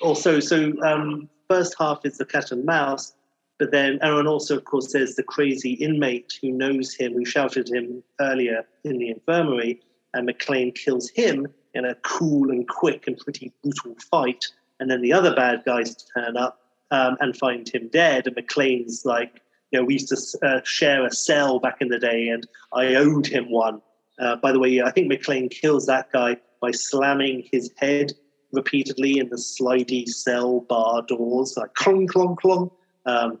also, 0.00 0.40
so 0.40 0.72
um, 0.82 1.28
first 1.48 1.76
half 1.78 2.00
is 2.04 2.18
the 2.18 2.24
cat 2.24 2.52
and 2.52 2.64
mouse, 2.64 3.14
but 3.58 3.72
then 3.72 3.98
Aaron 4.02 4.26
also, 4.26 4.56
of 4.56 4.64
course, 4.64 4.92
there's 4.92 5.16
the 5.16 5.24
crazy 5.24 5.72
inmate 5.72 6.38
who 6.40 6.50
knows 6.50 6.94
him, 6.94 7.12
who 7.12 7.24
shouted 7.24 7.68
him 7.68 8.02
earlier 8.20 8.64
in 8.84 8.98
the 8.98 9.10
infirmary, 9.10 9.80
and 10.14 10.28
McClane 10.28 10.74
kills 10.74 11.10
him 11.10 11.48
in 11.74 11.84
a 11.84 11.96
cool 11.96 12.50
and 12.50 12.68
quick 12.68 13.06
and 13.06 13.18
pretty 13.18 13.52
brutal 13.62 13.96
fight. 14.10 14.44
And 14.80 14.90
then 14.90 15.02
the 15.02 15.12
other 15.12 15.34
bad 15.34 15.62
guys 15.64 15.94
turn 16.14 16.36
up 16.36 16.60
um, 16.90 17.16
and 17.20 17.36
find 17.36 17.68
him 17.68 17.88
dead. 17.88 18.26
And 18.26 18.36
McClane's 18.36 19.04
like, 19.04 19.40
you 19.70 19.78
know, 19.78 19.84
we 19.84 19.94
used 19.94 20.08
to 20.08 20.46
uh, 20.46 20.60
share 20.64 21.04
a 21.04 21.12
cell 21.12 21.58
back 21.58 21.78
in 21.80 21.88
the 21.88 21.98
day, 21.98 22.28
and 22.28 22.46
I 22.72 22.94
owed 22.94 23.26
him 23.26 23.50
one. 23.50 23.82
Uh, 24.18 24.36
by 24.36 24.52
the 24.52 24.58
way, 24.58 24.80
I 24.80 24.90
think 24.90 25.12
McClane 25.12 25.50
kills 25.50 25.86
that 25.86 26.10
guy 26.10 26.38
by 26.60 26.70
slamming 26.72 27.46
his 27.52 27.70
head 27.76 28.12
repeatedly 28.52 29.18
in 29.18 29.28
the 29.28 29.36
slidey 29.36 30.08
cell 30.08 30.60
bar 30.60 31.02
doors, 31.02 31.54
like 31.56 31.74
clong, 31.74 32.06
clong, 32.06 32.36
clong. 32.36 32.70
Um, 33.04 33.38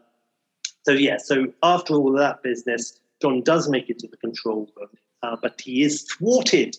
so 0.82 0.92
yeah, 0.92 1.16
so 1.18 1.52
after 1.62 1.94
all 1.94 2.12
of 2.12 2.18
that 2.18 2.42
business, 2.42 2.98
John 3.20 3.42
does 3.42 3.68
make 3.68 3.90
it 3.90 3.98
to 4.00 4.08
the 4.08 4.16
control 4.18 4.70
room, 4.76 4.88
uh, 5.22 5.36
but 5.40 5.60
he 5.60 5.82
is 5.82 6.02
thwarted. 6.02 6.76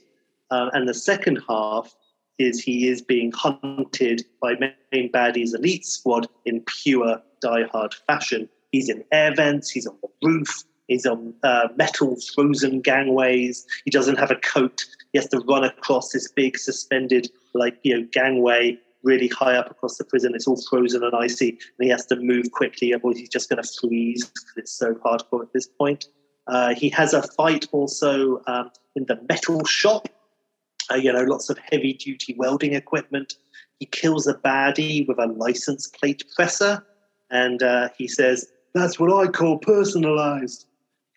Uh, 0.51 0.69
and 0.73 0.87
the 0.87 0.93
second 0.93 1.39
half 1.47 1.95
is 2.39 2.59
he 2.61 2.87
is 2.87 3.01
being 3.01 3.31
hunted 3.33 4.25
by 4.41 4.55
main 4.91 5.11
baddie's 5.11 5.53
elite 5.53 5.85
squad 5.85 6.27
in 6.45 6.61
pure 6.61 7.21
die-hard 7.41 7.93
fashion. 8.07 8.49
He's 8.71 8.89
in 8.89 9.03
air 9.11 9.33
vents, 9.35 9.69
he's 9.69 9.85
on 9.85 9.97
the 10.01 10.09
roof, 10.27 10.63
he's 10.87 11.05
on 11.05 11.33
uh, 11.43 11.67
metal 11.75 12.17
frozen 12.33 12.81
gangways. 12.81 13.65
He 13.85 13.91
doesn't 13.91 14.17
have 14.17 14.31
a 14.31 14.35
coat. 14.35 14.85
He 15.11 15.19
has 15.19 15.27
to 15.29 15.39
run 15.39 15.63
across 15.63 16.11
this 16.11 16.31
big 16.31 16.57
suspended, 16.57 17.29
like 17.53 17.77
you 17.83 17.99
know, 17.99 18.07
gangway 18.11 18.77
really 19.03 19.27
high 19.27 19.55
up 19.55 19.71
across 19.71 19.97
the 19.97 20.03
prison. 20.03 20.33
It's 20.35 20.47
all 20.47 20.61
frozen 20.69 21.03
and 21.03 21.15
icy, 21.15 21.49
and 21.49 21.85
he 21.85 21.89
has 21.89 22.05
to 22.07 22.15
move 22.17 22.51
quickly, 22.51 22.93
otherwise 22.93 23.17
he's 23.17 23.29
just 23.29 23.49
going 23.49 23.61
to 23.61 23.69
freeze 23.79 24.25
because 24.25 24.53
it's 24.57 24.71
so 24.71 24.93
hardcore 24.95 25.43
at 25.43 25.53
this 25.53 25.67
point. 25.67 26.05
Uh, 26.47 26.73
he 26.75 26.89
has 26.89 27.13
a 27.13 27.21
fight 27.21 27.67
also 27.71 28.41
um, 28.47 28.71
in 28.95 29.05
the 29.05 29.19
metal 29.29 29.63
shop. 29.65 30.09
Uh, 30.91 30.95
you 30.95 31.11
know, 31.11 31.23
lots 31.23 31.49
of 31.49 31.57
heavy 31.71 31.93
duty 31.93 32.35
welding 32.37 32.73
equipment. 32.73 33.35
He 33.79 33.85
kills 33.85 34.27
a 34.27 34.33
baddie 34.33 35.07
with 35.07 35.19
a 35.19 35.27
license 35.27 35.87
plate 35.87 36.23
presser, 36.35 36.85
and 37.29 37.61
uh, 37.63 37.89
he 37.97 38.07
says, 38.07 38.51
"That's 38.73 38.99
what 38.99 39.13
I 39.13 39.31
call 39.31 39.57
personalized." 39.59 40.65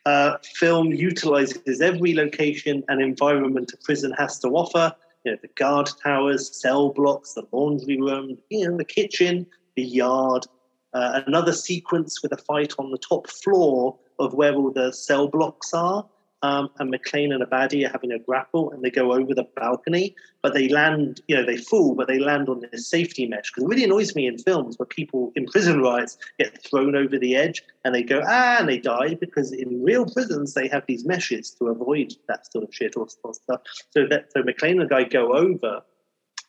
Uh, 0.04 0.36
film 0.56 0.92
utilizes 0.92 1.80
every 1.80 2.14
location 2.14 2.82
and 2.88 3.00
environment 3.00 3.72
a 3.72 3.76
prison 3.84 4.12
has 4.18 4.38
to 4.40 4.48
offer. 4.48 4.94
You 5.24 5.32
know, 5.32 5.38
the 5.40 5.48
guard 5.56 5.88
towers, 6.02 6.60
cell 6.60 6.90
blocks, 6.90 7.34
the 7.34 7.44
laundry 7.52 8.00
room, 8.00 8.36
you 8.50 8.68
know, 8.68 8.76
the 8.76 8.84
kitchen, 8.84 9.46
the 9.76 9.82
yard. 9.82 10.46
Uh, 10.92 11.22
another 11.26 11.52
sequence 11.52 12.22
with 12.22 12.32
a 12.32 12.36
fight 12.36 12.74
on 12.78 12.90
the 12.90 12.98
top 12.98 13.30
floor 13.30 13.96
of 14.18 14.34
where 14.34 14.54
all 14.54 14.70
the 14.70 14.92
cell 14.92 15.28
blocks 15.28 15.72
are. 15.72 16.04
Um, 16.44 16.70
and 16.80 16.92
McClane 16.92 17.32
and 17.32 17.44
Abadi 17.44 17.86
are 17.86 17.92
having 17.92 18.10
a 18.10 18.18
grapple 18.18 18.72
and 18.72 18.82
they 18.82 18.90
go 18.90 19.12
over 19.12 19.32
the 19.32 19.46
balcony, 19.54 20.16
but 20.42 20.54
they 20.54 20.68
land, 20.68 21.20
you 21.28 21.36
know, 21.36 21.46
they 21.46 21.56
fall, 21.56 21.94
but 21.94 22.08
they 22.08 22.18
land 22.18 22.48
on 22.48 22.64
this 22.72 22.88
safety 22.88 23.28
mesh. 23.28 23.50
Because 23.50 23.62
it 23.62 23.68
really 23.68 23.84
annoys 23.84 24.16
me 24.16 24.26
in 24.26 24.38
films 24.38 24.76
where 24.76 24.86
people 24.86 25.32
in 25.36 25.46
prison 25.46 25.80
riots 25.80 26.18
get 26.40 26.60
thrown 26.64 26.96
over 26.96 27.16
the 27.16 27.36
edge 27.36 27.62
and 27.84 27.94
they 27.94 28.02
go, 28.02 28.22
ah, 28.26 28.56
and 28.58 28.68
they 28.68 28.78
die 28.78 29.14
because 29.14 29.52
in 29.52 29.84
real 29.84 30.04
prisons 30.04 30.54
they 30.54 30.66
have 30.66 30.84
these 30.86 31.04
meshes 31.04 31.50
to 31.52 31.66
avoid 31.68 32.12
that 32.26 32.50
sort 32.50 32.64
of 32.64 32.74
shit 32.74 32.96
or, 32.96 33.06
or 33.22 33.34
stuff. 33.34 33.60
So 33.90 34.06
that 34.08 34.32
so 34.32 34.42
McClane 34.42 34.72
and 34.72 34.80
the 34.80 34.86
guy 34.86 35.04
go 35.04 35.34
over, 35.34 35.82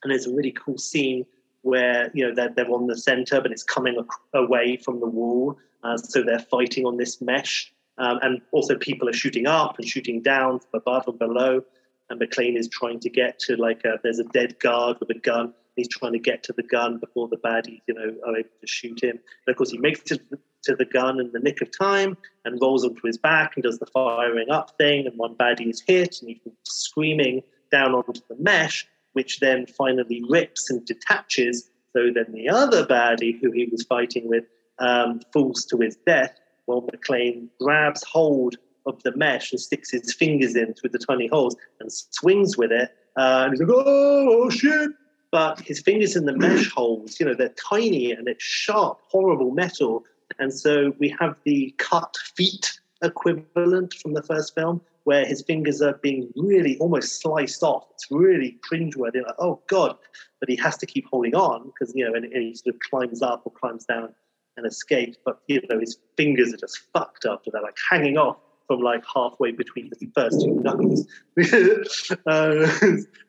and 0.03 0.11
there's 0.11 0.25
a 0.25 0.33
really 0.33 0.51
cool 0.51 0.77
scene 0.77 1.25
where 1.61 2.11
you 2.13 2.27
know 2.27 2.33
they're, 2.33 2.49
they're 2.49 2.71
on 2.71 2.87
the 2.87 2.97
center, 2.97 3.41
but 3.41 3.51
it's 3.51 3.63
coming 3.63 3.97
away 4.33 4.77
from 4.77 4.99
the 4.99 5.07
wall. 5.07 5.57
Uh, 5.83 5.97
so 5.97 6.23
they're 6.23 6.39
fighting 6.39 6.85
on 6.85 6.97
this 6.97 7.21
mesh, 7.21 7.73
um, 7.97 8.19
and 8.21 8.41
also 8.51 8.77
people 8.77 9.07
are 9.07 9.13
shooting 9.13 9.47
up 9.47 9.77
and 9.77 9.87
shooting 9.87 10.21
down 10.21 10.59
from 10.59 10.69
above 10.73 11.07
and 11.07 11.19
below. 11.19 11.63
And 12.09 12.19
McClane 12.19 12.57
is 12.57 12.67
trying 12.67 12.99
to 13.01 13.09
get 13.09 13.39
to 13.39 13.55
like 13.55 13.83
a, 13.85 13.99
there's 14.03 14.19
a 14.19 14.25
dead 14.25 14.59
guard 14.59 14.97
with 14.99 15.09
a 15.09 15.19
gun. 15.19 15.53
He's 15.75 15.87
trying 15.87 16.13
to 16.13 16.19
get 16.19 16.43
to 16.43 16.53
the 16.53 16.63
gun 16.63 16.99
before 16.99 17.27
the 17.27 17.37
baddies, 17.37 17.81
you 17.87 17.93
know, 17.95 18.15
are 18.27 18.37
able 18.37 18.49
to 18.61 18.67
shoot 18.67 19.03
him. 19.03 19.19
And 19.47 19.53
of 19.53 19.55
course, 19.55 19.71
he 19.71 19.77
makes 19.77 20.11
it 20.11 20.21
to 20.63 20.75
the, 20.75 20.85
gun 20.85 21.19
in 21.19 21.31
the 21.31 21.39
nick 21.39 21.61
of 21.61 21.77
time 21.77 22.15
and 22.45 22.61
rolls 22.61 22.85
onto 22.85 23.05
his 23.05 23.17
back 23.17 23.53
and 23.55 23.63
does 23.63 23.79
the 23.79 23.87
firing 23.87 24.49
up 24.51 24.77
thing. 24.77 25.07
And 25.07 25.17
one 25.17 25.35
baddie 25.35 25.69
is 25.69 25.81
hit, 25.85 26.21
and 26.21 26.29
he's 26.29 26.39
screaming 26.63 27.41
down 27.71 27.95
onto 27.95 28.21
the 28.29 28.35
mesh, 28.37 28.87
which 29.13 29.39
then 29.39 29.65
finally 29.65 30.23
rips 30.29 30.69
and 30.69 30.85
detaches. 30.85 31.69
So 31.93 32.11
then 32.13 32.31
the 32.31 32.49
other 32.49 32.85
baddie 32.85 33.39
who 33.41 33.51
he 33.51 33.65
was 33.71 33.83
fighting 33.83 34.27
with 34.27 34.45
um, 34.79 35.21
falls 35.33 35.65
to 35.65 35.77
his 35.77 35.97
death 36.05 36.37
while 36.65 36.81
McClane 36.81 37.47
grabs 37.59 38.03
hold 38.03 38.55
of 38.85 39.01
the 39.03 39.15
mesh 39.15 39.51
and 39.51 39.59
sticks 39.59 39.91
his 39.91 40.13
fingers 40.13 40.55
in 40.55 40.73
through 40.73 40.89
the 40.89 40.99
tiny 40.99 41.27
holes 41.27 41.55
and 41.79 41.91
swings 41.91 42.57
with 42.57 42.71
it. 42.71 42.89
Uh, 43.15 43.43
and 43.43 43.53
he's 43.53 43.61
like, 43.61 43.69
oh, 43.69 44.43
oh, 44.43 44.49
shit. 44.49 44.91
But 45.31 45.59
his 45.61 45.79
fingers 45.79 46.15
in 46.15 46.25
the 46.25 46.37
mesh 46.37 46.69
holes, 46.71 47.19
you 47.19 47.25
know, 47.25 47.33
they're 47.33 47.49
tiny 47.49 48.11
and 48.11 48.27
it's 48.27 48.43
sharp, 48.43 48.99
horrible 49.07 49.51
metal. 49.51 50.03
And 50.39 50.53
so 50.53 50.93
we 50.99 51.15
have 51.19 51.35
the 51.43 51.73
cut 51.77 52.15
feet 52.35 52.79
equivalent 53.03 53.93
from 53.95 54.13
the 54.13 54.23
first 54.23 54.55
film, 54.55 54.81
where 55.03 55.25
his 55.25 55.41
fingers 55.41 55.81
are 55.81 55.99
being 56.01 56.31
really 56.35 56.77
almost 56.79 57.21
sliced 57.21 57.61
off. 57.61 57.85
It's 57.91 58.07
really 58.09 58.57
cringeworthy. 58.71 59.23
Like, 59.23 59.35
oh 59.39 59.61
God! 59.67 59.97
But 60.39 60.49
he 60.49 60.55
has 60.57 60.77
to 60.77 60.85
keep 60.85 61.05
holding 61.07 61.35
on 61.35 61.65
because 61.65 61.93
you 61.95 62.05
know, 62.05 62.15
and, 62.15 62.25
and, 62.25 62.43
he 62.43 62.55
sort 62.55 62.75
of 62.75 62.79
climbs 62.89 63.21
up 63.21 63.41
or 63.45 63.51
climbs 63.51 63.85
down 63.85 64.13
and 64.57 64.65
escaped. 64.65 65.17
But 65.25 65.39
you 65.47 65.61
know, 65.69 65.79
his 65.79 65.97
fingers 66.17 66.53
are 66.53 66.57
just 66.57 66.79
fucked 66.93 67.25
after 67.25 67.51
that, 67.51 67.63
like 67.63 67.77
hanging 67.89 68.17
off 68.17 68.37
from 68.67 68.79
like 68.79 69.03
halfway 69.13 69.51
between 69.51 69.89
the 69.89 70.07
first 70.15 70.41
two 70.41 70.55
knuckles. 70.55 71.05
uh, 72.27 72.67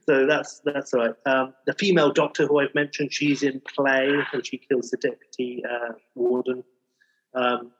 so 0.07 0.27
that's 0.27 0.61
that's 0.65 0.95
all 0.95 1.01
right. 1.01 1.15
Um, 1.27 1.55
the 1.67 1.75
female 1.75 2.13
doctor 2.13 2.47
who 2.47 2.61
I've 2.61 2.75
mentioned, 2.75 3.13
she's 3.13 3.43
in 3.43 3.61
play 3.75 4.09
and 4.33 4.47
she 4.47 4.59
kills 4.59 4.91
the 4.91 4.97
deputy 4.97 5.63
uh, 5.65 5.93
warden. 6.15 6.63
Um, 7.35 7.73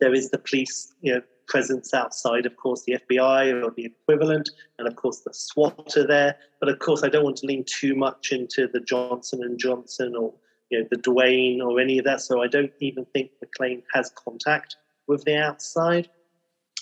there 0.00 0.14
is 0.14 0.30
the 0.30 0.38
police, 0.38 0.92
you 1.02 1.14
know, 1.14 1.20
presence 1.46 1.92
outside, 1.92 2.46
of 2.46 2.56
course, 2.56 2.82
the 2.84 2.98
FBI 3.08 3.62
or 3.62 3.70
the 3.70 3.84
equivalent, 3.84 4.50
and 4.78 4.88
of 4.88 4.96
course 4.96 5.20
the 5.20 5.32
SWAT 5.32 5.96
are 5.96 6.06
there. 6.06 6.36
But 6.60 6.68
of 6.68 6.78
course, 6.78 7.02
I 7.02 7.08
don't 7.08 7.24
want 7.24 7.36
to 7.38 7.46
lean 7.46 7.64
too 7.66 7.94
much 7.94 8.32
into 8.32 8.66
the 8.66 8.80
Johnson 8.80 9.42
and 9.42 9.58
Johnson 9.58 10.14
or 10.16 10.32
you 10.70 10.80
know, 10.80 10.86
the 10.90 10.96
Duane 10.96 11.60
or 11.60 11.80
any 11.80 11.98
of 11.98 12.04
that. 12.04 12.20
So 12.20 12.42
I 12.42 12.46
don't 12.46 12.72
even 12.80 13.04
think 13.06 13.30
McClane 13.44 13.82
has 13.92 14.10
contact 14.10 14.76
with 15.06 15.24
the 15.24 15.36
outside. 15.36 16.08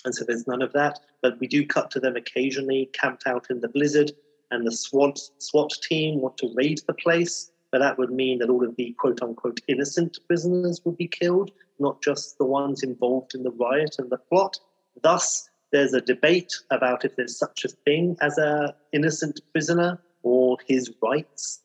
And 0.05 0.13
so 0.13 0.25
there's 0.25 0.47
none 0.47 0.61
of 0.61 0.73
that. 0.73 0.99
But 1.21 1.39
we 1.39 1.47
do 1.47 1.65
cut 1.65 1.91
to 1.91 1.99
them 1.99 2.15
occasionally 2.15 2.89
camped 2.93 3.25
out 3.25 3.47
in 3.49 3.61
the 3.61 3.69
blizzard, 3.69 4.11
and 4.51 4.67
the 4.67 4.71
SWAT, 4.71 5.19
SWAT 5.39 5.71
team 5.81 6.21
want 6.21 6.37
to 6.37 6.53
raid 6.53 6.81
the 6.85 6.93
place. 6.93 7.51
But 7.71 7.79
that 7.79 7.97
would 7.97 8.11
mean 8.11 8.39
that 8.39 8.49
all 8.49 8.63
of 8.63 8.75
the 8.75 8.93
quote 8.99 9.21
unquote 9.21 9.61
innocent 9.67 10.19
prisoners 10.27 10.81
would 10.85 10.97
be 10.97 11.07
killed, 11.07 11.51
not 11.79 12.01
just 12.01 12.37
the 12.37 12.45
ones 12.45 12.83
involved 12.83 13.33
in 13.33 13.43
the 13.43 13.51
riot 13.51 13.95
and 13.97 14.11
the 14.11 14.17
plot. 14.17 14.59
Thus, 15.01 15.49
there's 15.71 15.93
a 15.93 16.01
debate 16.01 16.53
about 16.69 17.03
if 17.03 17.15
there's 17.15 17.37
such 17.37 17.65
a 17.65 17.69
thing 17.69 18.15
as 18.21 18.37
an 18.37 18.73
innocent 18.91 19.41
prisoner 19.53 19.99
or 20.21 20.57
his 20.67 20.91
rights 21.01 21.62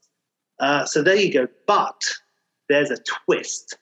uh, 0.60 0.84
so 0.84 1.02
there 1.02 1.16
you 1.16 1.32
go. 1.32 1.48
But 1.66 2.02
there's 2.68 2.90
a 2.90 2.98
twist. 2.98 3.78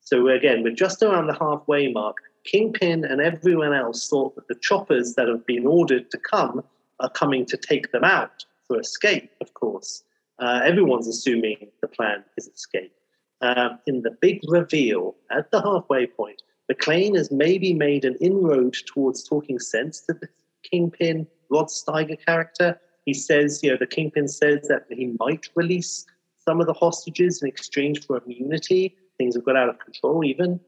So 0.00 0.28
again, 0.28 0.62
we're 0.62 0.74
just 0.74 1.02
around 1.02 1.26
the 1.26 1.38
halfway 1.38 1.92
mark. 1.92 2.16
Kingpin 2.44 3.04
and 3.04 3.20
everyone 3.20 3.74
else 3.74 4.08
thought 4.08 4.34
that 4.36 4.48
the 4.48 4.54
choppers 4.60 5.14
that 5.14 5.28
have 5.28 5.44
been 5.46 5.66
ordered 5.66 6.10
to 6.10 6.18
come 6.18 6.62
are 7.00 7.10
coming 7.10 7.44
to 7.46 7.56
take 7.56 7.92
them 7.92 8.04
out 8.04 8.44
for 8.66 8.80
escape, 8.80 9.30
of 9.40 9.52
course. 9.54 10.02
Uh, 10.38 10.60
everyone's 10.64 11.08
assuming 11.08 11.68
the 11.80 11.88
plan 11.88 12.24
is 12.36 12.48
escape. 12.48 12.92
Uh, 13.40 13.70
in 13.86 14.02
the 14.02 14.16
big 14.20 14.40
reveal 14.48 15.14
at 15.30 15.50
the 15.50 15.60
halfway 15.60 16.06
point, 16.06 16.42
McClane 16.70 17.16
has 17.16 17.30
maybe 17.30 17.72
made 17.72 18.04
an 18.04 18.16
inroad 18.20 18.76
towards 18.86 19.22
talking 19.22 19.58
sense 19.58 20.00
to 20.02 20.12
the 20.12 20.28
Kingpin 20.62 21.26
Rod 21.50 21.66
Steiger 21.66 22.18
character, 22.24 22.78
he 23.08 23.14
says, 23.14 23.62
you 23.62 23.70
know, 23.70 23.78
the 23.78 23.86
kingpin 23.86 24.28
says 24.28 24.68
that 24.68 24.84
he 24.90 25.16
might 25.18 25.48
release 25.54 26.04
some 26.44 26.60
of 26.60 26.66
the 26.66 26.74
hostages 26.74 27.40
in 27.40 27.48
exchange 27.48 28.06
for 28.06 28.22
immunity. 28.22 28.94
Things 29.16 29.34
have 29.34 29.46
got 29.46 29.56
out 29.56 29.70
of 29.70 29.78
control, 29.78 30.22
even. 30.26 30.60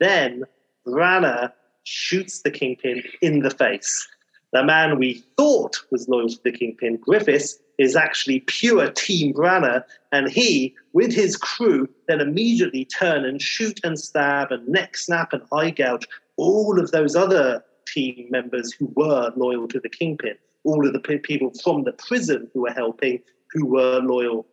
Then 0.00 0.42
Branagh 0.84 1.52
shoots 1.84 2.42
the 2.42 2.50
kingpin 2.50 3.04
in 3.22 3.42
the 3.42 3.50
face. 3.50 4.04
The 4.52 4.64
man 4.64 4.98
we 4.98 5.22
thought 5.36 5.76
was 5.92 6.08
loyal 6.08 6.28
to 6.28 6.42
the 6.42 6.50
kingpin, 6.50 6.96
Griffiths, 6.96 7.56
is 7.78 7.94
actually 7.94 8.40
pure 8.40 8.90
Team 8.90 9.32
Branagh, 9.32 9.84
and 10.10 10.28
he, 10.28 10.74
with 10.92 11.14
his 11.14 11.36
crew, 11.36 11.88
then 12.08 12.20
immediately 12.20 12.84
turn 12.84 13.24
and 13.24 13.40
shoot 13.40 13.78
and 13.84 13.96
stab 13.96 14.50
and 14.50 14.66
neck 14.66 14.96
snap 14.96 15.32
and 15.32 15.42
eye 15.52 15.70
gouge 15.70 16.08
all 16.36 16.80
of 16.80 16.90
those 16.90 17.14
other 17.14 17.62
team 17.86 18.26
members 18.28 18.72
who 18.72 18.92
were 18.96 19.30
loyal 19.36 19.68
to 19.68 19.78
the 19.78 19.88
kingpin 19.88 20.34
all 20.66 20.86
of 20.86 20.92
the 20.92 21.00
people 21.00 21.52
from 21.62 21.84
the 21.84 21.92
prison 21.92 22.50
who 22.52 22.62
were 22.62 22.72
helping, 22.72 23.20
who 23.52 23.66
were 23.66 24.00
loyal 24.00 24.46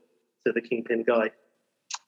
to 0.45 0.53
the 0.53 0.61
Kingpin 0.61 1.03
guy. 1.03 1.31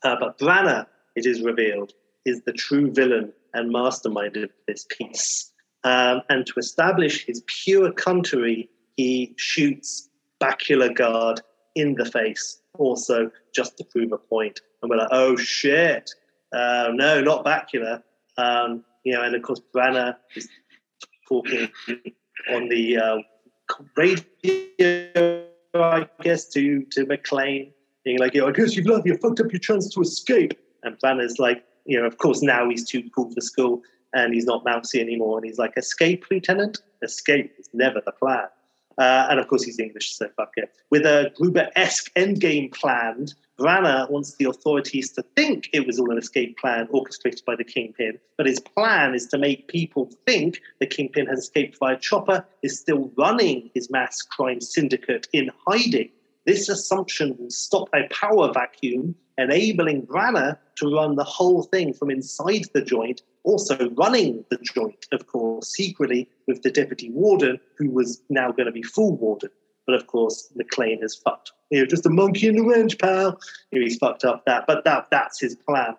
Uh, 0.03 0.15
but 0.19 0.38
Branagh, 0.38 0.86
it 1.15 1.26
is 1.26 1.41
revealed, 1.41 1.91
is 2.26 2.41
the 2.44 2.53
true 2.53 2.91
villain 2.91 3.34
and 3.53 3.72
mastermind 3.72 4.38
of 4.38 4.52
this 4.68 4.86
piece. 4.90 5.52
Um, 5.84 6.22
and 6.30 6.45
to 6.45 6.53
establish 6.57 7.26
his 7.26 7.44
pure 7.48 7.91
country, 7.91 8.69
he 8.95 9.34
shoots 9.38 10.10
Bakula 10.41 10.95
Guard 10.95 11.41
in 11.76 11.95
the 11.95 12.06
face, 12.06 12.61
also 12.77 13.32
just 13.53 13.77
to 13.77 13.84
prove 13.86 14.11
a 14.11 14.18
point. 14.18 14.61
And 14.82 14.90
we're 14.90 14.98
like, 14.98 15.10
oh 15.11 15.36
shit, 15.36 16.11
uh, 16.53 16.90
no, 16.94 17.22
not 17.22 17.44
Bakula. 17.44 18.03
Um, 18.38 18.84
you 19.03 19.14
know, 19.14 19.23
and 19.23 19.36
of 19.36 19.41
course, 19.41 19.61
Branagh 19.73 20.15
is 20.36 20.48
talking 21.27 21.69
on 22.52 22.69
the 22.69 22.98
uh, 22.98 23.18
radio, 23.95 25.43
I 25.73 26.07
guess, 26.22 26.47
to 26.49 26.84
to 26.91 27.06
McClane, 27.06 27.72
being 28.03 28.19
like, 28.19 28.35
"I 28.35 28.52
guess 28.52 28.76
you've 28.76 28.85
learned 28.85 29.06
you 29.06 29.18
fucked 29.18 29.39
up 29.39 29.52
your 29.52 29.60
chance 29.60 29.89
to 29.93 30.02
escape." 30.02 30.53
And 30.84 30.97
Branagh's 30.99 31.39
like, 31.39 31.64
you 31.85 31.99
know, 31.99 32.06
of 32.06 32.18
course, 32.18 32.41
now 32.41 32.69
he's 32.69 32.88
too 32.88 33.03
cool 33.15 33.31
for 33.31 33.41
school 33.41 33.81
and 34.14 34.34
he's 34.34 34.45
not 34.45 34.64
Mousy 34.64 34.99
anymore. 34.99 35.38
And 35.38 35.45
he's 35.45 35.57
like, 35.57 35.73
"Escape, 35.77 36.26
Lieutenant. 36.31 36.80
Escape 37.02 37.53
is 37.57 37.69
never 37.73 38.02
the 38.06 38.11
plan." 38.11 38.47
Uh, 38.98 39.28
and 39.30 39.40
of 39.40 39.48
course, 39.48 39.64
he's 39.64 39.80
English, 39.80 40.16
so 40.16 40.28
fuck 40.38 40.52
it. 40.56 40.72
With 40.90 41.06
a 41.06 41.32
Gruber-esque 41.36 42.14
endgame 42.16 42.74
planned, 42.74 43.34
Branagh 43.60 44.10
wants 44.10 44.36
the 44.36 44.46
authorities 44.46 45.12
to 45.14 45.24
think 45.36 45.70
it 45.74 45.86
was 45.88 46.00
all 46.00 46.12
an 46.12 46.18
escape 46.18 46.58
plan 46.58 46.88
orchestrated 46.92 47.44
by 47.46 47.56
the 47.56 47.64
Kingpin, 47.64 48.20
but 48.38 48.46
his 48.46 48.60
plan 48.60 49.16
is 49.16 49.28
to 49.28 49.38
make 49.38 49.68
people 49.68 50.10
think 50.26 50.62
the 50.80 50.88
Kingpin 50.88 51.26
has 51.28 51.40
escaped 51.40 51.78
via 51.80 51.98
chopper, 51.98 52.46
is 52.64 52.80
still 52.80 53.12
running 53.18 53.70
his 53.74 53.90
mass 53.90 54.22
crime 54.22 54.62
syndicate 54.62 55.28
in 55.32 55.50
hiding. 55.68 56.10
This 56.46 56.70
assumption 56.70 57.36
will 57.40 57.50
stop 57.50 57.90
a 57.94 58.08
power 58.14 58.52
vacuum, 58.54 59.16
enabling 59.38 60.06
Branagh 60.06 60.58
to 60.76 60.94
run 60.94 61.16
the 61.16 61.24
whole 61.24 61.64
thing 61.64 61.94
from 61.94 62.12
inside 62.12 62.66
the 62.74 62.82
joint 62.82 63.22
also 63.46 63.90
running 63.92 64.44
the 64.50 64.58
joint, 64.58 65.06
of 65.12 65.28
course, 65.28 65.70
secretly 65.70 66.30
with 66.48 66.64
the 66.64 66.72
deputy 66.72 67.10
warden, 67.12 67.60
who 67.78 67.90
was 67.90 68.22
now 68.30 68.52
going 68.52 68.66
to 68.66 68.72
be 68.72 68.84
full 68.84 69.16
warden. 69.16 69.50
But 69.86 69.96
of 69.96 70.08
course, 70.08 70.52
McClane 70.58 71.02
has 71.02 71.16
fucked. 71.16 71.52
You're 71.70 71.86
just 71.86 72.06
a 72.06 72.10
monkey 72.10 72.48
in 72.48 72.56
the 72.56 72.64
wrench, 72.64 72.98
pal. 72.98 73.40
He's 73.72 73.98
fucked 73.98 74.26
up 74.26 74.44
that. 74.46 74.66
But 74.68 74.84
that 74.84 75.08
that's 75.12 75.40
his 75.40 75.56
plan. 75.56 75.96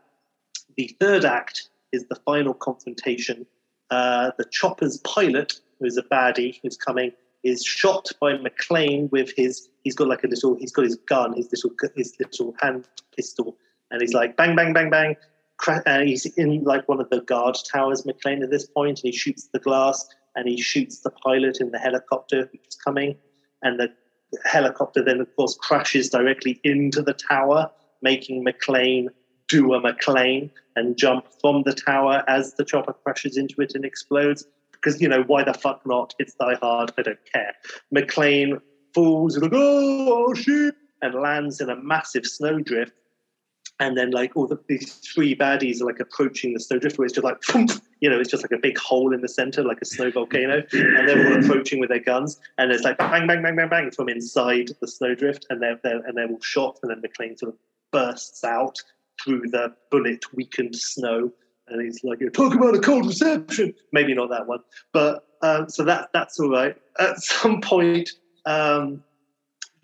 The 0.76 0.94
third 1.00 1.24
act 1.24 1.70
is 1.92 2.06
the 2.06 2.16
final 2.16 2.52
confrontation. 2.52 3.46
Uh, 3.90 4.32
the 4.36 4.44
chopper's 4.50 4.98
pilot, 4.98 5.60
who's 5.78 5.96
a 5.96 6.02
baddie, 6.02 6.58
who's 6.62 6.76
coming, 6.76 7.12
is 7.44 7.64
shot 7.64 8.10
by 8.20 8.32
McClane 8.32 9.10
with 9.12 9.32
his. 9.36 9.68
He's 9.84 9.94
got 9.94 10.08
like 10.08 10.24
a 10.24 10.28
little. 10.28 10.56
He's 10.56 10.72
got 10.72 10.84
his 10.84 10.96
gun, 10.96 11.34
his 11.34 11.48
little 11.52 11.70
his 11.94 12.16
little 12.18 12.56
hand 12.60 12.88
pistol, 13.14 13.56
and 13.92 14.00
he's 14.00 14.12
like 14.12 14.36
bang, 14.36 14.56
bang, 14.56 14.72
bang, 14.72 14.90
bang 14.90 15.16
uh, 15.68 16.00
he's 16.00 16.26
in 16.26 16.64
like 16.64 16.88
one 16.88 17.00
of 17.00 17.10
the 17.10 17.20
guard 17.22 17.56
towers, 17.70 18.02
McClane, 18.02 18.42
at 18.42 18.50
this 18.50 18.66
point, 18.66 19.00
and 19.02 19.12
he 19.12 19.16
shoots 19.16 19.48
the 19.52 19.58
glass 19.58 20.06
and 20.34 20.48
he 20.48 20.60
shoots 20.60 21.00
the 21.00 21.10
pilot 21.10 21.58
in 21.60 21.70
the 21.70 21.78
helicopter 21.78 22.48
who's 22.52 22.76
coming. 22.84 23.16
And 23.62 23.80
the 23.80 23.88
helicopter 24.44 25.02
then, 25.02 25.20
of 25.20 25.34
course, 25.34 25.56
crashes 25.60 26.10
directly 26.10 26.60
into 26.62 27.02
the 27.02 27.14
tower, 27.14 27.70
making 28.02 28.44
McClane 28.44 29.06
do 29.48 29.72
a 29.74 29.80
McClane 29.80 30.50
and 30.74 30.96
jump 30.96 31.26
from 31.40 31.62
the 31.62 31.72
tower 31.72 32.22
as 32.28 32.54
the 32.54 32.64
chopper 32.64 32.92
crashes 32.92 33.36
into 33.36 33.60
it 33.60 33.72
and 33.74 33.84
explodes. 33.84 34.44
Because, 34.72 35.00
you 35.00 35.08
know, 35.08 35.22
why 35.22 35.42
the 35.42 35.54
fuck 35.54 35.80
not? 35.86 36.14
It's 36.18 36.34
Die 36.34 36.54
Hard. 36.60 36.92
I 36.98 37.02
don't 37.02 37.18
care. 37.32 37.54
McClane 37.94 38.60
falls 38.94 39.38
like, 39.38 39.52
oh, 39.54 40.34
shit, 40.34 40.74
and 41.00 41.14
lands 41.14 41.60
in 41.60 41.70
a 41.70 41.76
massive 41.76 42.26
snowdrift 42.26 42.92
and 43.78 43.96
then 43.96 44.10
like 44.10 44.36
all 44.36 44.46
the, 44.46 44.58
these 44.68 44.94
three 44.94 45.36
baddies 45.36 45.80
are 45.80 45.84
like 45.84 46.00
approaching 46.00 46.54
the 46.54 46.60
snowdrift 46.60 46.98
where 46.98 47.04
it's 47.04 47.14
just 47.14 47.24
like 47.24 47.42
you 48.00 48.08
know 48.08 48.18
it's 48.18 48.30
just 48.30 48.42
like 48.42 48.52
a 48.52 48.60
big 48.60 48.78
hole 48.78 49.12
in 49.12 49.20
the 49.20 49.28
center 49.28 49.62
like 49.62 49.80
a 49.82 49.84
snow 49.84 50.10
volcano. 50.10 50.62
And 50.72 51.08
they're 51.08 51.32
all 51.32 51.44
approaching 51.44 51.80
with 51.80 51.90
their 51.90 52.00
guns. 52.00 52.40
And 52.58 52.72
it's 52.72 52.84
like 52.84 52.98
bang 52.98 53.26
bang 53.26 53.42
bang 53.42 53.56
bang 53.56 53.68
bang 53.68 53.90
from 53.90 54.08
inside 54.08 54.70
the 54.80 54.88
snowdrift 54.88 55.46
and 55.50 55.62
they're, 55.62 55.78
they're 55.82 56.00
and 56.06 56.16
they're 56.16 56.28
all 56.28 56.40
shot. 56.40 56.78
And 56.82 56.90
then 56.90 57.02
McClane 57.02 57.38
sort 57.38 57.52
of 57.52 57.58
bursts 57.92 58.44
out 58.44 58.78
through 59.22 59.42
the 59.50 59.74
bullet 59.90 60.24
weakened 60.34 60.76
snow. 60.76 61.30
And 61.68 61.82
he's 61.82 62.02
like 62.02 62.20
you 62.20 62.30
talk 62.30 62.54
about 62.54 62.76
a 62.76 62.80
cold 62.80 63.06
reception. 63.06 63.74
Maybe 63.92 64.14
not 64.14 64.30
that 64.30 64.46
one. 64.46 64.60
But 64.92 65.26
um, 65.42 65.68
so 65.68 65.84
that 65.84 66.08
that's 66.14 66.40
all 66.40 66.50
right. 66.50 66.76
At 66.98 67.20
some 67.22 67.60
point 67.60 68.10
um, 68.46 69.02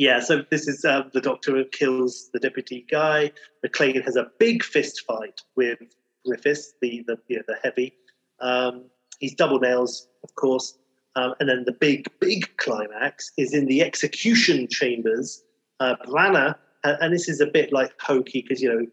yeah, 0.02 0.18
so 0.18 0.42
this 0.50 0.66
is 0.66 0.84
uh, 0.84 1.04
the 1.12 1.20
doctor 1.20 1.52
who 1.52 1.64
kills 1.64 2.28
the 2.32 2.40
deputy 2.40 2.84
guy. 2.90 3.30
McClane 3.64 4.04
has 4.04 4.16
a 4.16 4.26
big 4.40 4.64
fist 4.64 5.02
fight 5.06 5.40
with 5.54 5.78
Griffiths, 6.26 6.74
the 6.82 7.04
the, 7.06 7.16
you 7.28 7.36
know, 7.36 7.42
the 7.46 7.56
heavy. 7.62 7.94
Um, 8.40 8.86
he's 9.20 9.36
double 9.36 9.60
nails, 9.60 10.08
of 10.24 10.34
course. 10.34 10.76
Um, 11.14 11.34
and 11.38 11.48
then 11.48 11.62
the 11.66 11.72
big, 11.72 12.08
big 12.18 12.48
climax 12.56 13.30
is 13.38 13.54
in 13.54 13.66
the 13.66 13.80
execution 13.80 14.66
chambers. 14.68 15.44
Uh, 15.78 15.94
and, 16.82 17.14
this 17.14 17.28
is 17.28 17.40
a 17.40 17.46
bit 17.46 17.72
like 17.72 17.92
hokey 18.00 18.42
because, 18.42 18.60
you 18.60 18.74
know, 18.74 18.84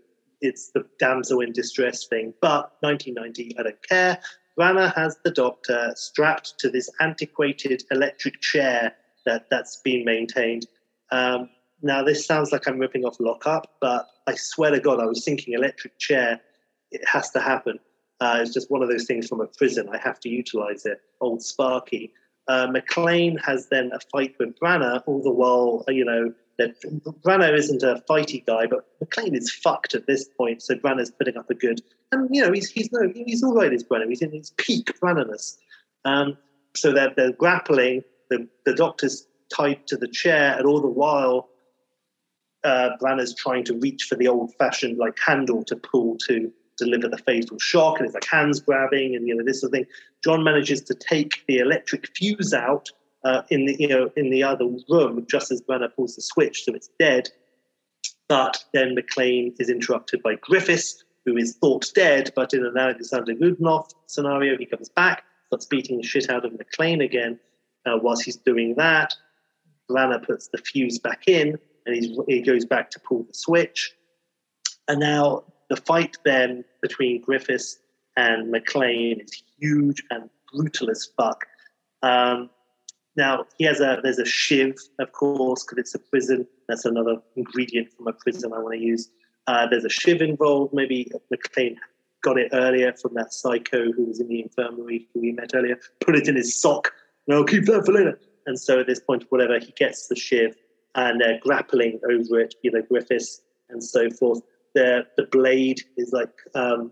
it's 0.41 0.69
the 0.76 0.86
damsel 0.99 1.40
in 1.40 1.53
distress 1.53 2.06
thing, 2.06 2.36
but 2.40 2.73
1990, 2.81 3.57
I 3.57 3.64
don't 3.64 3.88
care. 3.88 4.19
Branagh 4.60 4.94
has 4.94 5.18
the 5.23 5.31
doctor 5.31 5.91
strapped 5.95 6.60
to 6.60 6.69
this 6.69 6.88
antiquated 6.99 7.81
electric 7.90 8.41
chair 8.41 8.94
that, 9.26 9.48
that's 9.49 9.77
been 9.77 10.06
maintained 10.06 10.68
um, 11.11 11.49
now, 11.81 12.03
this 12.03 12.26
sounds 12.26 12.52
like 12.52 12.68
I'm 12.68 12.77
ripping 12.77 13.06
off 13.06 13.19
Lockup, 13.19 13.76
but 13.80 14.07
I 14.27 14.36
swear 14.36 14.72
to 14.72 14.80
God, 14.80 14.99
I 14.99 15.06
was 15.06 15.23
thinking 15.23 15.53
electric 15.53 15.98
chair, 15.98 16.41
it 16.91 17.07
has 17.07 17.31
to 17.31 17.40
happen. 17.40 17.80
Uh, 18.19 18.40
it's 18.41 18.53
just 18.53 18.69
one 18.69 18.84
of 18.84 18.90
those 18.90 19.06
things 19.06 19.27
from 19.27 19.40
a 19.40 19.48
prison. 19.48 19.88
I 19.90 19.98
have 19.98 20.19
to 20.22 20.30
utilize 20.30 20.86
it. 20.86 20.99
Old 21.22 21.41
Sparky. 21.41 22.11
Uh, 22.49 22.68
McClane 22.68 23.40
has 23.45 23.68
then 23.69 23.91
a 23.94 23.99
fight 24.11 24.36
with 24.40 24.60
Branagh, 24.60 25.03
all 25.06 25.23
the 25.23 25.31
while, 25.31 25.86
uh, 25.88 25.91
you 25.91 26.03
know, 26.03 26.34
that 26.57 26.81
Branagh 27.23 27.57
isn't 27.57 27.84
a 27.84 28.03
fighty 28.10 28.45
guy, 28.45 28.68
but 28.68 28.86
McClane 29.02 29.38
is 29.38 29.49
fucked 29.49 29.95
at 29.95 30.07
this 30.07 30.27
point. 30.27 30.61
So 30.61 30.76
Branagh's 30.76 31.11
putting 31.11 31.38
up 31.38 31.49
a 31.49 31.53
good, 31.53 31.81
and 32.11 32.27
you 32.36 32.41
know, 32.41 32.52
he's 32.52 32.69
he's 32.69 32.91
no, 32.91 33.10
he's 33.15 33.44
all 33.44 33.53
right 33.53 33.72
as 33.72 33.84
Branagh. 33.84 34.10
He's 34.10 34.22
in 34.22 34.34
his 34.34 34.52
peak 34.57 34.91
Branahness. 34.99 35.57
Um, 36.03 36.38
so 36.76 36.91
they're, 36.91 37.14
they're 37.15 37.31
grappling. 37.31 38.03
The, 38.30 38.48
the 38.65 38.73
doctor's 38.73 39.26
tied 39.55 39.88
to 39.88 39.97
the 39.97 40.07
chair, 40.07 40.55
and 40.57 40.65
all 40.65 40.81
the 40.81 40.88
while, 40.88 41.49
uh, 42.63 42.89
Branagh's 43.01 43.35
trying 43.35 43.63
to 43.65 43.77
reach 43.77 44.03
for 44.03 44.15
the 44.15 44.27
old-fashioned 44.27 44.97
like 44.97 45.17
handle 45.19 45.63
to 45.65 45.76
pull 45.76 46.17
to 46.27 46.51
deliver 46.77 47.07
the 47.07 47.17
fatal 47.17 47.59
shock, 47.59 47.97
and 47.97 48.05
it's 48.05 48.13
like 48.13 48.26
hands 48.26 48.59
grabbing, 48.59 49.15
and 49.15 49.27
you 49.27 49.35
know 49.35 49.43
this 49.43 49.61
sort 49.61 49.69
of 49.69 49.73
thing. 49.73 49.85
John 50.23 50.43
manages 50.43 50.81
to 50.84 50.95
take 50.95 51.45
the 51.47 51.57
electric 51.57 52.07
fuse 52.15 52.53
out 52.53 52.89
uh, 53.23 53.43
in 53.49 53.65
the 53.65 53.76
you 53.80 53.88
know 53.88 54.09
in 54.15 54.30
the 54.30 54.43
other 54.43 54.65
room 54.89 55.26
just 55.30 55.51
as 55.51 55.61
Branagh 55.61 55.95
pulls 55.95 56.15
the 56.15 56.21
switch, 56.21 56.65
so 56.65 56.73
it's 56.73 56.89
dead. 56.99 57.30
But 58.27 58.63
then 58.73 58.95
McClane 58.95 59.53
is 59.59 59.69
interrupted 59.69 60.21
by 60.21 60.35
Griffiths, 60.35 61.03
who 61.26 61.35
is 61.38 61.57
thought 61.57 61.91
dead, 61.95 62.31
but 62.35 62.53
in 62.53 62.65
an 62.65 62.77
Alexander 62.77 63.34
Godunov 63.34 63.91
scenario, 64.05 64.57
he 64.57 64.65
comes 64.65 64.89
back, 64.89 65.23
starts 65.47 65.65
beating 65.65 65.97
the 65.97 66.03
shit 66.03 66.30
out 66.30 66.45
of 66.45 66.53
McClane 66.53 67.03
again. 67.03 67.39
Uh, 67.85 67.97
whilst 68.01 68.23
he's 68.23 68.35
doing 68.35 68.76
that, 68.76 69.15
Branagh 69.90 70.26
puts 70.26 70.48
the 70.49 70.57
fuse 70.57 70.99
back 70.99 71.28
in 71.28 71.57
and 71.86 72.24
he 72.28 72.41
goes 72.41 72.66
back 72.66 72.90
to 72.91 72.99
pull 72.99 73.24
the 73.24 73.34
switch. 73.34 73.94
And 74.88 74.99
now 74.99 75.44
the 75.70 75.76
fight 75.76 76.18
then 76.26 76.64
between 76.82 77.22
Griffiths 77.22 77.80
and 78.18 78.53
McClane 78.53 79.24
is 79.24 79.44
huge 79.60 80.03
and 80.10 80.30
brutal 80.52 80.90
as 80.90 81.10
fuck. 81.18 81.45
Um, 82.02 82.49
now 83.16 83.45
he 83.57 83.66
has 83.66 83.80
a 83.80 83.99
there's 84.03 84.20
a 84.20 84.26
shiv, 84.26 84.76
of 84.99 85.11
course, 85.11 85.64
because 85.64 85.78
it's 85.78 85.95
a 85.95 85.99
prison. 85.99 86.48
That's 86.68 86.86
another 86.86 87.18
ingredient 87.36 87.91
from 87.94 88.07
a 88.07 88.14
prison 88.14 88.53
I 88.53 88.60
want 88.60 88.76
to 88.76 88.80
use. 88.80 89.10
Uh, 89.48 89.68
there's 89.68 89.86
a 89.86 89.90
shiv 89.90 90.22
involved. 90.22 90.74
Maybe 90.74 91.11
McClane 91.34 91.76
got 92.24 92.38
it 92.38 92.49
earlier 92.53 92.94
from 92.94 93.14
that 93.16 93.34
psycho 93.34 93.91
who 93.91 94.06
was 94.06 94.20
in 94.20 94.28
the 94.28 94.41
infirmary 94.41 95.07
who 95.14 95.22
we 95.22 95.32
met 95.32 95.52
earlier. 95.53 95.80
Put 96.02 96.16
it 96.16 96.28
in 96.28 96.36
his 96.36 96.60
sock. 96.60 96.94
No, 97.28 97.44
keep 97.44 97.66
that 97.66 97.86
for 97.86 97.94
later. 97.94 98.20
And 98.49 98.59
so 98.59 98.80
at 98.80 98.88
this 98.88 98.99
point, 98.99 99.26
whatever, 99.30 99.59
he 99.59 99.71
gets 99.73 100.07
the 100.07 100.15
shiv 100.15 100.55
and 100.95 101.21
they're 101.21 101.39
grappling 101.39 101.99
over 102.09 102.39
it, 102.39 102.55
you 102.63 102.71
know, 102.71 102.81
Griffiths 102.81 103.41
and 103.69 103.84
so 103.84 104.09
forth. 104.09 104.41
The, 104.73 105.05
the 105.17 105.27
blade 105.31 105.81
is 105.97 106.11
like, 106.11 106.34
um, 106.55 106.91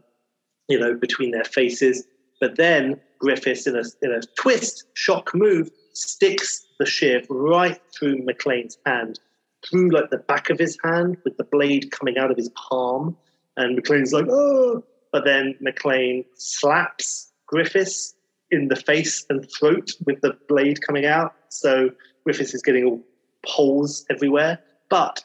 you 0.67 0.79
know, 0.79 0.93
between 0.93 1.31
their 1.31 1.43
faces. 1.43 2.05
But 2.39 2.57
then 2.57 3.01
Griffiths, 3.17 3.65
in 3.65 3.75
a, 3.75 3.81
in 4.03 4.11
a 4.11 4.21
twist, 4.39 4.85
shock 4.93 5.34
move, 5.34 5.71
sticks 5.93 6.63
the 6.77 6.85
shiv 6.85 7.25
right 7.27 7.81
through 7.97 8.19
McClane's 8.19 8.77
hand, 8.85 9.19
through 9.67 9.89
like 9.89 10.11
the 10.11 10.19
back 10.19 10.51
of 10.51 10.59
his 10.59 10.77
hand, 10.84 11.17
with 11.25 11.38
the 11.38 11.43
blade 11.43 11.89
coming 11.89 12.19
out 12.19 12.29
of 12.29 12.38
his 12.38 12.49
palm. 12.49 13.17
And 13.57 13.81
McClane's 13.81 14.13
like, 14.13 14.27
oh. 14.29 14.84
But 15.11 15.25
then 15.25 15.55
McClane 15.65 16.23
slaps 16.35 17.31
Griffiths 17.47 18.13
in 18.51 18.67
the 18.67 18.75
face 18.75 19.25
and 19.31 19.43
throat 19.57 19.89
with 20.05 20.21
the 20.21 20.38
blade 20.47 20.85
coming 20.85 21.07
out. 21.07 21.34
So 21.49 21.90
Griffiths 22.24 22.53
is 22.53 22.61
getting 22.61 22.86
all 22.86 23.03
holes 23.45 24.06
everywhere. 24.10 24.60
But 24.90 25.24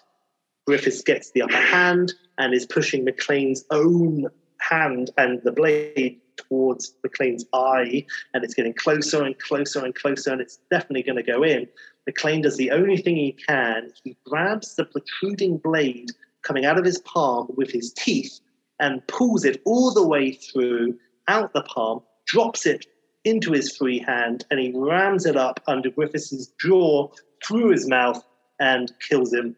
Griffiths 0.66 1.02
gets 1.02 1.30
the 1.32 1.42
upper 1.42 1.56
hand 1.56 2.12
and 2.38 2.54
is 2.54 2.66
pushing 2.66 3.04
McClane's 3.04 3.64
own 3.70 4.26
hand 4.60 5.10
and 5.18 5.40
the 5.42 5.52
blade 5.52 6.20
towards 6.36 6.94
McClane's 7.06 7.44
eye, 7.52 8.06
and 8.32 8.44
it's 8.44 8.54
getting 8.54 8.74
closer 8.74 9.22
and 9.22 9.38
closer 9.38 9.84
and 9.84 9.94
closer, 9.94 10.32
and 10.32 10.40
it's 10.40 10.58
definitely 10.70 11.02
going 11.02 11.16
to 11.16 11.22
go 11.22 11.42
in. 11.42 11.68
McClane 12.08 12.42
does 12.42 12.56
the 12.56 12.70
only 12.70 12.96
thing 12.96 13.16
he 13.16 13.32
can. 13.32 13.92
He 14.02 14.16
grabs 14.26 14.74
the 14.74 14.84
protruding 14.84 15.58
blade 15.58 16.10
coming 16.42 16.64
out 16.64 16.78
of 16.78 16.84
his 16.84 16.98
palm 17.00 17.48
with 17.56 17.70
his 17.70 17.92
teeth 17.92 18.40
and 18.80 19.06
pulls 19.06 19.44
it 19.44 19.60
all 19.64 19.92
the 19.92 20.06
way 20.06 20.32
through 20.32 20.98
out 21.28 21.52
the 21.52 21.62
palm, 21.62 22.00
drops 22.26 22.66
it 22.66 22.86
into 23.24 23.52
his 23.52 23.76
free 23.76 23.98
hand, 23.98 24.44
and 24.50 24.58
he 24.58 24.72
rams 24.74 25.26
it 25.26 25.36
up 25.36 25.60
under 25.66 25.90
Griffiths' 25.90 26.52
jaw 26.60 27.08
through 27.46 27.70
his 27.70 27.88
mouth 27.88 28.22
and 28.60 28.92
kills 29.08 29.32
him. 29.32 29.56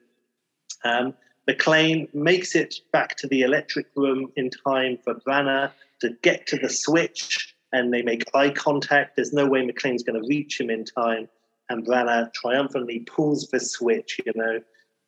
Um, 0.85 1.15
McClane 1.49 2.13
makes 2.15 2.55
it 2.55 2.77
back 2.93 3.17
to 3.17 3.27
the 3.27 3.43
electric 3.43 3.87
room 3.97 4.33
in 4.37 4.51
time 4.51 4.99
for 5.05 5.15
Branagh 5.15 5.73
to 6.01 6.11
get 6.23 6.47
to 6.49 6.57
the 6.57 6.69
switch, 6.69 7.55
and 7.73 7.93
they 7.93 8.03
make 8.03 8.25
eye 8.35 8.51
contact. 8.51 9.17
There's 9.17 9.33
no 9.33 9.47
way 9.47 9.67
McClane's 9.67 10.03
going 10.03 10.21
to 10.21 10.29
reach 10.29 10.61
him 10.61 10.71
in 10.71 10.85
time, 10.85 11.29
and 11.69 11.87
Branagh 11.87 12.33
triumphantly 12.35 13.01
pulls 13.01 13.49
the 13.49 13.61
switch, 13.61 14.21
you 14.25 14.33
know, 14.35 14.61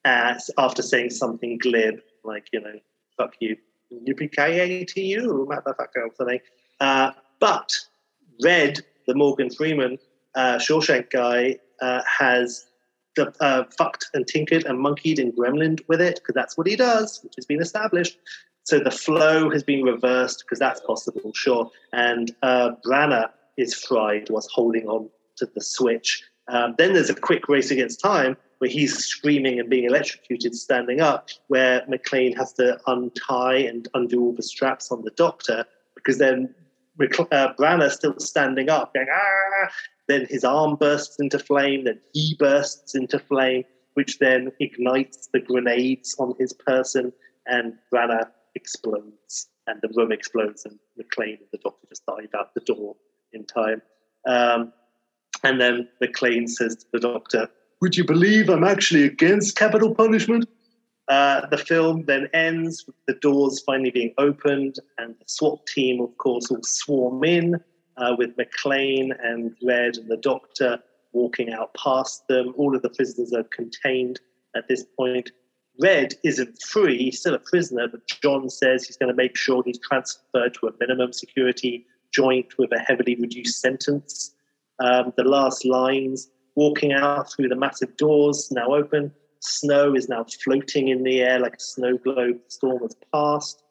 as, 0.04 0.50
after 0.58 0.82
saying 0.82 1.10
something 1.10 1.58
glib, 1.58 2.00
like, 2.24 2.48
you 2.52 2.60
know, 2.60 2.78
fuck 3.16 3.34
you, 3.40 3.56
yippee 3.92 4.86
to 4.86 5.00
you, 5.00 5.46
motherfucker, 5.50 6.04
or 6.04 6.10
something. 6.16 6.40
Uh, 6.80 7.12
but 7.40 7.72
Red, 8.42 8.80
the 9.06 9.14
Morgan 9.14 9.50
Freeman 9.50 9.98
uh, 10.34 10.58
Shawshank 10.58 11.10
guy, 11.10 11.58
uh, 11.80 12.02
has 12.06 12.66
the, 13.16 13.32
uh, 13.40 13.64
fucked 13.76 14.06
and 14.14 14.26
tinkered 14.26 14.64
and 14.66 14.78
monkeyed 14.78 15.18
and 15.18 15.32
gremlined 15.34 15.80
with 15.88 16.00
it 16.00 16.16
because 16.16 16.34
that's 16.34 16.56
what 16.56 16.66
he 16.66 16.76
does, 16.76 17.20
which 17.22 17.34
has 17.36 17.46
been 17.46 17.60
established. 17.60 18.18
So 18.64 18.80
the 18.80 18.90
flow 18.90 19.50
has 19.50 19.62
been 19.62 19.82
reversed 19.82 20.44
because 20.44 20.58
that's 20.58 20.80
possible, 20.80 21.32
sure. 21.34 21.70
And 21.92 22.34
uh, 22.42 22.72
Branagh 22.84 23.30
is 23.56 23.74
fried 23.74 24.28
was 24.28 24.48
holding 24.52 24.86
on 24.86 25.08
to 25.36 25.46
the 25.54 25.62
switch. 25.62 26.22
Um, 26.48 26.74
then 26.78 26.92
there's 26.92 27.10
a 27.10 27.14
quick 27.14 27.48
race 27.48 27.70
against 27.70 28.00
time 28.00 28.36
where 28.58 28.70
he's 28.70 28.96
screaming 28.96 29.60
and 29.60 29.68
being 29.68 29.84
electrocuted 29.84 30.54
standing 30.54 31.00
up, 31.00 31.28
where 31.48 31.82
McClane 31.82 32.36
has 32.36 32.52
to 32.54 32.78
untie 32.86 33.56
and 33.56 33.88
undo 33.94 34.22
all 34.22 34.32
the 34.32 34.42
straps 34.42 34.90
on 34.90 35.02
the 35.02 35.10
doctor 35.12 35.64
because 35.94 36.18
then 36.18 36.54
uh, 37.00 37.52
Branagh 37.58 37.90
still 37.90 38.18
standing 38.18 38.70
up, 38.70 38.94
going, 38.94 39.06
ah, 39.12 39.68
then 40.08 40.26
his 40.28 40.44
arm 40.44 40.76
bursts 40.76 41.16
into 41.18 41.38
flame, 41.38 41.84
then 41.84 42.00
he 42.12 42.36
bursts 42.38 42.94
into 42.94 43.18
flame, 43.18 43.64
which 43.94 44.18
then 44.18 44.52
ignites 44.60 45.28
the 45.32 45.40
grenades 45.40 46.14
on 46.18 46.34
his 46.38 46.52
person, 46.52 47.12
and 47.46 47.74
Branagh 47.92 48.30
explodes, 48.54 49.48
and 49.66 49.80
the 49.82 49.88
room 49.94 50.12
explodes, 50.12 50.64
and 50.64 50.78
McClane 50.98 51.38
and 51.38 51.48
the 51.52 51.58
doctor 51.62 51.86
just 51.88 52.04
dive 52.06 52.28
out 52.38 52.54
the 52.54 52.60
door 52.60 52.96
in 53.32 53.44
time. 53.44 53.82
Um, 54.26 54.72
and 55.42 55.60
then 55.60 55.88
McClane 56.02 56.48
says 56.48 56.76
to 56.76 56.86
the 56.92 57.00
doctor, 57.00 57.48
Would 57.80 57.96
you 57.96 58.04
believe 58.04 58.48
I'm 58.48 58.64
actually 58.64 59.04
against 59.04 59.56
capital 59.56 59.94
punishment? 59.94 60.48
Uh, 61.08 61.46
the 61.46 61.58
film 61.58 62.04
then 62.06 62.28
ends 62.34 62.84
with 62.86 62.96
the 63.06 63.14
doors 63.14 63.62
finally 63.64 63.90
being 63.90 64.12
opened, 64.18 64.76
and 64.98 65.14
the 65.14 65.24
SWAT 65.26 65.64
team, 65.66 66.00
of 66.00 66.16
course, 66.18 66.50
all 66.50 66.62
swarm 66.62 67.22
in 67.24 67.54
uh, 67.96 68.14
with 68.18 68.36
McClane 68.36 69.10
and 69.22 69.54
Red 69.62 69.96
and 69.96 70.10
the 70.10 70.16
doctor 70.16 70.78
walking 71.12 71.52
out 71.52 71.74
past 71.74 72.26
them. 72.28 72.52
All 72.56 72.74
of 72.74 72.82
the 72.82 72.90
prisoners 72.90 73.32
are 73.32 73.44
contained 73.44 74.20
at 74.56 74.68
this 74.68 74.84
point. 74.98 75.30
Red 75.80 76.14
isn't 76.24 76.60
free, 76.62 76.96
he's 76.98 77.20
still 77.20 77.34
a 77.34 77.38
prisoner, 77.38 77.86
but 77.86 78.06
John 78.22 78.48
says 78.48 78.86
he's 78.86 78.96
going 78.96 79.10
to 79.10 79.16
make 79.16 79.36
sure 79.36 79.62
he's 79.64 79.78
transferred 79.78 80.54
to 80.54 80.68
a 80.68 80.72
minimum 80.80 81.12
security 81.12 81.86
joint 82.12 82.46
with 82.58 82.72
a 82.72 82.78
heavily 82.78 83.14
reduced 83.16 83.60
sentence. 83.60 84.34
Um, 84.78 85.12
the 85.16 85.24
last 85.24 85.64
lines 85.64 86.30
walking 86.54 86.92
out 86.92 87.30
through 87.30 87.48
the 87.48 87.56
massive 87.56 87.96
doors 87.96 88.50
now 88.50 88.74
open. 88.74 89.12
Snow 89.40 89.94
is 89.94 90.08
now 90.08 90.24
floating 90.42 90.88
in 90.88 91.02
the 91.02 91.20
air 91.20 91.38
like 91.38 91.56
a 91.56 91.60
snow 91.60 91.96
globe. 91.98 92.38
The 92.44 92.50
storm 92.50 92.82
has 92.82 92.96
passed. 93.12 93.62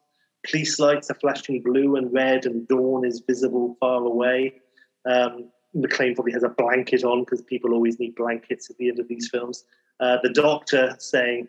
Police 0.50 0.80
lights 0.80 1.10
are 1.10 1.16
flashing 1.16 1.62
blue 1.64 1.96
and 1.96 2.14
red, 2.14 2.46
and 2.46 2.68
dawn 2.68 3.06
is 3.06 3.24
visible 3.28 3.76
far 3.80 4.04
away. 4.04 4.62
Um, 5.06 5.50
McClane 5.76 6.16
probably 6.16 6.32
has 6.34 6.44
a 6.44 6.50
blanket 6.50 7.04
on 7.04 7.22
because 7.22 7.42
people 7.42 7.74
always 7.74 8.00
need 8.00 8.16
blankets 8.16 8.70
at 8.70 8.78
the 8.78 8.90
end 8.90 9.00
of 9.00 9.08
these 9.08 9.30
films. 9.30 9.66
Uh, 10.00 10.18
the 10.24 10.30
doctor 10.30 10.96
saying, 11.00 11.48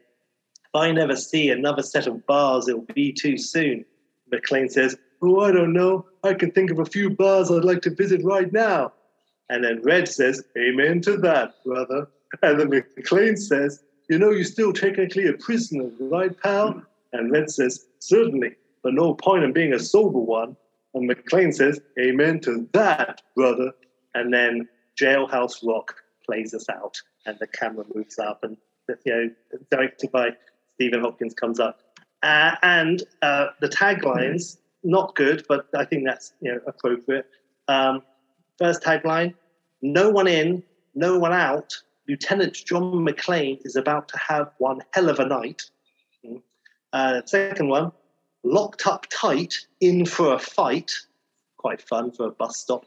If 0.64 0.74
I 0.74 0.92
never 0.92 1.14
see 1.14 1.50
another 1.50 1.82
set 1.82 2.06
of 2.06 2.26
bars, 2.26 2.68
it'll 2.68 2.86
be 2.94 3.12
too 3.12 3.36
soon. 3.36 3.84
McClane 4.32 4.70
says, 4.70 4.96
Oh, 5.22 5.40
I 5.40 5.52
don't 5.52 5.72
know. 5.72 6.06
I 6.24 6.34
can 6.34 6.50
think 6.50 6.70
of 6.70 6.78
a 6.78 6.84
few 6.84 7.10
bars 7.10 7.50
I'd 7.50 7.64
like 7.64 7.82
to 7.82 7.94
visit 7.94 8.22
right 8.24 8.52
now. 8.52 8.92
And 9.48 9.64
then 9.64 9.80
Red 9.82 10.08
says, 10.08 10.42
Amen 10.58 11.00
to 11.02 11.16
that, 11.18 11.54
brother. 11.64 12.08
And 12.42 12.60
then 12.60 12.68
McClane 12.68 13.38
says, 13.38 13.82
You 14.08 14.18
know, 14.18 14.30
you're 14.30 14.44
still 14.44 14.72
technically 14.72 15.26
a 15.26 15.34
prisoner, 15.34 15.90
right, 16.00 16.38
pal? 16.40 16.82
And 17.12 17.30
Red 17.30 17.50
says, 17.50 17.86
Certainly 17.98 18.56
but 18.86 18.94
no 18.94 19.14
point 19.14 19.42
in 19.42 19.52
being 19.52 19.72
a 19.72 19.80
sober 19.80 20.20
one. 20.20 20.56
And 20.94 21.10
McClane 21.10 21.52
says, 21.52 21.80
Amen 21.98 22.38
to 22.42 22.68
that, 22.72 23.20
brother. 23.34 23.72
And 24.14 24.32
then 24.32 24.68
Jailhouse 24.96 25.66
Rock 25.66 25.92
plays 26.24 26.54
us 26.54 26.68
out, 26.68 26.96
and 27.26 27.36
the 27.40 27.48
camera 27.48 27.84
moves 27.92 28.20
up, 28.20 28.44
and 28.44 28.56
you 29.04 29.12
know, 29.12 29.58
directed 29.72 30.12
by 30.12 30.30
Stephen 30.74 31.00
Hopkins 31.00 31.34
comes 31.34 31.58
up. 31.58 31.80
Uh, 32.22 32.54
and 32.62 33.02
uh, 33.22 33.48
the 33.60 33.68
taglines, 33.68 34.58
not 34.84 35.16
good, 35.16 35.44
but 35.48 35.66
I 35.74 35.84
think 35.84 36.04
that's 36.06 36.32
you 36.40 36.52
know 36.52 36.60
appropriate. 36.68 37.28
Um, 37.66 38.02
first 38.56 38.84
tagline: 38.84 39.34
No 39.82 40.10
one 40.10 40.28
in, 40.28 40.62
no 40.94 41.18
one 41.18 41.32
out. 41.32 41.76
Lieutenant 42.08 42.54
John 42.54 43.04
McClane 43.04 43.60
is 43.64 43.76
about 43.76 44.08
to 44.08 44.18
have 44.18 44.50
one 44.58 44.80
hell 44.92 45.08
of 45.08 45.18
a 45.18 45.26
night. 45.26 45.62
Uh, 46.92 47.22
second 47.26 47.68
one: 47.68 47.92
locked 48.44 48.86
up 48.86 49.06
tight, 49.10 49.54
in 49.80 50.06
for 50.06 50.34
a 50.34 50.38
fight, 50.38 50.92
quite 51.56 51.82
fun 51.82 52.12
for 52.12 52.26
a 52.26 52.30
bus 52.30 52.56
stop, 52.58 52.86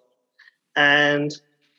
and 0.76 1.34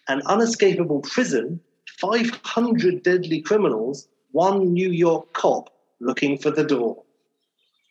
an 0.09 0.23
unescapable 0.27 1.01
prison, 1.01 1.61
500 1.99 3.03
deadly 3.03 3.41
criminals, 3.41 4.09
one 4.33 4.73
New 4.73 4.91
York 4.91 5.33
cop 5.33 5.71
looking 6.01 6.39
for 6.39 6.51
the 6.51 6.65
door. 6.65 7.03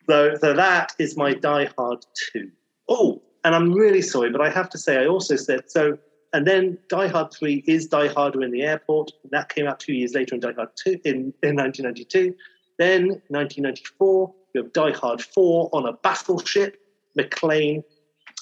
So, 0.08 0.34
so 0.40 0.52
that 0.54 0.92
is 0.98 1.16
my 1.16 1.34
Die 1.34 1.68
Hard 1.76 2.04
2. 2.32 2.50
Oh, 2.88 3.22
and 3.44 3.54
I'm 3.54 3.72
really 3.72 4.02
sorry, 4.02 4.30
but 4.30 4.40
I 4.40 4.50
have 4.50 4.68
to 4.70 4.78
say, 4.78 4.98
I 4.98 5.06
also 5.06 5.36
said 5.36 5.70
so. 5.70 5.98
And 6.32 6.46
then 6.46 6.78
Die 6.88 7.08
Hard 7.08 7.32
3 7.32 7.64
is 7.66 7.88
Die 7.88 8.08
Harder 8.08 8.42
in 8.42 8.52
the 8.52 8.62
Airport. 8.62 9.10
That 9.30 9.48
came 9.48 9.66
out 9.66 9.80
two 9.80 9.92
years 9.92 10.14
later 10.14 10.34
in 10.34 10.40
Die 10.40 10.52
Hard 10.52 10.70
2 10.76 11.00
in, 11.04 11.34
in 11.42 11.56
1992. 11.56 12.34
Then 12.78 13.08
1994, 13.28 14.34
you 14.54 14.62
have 14.62 14.72
Die 14.72 14.92
Hard 14.92 15.22
4 15.22 15.70
on 15.72 15.86
a 15.86 15.92
battleship. 15.92 16.80
McClane 17.18 17.82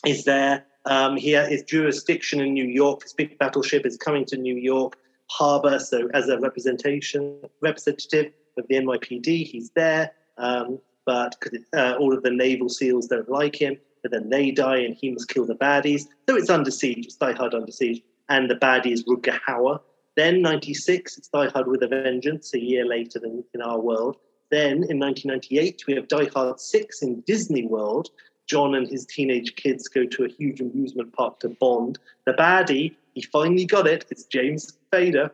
is 0.06 0.24
there. 0.24 0.64
Um, 0.84 1.16
here 1.16 1.46
is 1.50 1.62
jurisdiction 1.62 2.40
in 2.40 2.54
New 2.54 2.66
York. 2.66 3.00
This 3.00 3.12
big 3.12 3.38
battleship 3.38 3.84
is 3.84 3.96
coming 3.96 4.24
to 4.26 4.36
New 4.36 4.56
York 4.56 4.96
Harbor. 5.30 5.78
So, 5.78 6.08
as 6.14 6.28
a 6.28 6.38
representation 6.38 7.40
representative 7.60 8.32
of 8.56 8.66
the 8.68 8.76
NYPD, 8.76 9.46
he's 9.46 9.70
there. 9.70 10.12
Um, 10.36 10.78
but 11.04 11.36
uh, 11.74 11.94
all 11.98 12.14
of 12.14 12.22
the 12.22 12.30
naval 12.30 12.68
seals 12.68 13.08
don't 13.08 13.28
like 13.28 13.56
him. 13.56 13.78
But 14.08 14.22
then 14.22 14.30
they 14.30 14.50
die, 14.50 14.78
and 14.78 14.96
he 14.96 15.10
must 15.10 15.28
kill 15.28 15.44
the 15.44 15.54
baddies. 15.54 16.06
So 16.26 16.36
it's 16.36 16.48
under 16.48 16.70
siege. 16.70 17.06
It's 17.06 17.16
Die 17.16 17.32
Hard 17.32 17.52
under 17.52 17.70
siege, 17.70 18.02
and 18.30 18.48
the 18.48 18.54
baddie 18.54 18.92
is 18.92 19.04
Rutger 19.04 19.38
Hauer. 19.46 19.80
Then 20.16 20.40
96, 20.40 21.18
it's 21.18 21.28
Die 21.28 21.48
Hard 21.48 21.66
with 21.66 21.82
a 21.82 21.88
Vengeance, 21.88 22.54
a 22.54 22.58
year 22.58 22.86
later 22.86 23.18
than 23.18 23.44
in 23.52 23.60
our 23.60 23.78
world. 23.78 24.16
Then 24.50 24.84
in 24.88 24.98
1998, 24.98 25.84
we 25.86 25.94
have 25.94 26.08
Die 26.08 26.24
Hard 26.34 26.58
6 26.58 27.02
in 27.02 27.20
Disney 27.26 27.66
World. 27.66 28.08
John 28.46 28.74
and 28.74 28.88
his 28.88 29.04
teenage 29.04 29.56
kids 29.56 29.88
go 29.88 30.06
to 30.06 30.24
a 30.24 30.28
huge 30.28 30.62
amusement 30.62 31.12
park 31.12 31.40
to 31.40 31.50
bond. 31.60 31.98
The 32.24 32.32
baddie, 32.32 32.96
he 33.12 33.20
finally 33.20 33.66
got 33.66 33.86
it. 33.86 34.06
It's 34.10 34.24
James 34.24 34.72
Spader. 34.90 35.30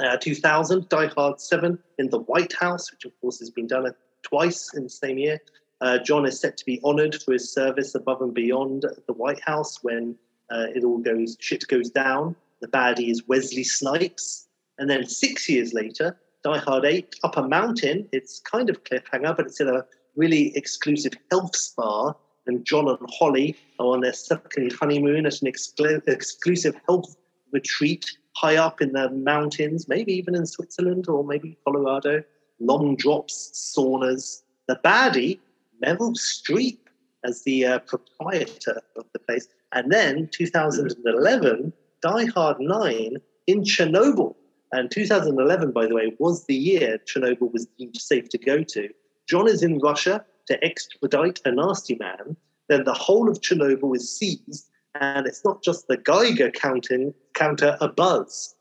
Uh, 0.00 0.16
2000, 0.16 0.88
Die 0.88 1.06
Hard 1.06 1.40
7 1.40 1.78
in 1.98 2.10
the 2.10 2.18
White 2.18 2.54
House, 2.54 2.90
which 2.90 3.04
of 3.04 3.12
course 3.20 3.38
has 3.38 3.50
been 3.50 3.68
done 3.68 3.86
twice 4.22 4.74
in 4.74 4.82
the 4.82 4.90
same 4.90 5.16
year. 5.16 5.38
Uh, 5.80 5.98
John 5.98 6.26
is 6.26 6.38
set 6.38 6.56
to 6.58 6.64
be 6.64 6.80
honored 6.84 7.14
for 7.22 7.32
his 7.32 7.52
service 7.52 7.94
above 7.94 8.20
and 8.20 8.34
beyond 8.34 8.84
the 9.06 9.12
White 9.12 9.40
House 9.40 9.82
when 9.82 10.16
uh, 10.50 10.66
it 10.74 10.84
all 10.84 10.98
goes, 10.98 11.36
shit 11.40 11.66
goes 11.68 11.90
down. 11.90 12.36
The 12.60 12.68
baddie 12.68 13.10
is 13.10 13.26
Wesley 13.26 13.64
Snipes. 13.64 14.46
And 14.78 14.90
then 14.90 15.06
six 15.06 15.48
years 15.48 15.72
later, 15.72 16.18
Die 16.42 16.58
Hard 16.58 16.84
8 16.84 17.16
up 17.22 17.36
a 17.36 17.46
mountain. 17.46 18.08
It's 18.12 18.40
kind 18.40 18.68
of 18.68 18.84
cliffhanger, 18.84 19.36
but 19.36 19.46
it's 19.46 19.60
in 19.60 19.68
a 19.68 19.84
really 20.16 20.56
exclusive 20.56 21.12
health 21.30 21.56
spa. 21.56 22.12
And 22.46 22.64
John 22.64 22.88
and 22.88 22.98
Holly 23.10 23.56
are 23.78 23.86
on 23.86 24.00
their 24.00 24.12
second 24.12 24.72
honeymoon 24.72 25.26
at 25.26 25.40
an 25.42 25.48
exclu- 25.50 26.06
exclusive 26.08 26.74
health 26.88 27.16
retreat 27.52 28.06
high 28.34 28.56
up 28.56 28.80
in 28.80 28.92
the 28.92 29.10
mountains, 29.10 29.88
maybe 29.88 30.12
even 30.12 30.34
in 30.34 30.46
Switzerland 30.46 31.08
or 31.08 31.24
maybe 31.24 31.58
Colorado. 31.64 32.22
Long 32.58 32.96
drops, 32.96 33.74
saunas. 33.76 34.42
The 34.66 34.80
baddie, 34.84 35.40
Meryl 35.84 36.16
Streep. 36.16 36.78
as 37.24 37.42
the 37.44 37.66
uh, 37.66 37.78
proprietor 37.80 38.80
of 38.96 39.04
the 39.12 39.18
place. 39.18 39.46
And 39.72 39.92
then 39.92 40.28
2011, 40.32 41.72
Die 42.02 42.24
Hard 42.26 42.60
9 42.60 43.16
in 43.46 43.62
Chernobyl. 43.62 44.34
And 44.72 44.90
2011, 44.90 45.72
by 45.72 45.86
the 45.86 45.94
way, 45.94 46.12
was 46.18 46.46
the 46.46 46.54
year 46.54 46.98
Chernobyl 47.06 47.52
was 47.52 47.66
deemed 47.78 47.96
safe 47.96 48.28
to 48.30 48.38
go 48.38 48.62
to. 48.62 48.88
John 49.28 49.48
is 49.48 49.62
in 49.62 49.78
Russia 49.78 50.24
to 50.46 50.64
extradite 50.64 51.40
a 51.44 51.52
nasty 51.52 51.96
man. 51.96 52.36
Then 52.68 52.84
the 52.84 52.94
whole 52.94 53.28
of 53.28 53.40
Chernobyl 53.40 53.94
is 53.96 54.16
seized. 54.16 54.68
And 55.00 55.26
it's 55.26 55.44
not 55.44 55.62
just 55.62 55.88
the 55.88 55.96
Geiger 55.96 56.50
counting, 56.50 57.14
counter 57.34 57.76
a 57.80 57.88
buzz. 57.88 58.54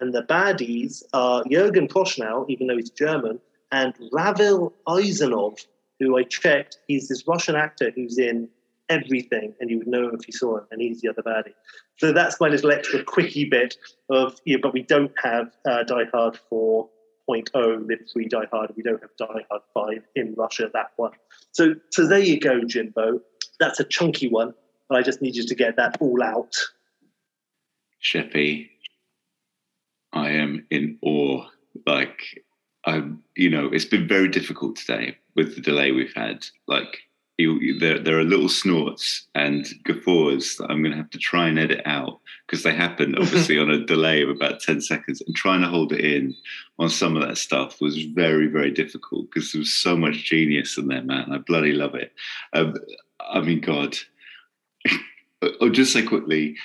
And 0.00 0.14
the 0.14 0.22
baddies 0.22 1.02
are 1.12 1.44
Jürgen 1.44 1.88
Prochnow, 1.88 2.46
even 2.48 2.66
though 2.66 2.76
he's 2.76 2.90
German, 2.90 3.40
and 3.70 3.94
Ravil 4.12 4.72
Isyanov, 4.88 5.64
who 6.00 6.16
I 6.18 6.24
checked, 6.24 6.78
he's 6.88 7.08
this 7.08 7.26
Russian 7.26 7.56
actor 7.56 7.90
who's 7.94 8.18
in 8.18 8.48
everything, 8.88 9.54
and 9.60 9.70
you 9.70 9.78
would 9.78 9.88
know 9.88 10.08
him 10.08 10.16
if 10.18 10.26
you 10.26 10.32
saw 10.32 10.58
him, 10.58 10.66
and 10.70 10.80
he's 10.80 11.00
the 11.00 11.08
other 11.08 11.22
baddie. 11.22 11.54
So 11.98 12.12
that's 12.12 12.40
my 12.40 12.48
little 12.48 12.70
extra 12.70 13.02
quickie 13.02 13.48
bit 13.48 13.76
of, 14.10 14.38
know, 14.56 14.60
but 14.62 14.72
we 14.72 14.82
don't 14.82 15.12
have 15.22 15.50
uh, 15.66 15.82
Die 15.82 16.04
Hard 16.12 16.38
4.0, 16.52 17.88
Live 17.88 17.98
Free 18.12 18.28
Die 18.28 18.46
Hard. 18.52 18.72
We 18.76 18.82
don't 18.82 19.00
have 19.00 19.10
Die 19.18 19.44
Hard 19.50 19.62
5 19.74 20.06
in 20.14 20.34
Russia, 20.36 20.70
that 20.72 20.92
one. 20.96 21.12
So, 21.52 21.74
so 21.90 22.06
there 22.06 22.18
you 22.18 22.38
go, 22.38 22.62
Jimbo. 22.64 23.20
That's 23.58 23.80
a 23.80 23.84
chunky 23.84 24.28
one, 24.28 24.54
but 24.88 24.98
I 24.98 25.02
just 25.02 25.22
need 25.22 25.34
you 25.34 25.46
to 25.46 25.54
get 25.54 25.76
that 25.76 25.96
all 26.00 26.22
out. 26.22 26.54
Sheppy, 28.02 28.68
I 30.12 30.30
am 30.30 30.66
in 30.70 30.98
awe. 31.02 31.46
Like, 31.86 32.44
I'm, 32.86 33.22
you 33.36 33.50
know, 33.50 33.66
it's 33.66 33.84
been 33.84 34.06
very 34.06 34.28
difficult 34.28 34.76
today 34.76 35.16
with 35.34 35.54
the 35.54 35.60
delay 35.60 35.90
we've 35.90 36.14
had. 36.14 36.46
Like, 36.68 36.98
you, 37.36 37.58
you, 37.60 37.78
there, 37.78 37.98
there 37.98 38.18
are 38.18 38.24
little 38.24 38.48
snorts 38.48 39.26
and 39.34 39.66
guffaws 39.84 40.56
that 40.56 40.70
I'm 40.70 40.82
going 40.82 40.92
to 40.92 40.96
have 40.96 41.10
to 41.10 41.18
try 41.18 41.48
and 41.48 41.58
edit 41.58 41.82
out 41.84 42.20
because 42.46 42.62
they 42.62 42.72
happen 42.72 43.14
obviously 43.18 43.58
on 43.58 43.70
a 43.70 43.84
delay 43.84 44.22
of 44.22 44.30
about 44.30 44.60
10 44.60 44.80
seconds. 44.80 45.20
And 45.20 45.34
trying 45.34 45.60
to 45.60 45.68
hold 45.68 45.92
it 45.92 46.00
in 46.00 46.34
on 46.78 46.88
some 46.88 47.16
of 47.16 47.26
that 47.26 47.36
stuff 47.36 47.80
was 47.80 48.04
very, 48.04 48.46
very 48.46 48.70
difficult 48.70 49.26
because 49.30 49.52
there 49.52 49.58
was 49.58 49.74
so 49.74 49.96
much 49.96 50.24
genius 50.24 50.78
in 50.78 50.86
there, 50.86 51.02
man. 51.02 51.32
I 51.32 51.38
bloody 51.38 51.72
love 51.72 51.94
it. 51.94 52.12
Um, 52.52 52.74
I 53.20 53.40
mean, 53.40 53.60
God. 53.60 53.96
I'll 55.60 55.68
just 55.68 55.92
say 55.92 56.02
quickly, 56.02 56.56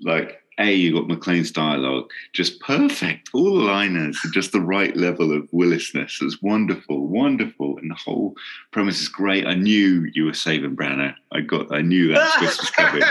like 0.00 0.41
a, 0.58 0.72
you 0.72 0.92
got 0.92 1.08
McClane's 1.08 1.50
dialogue, 1.50 2.10
just 2.32 2.60
perfect. 2.60 3.30
All 3.32 3.56
the 3.56 3.64
liners 3.64 4.18
are 4.24 4.30
just 4.30 4.52
the 4.52 4.60
right 4.60 4.94
level 4.96 5.34
of 5.34 5.50
Willisness. 5.50 6.20
It's 6.20 6.42
wonderful, 6.42 7.06
wonderful, 7.06 7.78
and 7.78 7.90
the 7.90 7.94
whole 7.94 8.34
premise 8.70 9.00
is 9.00 9.08
great. 9.08 9.46
I 9.46 9.54
knew 9.54 10.10
you 10.12 10.26
were 10.26 10.34
saving 10.34 10.76
Branagh. 10.76 11.14
I 11.32 11.40
got, 11.40 11.74
I 11.74 11.80
knew 11.80 12.08
that 12.12 12.34
twist 12.38 12.60
was 12.60 12.70
coming. 12.70 13.02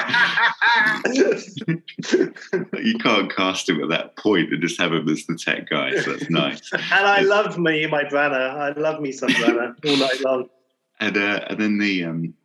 you 2.84 2.98
can't 3.00 3.36
cast 3.36 3.70
him 3.70 3.82
at 3.82 3.90
that 3.90 4.16
point 4.18 4.54
and 4.54 4.62
just 4.62 4.80
have 4.80 4.94
him 4.94 5.10
as 5.10 5.26
the 5.26 5.36
tech 5.36 5.70
guy. 5.70 5.96
So 6.02 6.14
that's 6.14 6.30
nice. 6.30 6.72
and 6.74 6.84
I 7.06 7.22
love 7.22 7.58
me, 7.58 7.88
my 7.88 8.04
Branagh. 8.04 8.56
I 8.56 8.72
love 8.80 9.02
me 9.02 9.12
some 9.12 9.30
Branagh 9.30 9.76
all 9.86 9.98
night 9.98 10.22
long. 10.22 10.50
And 11.02 11.18
uh, 11.18 11.46
and 11.48 11.60
then 11.60 11.80
the 11.80 12.04
um, 12.04 12.36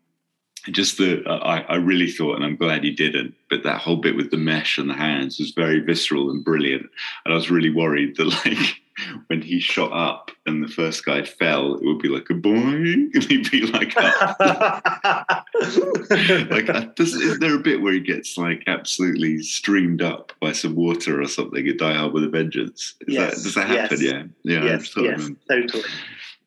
just 0.72 0.98
the 0.98 1.22
I, 1.28 1.60
I 1.60 1.76
really 1.76 2.10
thought, 2.10 2.36
and 2.36 2.44
I'm 2.44 2.56
glad 2.56 2.84
you 2.84 2.94
didn't, 2.94 3.34
but 3.50 3.62
that 3.64 3.80
whole 3.80 3.96
bit 3.96 4.16
with 4.16 4.30
the 4.30 4.36
mesh 4.36 4.78
and 4.78 4.88
the 4.90 4.94
hands 4.94 5.38
was 5.38 5.50
very 5.52 5.80
visceral 5.80 6.30
and 6.30 6.44
brilliant. 6.44 6.86
And 7.24 7.32
I 7.32 7.36
was 7.36 7.50
really 7.50 7.70
worried 7.70 8.16
that 8.16 8.26
like 8.44 8.80
when 9.26 9.42
he 9.42 9.60
shot 9.60 9.92
up 9.92 10.30
and 10.46 10.64
the 10.64 10.68
first 10.68 11.04
guy 11.04 11.22
fell, 11.22 11.74
it 11.74 11.84
would 11.84 11.98
be 11.98 12.08
like 12.08 12.30
a 12.30 12.34
boing, 12.34 13.08
and 13.14 13.24
he'd 13.24 13.50
be 13.50 13.66
like, 13.66 13.94
like 16.50 16.94
does, 16.94 17.14
is 17.14 17.38
there 17.38 17.54
a 17.54 17.58
bit 17.60 17.82
where 17.82 17.92
he 17.92 18.00
gets 18.00 18.36
like 18.38 18.62
absolutely 18.66 19.42
streamed 19.42 20.02
up 20.02 20.32
by 20.40 20.52
some 20.52 20.74
water 20.74 21.20
or 21.20 21.26
something 21.28 21.66
in 21.66 21.76
Die 21.76 21.94
Hard 21.94 22.12
with 22.12 22.24
a 22.24 22.28
Vengeance? 22.28 22.94
Is 23.02 23.14
Yes, 23.14 23.36
that, 23.36 23.42
does 23.42 23.54
that 23.54 23.68
happen? 23.68 23.98
yes. 24.00 24.24
Yeah, 24.44 24.54
yeah. 24.54 24.64
Yes, 24.64 24.92
yes, 24.96 25.18
remember. 25.18 25.38
totally. 25.48 25.84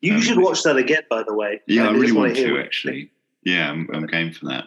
You 0.02 0.14
Um, 0.14 0.20
should 0.22 0.38
watch 0.38 0.62
that 0.62 0.76
again, 0.76 1.02
by 1.10 1.22
the 1.22 1.34
way. 1.34 1.60
Yeah, 1.66 1.84
I 1.84 1.88
just 1.92 2.00
really 2.00 2.12
want 2.12 2.36
to 2.36 2.58
actually. 2.58 3.10
Yeah, 3.42 3.70
I'm, 3.70 3.88
I'm 3.92 4.06
game 4.06 4.32
for 4.32 4.46
that. 4.46 4.64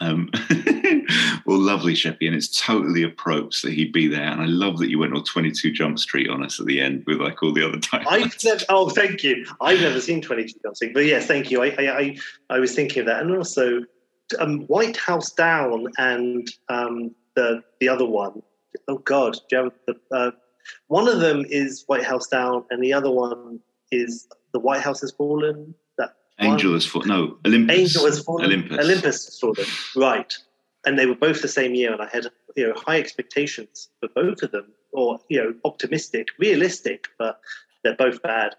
Um, 0.00 0.30
well, 1.46 1.58
lovely, 1.58 1.94
Sheppy, 1.94 2.26
and 2.26 2.36
it's 2.36 2.60
totally 2.60 3.02
approach 3.02 3.62
that 3.62 3.72
he'd 3.72 3.92
be 3.92 4.08
there. 4.08 4.30
And 4.30 4.42
I 4.42 4.46
love 4.46 4.78
that 4.78 4.90
you 4.90 4.98
went 4.98 5.14
on 5.14 5.24
22 5.24 5.72
Jump 5.72 5.98
Street 5.98 6.28
on 6.28 6.44
us 6.44 6.60
at 6.60 6.66
the 6.66 6.80
end 6.80 7.04
with 7.06 7.20
like 7.20 7.42
all 7.42 7.52
the 7.52 7.66
other 7.66 7.78
times. 7.80 8.06
I've 8.08 8.36
never, 8.44 8.64
oh, 8.68 8.90
thank 8.90 9.22
you. 9.22 9.46
I've 9.60 9.80
never 9.80 10.00
seen 10.00 10.20
22 10.20 10.58
Dancing, 10.62 10.92
but 10.92 11.06
yes, 11.06 11.26
thank 11.26 11.50
you. 11.50 11.62
I, 11.62 11.68
I, 11.78 12.16
I, 12.50 12.58
was 12.58 12.74
thinking 12.74 13.00
of 13.00 13.06
that. 13.06 13.22
And 13.22 13.34
also, 13.34 13.82
um, 14.38 14.60
White 14.66 14.96
House 14.96 15.32
Down 15.32 15.86
and 15.98 16.48
um, 16.68 17.14
the 17.34 17.62
the 17.80 17.88
other 17.88 18.06
one. 18.06 18.42
Oh, 18.88 18.98
God. 18.98 19.38
The, 19.50 19.70
uh, 20.12 20.32
one 20.88 21.08
of 21.08 21.20
them 21.20 21.44
is 21.48 21.84
White 21.86 22.04
House 22.04 22.26
Down, 22.26 22.64
and 22.70 22.82
the 22.82 22.92
other 22.92 23.10
one 23.10 23.60
is 23.90 24.28
The 24.52 24.60
White 24.60 24.82
House 24.82 25.00
Has 25.00 25.12
Fallen. 25.12 25.74
That 26.38 26.46
Angel 26.46 26.70
one. 26.70 26.76
has 26.76 26.86
fallen. 26.86 27.08
No, 27.08 27.38
Olympus. 27.46 27.76
Angel 27.76 28.04
has 28.06 28.22
fallen. 28.22 28.44
Olympus. 28.44 28.78
Olympus 28.78 29.24
has 29.24 29.38
fallen. 29.38 29.66
Right. 29.96 30.34
And 30.84 30.98
they 30.98 31.06
were 31.06 31.14
both 31.14 31.42
the 31.42 31.48
same 31.48 31.74
year, 31.74 31.92
and 31.92 32.02
I 32.02 32.08
had 32.08 32.26
you 32.56 32.68
know 32.68 32.74
high 32.74 32.98
expectations 32.98 33.88
for 34.00 34.08
both 34.14 34.42
of 34.42 34.52
them, 34.52 34.72
or 34.92 35.18
you 35.28 35.38
know 35.42 35.54
optimistic, 35.64 36.28
realistic, 36.38 37.08
but 37.18 37.40
they're 37.82 37.96
both 37.96 38.22
bad. 38.22 38.54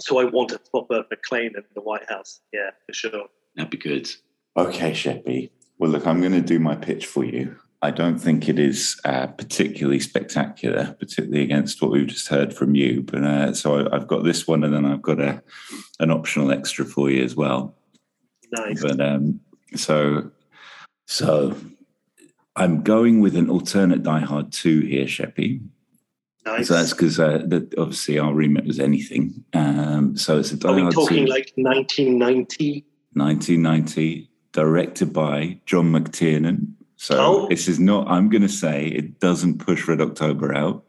So 0.00 0.18
I 0.18 0.24
want 0.24 0.52
a 0.52 0.58
proper 0.58 1.04
McClane 1.04 1.56
in 1.56 1.64
the 1.74 1.80
White 1.80 2.08
House. 2.08 2.40
Yeah, 2.52 2.70
for 2.86 2.92
sure. 2.92 3.24
That'd 3.56 3.70
be 3.70 3.78
good. 3.78 4.08
Okay, 4.56 4.92
Sheppy. 4.92 5.50
Well, 5.78 5.90
look, 5.90 6.06
I'm 6.06 6.20
going 6.20 6.32
to 6.32 6.40
do 6.40 6.58
my 6.58 6.74
pitch 6.76 7.06
for 7.06 7.24
you. 7.24 7.56
I 7.80 7.92
don't 7.92 8.18
think 8.18 8.48
it 8.48 8.58
is 8.58 9.00
uh, 9.04 9.28
particularly 9.28 10.00
spectacular, 10.00 10.96
particularly 10.98 11.44
against 11.44 11.80
what 11.80 11.92
we've 11.92 12.06
just 12.08 12.26
heard 12.28 12.52
from 12.52 12.74
you. 12.74 13.02
But 13.02 13.22
uh, 13.22 13.54
so 13.54 13.86
I, 13.86 13.94
I've 13.96 14.08
got 14.08 14.24
this 14.24 14.48
one, 14.48 14.64
and 14.64 14.74
then 14.74 14.84
I've 14.84 15.02
got 15.02 15.20
a 15.20 15.42
an 16.00 16.10
optional 16.10 16.50
extra 16.50 16.84
for 16.84 17.08
you 17.10 17.22
as 17.22 17.36
well. 17.36 17.76
Nice. 18.52 18.82
But 18.82 19.00
um, 19.00 19.40
so 19.76 20.30
so 21.06 21.56
I'm 22.56 22.82
going 22.82 23.20
with 23.20 23.36
an 23.36 23.48
alternate 23.48 24.02
Die 24.02 24.20
Hard 24.20 24.52
two 24.52 24.80
here, 24.80 25.04
Sheppy. 25.06 25.60
nice. 26.44 26.66
So 26.66 26.74
that's 26.74 26.92
because 26.92 27.20
uh, 27.20 27.42
that 27.46 27.78
obviously 27.78 28.18
our 28.18 28.34
remit 28.34 28.66
was 28.66 28.80
anything. 28.80 29.44
Um, 29.54 30.16
so 30.16 30.38
it's 30.40 30.50
a 30.50 30.56
Die 30.56 30.68
Are 30.68 30.74
we 30.74 30.82
Hard 30.82 30.94
talking 30.94 31.26
two. 31.26 31.30
like 31.30 31.52
1990? 31.54 32.84
1990, 33.12 34.28
directed 34.52 35.12
by 35.12 35.60
John 35.64 35.92
McTiernan. 35.92 36.72
So 37.00 37.16
Oh. 37.16 37.46
this 37.48 37.68
is 37.68 37.78
not, 37.78 38.08
I'm 38.08 38.28
going 38.28 38.42
to 38.42 38.48
say 38.48 38.86
it 38.88 39.20
doesn't 39.20 39.58
push 39.58 39.86
Red 39.86 40.00
October 40.00 40.52
out 40.54 40.84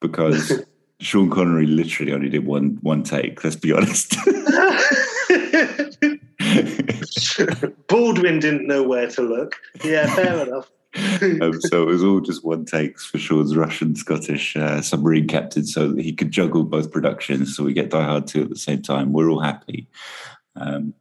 because 0.00 0.62
Sean 1.00 1.30
Connery 1.30 1.66
literally 1.66 2.12
only 2.12 2.28
did 2.28 2.44
one 2.46 2.78
one 2.82 3.02
take, 3.02 3.42
let's 3.42 3.56
be 3.56 3.72
honest. 3.72 4.14
Baldwin 7.88 8.38
didn't 8.38 8.66
know 8.66 8.82
where 8.82 9.08
to 9.08 9.22
look. 9.22 9.56
Yeah, 9.84 10.14
fair 10.14 10.46
enough. 10.46 10.70
um, 11.42 11.60
so 11.60 11.82
it 11.82 11.86
was 11.86 12.02
all 12.04 12.20
just 12.20 12.44
one 12.44 12.64
takes 12.64 13.04
for 13.06 13.18
Sean's 13.18 13.56
Russian 13.56 13.94
Scottish 13.96 14.56
uh, 14.56 14.80
submarine 14.82 15.26
captain 15.28 15.64
so 15.66 15.88
that 15.88 16.02
he 16.02 16.12
could 16.12 16.30
juggle 16.30 16.64
both 16.64 16.90
productions. 16.90 17.54
So 17.56 17.64
we 17.64 17.72
get 17.72 17.90
Die 17.90 18.02
Hard 18.04 18.26
2 18.26 18.42
at 18.42 18.48
the 18.48 18.56
same 18.56 18.82
time. 18.82 19.12
We're 19.12 19.30
all 19.30 19.40
happy. 19.40 19.88
Um, 20.54 20.94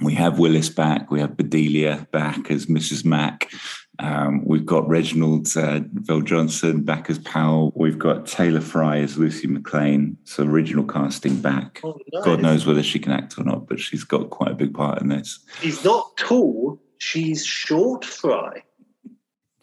we 0.00 0.14
have 0.14 0.38
Willis 0.38 0.68
back. 0.68 1.10
We 1.10 1.20
have 1.20 1.36
Bedelia 1.36 2.06
back 2.10 2.50
as 2.50 2.66
Mrs. 2.66 3.04
Mack. 3.04 3.50
Um, 3.98 4.44
we've 4.44 4.66
got 4.66 4.86
Reginald 4.88 5.48
uh, 5.56 5.80
Vel 5.92 6.20
Johnson 6.20 6.82
back 6.82 7.08
as 7.08 7.18
Powell. 7.20 7.72
We've 7.74 7.98
got 7.98 8.26
Taylor 8.26 8.60
Fry 8.60 8.98
as 8.98 9.16
Lucy 9.16 9.48
McClane. 9.48 10.16
So 10.24 10.44
original 10.44 10.84
casting 10.84 11.40
back. 11.40 11.80
Oh, 11.82 11.98
nice. 12.12 12.24
God 12.24 12.42
knows 12.42 12.66
whether 12.66 12.82
she 12.82 12.98
can 12.98 13.12
act 13.12 13.38
or 13.38 13.44
not, 13.44 13.66
but 13.66 13.80
she's 13.80 14.04
got 14.04 14.28
quite 14.28 14.52
a 14.52 14.54
big 14.54 14.74
part 14.74 15.00
in 15.00 15.08
this. 15.08 15.38
She's 15.60 15.82
not 15.82 16.16
tall. 16.18 16.80
She's 16.98 17.44
short 17.46 18.04
fry. 18.04 18.62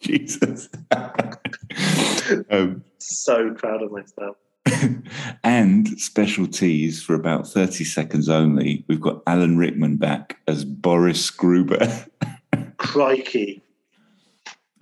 Jesus. 0.00 0.68
um, 2.50 2.84
So 2.98 3.54
proud 3.54 3.82
of 3.82 3.92
myself. 3.92 4.36
and 5.44 5.88
special 6.00 6.46
tease 6.46 7.02
for 7.02 7.14
about 7.14 7.46
30 7.46 7.84
seconds 7.84 8.28
only. 8.28 8.84
We've 8.88 9.00
got 9.00 9.22
Alan 9.26 9.56
Rickman 9.58 9.96
back 9.96 10.38
as 10.46 10.64
Boris 10.64 11.30
Gruber. 11.30 12.06
Crikey. 12.76 13.63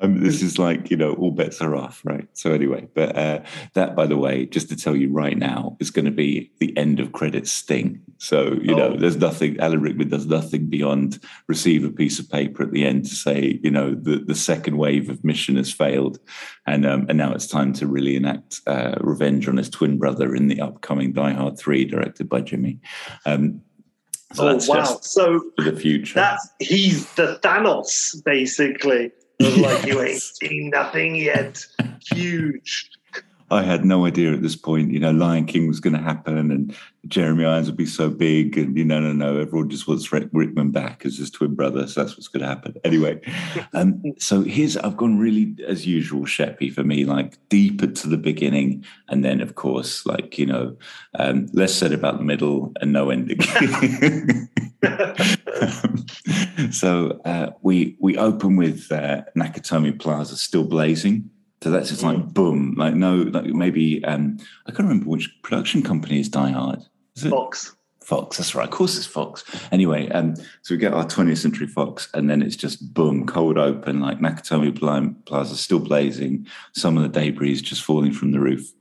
Um, 0.03 0.21
this 0.21 0.43
is 0.43 0.59
like, 0.59 0.91
you 0.91 0.97
know, 0.97 1.15
all 1.15 1.31
bets 1.31 1.61
are 1.61 1.77
off, 1.77 2.01
right? 2.05 2.27
So, 2.33 2.53
anyway, 2.53 2.89
but 2.93 3.17
uh, 3.17 3.41
that, 3.75 3.95
by 3.95 4.07
the 4.07 4.17
way, 4.17 4.47
just 4.47 4.69
to 4.71 4.77
tell 4.77 4.97
you 4.97 5.11
right 5.13 5.39
now, 5.39 5.77
is 5.79 5.91
going 5.93 6.07
to 6.07 6.11
be 6.11 6.51
the 6.59 6.77
end 6.77 6.99
of 6.99 7.13
credits 7.13 7.53
sting. 7.53 8.01
So, 8.19 8.55
you 8.61 8.75
know, 8.75 8.93
Oh. 8.93 8.97
there's 8.97 9.17
nothing, 9.17 9.59
Alan 9.61 9.81
Rickman 9.81 10.09
does 10.09 10.27
nothing 10.27 10.67
beyond 10.67 11.21
receive 11.47 11.85
a 11.85 11.91
piece 11.91 12.19
of 12.19 12.29
paper 12.29 12.65
at 12.65 12.73
the 12.73 12.85
end 12.85 13.05
to 13.07 13.15
say, 13.15 13.61
you 13.63 13.71
know, 13.71 13.95
the, 13.95 14.19
the 14.19 14.35
second 14.35 14.77
wave 14.77 15.09
of 15.09 15.23
mission 15.25 15.55
has 15.57 15.73
failed. 15.73 16.19
And, 16.67 16.85
um, 16.85 17.07
and 17.09 17.17
now 17.19 17.33
it's 17.33 17.47
time 17.47 17.73
to 17.75 17.87
really 17.87 18.17
enact 18.17 18.61
uh, 18.67 18.97
revenge 19.01 19.49
on 19.49 19.57
his 19.57 19.71
twin 19.71 19.99
brother 19.99 20.35
in 20.35 20.49
the 20.49 20.61
upcoming 20.61 21.13
Die 21.13 21.33
Hard 21.33 21.59
3, 21.59 21.85
directed 21.85 22.29
by 22.29 22.41
Jimmy. 22.41 22.81
Um, 23.25 23.63
So 24.35 24.49
oh 24.49 24.55
wow! 24.67 24.77
just 24.81 25.05
So 25.05 25.41
for 25.57 25.65
the 25.71 25.77
future. 25.79 26.15
that's 26.15 26.49
he's 26.59 27.13
the 27.17 27.39
Thanos 27.43 28.15
basically. 28.25 29.13
Like 29.43 29.87
you 29.87 30.01
ain't 30.01 30.23
seen 30.23 30.71
nothing 30.71 31.17
yet. 31.17 31.65
Huge. 32.13 32.91
I 33.53 33.63
had 33.63 33.85
no 33.85 34.07
idea 34.07 34.33
at 34.33 34.41
this 34.41 34.57
point, 34.57 34.93
you 34.93 34.99
know, 34.99 35.11
Lion 35.11 35.45
King 35.45 35.69
was 35.69 35.79
going 35.79 35.95
to 35.95 36.03
happen 36.03 36.51
and 36.51 36.75
Jeremy 37.07 37.45
Irons 37.45 37.67
would 37.67 37.77
be 37.77 37.85
so 37.85 38.09
big. 38.09 38.57
And, 38.57 38.77
you 38.77 38.85
know, 38.85 39.01
no, 39.01 39.13
no, 39.13 39.39
everyone 39.39 39.69
just 39.69 39.87
wants 39.87 40.11
Rick 40.11 40.31
Rickman 40.33 40.71
back 40.71 41.05
as 41.05 41.19
his 41.19 41.31
twin 41.31 41.55
brother. 41.55 41.87
So 41.87 42.03
that's 42.03 42.17
what's 42.17 42.29
going 42.29 42.41
to 42.41 42.49
happen. 42.49 42.77
Anyway, 42.83 43.21
um, 43.75 44.03
so 44.19 44.41
here's, 44.41 44.79
I've 44.79 44.97
gone 44.97 45.19
really, 45.19 45.55
as 45.67 45.87
usual, 45.87 46.23
Sheppy 46.23 46.73
for 46.73 46.83
me, 46.83 47.05
like 47.05 47.37
deeper 47.51 47.89
to 47.89 48.09
the 48.09 48.17
beginning. 48.17 48.85
And 49.09 49.23
then, 49.25 49.43
of 49.43 49.55
course, 49.55 50.07
like, 50.07 50.39
you 50.39 50.47
know, 50.47 50.77
um, 51.19 51.49
less 51.53 51.75
said 51.75 51.93
about 51.93 52.17
the 52.19 52.25
middle 52.25 52.73
and 52.81 52.93
no 52.93 53.11
ending. 53.11 53.41
so 56.71 57.21
uh, 57.25 57.51
we 57.63 57.97
we 58.01 58.17
open 58.17 58.57
with 58.57 58.91
uh, 58.91 59.23
Nakatomi 59.37 59.99
Plaza 59.99 60.37
still 60.37 60.65
blazing. 60.65 61.31
So 61.63 61.71
that's 61.71 61.91
just 61.91 62.03
like 62.03 62.35
boom, 62.35 62.75
like 62.77 62.95
no, 62.95 63.19
like 63.19 63.45
maybe 63.45 64.05
um, 64.05 64.39
I 64.67 64.73
can't 64.73 64.89
remember 64.89 65.09
which 65.09 65.31
production 65.43 65.83
company 65.83 66.19
is 66.19 66.29
Die 66.29 66.51
Hard. 66.51 66.81
Is 67.15 67.25
it 67.25 67.31
Fox. 67.31 67.77
Fox? 68.01 68.37
That's 68.39 68.57
right. 68.57 68.65
Of 68.65 68.73
course, 68.73 68.97
it's 68.97 69.07
Fox. 69.07 69.45
Anyway, 69.71 70.09
um, 70.09 70.35
so 70.35 70.75
we 70.75 70.77
get 70.77 70.93
our 70.93 71.05
20th 71.05 71.39
Century 71.39 71.69
Fox, 71.69 72.09
and 72.15 72.29
then 72.29 72.43
it's 72.43 72.57
just 72.57 72.93
boom, 72.93 73.27
cold 73.29 73.59
open, 73.59 74.01
like 74.01 74.19
Nakatomi 74.19 75.25
Plaza 75.25 75.57
still 75.57 75.79
blazing. 75.79 76.49
Some 76.73 76.97
of 76.97 77.05
the 77.05 77.21
debris 77.21 77.61
just 77.61 77.85
falling 77.85 78.13
from 78.13 78.33
the 78.33 78.41
roof. 78.41 78.73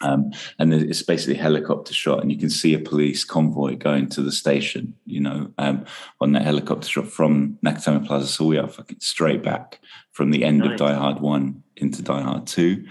Um, 0.00 0.30
and 0.58 0.72
it's 0.72 1.02
basically 1.02 1.34
a 1.34 1.42
helicopter 1.42 1.92
shot, 1.92 2.22
and 2.22 2.32
you 2.32 2.38
can 2.38 2.48
see 2.48 2.72
a 2.72 2.78
police 2.78 3.22
convoy 3.22 3.76
going 3.76 4.08
to 4.10 4.22
the 4.22 4.32
station, 4.32 4.94
you 5.04 5.20
know, 5.20 5.52
um, 5.58 5.84
on 6.22 6.32
that 6.32 6.42
helicopter 6.42 6.88
shot 6.88 7.08
from 7.08 7.58
Nakatomi 7.62 8.06
Plaza. 8.06 8.28
So 8.28 8.46
we 8.46 8.56
are 8.56 8.68
fucking 8.68 9.00
straight 9.00 9.42
back 9.42 9.80
from 10.12 10.30
the 10.30 10.44
end 10.44 10.64
of 10.64 10.78
Die 10.78 10.94
Hard 10.94 11.20
1 11.20 11.62
into 11.82 12.02
Die 12.02 12.22
Hard 12.22 12.46
2. 12.46 12.84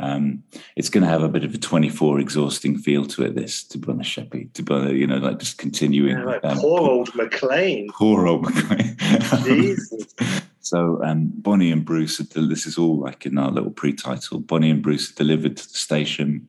Um, 0.00 0.42
it's 0.76 0.90
going 0.90 1.04
to 1.04 1.08
have 1.08 1.22
a 1.22 1.28
bit 1.28 1.44
of 1.44 1.54
a 1.54 1.58
24 1.58 2.18
exhausting 2.18 2.76
feel 2.76 3.04
to 3.06 3.22
it, 3.24 3.36
this, 3.36 3.62
to 3.68 3.78
be 3.78 3.90
honest, 3.92 4.10
Sheppy, 4.10 4.52
to 4.54 4.62
be 4.62 4.74
honest, 4.74 4.94
you 4.94 5.06
know, 5.06 5.18
like 5.18 5.38
just 5.38 5.58
continuing. 5.58 6.18
Yeah, 6.18 6.24
like 6.24 6.44
um, 6.44 6.58
poor 6.58 6.80
old 6.80 7.08
McClane. 7.12 7.88
poor 7.90 8.26
old 8.26 8.44
McClane. 8.46 9.44
Jesus. 9.44 10.14
So 10.60 10.98
um, 11.04 11.30
Bonnie 11.34 11.70
and 11.70 11.84
Bruce, 11.84 12.18
are, 12.20 12.24
this 12.24 12.64
is 12.66 12.78
all 12.78 13.00
like 13.00 13.26
in 13.26 13.36
our 13.36 13.50
little 13.50 13.70
pre-title. 13.70 14.38
Bonnie 14.40 14.70
and 14.70 14.82
Bruce 14.82 15.10
are 15.10 15.14
delivered 15.14 15.58
to 15.58 15.68
the 15.70 15.74
station. 15.78 16.48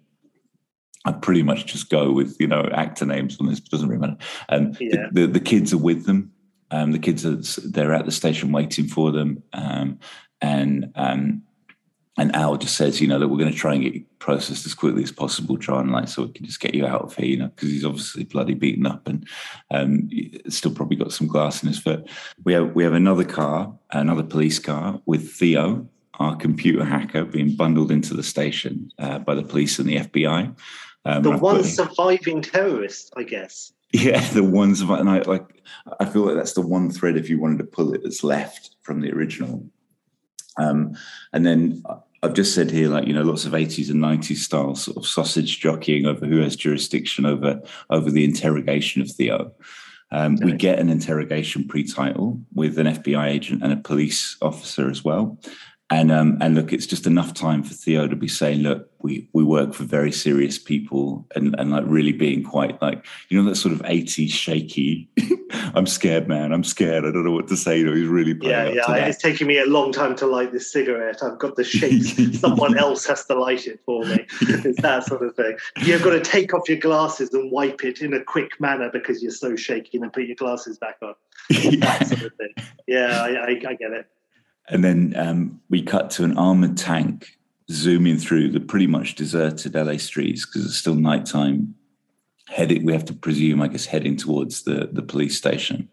I 1.03 1.11
pretty 1.11 1.43
much 1.43 1.65
just 1.65 1.89
go 1.89 2.13
with 2.13 2.37
you 2.39 2.47
know 2.47 2.61
actor 2.73 3.05
names 3.05 3.35
on 3.41 3.47
this, 3.47 3.59
but 3.59 3.71
doesn't 3.71 3.89
really 3.89 3.99
matter. 3.99 4.15
Um, 4.47 4.71
the- 4.71 4.85
Yeah. 4.85 5.07
the, 5.11 5.27
the 5.27 5.41
kids 5.41 5.73
are 5.73 5.77
with 5.77 6.05
them. 6.05 6.31
Um, 6.71 6.93
the 6.93 6.99
kids 6.99 7.25
are 7.25 7.35
they're 7.67 7.93
at 7.93 8.05
the 8.05 8.11
station 8.11 8.53
waiting 8.53 8.87
for 8.87 9.11
them, 9.11 9.43
um, 9.51 9.99
and 10.41 10.93
um, 10.95 11.41
and 12.17 12.33
Al 12.35 12.55
just 12.57 12.77
says, 12.77 13.01
you 13.01 13.07
know, 13.07 13.19
that 13.19 13.27
we're 13.27 13.37
going 13.37 13.51
to 13.51 13.57
try 13.57 13.73
and 13.73 13.83
get 13.83 13.93
you 13.93 14.05
processed 14.19 14.65
as 14.65 14.73
quickly 14.73 15.03
as 15.03 15.11
possible, 15.11 15.57
try 15.57 15.79
and 15.81 15.91
like 15.91 16.07
so 16.07 16.23
we 16.23 16.31
can 16.31 16.45
just 16.45 16.61
get 16.61 16.73
you 16.73 16.85
out 16.85 17.01
of 17.01 17.15
here, 17.15 17.25
you 17.25 17.37
know, 17.37 17.47
because 17.49 17.69
he's 17.69 17.83
obviously 17.85 18.23
bloody 18.23 18.53
beaten 18.53 18.85
up 18.85 19.07
and 19.07 19.27
um, 19.71 20.09
still 20.47 20.71
probably 20.73 20.95
got 20.95 21.11
some 21.11 21.27
glass 21.27 21.61
in 21.61 21.67
his 21.67 21.79
foot. 21.79 22.09
We 22.45 22.53
have 22.53 22.73
we 22.73 22.83
have 22.83 22.93
another 22.93 23.25
car, 23.25 23.77
another 23.91 24.23
police 24.23 24.59
car 24.59 25.01
with 25.05 25.29
Theo, 25.31 25.87
our 26.19 26.35
computer 26.37 26.85
hacker, 26.85 27.25
being 27.25 27.55
bundled 27.55 27.91
into 27.91 28.13
the 28.13 28.23
station 28.23 28.91
uh, 28.97 29.19
by 29.19 29.35
the 29.35 29.43
police 29.43 29.77
and 29.79 29.89
the 29.89 29.97
FBI. 29.97 30.55
Um, 31.03 31.21
The 31.23 31.37
one 31.37 31.57
put- 31.57 31.65
surviving 31.65 32.41
terrorist, 32.41 33.11
I 33.17 33.23
guess. 33.23 33.73
yeah, 33.91 34.21
the 34.33 34.43
ones 34.43 34.79
of 34.81 34.89
and 34.89 35.09
I 35.09 35.19
like. 35.23 35.43
I 35.99 36.05
feel 36.05 36.21
like 36.25 36.35
that's 36.35 36.53
the 36.53 36.61
one 36.65 36.89
thread 36.91 37.17
if 37.17 37.29
you 37.29 37.39
wanted 37.41 37.57
to 37.57 37.65
pull 37.65 37.93
it 37.93 38.01
that's 38.03 38.23
left 38.23 38.75
from 38.83 39.01
the 39.01 39.11
original. 39.11 39.65
Um, 40.57 40.95
and 41.33 41.45
then 41.45 41.83
I've 42.23 42.33
just 42.33 42.55
said 42.55 42.71
here, 42.71 42.89
like 42.89 43.07
you 43.07 43.13
know, 43.13 43.23
lots 43.23 43.45
of 43.45 43.53
eighties 43.53 43.89
and 43.89 44.01
nineties 44.01 44.45
style 44.45 44.75
sort 44.75 44.97
of 44.97 45.05
sausage 45.05 45.59
jockeying 45.59 46.05
over 46.05 46.25
who 46.25 46.39
has 46.41 46.55
jurisdiction 46.55 47.25
over 47.25 47.61
over 47.89 48.09
the 48.09 48.23
interrogation 48.23 49.01
of 49.01 49.11
Theo. 49.11 49.53
Um, 50.11 50.37
we 50.37 50.53
get 50.53 50.79
an 50.79 50.89
interrogation 50.89 51.67
pre-title 51.67 52.39
with 52.53 52.77
an 52.77 52.87
FBI 52.87 53.27
agent 53.27 53.63
and 53.63 53.73
a 53.73 53.77
police 53.77 54.37
officer 54.41 54.89
as 54.89 55.03
well. 55.03 55.39
And 55.91 56.11
um, 56.11 56.39
and 56.41 56.55
look, 56.55 56.73
it's 56.73 56.87
just 56.87 57.05
enough 57.05 57.35
time 57.35 57.61
for 57.61 57.75
Theo 57.75 58.07
to 58.07 58.15
be 58.15 58.27
saying, 58.27 58.61
look, 58.61 58.89
we 59.03 59.29
we 59.33 59.43
work 59.43 59.75
for 59.75 59.83
very 59.83 60.11
serious 60.11 60.57
people, 60.57 61.27
and 61.35 61.55
and 61.59 61.69
like 61.69 61.83
really 61.85 62.11
being 62.11 62.43
quite 62.43 62.81
like 62.81 63.05
you 63.29 63.37
know 63.37 63.47
that 63.47 63.55
sort 63.55 63.71
of 63.71 63.83
80s 63.83 64.31
shaky. 64.31 65.07
I'm 65.75 65.85
scared, 65.85 66.27
man. 66.27 66.51
I'm 66.51 66.63
scared. 66.63 67.05
I 67.05 67.11
don't 67.11 67.23
know 67.23 67.31
what 67.31 67.47
to 67.49 67.57
say. 67.57 67.77
You 67.77 67.85
know, 67.85 67.93
he's 67.93 68.07
really 68.07 68.33
playing 68.33 68.75
Yeah, 68.75 68.83
yeah. 68.87 69.05
It's 69.05 69.21
taking 69.21 69.45
me 69.45 69.59
a 69.59 69.65
long 69.67 69.91
time 69.91 70.15
to 70.15 70.25
light 70.25 70.51
this 70.51 70.71
cigarette. 70.71 71.21
I've 71.21 71.37
got 71.37 71.55
the 71.55 71.63
shakes. 71.63 72.39
Someone 72.39 72.77
else 72.79 73.05
has 73.05 73.25
to 73.25 73.39
light 73.39 73.67
it 73.67 73.79
for 73.85 74.03
me. 74.05 74.25
It's 74.41 74.81
that 74.81 75.05
sort 75.05 75.21
of 75.21 75.35
thing. 75.35 75.55
You've 75.83 76.01
got 76.01 76.11
to 76.11 76.19
take 76.19 76.53
off 76.53 76.67
your 76.67 76.79
glasses 76.79 77.31
and 77.33 77.51
wipe 77.51 77.83
it 77.83 78.01
in 78.01 78.13
a 78.13 78.23
quick 78.23 78.59
manner 78.59 78.89
because 78.91 79.21
you're 79.21 79.31
so 79.31 79.55
shaky 79.55 79.99
and 79.99 80.11
put 80.11 80.23
your 80.23 80.35
glasses 80.35 80.79
back 80.79 80.97
on. 81.03 81.13
That 81.49 82.07
sort 82.07 82.23
of 82.23 82.33
thing. 82.33 82.53
Yeah, 82.87 83.21
I, 83.21 83.29
I, 83.35 83.49
I 83.49 83.73
get 83.75 83.91
it. 83.91 84.07
And 84.69 84.83
then 84.83 85.13
um, 85.15 85.61
we 85.69 85.81
cut 85.81 86.09
to 86.11 86.23
an 86.23 86.37
armored 86.37 86.77
tank 86.77 87.37
zooming 87.71 88.17
through 88.17 88.51
the 88.51 88.59
pretty 88.59 88.87
much 88.87 89.15
deserted 89.15 89.75
LA 89.75 89.97
streets 89.97 90.45
because 90.45 90.65
it's 90.65 90.77
still 90.77 90.95
nighttime. 90.95 91.75
Heading, 92.47 92.85
we 92.85 92.93
have 92.93 93.05
to 93.05 93.13
presume, 93.13 93.61
I 93.61 93.67
guess, 93.67 93.85
heading 93.85 94.15
towards 94.15 94.63
the 94.63 94.87
the 94.91 95.01
police 95.01 95.35
station. 95.35 95.89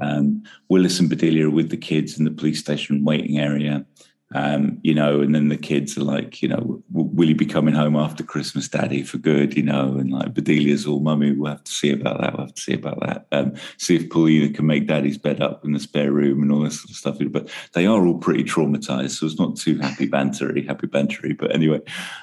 Um, 0.00 0.42
Willis 0.68 1.00
and 1.00 1.08
Bedelia 1.08 1.46
are 1.46 1.50
with 1.50 1.70
the 1.70 1.78
kids 1.78 2.18
in 2.18 2.26
the 2.26 2.30
police 2.30 2.60
station 2.60 3.04
waiting 3.04 3.38
area. 3.38 3.86
Um, 4.34 4.78
you 4.82 4.94
know, 4.94 5.22
and 5.22 5.34
then 5.34 5.48
the 5.48 5.56
kids 5.56 5.96
are 5.96 6.04
like, 6.04 6.42
you 6.42 6.48
know, 6.48 6.82
will 6.92 7.28
you 7.28 7.34
be 7.34 7.46
coming 7.46 7.74
home 7.74 7.96
after 7.96 8.22
Christmas, 8.22 8.68
Daddy, 8.68 9.02
for 9.02 9.16
good? 9.16 9.56
You 9.56 9.62
know, 9.62 9.96
and 9.98 10.10
like 10.10 10.34
Bedelia's 10.34 10.86
all, 10.86 11.00
Mummy, 11.00 11.32
we'll 11.32 11.52
have 11.52 11.64
to 11.64 11.72
see 11.72 11.90
about 11.90 12.20
that. 12.20 12.34
We'll 12.34 12.46
have 12.46 12.54
to 12.54 12.60
see 12.60 12.74
about 12.74 13.00
that. 13.00 13.26
Um, 13.32 13.54
see 13.78 13.96
if 13.96 14.10
Paulina 14.10 14.52
can 14.52 14.66
make 14.66 14.86
Daddy's 14.86 15.16
bed 15.16 15.40
up 15.40 15.64
in 15.64 15.72
the 15.72 15.80
spare 15.80 16.12
room 16.12 16.42
and 16.42 16.52
all 16.52 16.60
this 16.60 16.80
sort 16.80 16.90
of 16.90 16.96
stuff. 16.96 17.16
But 17.30 17.48
they 17.72 17.86
are 17.86 18.06
all 18.06 18.18
pretty 18.18 18.44
traumatized, 18.44 19.12
so 19.12 19.24
it's 19.24 19.38
not 19.38 19.56
too 19.56 19.78
happy 19.78 20.06
bantery, 20.06 20.66
happy 20.66 20.88
bantery. 20.88 21.36
But 21.36 21.54
anyway, 21.54 21.80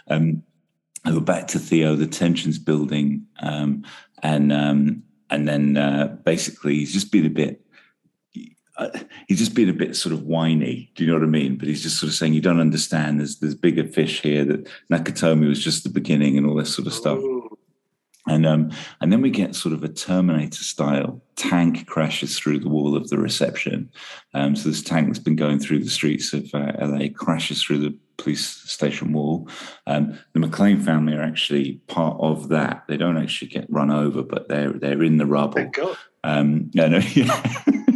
um, 0.07 0.43
we're 1.05 1.21
back 1.21 1.47
to 1.49 1.59
Theo. 1.59 1.95
The 1.95 2.07
tension's 2.07 2.59
building, 2.59 3.25
um, 3.39 3.83
and 4.21 4.53
um, 4.53 5.03
and 5.31 5.47
then 5.47 5.75
uh, 5.75 6.17
basically 6.23 6.75
he's 6.75 6.93
just 6.93 7.11
been 7.11 7.25
a 7.25 7.29
bit. 7.29 7.64
Uh, 8.77 8.89
he's 9.27 9.39
just 9.39 9.53
been 9.53 9.69
a 9.69 9.73
bit 9.73 9.95
sort 9.95 10.13
of 10.13 10.23
whiny. 10.23 10.91
Do 10.95 11.03
you 11.03 11.09
know 11.09 11.17
what 11.17 11.27
I 11.27 11.29
mean? 11.29 11.57
But 11.57 11.67
he's 11.67 11.83
just 11.83 11.99
sort 11.99 12.09
of 12.09 12.15
saying, 12.15 12.33
"You 12.33 12.41
don't 12.41 12.59
understand. 12.59 13.19
There's 13.19 13.39
there's 13.39 13.55
bigger 13.55 13.87
fish 13.87 14.21
here. 14.21 14.43
That 14.45 14.67
Nakatomi 14.91 15.47
was 15.47 15.63
just 15.63 15.83
the 15.83 15.89
beginning, 15.89 16.37
and 16.37 16.45
all 16.45 16.55
this 16.55 16.73
sort 16.73 16.87
of 16.87 16.93
stuff." 16.93 17.19
Ooh. 17.19 17.35
And 18.27 18.45
um, 18.45 18.71
and 19.01 19.11
then 19.11 19.21
we 19.21 19.29
get 19.29 19.55
sort 19.55 19.73
of 19.73 19.83
a 19.83 19.89
Terminator 19.89 20.63
style 20.63 21.21
tank 21.35 21.85
crashes 21.85 22.39
through 22.39 22.59
the 22.59 22.69
wall 22.69 22.95
of 22.95 23.09
the 23.09 23.17
reception. 23.17 23.91
Um, 24.33 24.55
so 24.55 24.69
this 24.69 24.81
tank 24.81 25.07
that's 25.07 25.19
been 25.19 25.35
going 25.35 25.59
through 25.59 25.83
the 25.83 25.89
streets 25.89 26.33
of 26.33 26.49
uh, 26.53 26.71
LA 26.79 27.09
crashes 27.13 27.61
through 27.61 27.79
the 27.79 27.95
police 28.17 28.45
station 28.45 29.13
wall. 29.13 29.47
Um, 29.85 30.17
the 30.33 30.39
McClane 30.39 30.83
family 30.83 31.13
are 31.13 31.21
actually 31.21 31.81
part 31.87 32.17
of 32.19 32.49
that. 32.49 32.85
They 32.87 32.97
don't 32.97 33.17
actually 33.17 33.49
get 33.49 33.67
run 33.69 33.91
over, 33.91 34.23
but 34.23 34.47
they're 34.47 34.73
they're 34.73 35.03
in 35.03 35.17
the 35.17 35.27
rubble. 35.27 35.69
Um, 36.25 36.71
no, 36.73 36.87
no, 36.87 36.97
yeah. 37.13 37.41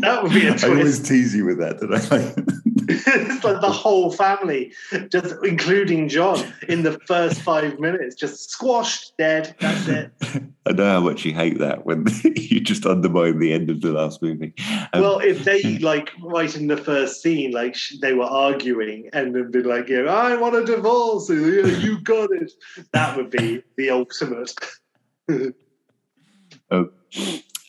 That 0.02 0.24
would 0.24 0.32
be 0.32 0.48
a 0.48 0.56
I 0.56 0.70
always 0.70 1.00
tease 1.00 1.36
you 1.36 1.46
with 1.46 1.58
that, 1.60 1.80
did 1.80 1.94
I? 1.94 2.00
it's 2.90 3.44
like 3.44 3.60
the 3.60 3.72
whole 3.72 4.12
family, 4.12 4.72
just 5.10 5.36
including 5.44 6.08
John, 6.08 6.54
in 6.68 6.84
the 6.84 7.00
first 7.06 7.42
five 7.42 7.80
minutes, 7.80 8.16
just 8.16 8.52
squashed, 8.52 9.18
dead. 9.18 9.56
That's 9.60 9.88
it. 9.88 10.12
I 10.66 10.72
know 10.72 10.86
how 10.86 11.00
much 11.02 11.26
you 11.26 11.34
hate 11.34 11.58
that 11.58 11.86
when 11.86 12.06
you 12.24 12.60
just 12.60 12.86
undermine 12.86 13.40
the 13.40 13.52
end 13.52 13.72
of 13.72 13.82
the 13.82 13.92
last 13.92 14.22
movie. 14.22 14.54
Um, 14.94 15.02
well, 15.02 15.20
if 15.20 15.44
they 15.44 15.80
like 15.80 16.12
right 16.22 16.56
in 16.56 16.68
the 16.68 16.78
first 16.78 17.24
scene, 17.24 17.52
like 17.52 17.76
sh- 17.76 17.96
they 18.00 18.14
were 18.14 18.26
arguing 18.26 19.10
and 19.12 19.36
then 19.36 19.50
be 19.50 19.64
like, 19.64 19.90
"Yeah, 19.90 20.04
I 20.04 20.36
want 20.36 20.56
a 20.56 20.64
divorce," 20.64 21.30
yeah, 21.30 21.66
you 21.66 22.00
got 22.02 22.30
it. 22.32 22.52
That 22.94 23.18
would 23.18 23.32
be 23.32 23.64
the 23.76 23.90
ultimate. 23.90 24.54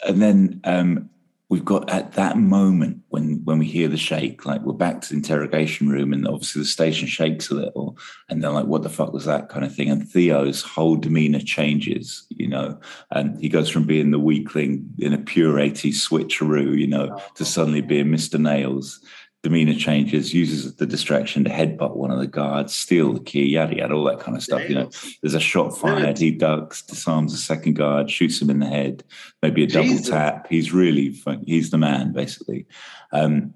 And 0.07 0.21
then 0.23 0.61
um, 0.65 1.11
we've 1.51 1.65
got 1.65 1.91
at 1.91 2.13
that 2.13 2.39
moment 2.39 3.03
when 3.09 3.45
when 3.45 3.59
we 3.59 3.67
hear 3.67 3.89
the 3.89 3.97
shake, 3.97 4.47
like 4.47 4.63
we're 4.63 4.73
back 4.73 5.01
to 5.01 5.09
the 5.11 5.17
interrogation 5.17 5.89
room, 5.89 6.13
and 6.13 6.27
obviously 6.27 6.63
the 6.63 6.69
station 6.69 7.09
shakes 7.09 7.51
a 7.51 7.55
little, 7.55 7.99
and 8.29 8.43
they're 8.43 8.51
like, 8.51 8.67
"What 8.67 8.83
the 8.83 8.89
fuck 8.89 9.13
was 9.13 9.25
that?" 9.27 9.49
kind 9.49 9.65
of 9.65 9.75
thing. 9.75 9.91
And 9.91 10.07
Theo's 10.07 10.63
whole 10.63 10.97
demeanor 10.97 11.41
changes, 11.41 12.25
you 12.31 12.49
know, 12.49 12.79
and 13.11 13.39
he 13.41 13.49
goes 13.49 13.69
from 13.69 13.85
being 13.85 14.13
the 14.13 14.19
weakling 14.19 14.89
in 14.99 15.13
a 15.13 15.19
pure 15.19 15.55
'80s 15.55 16.09
switcheroo, 16.09 16.79
you 16.79 16.87
know, 16.87 17.21
to 17.35 17.45
suddenly 17.45 17.83
being 17.83 18.07
Mr. 18.07 18.41
Nails. 18.41 19.01
Demeanor 19.43 19.75
changes, 19.75 20.35
uses 20.35 20.75
the 20.75 20.85
distraction 20.85 21.45
to 21.45 21.51
headbutt 21.51 21.97
one 21.97 22.11
of 22.11 22.19
the 22.19 22.27
guards, 22.27 22.75
steal 22.75 23.15
the 23.15 23.21
key, 23.21 23.47
yada 23.47 23.75
yada, 23.75 23.95
all 23.95 24.05
that 24.05 24.21
kind 24.21 24.37
of 24.37 24.43
stuff. 24.43 24.69
You 24.69 24.75
know, 24.75 24.91
there's 25.23 25.35
a 25.35 25.41
shot 25.41 25.77
fired, 25.79 26.19
he 26.19 26.31
ducks, 26.31 26.83
disarms 26.83 27.33
the 27.33 27.39
second 27.39 27.75
guard, 27.75 28.11
shoots 28.11 28.41
him 28.43 28.51
in 28.51 28.59
the 28.59 28.67
head, 28.67 29.03
maybe 29.43 29.65
a 29.65 29.67
double 29.67 29.89
Jesus. 29.89 30.11
tap. 30.11 30.47
He's 30.51 30.73
really 30.73 31.13
fun. 31.13 31.43
he's 31.47 31.71
the 31.71 31.79
man, 31.79 32.13
basically. 32.13 32.67
Um, 33.13 33.55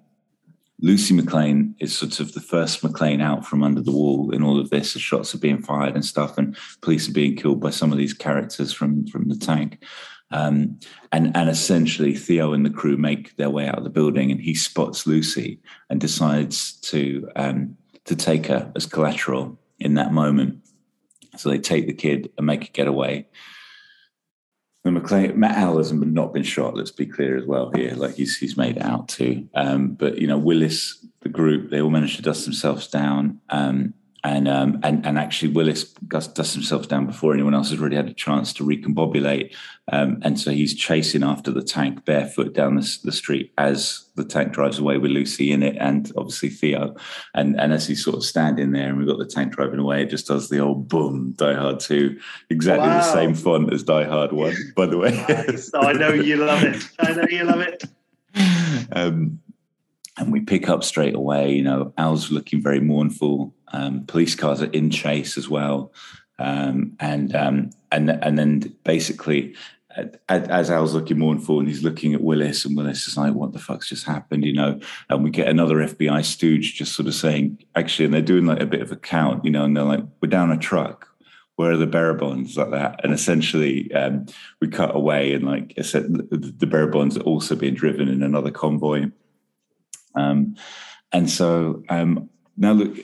Lucy 0.80 1.14
McClane 1.14 1.74
is 1.80 1.96
sort 1.96 2.18
of 2.18 2.32
the 2.32 2.40
first 2.40 2.82
McClane 2.82 3.22
out 3.22 3.46
from 3.46 3.62
under 3.62 3.80
the 3.80 3.92
wall 3.92 4.30
in 4.32 4.42
all 4.42 4.58
of 4.58 4.70
this. 4.70 4.94
The 4.94 4.98
shots 4.98 5.34
are 5.34 5.38
being 5.38 5.62
fired 5.62 5.94
and 5.94 6.04
stuff, 6.04 6.36
and 6.38 6.56
police 6.80 7.08
are 7.08 7.12
being 7.12 7.36
killed 7.36 7.60
by 7.60 7.70
some 7.70 7.92
of 7.92 7.98
these 7.98 8.12
characters 8.14 8.72
from 8.72 9.06
from 9.06 9.28
the 9.28 9.36
tank. 9.36 9.84
Um, 10.34 10.80
and 11.12 11.34
and 11.36 11.48
essentially, 11.48 12.14
Theo 12.14 12.52
and 12.52 12.66
the 12.66 12.70
crew 12.70 12.96
make 12.96 13.36
their 13.36 13.50
way 13.50 13.68
out 13.68 13.78
of 13.78 13.84
the 13.84 13.90
building, 13.90 14.32
and 14.32 14.40
he 14.40 14.54
spots 14.54 15.06
Lucy 15.06 15.60
and 15.88 16.00
decides 16.00 16.72
to 16.90 17.30
um, 17.36 17.76
to 18.04 18.16
take 18.16 18.46
her 18.46 18.70
as 18.74 18.84
collateral 18.84 19.58
in 19.78 19.94
that 19.94 20.12
moment. 20.12 20.58
So 21.36 21.48
they 21.48 21.58
take 21.58 21.86
the 21.86 21.94
kid 21.94 22.32
and 22.36 22.46
make 22.46 22.68
a 22.68 22.72
getaway. 22.72 23.26
The 24.82 24.90
McClane, 24.90 25.36
Matt 25.36 25.56
Howell 25.56 25.78
has 25.78 25.92
not 25.92 26.34
been 26.34 26.42
shot. 26.42 26.76
Let's 26.76 26.90
be 26.90 27.06
clear 27.06 27.38
as 27.38 27.46
well 27.46 27.70
here. 27.72 27.92
Like 27.94 28.16
he's 28.16 28.36
he's 28.36 28.56
made 28.56 28.78
out 28.78 29.08
to. 29.10 29.48
Um, 29.54 29.92
but 29.92 30.18
you 30.18 30.26
know, 30.26 30.36
Willis, 30.36 31.06
the 31.20 31.28
group, 31.28 31.70
they 31.70 31.80
all 31.80 31.90
managed 31.90 32.16
to 32.16 32.22
dust 32.22 32.44
themselves 32.44 32.88
down. 32.88 33.40
Um, 33.50 33.94
and 34.24 34.48
um, 34.48 34.80
and 34.82 35.04
and 35.04 35.18
actually 35.18 35.52
Willis 35.52 35.84
dusts 35.84 36.54
himself 36.54 36.88
down 36.88 37.06
before 37.06 37.34
anyone 37.34 37.54
else 37.54 37.68
has 37.70 37.78
really 37.78 37.96
had 37.96 38.08
a 38.08 38.14
chance 38.14 38.54
to 38.54 38.64
recombobulate, 38.64 39.54
um, 39.92 40.18
and 40.22 40.40
so 40.40 40.50
he's 40.50 40.74
chasing 40.74 41.22
after 41.22 41.50
the 41.50 41.62
tank 41.62 42.06
barefoot 42.06 42.54
down 42.54 42.76
the, 42.76 42.98
the, 43.04 43.12
street 43.12 43.52
as 43.58 44.06
the 44.14 44.24
tank 44.24 44.52
drives 44.52 44.78
away 44.78 44.96
with 44.96 45.10
Lucy 45.10 45.52
in 45.52 45.62
it, 45.62 45.76
and 45.78 46.10
obviously 46.16 46.48
Theo, 46.48 46.96
and 47.34 47.60
and 47.60 47.74
as 47.74 47.86
he's 47.86 48.02
sort 48.02 48.16
of 48.16 48.24
standing 48.24 48.72
there, 48.72 48.88
and 48.88 48.96
we've 48.96 49.06
got 49.06 49.18
the 49.18 49.26
tank 49.26 49.52
driving 49.52 49.78
away, 49.78 50.02
it 50.02 50.10
just 50.10 50.26
does 50.26 50.48
the 50.48 50.58
old 50.58 50.88
boom, 50.88 51.34
Die 51.36 51.54
Hard 51.54 51.78
two, 51.78 52.18
exactly 52.48 52.88
wow. 52.88 52.96
the 52.96 53.12
same 53.12 53.34
font 53.34 53.72
as 53.74 53.82
Die 53.82 54.04
Hard 54.04 54.32
one, 54.32 54.56
by 54.74 54.86
the 54.86 54.98
way. 54.98 55.12
Nice. 55.34 55.70
oh, 55.74 55.80
I 55.80 55.92
know 55.92 56.12
you 56.12 56.36
love 56.36 56.62
it. 56.62 56.82
I 56.98 57.12
know 57.12 57.26
you 57.28 57.44
love 57.44 57.60
it. 57.60 57.84
Um, 58.92 59.40
and 60.16 60.32
we 60.32 60.40
pick 60.40 60.68
up 60.68 60.84
straight 60.84 61.14
away. 61.14 61.52
You 61.52 61.62
know, 61.62 61.92
Al's 61.98 62.30
looking 62.30 62.62
very 62.62 62.80
mournful. 62.80 63.54
Um, 63.72 64.04
police 64.06 64.34
cars 64.34 64.62
are 64.62 64.70
in 64.70 64.90
chase 64.90 65.36
as 65.36 65.48
well, 65.48 65.92
um, 66.38 66.96
and 67.00 67.34
um, 67.34 67.70
and 67.90 68.10
and 68.10 68.38
then 68.38 68.74
basically, 68.84 69.54
as 70.28 70.70
Al's 70.70 70.94
looking 70.94 71.18
mournful, 71.18 71.58
and 71.58 71.68
he's 71.68 71.82
looking 71.82 72.14
at 72.14 72.22
Willis, 72.22 72.64
and 72.64 72.76
Willis 72.76 73.08
is 73.08 73.16
like, 73.16 73.34
"What 73.34 73.52
the 73.52 73.58
fuck's 73.58 73.88
just 73.88 74.06
happened?" 74.06 74.44
You 74.44 74.52
know, 74.52 74.80
and 75.08 75.24
we 75.24 75.30
get 75.30 75.48
another 75.48 75.76
FBI 75.76 76.24
stooge 76.24 76.74
just 76.74 76.94
sort 76.94 77.08
of 77.08 77.14
saying, 77.14 77.64
"Actually," 77.74 78.06
and 78.06 78.14
they're 78.14 78.22
doing 78.22 78.46
like 78.46 78.60
a 78.60 78.66
bit 78.66 78.82
of 78.82 78.92
a 78.92 78.96
count, 78.96 79.44
you 79.44 79.50
know, 79.50 79.64
and 79.64 79.76
they're 79.76 79.84
like, 79.84 80.04
"We're 80.20 80.28
down 80.28 80.52
a 80.52 80.58
truck." 80.58 81.08
Where 81.56 81.70
are 81.70 81.76
the 81.76 81.86
bearer 81.86 82.14
bonds 82.14 82.56
like 82.56 82.72
that? 82.72 82.98
And 83.04 83.12
essentially, 83.12 83.92
um, 83.94 84.26
we 84.60 84.66
cut 84.66 84.96
away, 84.96 85.34
and 85.34 85.44
like 85.44 85.72
I 85.78 85.82
said, 85.82 86.12
the, 86.12 86.36
the 86.36 86.66
bearer 86.66 86.88
bonds 86.88 87.16
are 87.16 87.20
also 87.20 87.54
being 87.54 87.74
driven 87.74 88.08
in 88.08 88.24
another 88.24 88.50
convoy 88.50 89.10
um, 90.14 90.56
and 91.12 91.30
so 91.30 91.82
um, 91.88 92.28
now 92.56 92.72
look, 92.72 92.98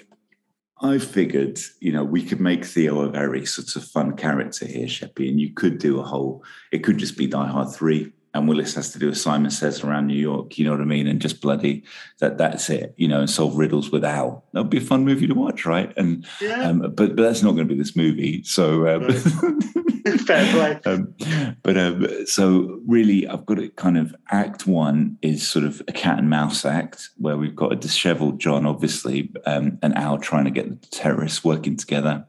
I 0.83 0.99
figured, 0.99 1.59
you 1.81 1.93
know, 1.93 2.05
we 2.05 2.25
could 2.25 2.41
make 2.41 2.65
Theo 2.65 3.01
a 3.03 3.11
very 3.11 3.45
sort 3.45 3.77
of 3.77 3.85
fun 3.85 4.17
character 4.17 4.67
here, 4.67 4.87
Sheppy, 4.87 5.29
and 5.29 5.39
you 5.39 5.53
could 5.53 5.79
do 5.79 6.01
a 6.01 6.03
whole, 6.03 6.43
it 6.73 6.79
could 6.79 6.99
just 6.99 7.19
be 7.19 7.27
Die 7.27 7.47
Hard 7.47 7.71
3 7.71 8.13
and 8.33 8.49
Willis 8.49 8.75
has 8.75 8.93
to 8.93 8.99
do 8.99 9.09
a 9.09 9.15
Simon 9.15 9.51
Says 9.51 9.83
around 9.83 10.07
New 10.07 10.15
York, 10.15 10.57
you 10.57 10.65
know 10.65 10.71
what 10.71 10.81
I 10.81 10.85
mean? 10.85 11.07
And 11.07 11.21
just 11.21 11.41
bloody 11.41 11.83
that 12.21 12.39
that's 12.39 12.71
it, 12.71 12.95
you 12.97 13.09
know, 13.09 13.21
and 13.21 13.29
solve 13.31 13.57
riddles 13.57 13.91
with 13.91 14.05
Al. 14.05 14.45
That 14.53 14.63
would 14.63 14.71
be 14.71 14.79
a 14.79 14.83
fun 14.83 15.05
movie 15.05 15.27
to 15.27 15.35
watch, 15.35 15.67
right? 15.67 15.93
And 15.97 16.27
yeah. 16.41 16.69
um, 16.69 16.81
but 16.81 16.95
but 16.95 17.17
that's 17.17 17.43
not 17.43 17.53
going 17.53 17.67
to 17.67 17.75
be 17.75 17.79
this 17.79 17.97
movie. 17.97 18.43
So 18.45 18.87
um, 18.87 19.09
fair 20.27 20.53
play. 20.53 20.93
Um, 20.93 21.15
but 21.63 21.77
um, 21.77 22.27
so 22.27 22.81
really, 22.87 23.27
I've 23.27 23.47
got 23.47 23.59
it 23.59 23.77
kind 23.77 23.99
of 23.99 24.15
act 24.31 24.67
one 24.67 25.19
is 25.23 25.49
sort 25.49 25.65
of 25.65 25.83
a 25.89 25.93
cat 25.93 26.19
and 26.19 26.31
mouse 26.31 26.65
act 26.65 27.11
where 27.17 27.37
we've 27.37 27.57
got 27.57 27.73
a 27.73 27.77
disheveled 27.77 28.41
John, 28.41 28.67
obviously, 28.67 29.33
um, 29.47 29.79
and 29.83 29.97
Al 29.97 30.19
trying 30.19 30.45
to 30.45 30.51
get 30.51 30.69
the 30.69 30.87
terrorists 30.89 31.45
working 31.45 31.77
together. 31.77 32.27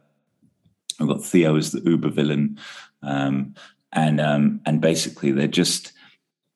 I've 1.00 1.08
got 1.08 1.24
Theo 1.24 1.56
as 1.56 1.72
the 1.72 1.82
uber 1.90 2.10
villain. 2.10 2.60
Um, 3.02 3.56
and 3.94 4.22
um, 4.22 4.62
and 4.66 4.82
basically 4.82 5.32
they're 5.32 5.48
just 5.48 5.92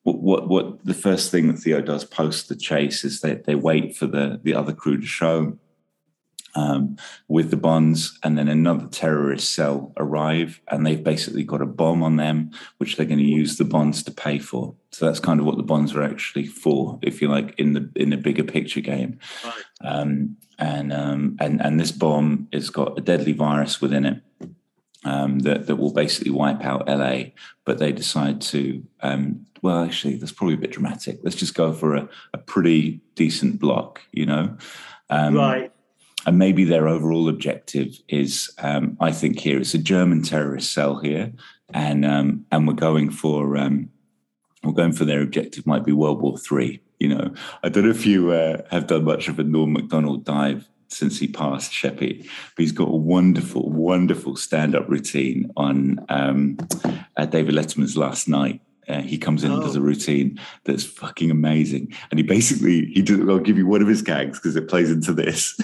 what, 0.02 0.20
what, 0.20 0.48
what 0.48 0.84
the 0.84 0.94
first 0.94 1.30
thing 1.30 1.48
that 1.48 1.58
Theo 1.58 1.80
does 1.80 2.04
post 2.04 2.48
the 2.48 2.56
chase 2.56 3.04
is 3.04 3.20
they 3.20 3.34
they 3.34 3.54
wait 3.54 3.96
for 3.96 4.06
the 4.06 4.40
the 4.42 4.54
other 4.54 4.72
crew 4.72 4.98
to 4.98 5.06
show 5.06 5.58
um, 6.56 6.96
with 7.28 7.50
the 7.50 7.56
bonds, 7.56 8.18
and 8.22 8.36
then 8.36 8.48
another 8.48 8.86
terrorist 8.88 9.52
cell 9.54 9.92
arrive, 9.96 10.60
and 10.68 10.84
they've 10.84 11.04
basically 11.04 11.44
got 11.44 11.62
a 11.62 11.66
bomb 11.66 12.02
on 12.02 12.16
them, 12.16 12.50
which 12.78 12.96
they're 12.96 13.06
going 13.06 13.18
to 13.18 13.24
use 13.24 13.56
the 13.56 13.64
bonds 13.64 14.02
to 14.04 14.10
pay 14.10 14.38
for. 14.38 14.74
So 14.90 15.06
that's 15.06 15.20
kind 15.20 15.38
of 15.38 15.46
what 15.46 15.58
the 15.58 15.62
bonds 15.62 15.94
are 15.94 16.02
actually 16.02 16.46
for, 16.46 16.98
if 17.02 17.20
you 17.20 17.28
like, 17.28 17.58
in 17.58 17.74
the 17.74 17.90
in 17.94 18.10
the 18.10 18.16
bigger 18.16 18.44
picture 18.44 18.80
game. 18.80 19.18
Right. 19.44 19.64
Um, 19.82 20.36
and 20.58 20.92
um, 20.92 21.36
and 21.38 21.60
and 21.60 21.78
this 21.78 21.92
bomb 21.92 22.48
has 22.52 22.70
got 22.70 22.98
a 22.98 23.02
deadly 23.02 23.32
virus 23.32 23.80
within 23.80 24.06
it, 24.06 24.22
um, 25.06 25.38
that, 25.40 25.66
that 25.66 25.76
will 25.76 25.92
basically 25.92 26.32
wipe 26.32 26.64
out 26.64 26.88
LA, 26.88 27.30
but 27.64 27.78
they 27.78 27.92
decide 27.92 28.40
to, 28.40 28.82
um, 29.00 29.46
well, 29.62 29.84
actually, 29.84 30.16
that's 30.16 30.32
probably 30.32 30.54
a 30.54 30.58
bit 30.58 30.72
dramatic. 30.72 31.20
Let's 31.22 31.36
just 31.36 31.54
go 31.54 31.72
for 31.72 31.94
a, 31.94 32.08
a 32.34 32.38
pretty 32.38 33.00
decent 33.14 33.60
block, 33.60 34.02
you 34.10 34.26
know? 34.26 34.56
Um, 35.08 35.34
right. 35.34 35.72
And 36.26 36.38
maybe 36.38 36.64
their 36.64 36.88
overall 36.88 37.28
objective 37.28 37.98
is, 38.08 38.50
um, 38.58 38.96
I 39.00 39.12
think 39.12 39.38
here 39.38 39.60
it's 39.60 39.74
a 39.74 39.78
German 39.78 40.22
terrorist 40.22 40.72
cell 40.72 40.98
here, 40.98 41.32
and 41.72 42.04
um, 42.04 42.44
and 42.50 42.66
we're 42.66 42.74
going 42.74 43.10
for 43.10 43.56
um, 43.56 43.90
we're 44.64 44.72
going 44.72 44.92
for 44.92 45.04
their 45.04 45.22
objective 45.22 45.66
might 45.66 45.84
be 45.84 45.92
World 45.92 46.20
War 46.20 46.36
Three. 46.36 46.80
You 46.98 47.08
know, 47.08 47.34
I 47.62 47.68
don't 47.68 47.84
know 47.84 47.90
if 47.90 48.04
you 48.04 48.32
uh, 48.32 48.62
have 48.70 48.88
done 48.88 49.04
much 49.04 49.28
of 49.28 49.38
a 49.38 49.44
Norm 49.44 49.72
Macdonald 49.72 50.24
dive 50.24 50.68
since 50.88 51.18
he 51.18 51.28
passed 51.28 51.72
Sheppy. 51.72 52.22
But 52.22 52.62
he's 52.62 52.72
got 52.72 52.88
a 52.88 52.96
wonderful, 52.96 53.70
wonderful 53.70 54.36
stand-up 54.36 54.88
routine 54.88 55.50
on 55.56 56.04
um, 56.08 56.56
uh, 57.16 57.26
David 57.26 57.54
Letterman's 57.54 57.96
Last 57.96 58.28
Night. 58.28 58.60
Uh, 58.88 59.00
he 59.00 59.18
comes 59.18 59.42
in 59.42 59.50
oh. 59.50 59.54
and 59.54 59.62
does 59.62 59.76
a 59.76 59.80
oh. 59.80 59.82
routine 59.82 60.38
that's 60.64 60.84
fucking 60.84 61.30
amazing, 61.30 61.92
and 62.10 62.18
he 62.18 62.22
basically 62.22 62.86
he 62.86 63.02
does. 63.02 63.20
I'll 63.28 63.38
give 63.38 63.58
you 63.58 63.66
one 63.66 63.82
of 63.82 63.88
his 63.88 64.02
gags 64.02 64.38
because 64.38 64.56
it 64.56 64.68
plays 64.68 64.90
into 64.90 65.12
this. 65.12 65.58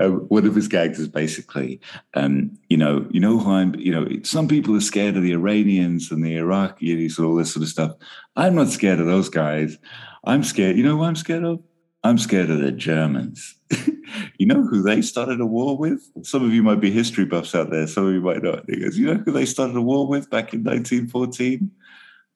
um, 0.00 0.20
one 0.28 0.46
of 0.46 0.54
his 0.54 0.68
gags 0.68 0.98
is 0.98 1.08
basically, 1.08 1.80
um, 2.14 2.56
you 2.68 2.76
know, 2.76 3.06
you 3.10 3.20
know 3.20 3.38
who 3.38 3.50
I'm. 3.50 3.74
You 3.74 3.92
know, 3.92 4.08
some 4.22 4.48
people 4.48 4.76
are 4.76 4.80
scared 4.80 5.16
of 5.16 5.22
the 5.22 5.32
Iranians 5.32 6.10
and 6.10 6.24
the 6.24 6.36
Iraqis 6.36 7.18
and 7.18 7.26
all 7.26 7.34
this 7.34 7.52
sort 7.52 7.62
of 7.62 7.68
stuff. 7.68 7.92
I'm 8.36 8.54
not 8.54 8.68
scared 8.68 9.00
of 9.00 9.06
those 9.06 9.28
guys. 9.28 9.76
I'm 10.24 10.44
scared. 10.44 10.76
You 10.76 10.84
know 10.84 10.96
who 10.96 11.04
I'm 11.04 11.16
scared 11.16 11.44
of? 11.44 11.60
I'm 12.02 12.16
scared 12.16 12.48
of 12.48 12.60
the 12.60 12.72
Germans. 12.72 13.56
you 14.38 14.46
know 14.46 14.62
who 14.62 14.82
they 14.82 15.02
started 15.02 15.40
a 15.40 15.46
war 15.46 15.76
with? 15.76 16.00
Some 16.22 16.44
of 16.44 16.54
you 16.54 16.62
might 16.62 16.80
be 16.80 16.90
history 16.90 17.26
buffs 17.26 17.54
out 17.54 17.70
there. 17.70 17.86
Some 17.86 18.06
of 18.06 18.14
you 18.14 18.22
might 18.22 18.42
not. 18.42 18.64
He 18.68 18.80
goes, 18.80 18.96
you 18.96 19.06
know 19.06 19.22
who 19.22 19.32
they 19.32 19.44
started 19.44 19.76
a 19.76 19.82
war 19.82 20.06
with 20.06 20.30
back 20.30 20.54
in 20.54 20.64
1914? 20.64 21.70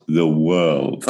The 0.06 0.26
world. 0.26 1.02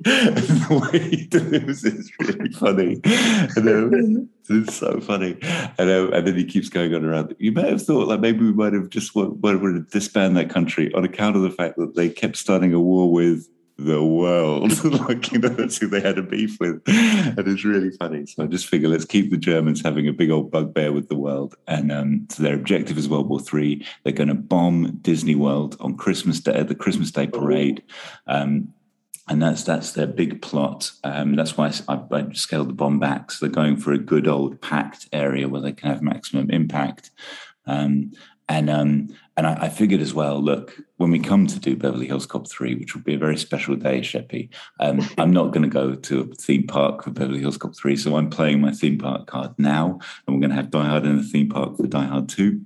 the 0.00 0.88
way 0.92 0.98
he 0.98 1.26
delivers 1.26 1.84
is 1.84 2.10
really 2.20 2.50
funny. 2.50 3.00
And, 3.04 3.68
um, 3.68 4.28
it's 4.48 4.74
so 4.74 5.00
funny. 5.00 5.36
And, 5.78 5.90
um, 5.90 6.12
and 6.12 6.26
then 6.26 6.36
he 6.36 6.44
keeps 6.44 6.68
going 6.68 6.94
on 6.94 7.04
around. 7.04 7.34
You 7.38 7.52
may 7.52 7.68
have 7.68 7.82
thought 7.82 8.08
like 8.08 8.20
maybe 8.20 8.44
we 8.44 8.52
might 8.52 8.72
have 8.72 8.88
just 8.88 9.14
wanted 9.14 9.74
to 9.74 9.86
disband 9.90 10.36
that 10.36 10.50
country 10.50 10.92
on 10.94 11.04
account 11.04 11.36
of 11.36 11.42
the 11.42 11.50
fact 11.50 11.76
that 11.76 11.94
they 11.96 12.08
kept 12.08 12.36
starting 12.36 12.72
a 12.72 12.80
war 12.80 13.12
with 13.12 13.48
the 13.84 14.04
world. 14.04 14.84
like, 15.08 15.32
you 15.32 15.38
know, 15.38 15.48
that's 15.48 15.78
who 15.78 15.88
they 15.88 16.00
had 16.00 16.18
a 16.18 16.22
beef 16.22 16.58
with. 16.60 16.82
And 16.86 17.48
it's 17.48 17.64
really 17.64 17.90
funny. 17.90 18.26
So 18.26 18.44
I 18.44 18.46
just 18.46 18.66
figure 18.66 18.88
let's 18.88 19.04
keep 19.04 19.30
the 19.30 19.36
Germans 19.36 19.82
having 19.82 20.08
a 20.08 20.12
big 20.12 20.30
old 20.30 20.50
bugbear 20.50 20.92
with 20.92 21.08
the 21.08 21.16
world. 21.16 21.54
And 21.66 21.90
um, 21.90 22.26
so 22.30 22.42
their 22.42 22.54
objective 22.54 22.98
is 22.98 23.08
World 23.08 23.28
War 23.28 23.40
Three. 23.40 23.86
They're 24.04 24.12
going 24.12 24.28
to 24.28 24.34
bomb 24.34 24.98
Disney 25.00 25.34
World 25.34 25.76
on 25.80 25.96
Christmas 25.96 26.40
Day, 26.40 26.62
the 26.62 26.74
Christmas 26.74 27.10
Day 27.10 27.26
parade. 27.26 27.82
Um, 28.26 28.72
and 29.28 29.40
that's 29.40 29.62
that's 29.62 29.92
their 29.92 30.08
big 30.08 30.42
plot. 30.42 30.90
Um, 31.04 31.36
that's 31.36 31.56
why 31.56 31.72
I, 31.88 32.00
I, 32.10 32.32
scaled 32.32 32.68
the 32.68 32.74
bomb 32.74 32.98
back. 32.98 33.30
So 33.30 33.46
they're 33.46 33.54
going 33.54 33.76
for 33.76 33.92
a 33.92 33.98
good 33.98 34.26
old 34.26 34.60
packed 34.60 35.08
area 35.12 35.48
where 35.48 35.60
they 35.62 35.72
can 35.72 35.88
have 35.88 36.02
maximum 36.02 36.50
impact. 36.50 37.10
Um, 37.66 38.12
and 38.50 38.68
um, 38.68 39.08
and 39.36 39.46
I, 39.46 39.66
I, 39.66 39.68
figured 39.68 40.00
as 40.00 40.12
well, 40.12 40.42
look, 40.42 40.76
when 40.96 41.12
we 41.12 41.20
come 41.20 41.46
to 41.46 41.58
do 41.60 41.76
Beverly 41.76 42.08
Hills 42.08 42.26
Cop 42.26 42.50
3, 42.50 42.74
which 42.74 42.94
will 42.94 43.02
be 43.02 43.14
a 43.14 43.18
very 43.18 43.36
special 43.38 43.76
day, 43.76 44.00
Sheppy, 44.00 44.50
um, 44.80 45.00
I'm 45.18 45.32
not 45.32 45.52
going 45.52 45.62
to 45.62 45.68
go 45.68 45.94
to 45.94 46.20
a 46.20 46.34
theme 46.34 46.66
park 46.66 47.04
for 47.04 47.10
Beverly 47.10 47.38
Hills 47.38 47.56
Cop 47.56 47.76
3. 47.76 47.96
So 47.96 48.16
I'm 48.16 48.28
playing 48.28 48.60
my 48.60 48.72
theme 48.72 48.98
park 48.98 49.28
card 49.28 49.52
now, 49.56 50.00
and 50.26 50.34
we're 50.34 50.40
going 50.40 50.50
to 50.50 50.56
have 50.56 50.70
Die 50.70 50.84
Hard 50.84 51.06
in 51.06 51.16
the 51.16 51.22
theme 51.22 51.48
park 51.48 51.76
for 51.76 51.86
Die 51.86 52.04
Hard 52.04 52.28
2. 52.28 52.60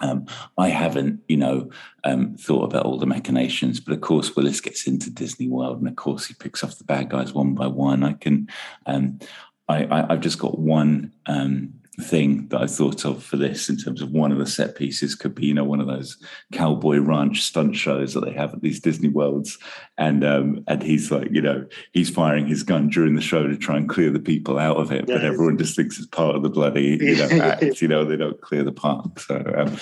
Um, 0.00 0.26
I 0.58 0.70
haven't, 0.70 1.20
you 1.28 1.36
know, 1.36 1.70
um, 2.02 2.34
thought 2.34 2.64
about 2.64 2.84
all 2.84 2.98
the 2.98 3.06
machinations, 3.06 3.78
but 3.78 3.94
of 3.94 4.00
course 4.00 4.34
Willis 4.34 4.60
gets 4.60 4.88
into 4.88 5.08
Disney 5.08 5.48
World, 5.48 5.78
and 5.78 5.88
of 5.88 5.94
course 5.94 6.26
he 6.26 6.34
picks 6.34 6.64
off 6.64 6.78
the 6.78 6.84
bad 6.84 7.10
guys 7.10 7.32
one 7.32 7.54
by 7.54 7.68
one. 7.68 8.02
I 8.02 8.14
can, 8.14 8.48
um, 8.86 9.20
I, 9.68 10.04
have 10.10 10.20
just 10.20 10.38
got 10.38 10.58
one 10.58 11.12
um, 11.26 11.74
thing 12.00 12.48
that 12.48 12.60
I 12.60 12.66
thought 12.66 13.04
of 13.04 13.22
for 13.22 13.36
this 13.36 13.68
in 13.68 13.76
terms 13.76 14.02
of 14.02 14.10
one 14.10 14.32
of 14.32 14.38
the 14.38 14.46
set 14.46 14.76
pieces 14.76 15.14
could 15.14 15.34
be, 15.34 15.46
you 15.46 15.54
know, 15.54 15.64
one 15.64 15.80
of 15.80 15.86
those 15.86 16.16
cowboy 16.52 16.98
ranch 16.98 17.42
stunt 17.42 17.76
shows 17.76 18.14
that 18.14 18.24
they 18.24 18.32
have 18.32 18.52
at 18.52 18.60
these 18.60 18.80
Disney 18.80 19.08
worlds. 19.08 19.58
And 19.98 20.24
um, 20.24 20.64
and 20.68 20.82
he's 20.82 21.10
like, 21.10 21.28
you 21.30 21.40
know, 21.40 21.66
he's 21.92 22.10
firing 22.10 22.46
his 22.46 22.62
gun 22.62 22.88
during 22.88 23.14
the 23.14 23.22
show 23.22 23.46
to 23.46 23.56
try 23.56 23.76
and 23.76 23.88
clear 23.88 24.10
the 24.10 24.20
people 24.20 24.58
out 24.58 24.76
of 24.76 24.92
it, 24.92 25.06
but 25.06 25.24
everyone 25.24 25.58
just 25.58 25.76
thinks 25.76 25.98
it's 25.98 26.06
part 26.06 26.36
of 26.36 26.42
the 26.42 26.50
bloody, 26.50 26.98
you 27.00 27.16
know, 27.16 27.28
act, 27.44 27.80
you 27.80 27.88
know, 27.88 28.04
they 28.04 28.16
don't 28.16 28.40
clear 28.40 28.62
the 28.62 28.72
park. 28.72 29.18
So 29.20 29.42
um, 29.56 29.76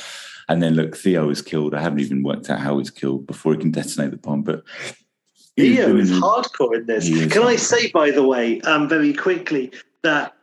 and 0.48 0.62
then 0.62 0.74
look, 0.74 0.96
Theo 0.96 1.30
is 1.30 1.42
killed. 1.42 1.74
I 1.74 1.80
haven't 1.80 2.00
even 2.00 2.22
worked 2.22 2.50
out 2.50 2.60
how 2.60 2.78
he's 2.78 2.90
killed 2.90 3.26
before 3.26 3.54
he 3.54 3.60
can 3.60 3.70
detonate 3.70 4.10
the 4.10 4.18
bomb, 4.18 4.42
but 4.42 4.62
Theo 5.56 5.96
is 5.96 6.10
hardcore 6.10 6.76
in 6.76 6.86
this. 6.86 7.08
Can 7.32 7.42
I 7.42 7.56
say, 7.56 7.90
by 7.90 8.10
the 8.10 8.26
way, 8.26 8.60
um, 8.62 8.88
very 8.88 9.14
quickly, 9.14 9.72
that 10.02 10.34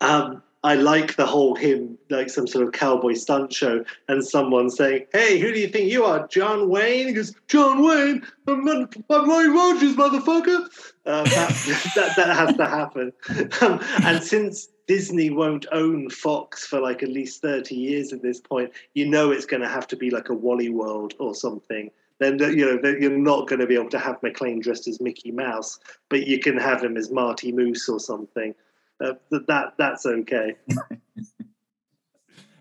um, 0.00 0.42
I 0.68 0.74
like 0.74 1.16
the 1.16 1.24
whole 1.24 1.54
him 1.54 1.96
like 2.10 2.28
some 2.28 2.46
sort 2.46 2.62
of 2.62 2.72
cowboy 2.72 3.14
stunt 3.14 3.54
show, 3.54 3.86
and 4.08 4.22
someone 4.22 4.68
saying, 4.68 5.06
"Hey, 5.14 5.38
who 5.38 5.50
do 5.50 5.58
you 5.58 5.68
think 5.68 5.90
you 5.90 6.04
are, 6.04 6.28
John 6.28 6.68
Wayne?" 6.68 7.06
He 7.06 7.14
goes, 7.14 7.34
"John 7.48 7.82
Wayne, 7.82 8.22
I'm 8.46 8.68
I'm 8.68 9.30
Roy 9.30 9.48
Rogers, 9.48 9.96
motherfucker." 9.96 10.68
Uh, 11.06 11.24
that, 11.24 11.92
that, 11.96 12.16
that 12.16 12.36
has 12.36 12.54
to 12.56 12.66
happen. 12.66 13.14
Um, 13.62 13.80
and 14.04 14.22
since 14.22 14.68
Disney 14.86 15.30
won't 15.30 15.64
own 15.72 16.10
Fox 16.10 16.66
for 16.66 16.80
like 16.80 17.02
at 17.02 17.08
least 17.08 17.40
thirty 17.40 17.74
years 17.74 18.12
at 18.12 18.20
this 18.20 18.38
point, 18.38 18.70
you 18.92 19.06
know 19.06 19.30
it's 19.30 19.46
going 19.46 19.62
to 19.62 19.68
have 19.70 19.86
to 19.86 19.96
be 19.96 20.10
like 20.10 20.28
a 20.28 20.34
Wally 20.34 20.68
World 20.68 21.14
or 21.18 21.34
something. 21.34 21.90
Then 22.18 22.38
you 22.40 22.66
know 22.66 22.90
you're 22.90 23.16
not 23.16 23.48
going 23.48 23.60
to 23.60 23.66
be 23.66 23.76
able 23.76 23.88
to 23.88 23.98
have 23.98 24.20
McClane 24.20 24.60
dressed 24.60 24.86
as 24.86 25.00
Mickey 25.00 25.30
Mouse, 25.30 25.78
but 26.10 26.26
you 26.26 26.38
can 26.38 26.58
have 26.58 26.84
him 26.84 26.98
as 26.98 27.10
Marty 27.10 27.52
Moose 27.52 27.88
or 27.88 27.98
something 27.98 28.54
uh, 29.00 29.14
that 29.30 29.74
that's 29.78 30.06
okay. 30.06 30.54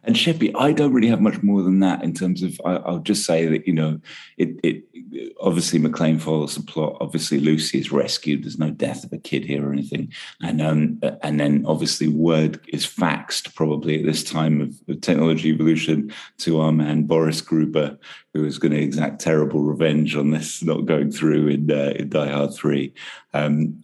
and 0.08 0.16
Sheppy, 0.16 0.54
I 0.58 0.72
don't 0.72 0.94
really 0.94 1.10
have 1.10 1.20
much 1.20 1.44
more 1.44 1.62
than 1.62 1.82
that 1.82 2.02
in 2.02 2.14
terms 2.14 2.42
of. 2.42 2.60
I, 2.64 2.78
will 2.90 3.00
just 3.00 3.26
say 3.26 3.46
that 3.48 3.68
you 3.68 3.74
know, 3.74 4.00
it, 4.38 4.58
it 4.64 4.84
obviously 5.42 5.80
McClane 5.80 6.22
follows 6.22 6.56
the 6.56 6.64
plot. 6.64 6.98
Obviously, 7.02 7.40
Lucy 7.40 7.80
is 7.80 7.92
rescued. 7.92 8.44
There's 8.44 8.58
no 8.58 8.72
death 8.72 9.04
of 9.04 9.12
a 9.12 9.18
kid 9.18 9.44
here 9.44 9.68
or 9.68 9.74
anything, 9.74 10.14
and 10.42 10.62
um, 10.62 11.02
and 11.24 11.40
then 11.40 11.66
obviously 11.68 12.08
word 12.08 12.62
is 12.70 12.86
faxed 12.86 13.54
probably 13.54 14.00
at 14.00 14.06
this 14.06 14.24
time 14.24 14.62
of, 14.62 14.76
of 14.88 15.02
technology 15.02 15.50
evolution 15.50 16.14
to 16.40 16.62
our 16.62 16.72
man 16.72 17.04
Boris 17.04 17.42
Gruber, 17.42 17.98
who 18.34 18.46
is 18.46 18.60
going 18.60 18.72
to 18.72 18.80
exact 18.80 19.20
terrible 19.20 19.62
revenge 19.62 20.16
on 20.16 20.32
this 20.32 20.64
not 20.64 20.86
going 20.86 21.12
through 21.12 21.48
in 21.48 21.70
uh, 21.70 21.94
in 21.98 22.10
Die 22.10 22.32
Hard 22.32 22.54
three. 22.54 22.94
Um, 23.34 23.84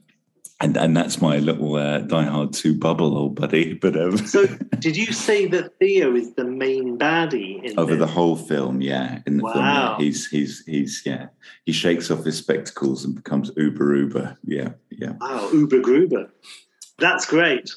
and 0.64 0.78
and 0.78 0.96
that's 0.96 1.22
my 1.22 1.40
little 1.40 1.76
uh, 1.76 2.00
Die 2.00 2.24
Hard 2.24 2.54
two 2.54 2.74
bubble, 2.74 3.18
old 3.18 3.36
buddy. 3.36 3.74
But 3.84 3.98
um, 4.00 4.18
so, 4.18 4.46
did 4.80 4.96
you 4.96 5.12
say 5.12 5.46
that 5.48 5.78
Theo 5.78 6.16
is 6.16 6.34
the 6.36 6.46
main 6.46 6.98
baddie 6.98 7.62
in 7.64 7.78
over 7.78 7.96
this? 7.96 8.00
the 8.00 8.08
whole 8.08 8.38
film? 8.38 8.82
Yeah, 8.82 9.20
in 9.28 9.38
the 9.38 9.44
wow. 9.44 9.54
film, 9.54 9.66
yeah. 9.66 9.98
he's 9.98 10.28
he's 10.28 10.64
he's 10.66 11.02
yeah, 11.06 11.28
he 11.66 11.74
shakes 11.74 12.10
off 12.10 12.24
his 12.24 12.38
spectacles 12.38 13.04
and 13.04 13.14
becomes 13.14 13.52
uber 13.58 13.96
uber. 13.96 14.38
Yeah, 14.46 14.70
yeah. 14.90 15.14
Wow, 15.20 15.50
uber 15.52 15.80
gruber. 15.80 16.32
That's 16.98 17.26
great. 17.26 17.70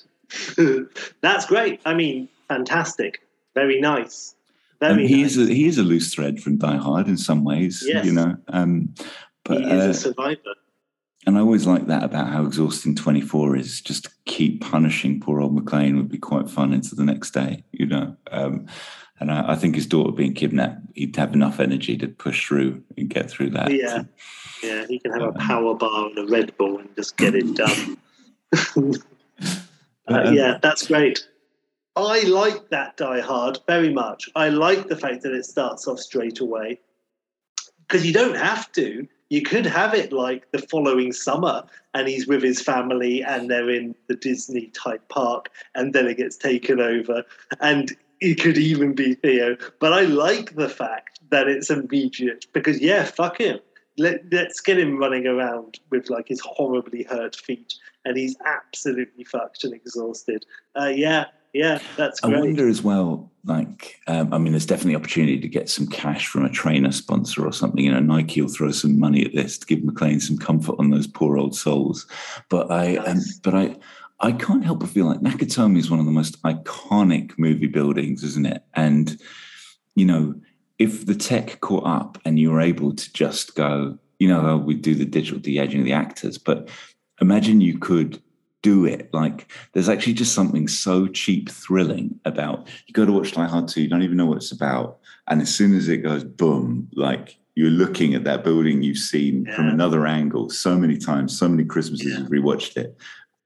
that's 1.21 1.47
great. 1.47 1.81
I 1.85 1.95
mean, 1.95 2.29
fantastic. 2.49 3.21
Very 3.55 3.81
nice. 3.81 4.35
Very 4.79 4.93
um, 4.93 4.99
he 4.99 5.23
nice. 5.23 5.37
is 5.37 5.49
a, 5.49 5.53
he 5.53 5.67
is 5.67 5.79
a 5.79 5.83
loose 5.83 6.15
thread 6.15 6.41
from 6.41 6.59
Die 6.59 6.77
Hard 6.77 7.09
in 7.09 7.17
some 7.17 7.43
ways. 7.43 7.83
Yes. 7.85 8.05
you 8.07 8.13
know. 8.13 8.37
Um, 8.49 8.95
but, 9.45 9.59
he 9.59 9.65
is 9.65 9.85
uh, 9.85 9.89
a 9.89 9.95
survivor 9.95 10.55
and 11.27 11.37
I 11.37 11.41
always 11.41 11.67
like 11.67 11.89
that 11.89 12.05
about 12.05 12.29
how 12.29 12.45
exhausting 12.45 12.95
24 12.95 13.57
is. 13.57 13.81
Just 13.81 14.05
to 14.05 14.11
keep 14.27 14.61
punishing 14.61 15.21
poor 15.21 15.41
old 15.41 15.57
McClane 15.59 15.97
would 15.97 16.09
be 16.09 16.19
quite 16.19 16.49
fun 16.49 16.73
into 16.73 16.95
the 16.95 17.05
next 17.05 17.33
day, 17.33 17.65
you 17.73 17.87
know. 17.87 18.17
Um, 18.31 18.67
and 19.19 19.33
I, 19.33 19.53
I, 19.53 19.57
think 19.57 19.75
his 19.75 19.87
daughter 19.87 20.13
being 20.13 20.35
kidnapped, 20.35 20.83
he'd 20.95 21.17
have 21.17 21.33
enough 21.33 21.59
energy 21.59 21.97
to 21.99 22.07
push 22.07 22.47
through 22.47 22.83
and 22.97 23.09
get 23.09 23.29
through 23.29 23.51
that. 23.51 23.73
Yeah, 23.73 24.05
yeah, 24.63 24.87
he 24.87 25.01
can 25.01 25.13
have 25.13 25.23
um, 25.23 25.29
a 25.31 25.39
power 25.39 25.75
bar 25.75 26.07
and 26.07 26.19
a 26.19 26.27
Red 26.27 26.57
Bull 26.57 26.79
and 26.79 26.95
just 26.95 27.17
get 27.17 27.35
it 27.35 27.55
done. 27.57 27.97
uh, 30.09 30.31
yeah, 30.33 30.59
that's 30.63 30.87
great. 30.87 31.27
I 31.97 32.23
like 32.25 32.69
that 32.69 32.99
Die 32.99 33.21
Hard 33.21 33.59
very 33.67 33.93
much. 33.93 34.29
I 34.37 34.51
like 34.51 34.87
the 34.87 34.97
fact 34.97 35.23
that 35.23 35.33
it 35.33 35.47
starts 35.47 35.89
off 35.89 35.99
straight 35.99 36.41
away 36.41 36.79
because 37.81 38.07
you 38.07 38.13
don't 38.13 38.37
have 38.37 38.71
to 38.73 39.09
you 39.29 39.43
could 39.43 39.67
have 39.67 39.95
it 39.95 40.13
like 40.13 40.51
the 40.53 40.59
following 40.59 41.13
summer 41.13 41.65
and 41.95 42.09
he's 42.09 42.27
with 42.27 42.43
his 42.43 42.61
family 42.61 43.23
and 43.23 43.51
they're 43.51 43.71
in 43.71 43.95
the 44.09 44.17
Disney 44.17 44.69
type 44.69 45.09
park 45.09 45.51
and 45.75 45.93
then 45.93 46.07
it 46.07 46.17
gets 46.17 46.37
taken 46.37 46.81
over 46.81 47.25
and 47.61 47.97
it 48.21 48.41
could 48.41 48.57
even 48.57 48.95
be 48.95 49.15
Theo. 49.15 49.57
But 49.81 49.93
I 49.93 50.03
like 50.03 50.55
the 50.55 50.69
fact 50.69 51.21
that 51.31 51.49
it's 51.49 51.71
immediate 51.71 52.47
because 52.53 52.81
yeah, 52.81 53.05
fuck 53.05 53.39
him. 53.39 53.59
Let, 53.99 54.21
let's 54.31 54.61
get 54.61 54.79
him 54.79 54.99
running 54.99 55.27
around 55.27 55.81
with 55.91 56.11
like 56.11 56.29
his 56.29 56.41
horribly 56.41 57.05
hurt 57.05 57.35
feet 57.35 57.75
and 58.05 58.17
he's 58.17 58.37
absolutely 58.45 59.25
fucked 59.25 59.65
and 59.65 59.73
exhausted. 59.73 60.45
Uh, 60.79 60.93
yeah, 60.95 61.27
yeah, 61.57 61.79
that's 61.97 62.21
great. 62.21 62.37
I 62.37 62.41
wonder 62.41 62.69
as 62.69 62.83
well, 62.83 63.31
like, 63.47 63.99
um, 64.09 64.33
I 64.33 64.39
mean, 64.39 64.53
there's 64.53 64.67
definitely 64.67 64.97
opportunity 64.97 65.41
to 65.41 65.49
get 65.49 65.71
some 65.71 65.87
cash 65.87 66.27
from 66.27 66.45
a 66.45 66.51
trainer 66.51 66.93
sponsor 66.93 67.47
or 67.47 67.53
something. 67.53 67.83
You 67.83 67.93
know, 67.93 68.01
Nike 68.01 68.43
will 68.43 68.51
throw 68.51 68.71
some 68.73 68.99
money 68.99 69.25
at 69.25 69.35
this 69.35 69.57
to 69.59 69.67
give 69.67 69.79
McClane 69.79 70.21
some 70.21 70.37
comfort 70.37 70.77
on 70.79 70.91
those 70.91 71.07
poor 71.07 71.39
old 71.39 71.57
souls. 71.57 72.07
But 72.51 72.71
I, 72.71 72.97
um, 72.97 73.21
but 73.43 73.55
I, 73.55 73.77
I 74.21 74.33
can't 74.33 74.65
help 74.65 74.81
but 74.81 74.91
feel 74.91 75.07
like 75.07 75.21
Nakatomi 75.21 75.79
is 75.79 75.91
one 75.91 76.01
of 76.01 76.05
the 76.05 76.13
most 76.13 76.43
iconic 76.43 77.39
movie 77.39 77.69
buildings, 77.69 78.23
isn't 78.23 78.47
it? 78.47 78.63
And 78.75 79.19
you 79.95 80.05
know, 80.05 80.35
if 80.79 81.07
the 81.07 81.15
tech 81.15 81.61
caught 81.61 81.87
up 81.87 82.19
and 82.27 82.39
you 82.39 82.51
were 82.51 82.61
able 82.61 82.95
to 82.95 83.13
just 83.15 83.55
go, 83.55 83.99
you 84.19 84.29
know, 84.29 84.59
we 84.59 84.75
do 84.75 84.95
the 84.95 85.07
digital 85.07 85.41
de-aging 85.41 85.81
of 85.81 85.87
the 85.87 85.95
actors, 85.95 86.37
but 86.37 86.69
imagine 87.23 87.63
you 87.63 87.79
could 87.79 88.21
do 88.67 88.85
it. 88.85 89.09
Like 89.15 89.53
there's 89.73 89.89
actually 89.89 90.15
just 90.15 90.35
something 90.35 90.67
so 90.67 91.07
cheap 91.07 91.49
thrilling 91.49 92.19
about 92.25 92.67
you 92.87 92.93
go 92.93 93.07
to 93.07 93.13
watch 93.13 93.31
Die 93.31 93.47
Hard 93.47 93.69
2, 93.69 93.81
you 93.81 93.89
don't 93.89 94.03
even 94.03 94.17
know 94.17 94.27
what 94.27 94.39
it's 94.39 94.51
about. 94.51 94.99
And 95.29 95.41
as 95.41 95.55
soon 95.55 95.73
as 95.73 95.89
it 95.89 95.99
goes 95.99 96.25
boom, 96.25 96.89
like 96.93 97.39
you're 97.55 97.71
looking 97.71 98.15
at 98.15 98.25
that 98.25 98.43
building 98.43 98.83
you've 98.83 98.99
seen 98.99 99.45
yeah. 99.45 99.55
from 99.55 99.69
another 99.69 100.05
angle 100.05 100.51
so 100.51 100.77
many 100.77 100.99
times, 100.99 101.39
so 101.39 101.49
many 101.49 101.65
Christmases 101.65 102.13
yeah. 102.13 102.19
you've 102.19 102.29
rewatched 102.29 102.77
it. 102.77 102.99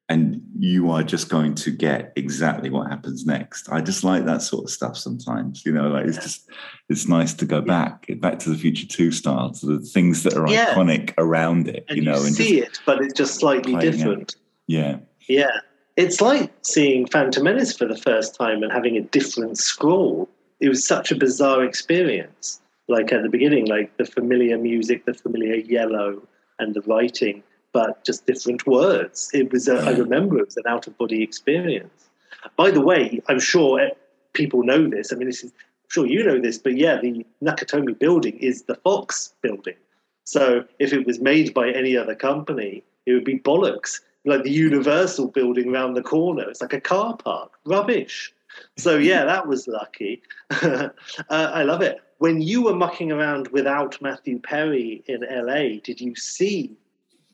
And 0.08 0.42
you 0.58 0.90
are 0.90 1.04
just 1.04 1.28
going 1.28 1.54
to 1.56 1.70
get 1.70 2.12
exactly 2.16 2.70
what 2.70 2.90
happens 2.90 3.26
next. 3.26 3.68
I 3.68 3.80
just 3.82 4.02
like 4.02 4.24
that 4.24 4.42
sort 4.42 4.64
of 4.64 4.70
stuff 4.70 4.96
sometimes, 4.96 5.64
you 5.64 5.70
know, 5.70 5.88
like 5.88 6.06
it's 6.06 6.16
just 6.16 6.48
it's 6.88 7.06
nice 7.06 7.32
to 7.34 7.44
go 7.44 7.60
back, 7.60 8.06
back 8.16 8.38
to 8.40 8.50
the 8.50 8.56
future 8.56 8.88
two 8.88 9.12
style, 9.12 9.52
to 9.52 9.66
the 9.66 9.78
things 9.78 10.24
that 10.24 10.34
are 10.34 10.46
iconic 10.46 11.12
around 11.16 11.68
it, 11.68 11.84
and 11.88 11.98
you 11.98 12.02
know, 12.04 12.18
you 12.18 12.26
and 12.26 12.34
see 12.34 12.60
it, 12.60 12.80
but 12.84 13.00
it's 13.00 13.14
just 13.14 13.34
slightly 13.36 13.76
different. 13.76 14.34
Out. 14.34 14.34
Yeah. 14.66 14.98
Yeah. 15.30 15.60
It's 15.96 16.20
like 16.20 16.52
seeing 16.62 17.06
Phantom 17.06 17.44
Menace 17.44 17.76
for 17.76 17.86
the 17.86 17.96
first 17.96 18.34
time 18.34 18.64
and 18.64 18.72
having 18.72 18.96
a 18.96 19.00
different 19.00 19.58
scroll. 19.58 20.28
It 20.58 20.68
was 20.68 20.84
such 20.84 21.12
a 21.12 21.14
bizarre 21.14 21.64
experience. 21.64 22.60
Like 22.88 23.12
at 23.12 23.22
the 23.22 23.28
beginning, 23.28 23.66
like 23.66 23.96
the 23.96 24.04
familiar 24.04 24.58
music, 24.58 25.04
the 25.04 25.14
familiar 25.14 25.54
yellow, 25.54 26.20
and 26.58 26.74
the 26.74 26.80
writing, 26.80 27.44
but 27.72 28.04
just 28.04 28.26
different 28.26 28.66
words. 28.66 29.30
It 29.32 29.52
was, 29.52 29.68
a, 29.68 29.76
I 29.76 29.90
remember 29.90 30.38
it 30.38 30.46
was 30.46 30.56
an 30.56 30.64
out 30.66 30.88
of 30.88 30.98
body 30.98 31.22
experience. 31.22 32.08
By 32.56 32.72
the 32.72 32.80
way, 32.80 33.22
I'm 33.28 33.38
sure 33.38 33.88
people 34.32 34.64
know 34.64 34.88
this. 34.88 35.12
I 35.12 35.16
mean, 35.16 35.28
this 35.28 35.44
is, 35.44 35.52
I'm 35.52 35.90
sure 35.90 36.06
you 36.06 36.24
know 36.24 36.40
this, 36.40 36.58
but 36.58 36.76
yeah, 36.76 37.00
the 37.00 37.24
Nakatomi 37.40 37.96
building 37.96 38.36
is 38.38 38.62
the 38.62 38.74
Fox 38.74 39.32
building. 39.42 39.76
So 40.24 40.64
if 40.80 40.92
it 40.92 41.06
was 41.06 41.20
made 41.20 41.54
by 41.54 41.70
any 41.70 41.96
other 41.96 42.16
company, 42.16 42.82
it 43.06 43.12
would 43.12 43.24
be 43.24 43.38
bollocks 43.38 44.00
like 44.24 44.42
the 44.42 44.50
Universal 44.50 45.28
building 45.28 45.74
around 45.74 45.94
the 45.94 46.02
corner. 46.02 46.48
It's 46.48 46.60
like 46.60 46.72
a 46.72 46.80
car 46.80 47.16
park. 47.16 47.52
Rubbish. 47.64 48.32
So 48.76 48.96
yeah, 48.96 49.24
that 49.24 49.46
was 49.46 49.66
lucky. 49.66 50.22
uh, 50.50 50.90
I 51.28 51.62
love 51.62 51.82
it. 51.82 52.00
When 52.18 52.42
you 52.42 52.62
were 52.62 52.74
mucking 52.74 53.10
around 53.10 53.48
without 53.48 54.00
Matthew 54.02 54.38
Perry 54.40 55.02
in 55.06 55.22
LA, 55.22 55.80
did 55.82 56.00
you 56.00 56.14
see 56.14 56.76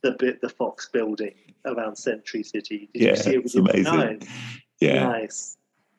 the 0.03 0.13
bit 0.13 0.41
the 0.41 0.49
Fox 0.49 0.89
building 0.89 1.35
around 1.65 1.97
Century 1.97 2.45
City? 2.45 2.89
Did 2.95 3.03
yeah, 3.03 3.11
you 3.11 3.17
see 3.17 3.35
it 3.35 3.43
with 3.43 3.55
your 3.55 3.69
amazing. 3.69 3.93
eyes? 3.93 4.29
Yeah, 4.81 5.05
nice. 5.05 5.57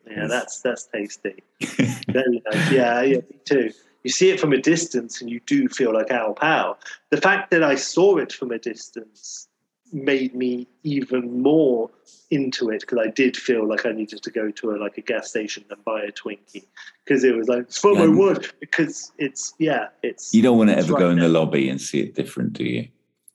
Yeah, 0.10 0.28
that's 0.28 0.62
that's 0.62 0.86
tasty. 0.86 1.44
Very 2.08 2.42
nice. 2.50 2.72
Yeah, 2.72 3.02
yeah, 3.02 3.18
me 3.18 3.40
too. 3.44 3.72
You 4.04 4.12
see 4.12 4.30
it 4.30 4.40
from 4.40 4.54
a 4.54 4.62
distance, 4.62 5.20
and 5.20 5.30
you 5.30 5.42
do 5.46 5.68
feel 5.68 5.94
like 5.94 6.10
Al 6.10 6.34
Powell. 6.34 6.78
The 7.10 7.20
fact 7.20 7.52
that 7.52 7.64
I 7.64 7.76
saw 7.76 8.18
it 8.18 8.32
from 8.32 8.52
a 8.52 8.60
distance 8.60 9.47
made 9.92 10.36
me 10.36 10.68
even 10.84 11.42
more 11.42 11.90
into 12.30 12.70
it 12.70 12.82
because 12.82 13.00
I 13.00 13.10
did 13.10 13.38
feel 13.38 13.68
like 13.68 13.86
I 13.86 13.92
needed 13.92 14.22
to 14.24 14.32
go 14.32 14.52
to 14.52 14.72
a 14.72 14.76
like 14.78 14.98
a 14.98 15.02
gas 15.02 15.30
station 15.30 15.64
and 15.70 15.84
buy 15.86 16.04
a 16.04 16.12
Twinkie 16.12 16.66
because 17.04 17.24
it 17.24 17.36
was 17.36 17.48
like 17.48 17.64
it's 17.64 17.78
for 17.78 17.94
my 17.96 18.08
word 18.08 18.52
because 18.60 19.12
it's 19.18 19.54
yeah 19.60 19.88
it's 20.04 20.34
You 20.34 20.42
don't 20.42 20.58
want 20.58 20.70
to 20.70 20.78
ever 20.78 20.94
right 20.94 21.00
go 21.00 21.10
in 21.10 21.20
the 21.20 21.30
lobby 21.30 21.70
and 21.70 21.82
see 21.82 22.02
it 22.02 22.16
different, 22.16 22.54
do 22.54 22.64
you? 22.64 22.88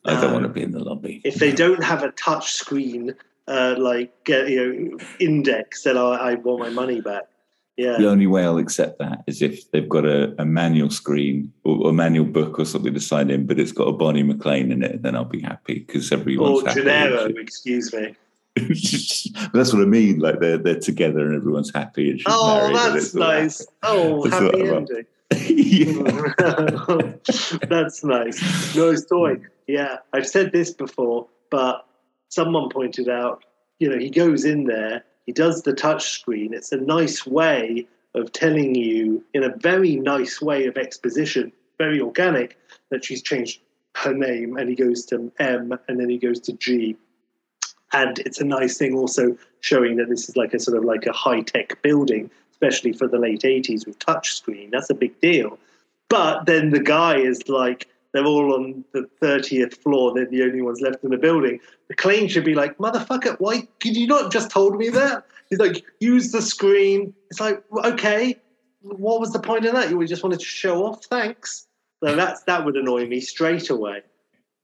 I 0.05 0.21
don't 0.21 0.33
want 0.33 0.45
to 0.45 0.49
be 0.49 0.63
in 0.63 0.73
the 0.73 0.83
lobby. 0.83 1.21
if 1.25 1.37
they 1.37 1.53
don't 1.53 1.83
have 1.83 2.03
a 2.03 2.11
touch 2.13 2.53
screen 2.53 3.15
uh, 3.49 3.75
like 3.79 4.13
uh, 4.31 4.45
you 4.45 4.75
know 4.75 4.99
index 5.21 5.83
then 5.85 5.97
I, 5.97 6.01
I 6.03 6.35
want 6.35 6.61
my 6.61 6.71
money 6.71 7.01
back 7.01 7.25
yeah 7.77 7.97
The 7.99 8.09
only 8.09 8.27
way 8.27 8.45
I'll 8.45 8.59
accept 8.59 8.99
that 8.99 9.25
is 9.27 9.43
if 9.43 9.71
they've 9.71 9.89
got 9.89 10.05
a, 10.05 10.35
a 10.41 10.45
manual 10.45 10.91
screen 10.91 11.53
or 11.65 11.91
a 11.91 11.93
manual 11.93 12.27
book 12.27 12.59
or 12.59 12.65
something 12.65 12.95
to 12.95 13.01
sign 13.01 13.31
in, 13.31 13.47
but 13.47 13.59
it's 13.59 13.73
got 13.73 13.89
a 13.89 13.93
Bonnie 13.93 14.23
McClane 14.23 14.71
in 14.71 14.83
it, 14.83 15.03
then 15.03 15.15
I'll 15.15 15.25
be 15.25 15.41
happy 15.41 15.85
because 15.87 16.13
everyone's 16.13 16.63
or 16.63 16.69
happy. 16.69 16.83
Gennaro 16.83 17.25
excuse 17.37 17.93
me 17.93 18.15
But 18.55 18.65
that's 19.55 19.73
what 19.73 19.83
I 19.83 19.87
mean. 19.87 20.19
Like 20.19 20.41
they're 20.41 20.59
they're 20.59 20.79
together 20.81 21.27
and 21.27 21.35
everyone's 21.35 21.73
happy. 21.75 22.11
And 22.11 22.21
she's 22.21 22.27
oh 22.29 22.71
married 22.73 22.95
that's 22.95 23.15
nice 23.15 23.67
oh 23.83 24.27
That's 24.29 24.43
happy 24.43 24.69
ending. 24.69 25.07
That's 27.69 28.05
nice. 28.05 28.77
No 28.77 28.95
story. 28.95 29.41
Yeah, 29.67 29.99
I've 30.13 30.27
said 30.27 30.53
this 30.53 30.73
before, 30.73 31.29
but 31.51 31.87
someone 32.29 32.69
pointed 32.69 33.09
out, 33.09 33.45
you 33.79 33.89
know, 33.89 33.99
he 33.99 34.11
goes 34.11 34.45
in 34.45 34.65
there, 34.65 35.05
he 35.27 35.33
does 35.33 35.63
the 35.63 35.73
touch 35.73 36.11
screen. 36.11 36.53
It's 36.53 36.73
a 36.73 36.77
nice 36.77 37.27
way 37.27 37.87
of 38.15 38.33
telling 38.33 38.75
you, 38.75 39.25
in 39.33 39.43
a 39.43 39.57
very 39.57 39.97
nice 39.97 40.41
way 40.41 40.67
of 40.67 40.77
exposition, 40.77 41.53
very 41.79 42.01
organic, 42.01 42.59
that 42.91 43.05
she's 43.05 43.23
changed 43.23 43.61
her 43.97 44.15
name 44.15 44.57
and 44.57 44.69
he 44.69 44.75
goes 44.75 45.05
to 45.07 45.33
M 45.39 45.79
and 45.89 46.01
then 46.01 46.09
he 46.09 46.19
goes 46.19 46.41
to 46.41 46.53
G. 46.53 46.97
And 47.93 48.19
it's 48.21 48.41
a 48.41 48.45
nice 48.45 48.79
thing 48.79 48.95
also 48.95 49.37
showing 49.61 49.97
that 49.97 50.09
this 50.09 50.29
is 50.29 50.37
like 50.37 50.55
a 50.55 50.59
sort 50.59 50.79
of 50.79 50.85
like 50.85 51.07
a 51.07 51.13
high 51.13 51.43
tech 51.43 51.81
building, 51.83 52.31
especially 52.53 52.93
for 52.93 53.07
the 53.07 53.19
late 53.19 53.43
80s 53.43 53.87
with 53.87 53.99
touch 53.99 54.35
screen. 54.35 54.71
That's 54.71 54.91
a 54.91 54.95
big 54.95 55.21
deal. 55.21 55.59
But 56.09 56.47
then 56.47 56.71
the 56.71 56.81
guy 56.81 57.17
is 57.17 57.49
like, 57.49 57.89
they're 58.13 58.27
all 58.27 58.55
on 58.55 58.85
the 58.93 59.09
30th 59.23 59.77
floor. 59.79 60.13
They're 60.15 60.27
the 60.27 60.43
only 60.43 60.63
ones 60.63 60.81
left 60.81 61.03
in 61.03 61.11
the 61.11 61.17
building. 61.17 61.61
The 61.89 61.95
claim 61.95 62.29
should 62.29 62.45
be 62.45 62.55
like, 62.55 62.77
motherfucker, 62.79 63.37
why 63.39 63.67
could 63.81 63.97
you 63.97 64.07
not 64.07 64.31
just 64.31 64.51
told 64.51 64.77
me 64.77 64.91
that? 64.91 65.25
He's 65.49 65.59
like, 65.59 65.85
use 66.01 66.33
the 66.33 66.43
screen. 66.43 67.15
It's 67.31 67.41
like, 67.41 67.63
okay, 67.85 68.37
what 68.83 69.21
was 69.21 69.33
the 69.33 69.39
point 69.39 69.65
of 69.65 69.73
that? 69.73 69.91
You 69.91 70.07
just 70.07 70.23
wanted 70.23 70.41
to 70.41 70.47
show 70.47 70.85
off? 70.87 71.05
Thanks. 71.05 71.67
So 72.03 72.17
that's 72.17 72.43
that 72.45 72.65
would 72.65 72.77
annoy 72.77 73.07
me 73.07 73.21
straight 73.21 73.71
away. 73.71 74.03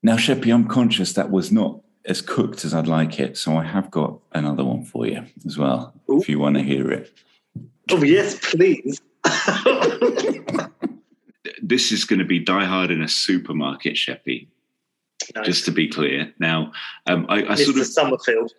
Now, 0.03 0.17
Sheppy, 0.17 0.53
I'm 0.53 0.67
conscious 0.67 1.13
that 1.15 1.31
was 1.31 1.53
not 1.53 1.81
as 2.05 2.21
cooked 2.21 2.65
as 2.65 2.75
I'd 2.75 2.87
like 2.87 3.21
it, 3.21 3.37
so 3.37 3.57
I 3.57 3.65
have 3.65 3.91
got 3.91 4.19
another 4.33 4.65
one 4.65 4.85
for 4.85 5.07
you 5.07 5.25
as 5.45 5.59
well, 5.59 5.95
Ooh. 6.11 6.21
if 6.21 6.29
you 6.29 6.39
want 6.39 6.57
to 6.57 6.63
hear 6.63 6.91
it. 6.91 7.13
Oh 7.91 8.03
yes, 8.03 8.39
please. 8.41 9.01
This 11.63 11.93
is 11.93 12.05
going 12.05 12.19
to 12.19 12.25
be 12.25 12.39
Die 12.39 12.65
Hard 12.65 12.91
in 12.91 13.03
a 13.03 13.09
supermarket, 13.09 13.95
Sheppy. 13.95 14.49
Nice. 15.35 15.47
Just 15.47 15.65
to 15.67 15.73
be 15.73 15.89
clear. 15.89 16.33
Now, 16.39 16.73
um, 17.07 17.27
I, 17.29 17.45
I 17.45 17.55
sort 17.57 17.77
of 17.77 17.87
Somerfield. 17.87 18.53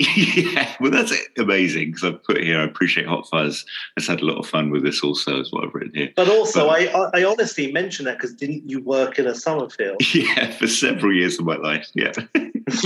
Yeah, 0.00 0.74
well, 0.80 0.90
that's 0.90 1.12
amazing 1.38 1.92
because 1.92 2.04
I've 2.04 2.22
put 2.24 2.42
here. 2.42 2.58
I 2.58 2.64
appreciate 2.64 3.06
Hot 3.06 3.28
Fuzz 3.28 3.64
has 3.96 4.06
had 4.06 4.20
a 4.20 4.24
lot 4.24 4.38
of 4.38 4.46
fun 4.46 4.70
with 4.70 4.82
this. 4.82 5.02
Also, 5.02 5.40
is 5.40 5.52
what 5.52 5.64
I've 5.64 5.74
written 5.74 5.94
here. 5.94 6.10
But 6.16 6.28
also, 6.28 6.66
But- 6.66 7.14
I, 7.14 7.20
I 7.20 7.24
honestly 7.24 7.70
mention 7.70 8.04
that 8.06 8.18
because 8.18 8.34
didn't 8.34 8.68
you 8.68 8.80
work 8.82 9.18
in 9.18 9.26
a 9.26 9.34
Somerfield? 9.34 10.00
Yeah, 10.14 10.50
for 10.52 10.66
several 10.66 11.12
years 11.12 11.38
of 11.38 11.44
my 11.44 11.56
life. 11.56 11.88
Yeah. 11.94 12.12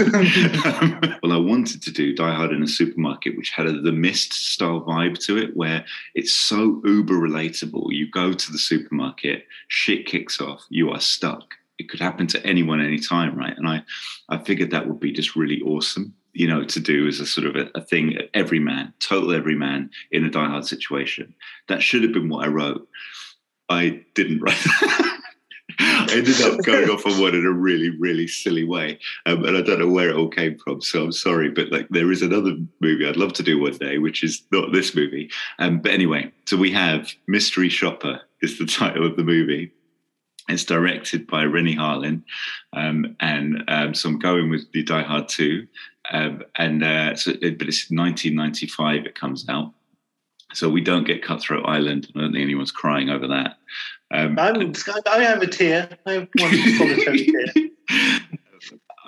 well, 1.23 1.33
I 1.33 1.37
wanted 1.37 1.83
to 1.83 1.93
do 1.93 2.15
Die 2.15 2.35
Hard 2.35 2.53
in 2.53 2.63
a 2.63 2.69
supermarket, 2.69 3.37
which 3.37 3.51
had 3.51 3.67
a 3.67 3.81
The 3.81 3.93
Mist 3.93 4.33
style 4.33 4.81
vibe 4.81 5.19
to 5.27 5.39
it, 5.39 5.57
where 5.57 5.85
it's 6.15 6.33
so 6.33 6.83
uber 6.85 7.15
relatable. 7.15 7.87
You 7.91 8.11
go 8.11 8.33
to 8.33 8.53
the 8.53 8.59
supermarket, 8.59 9.45
shit 9.69 10.07
kicks 10.07 10.41
off, 10.41 10.65
you 10.69 10.91
are 10.91 11.01
stuck. 11.01 11.55
It 11.79 11.89
could 11.89 12.01
happen 12.01 12.27
to 12.29 12.45
anyone 12.45 12.81
anytime, 12.81 13.37
right? 13.37 13.57
And 13.57 13.69
I, 13.69 13.85
I 14.29 14.39
figured 14.39 14.73
that 14.73 14.89
would 14.89 14.99
be 14.99 15.13
just 15.13 15.37
really 15.37 15.61
awesome, 15.63 16.13
you 16.33 16.47
know, 16.47 16.65
to 16.65 16.81
do 16.81 17.07
as 17.07 17.21
a 17.21 17.27
sort 17.27 17.47
of 17.47 17.57
a, 17.57 17.71
a 17.75 17.81
thing, 17.81 18.17
every 18.35 18.61
man, 18.61 18.93
total 19.01 19.35
every 19.35 19.57
man 19.57 19.91
in 20.11 20.25
a 20.25 20.31
Die 20.31 20.49
Hard 20.49 20.67
situation. 20.67 21.35
That 21.69 21.83
should 21.83 22.03
have 22.03 22.13
been 22.13 22.29
what 22.29 22.45
I 22.45 22.49
wrote. 22.49 22.89
I 23.69 24.05
didn't 24.15 24.41
write 24.41 24.57
that. 24.65 25.15
I 25.81 26.09
ended 26.11 26.41
up 26.41 26.59
going 26.65 26.91
off 26.91 27.07
on 27.07 27.21
one 27.21 27.35
in 27.35 27.47
a 27.47 27.53
really, 27.53 27.91
really 27.91 28.27
silly 28.27 28.65
way. 28.65 28.99
Um, 29.27 29.45
and 29.45 29.57
I 29.57 29.61
don't 29.61 29.79
know 29.79 29.89
where 29.89 30.11
it 30.11 30.17
all 30.17 30.29
came 30.29 30.59
from, 30.59 30.81
so 30.81 31.05
I'm 31.05 31.13
sorry. 31.13 31.51
But 31.51 31.71
like, 31.71 31.89
there 31.91 32.11
is 32.11 32.23
another 32.23 32.57
movie 32.81 33.07
I'd 33.07 33.17
love 33.17 33.33
to 33.35 33.43
do 33.43 33.61
one 33.61 33.77
day, 33.77 33.99
which 33.99 34.25
is 34.25 34.43
not 34.51 34.73
this 34.73 34.95
movie. 34.95 35.31
Um, 35.59 35.81
but 35.81 35.93
anyway, 35.93 36.33
so 36.47 36.57
we 36.57 36.73
have 36.73 37.13
Mystery 37.27 37.69
Shopper 37.69 38.21
is 38.43 38.59
the 38.59 38.67
title 38.67 39.07
of 39.07 39.17
the 39.17 39.25
movie. 39.25 39.73
It's 40.49 40.65
directed 40.65 41.27
by 41.27 41.45
Renny 41.45 41.77
Harlin, 41.77 42.23
um, 42.73 43.15
and 43.21 43.65
um, 43.69 43.93
so 43.93 44.09
I'm 44.09 44.19
going 44.19 44.49
with 44.49 44.73
the 44.73 44.83
Die 44.83 45.03
Hard 45.03 45.29
Two, 45.29 45.67
um, 46.13 46.43
and 46.57 46.83
uh, 46.83 47.15
so 47.17 47.33
it, 47.43 47.59
but 47.59 47.69
it's 47.69 47.91
1995. 47.91 49.07
It 49.07 49.15
comes 49.15 49.49
out, 49.49 49.73
so 50.55 50.69
we 50.69 50.81
don't 50.81 51.05
get 51.07 51.23
Cutthroat 51.23 51.67
Island. 51.67 52.09
I 52.17 52.21
don't 52.21 52.33
think 52.33 52.43
anyone's 52.43 52.73
crying 52.73 53.11
over 53.11 53.27
that. 53.29 53.59
Um, 54.11 54.39
I'm, 54.39 54.73
I 55.07 55.21
have 55.23 55.43
a 55.43 55.47
tear. 55.47 55.89
I 56.07 56.13
have 56.13 56.29
one 56.39 56.57
solitary 56.79 57.27
tear. 57.27 57.71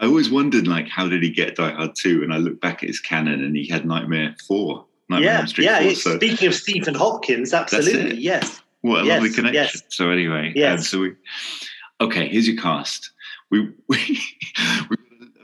I 0.01 0.07
always 0.07 0.31
wondered, 0.31 0.67
like, 0.67 0.89
how 0.89 1.09
did 1.09 1.23
he 1.23 1.31
get 1.31 1.57
Die 1.57 1.71
Hard 1.73 1.95
2? 1.95 2.23
And 2.23 2.33
I 2.33 2.39
look 2.39 2.61
back 2.61 2.83
at 2.83 2.89
his 2.89 3.01
canon 3.01 3.45
and 3.45 3.55
he 3.55 3.67
had 3.69 3.85
Nightmare 3.85 4.35
4. 4.47 4.85
Nightmare 5.11 5.31
Yeah, 5.31 5.45
Street 5.45 5.65
yeah. 5.67 5.83
4. 5.83 5.95
So 5.95 6.17
Speaking 6.17 6.49
of 6.49 6.55
Stephen 6.55 6.95
Hopkins, 6.95 7.53
absolutely, 7.53 8.17
yes. 8.17 8.63
what 8.81 9.03
a 9.03 9.07
yes, 9.07 9.15
lovely 9.15 9.31
connection. 9.35 9.63
yes. 9.63 9.83
So 9.89 10.11
anyway, 10.11 10.49
um, 10.49 10.53
Yes. 10.57 10.89
so 10.89 11.01
we, 11.01 11.13
okay, 12.01 12.29
here's 12.29 12.49
your 12.49 12.57
cast. 12.61 13.11
We, 13.51 13.61
we, 13.89 13.99
we 14.89 14.97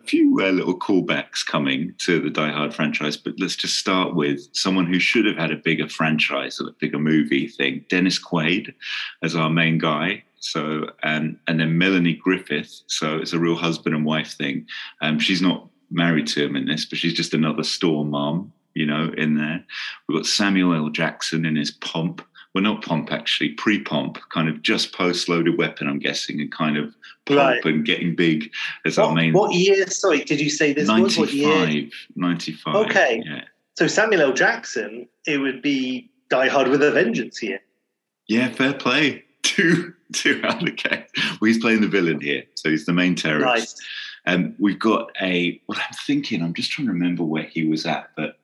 few 0.06 0.40
uh, 0.40 0.50
little 0.50 0.78
callbacks 0.78 1.44
coming 1.44 1.94
to 1.98 2.20
the 2.20 2.30
Die 2.30 2.50
Hard 2.50 2.74
franchise, 2.74 3.16
but 3.16 3.34
let's 3.38 3.56
just 3.56 3.76
start 3.76 4.14
with 4.14 4.48
someone 4.52 4.86
who 4.86 4.98
should 4.98 5.26
have 5.26 5.36
had 5.36 5.50
a 5.50 5.56
bigger 5.56 5.88
franchise 5.88 6.60
or 6.60 6.68
a 6.68 6.72
bigger 6.72 6.98
movie 6.98 7.48
thing. 7.48 7.84
Dennis 7.88 8.22
Quaid 8.22 8.74
as 9.22 9.34
our 9.34 9.50
main 9.50 9.78
guy. 9.78 10.22
So 10.38 10.90
and 11.02 11.38
and 11.48 11.58
then 11.58 11.78
Melanie 11.78 12.14
Griffith. 12.14 12.82
So 12.86 13.16
it's 13.16 13.32
a 13.32 13.38
real 13.38 13.56
husband 13.56 13.94
and 13.94 14.04
wife 14.04 14.34
thing. 14.34 14.66
Um, 15.00 15.18
she's 15.18 15.42
not 15.42 15.68
married 15.90 16.26
to 16.28 16.44
him 16.44 16.56
in 16.56 16.66
this, 16.66 16.84
but 16.84 16.98
she's 16.98 17.14
just 17.14 17.34
another 17.34 17.64
store 17.64 18.04
mom, 18.04 18.52
you 18.74 18.86
know, 18.86 19.12
in 19.16 19.36
there. 19.36 19.64
We've 20.06 20.18
got 20.18 20.26
Samuel 20.26 20.74
L. 20.74 20.88
Jackson 20.90 21.44
in 21.44 21.56
his 21.56 21.70
pomp. 21.70 22.22
Well, 22.56 22.62
not 22.62 22.82
pomp 22.82 23.12
actually, 23.12 23.50
pre-pomp, 23.50 24.18
kind 24.32 24.48
of 24.48 24.62
just 24.62 24.94
post-loaded 24.94 25.58
weapon, 25.58 25.88
I'm 25.88 25.98
guessing, 25.98 26.40
and 26.40 26.50
kind 26.50 26.78
of 26.78 26.94
pomp 27.26 27.38
Right. 27.38 27.64
and 27.66 27.84
getting 27.84 28.16
big 28.16 28.50
as 28.86 28.96
our 28.98 29.08
What, 29.08 29.14
main. 29.14 29.34
what 29.34 29.52
year? 29.54 29.86
Sorry, 29.88 30.24
did 30.24 30.40
you 30.40 30.48
say 30.48 30.72
this 30.72 30.88
was 30.88 31.18
what 31.18 31.34
year? 31.34 31.54
95, 31.54 31.92
95. 32.16 32.74
Okay. 32.86 33.22
Yeah. 33.26 33.42
So 33.76 33.86
Samuel 33.86 34.22
L. 34.22 34.32
Jackson, 34.32 35.06
it 35.26 35.36
would 35.36 35.60
be 35.60 36.10
Die 36.30 36.48
Hard 36.48 36.68
with 36.68 36.82
a 36.82 36.90
Vengeance 36.92 37.36
here. 37.36 37.60
Yeah, 38.26 38.48
fair 38.48 38.72
play. 38.72 39.24
Two, 39.42 39.92
two 40.14 40.40
out 40.42 40.66
of 40.66 40.74
the. 40.76 41.04
Well, 41.38 41.48
he's 41.48 41.58
playing 41.58 41.82
the 41.82 41.88
villain 41.88 42.22
here, 42.22 42.44
so 42.54 42.70
he's 42.70 42.86
the 42.86 42.94
main 42.94 43.16
terrorist. 43.16 43.82
Nice. 44.26 44.34
Um, 44.34 44.54
we've 44.58 44.78
got 44.78 45.10
a. 45.20 45.60
What 45.66 45.76
I'm 45.76 45.94
thinking, 46.06 46.42
I'm 46.42 46.54
just 46.54 46.70
trying 46.70 46.86
to 46.86 46.92
remember 46.94 47.22
where 47.22 47.42
he 47.42 47.66
was 47.66 47.84
at, 47.84 48.12
but 48.16 48.38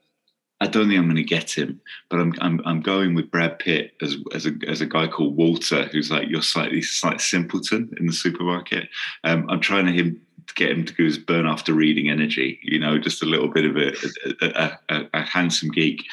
I 0.63 0.67
don't 0.69 0.87
think 0.87 0.99
I'm 0.99 1.07
going 1.07 1.17
to 1.17 1.25
get 1.25 1.51
him. 1.51 1.81
But 2.09 2.21
I'm, 2.21 2.35
I'm, 2.41 2.61
I'm 2.65 2.81
going 2.81 3.15
with 3.15 3.31
Brad 3.33 3.59
Pitt 3.59 3.95
as 4.01 4.17
as 4.33 4.47
a 4.47 4.53
as 4.69 4.81
a 4.81 4.87
guy 4.87 5.09
called 5.09 5.37
Walter, 5.37 5.85
who's 5.87 6.11
like 6.11 6.29
your 6.29 6.43
slightly 6.43 6.83
slight 6.83 7.21
simpleton 7.21 7.93
in 7.99 8.07
the 8.07 8.13
supermarket. 8.13 8.89
Um, 9.25 9.45
I'm 9.51 9.61
trying 9.61 9.87
to 9.87 9.93
him 9.93 10.21
to 10.47 10.55
get 10.55 10.71
him 10.71 10.85
to 10.85 10.95
go 10.95 11.05
his 11.05 11.19
burn 11.19 11.47
after 11.47 11.75
reading 11.75 12.09
energy. 12.09 12.61
You 12.63 12.79
know, 12.79 12.97
just 12.97 13.23
a 13.23 13.27
little 13.27 13.49
bit 13.49 13.65
of 13.65 13.77
a 13.77 13.93
a, 14.41 14.79
a, 14.89 15.09
a, 15.15 15.23
handsome 15.23 15.71
geek. 15.71 16.05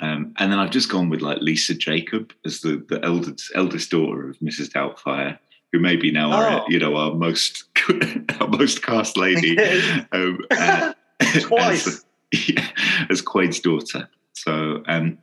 Um, 0.00 0.34
and 0.38 0.50
then 0.50 0.58
I've 0.58 0.70
just 0.70 0.90
gone 0.90 1.10
with 1.10 1.20
like 1.20 1.38
Lisa 1.40 1.74
Jakub 1.74 2.30
as 2.46 2.62
the, 2.62 2.84
the 2.88 3.04
eldest 3.04 3.52
eldest 3.54 3.90
daughter 3.90 4.30
of 4.30 4.38
Mrs. 4.38 4.70
Doubtfire, 4.70 5.38
who 5.72 5.80
may 5.80 5.96
be 5.96 6.10
now 6.10 6.32
Oh. 6.32 6.64
you 6.68 6.78
know 6.78 6.96
our 6.96 7.14
most 7.14 7.64
our 8.40 8.48
most 8.48 8.82
cast 8.82 9.18
lady. 9.18 9.58
um, 10.12 10.38
uh, 10.50 10.94
Twice. 11.40 11.86
as, 11.86 12.04
as 13.10 13.22
Quaid's 13.22 13.60
daughter. 13.60 14.08
So 14.32 14.82
um, 14.86 15.18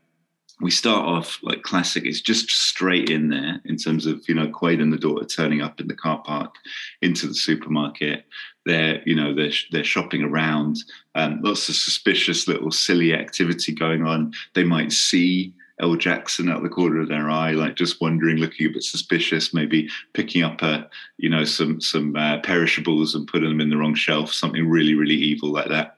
we 0.62 0.72
start 0.72 1.06
off 1.06 1.40
like 1.44 1.64
classic. 1.64 2.06
It's 2.06 2.22
just 2.22 2.50
straight 2.50 3.10
in 3.10 3.30
there 3.30 3.62
in 3.66 3.78
terms 3.78 4.06
of 4.06 4.28
you 4.28 4.36
know 4.36 4.48
Quaid 4.48 4.82
and 4.82 4.94
the 4.94 4.98
daughter 4.98 5.26
turning 5.26 5.62
up 5.62 5.80
in 5.80 5.88
the 5.88 5.96
car 5.96 6.22
park 6.24 6.56
into 7.02 7.28
the 7.28 7.34
supermarket. 7.34 8.26
They're 8.66 9.02
you 9.06 9.16
know 9.16 9.34
they're 9.34 9.52
they're 9.72 9.84
shopping 9.84 10.24
around. 10.24 10.78
Um, 11.16 11.42
lots 11.42 11.70
of 11.70 11.76
suspicious 11.76 12.48
little 12.48 12.72
silly 12.72 13.14
activity 13.14 13.74
going 13.74 14.06
on. 14.06 14.34
They 14.54 14.64
might 14.64 14.92
see 14.92 15.54
L. 15.80 15.96
Jackson 15.96 16.50
out 16.50 16.64
the 16.64 16.70
corner 16.70 17.02
of 17.02 17.10
their 17.10 17.30
eye, 17.30 17.52
like 17.52 17.76
just 17.76 18.00
wondering, 18.00 18.38
looking 18.38 18.68
a 18.68 18.70
bit 18.70 18.84
suspicious, 18.84 19.54
maybe 19.54 19.90
picking 20.14 20.44
up 20.44 20.62
a, 20.62 20.90
you 21.18 21.30
know, 21.30 21.44
some 21.44 21.82
some 21.82 22.16
uh, 22.16 22.40
perishables 22.40 23.16
and 23.16 23.28
putting 23.28 23.50
them 23.50 23.62
in 23.62 23.70
the 23.70 23.78
wrong 23.78 23.96
shelf, 23.96 24.32
something 24.32 24.70
really 24.70 24.94
really 24.94 25.16
evil 25.16 25.50
like 25.50 25.70
that. 25.70 25.98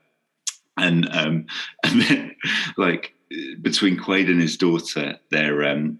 And 0.78 1.08
um, 1.12 1.46
and 1.84 2.02
then 2.02 2.36
like 2.78 3.14
between 3.62 3.98
Quaid 3.98 4.30
and 4.30 4.42
his 4.42 4.58
daughter, 4.58 5.18
they're 5.32 5.64
um, 5.66 6.00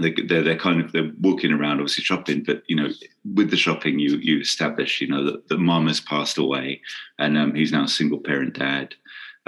they, 0.00 0.12
they're, 0.12 0.42
they're 0.42 0.58
kind 0.58 0.80
of 0.80 0.92
they're 0.92 1.12
walking 1.20 1.52
around 1.52 1.80
obviously 1.80 2.04
shopping. 2.04 2.42
But 2.44 2.62
you 2.66 2.76
know 2.76 2.88
with 3.34 3.50
the 3.50 3.56
shopping 3.56 3.98
you 3.98 4.16
you 4.16 4.40
establish 4.40 5.00
you 5.00 5.08
know 5.08 5.24
that, 5.24 5.48
that 5.48 5.58
mom 5.58 5.86
has 5.86 6.00
passed 6.00 6.38
away 6.38 6.80
and 7.18 7.36
um, 7.36 7.54
he's 7.54 7.72
now 7.72 7.84
a 7.84 7.88
single 7.88 8.18
parent 8.18 8.58
dad. 8.58 8.94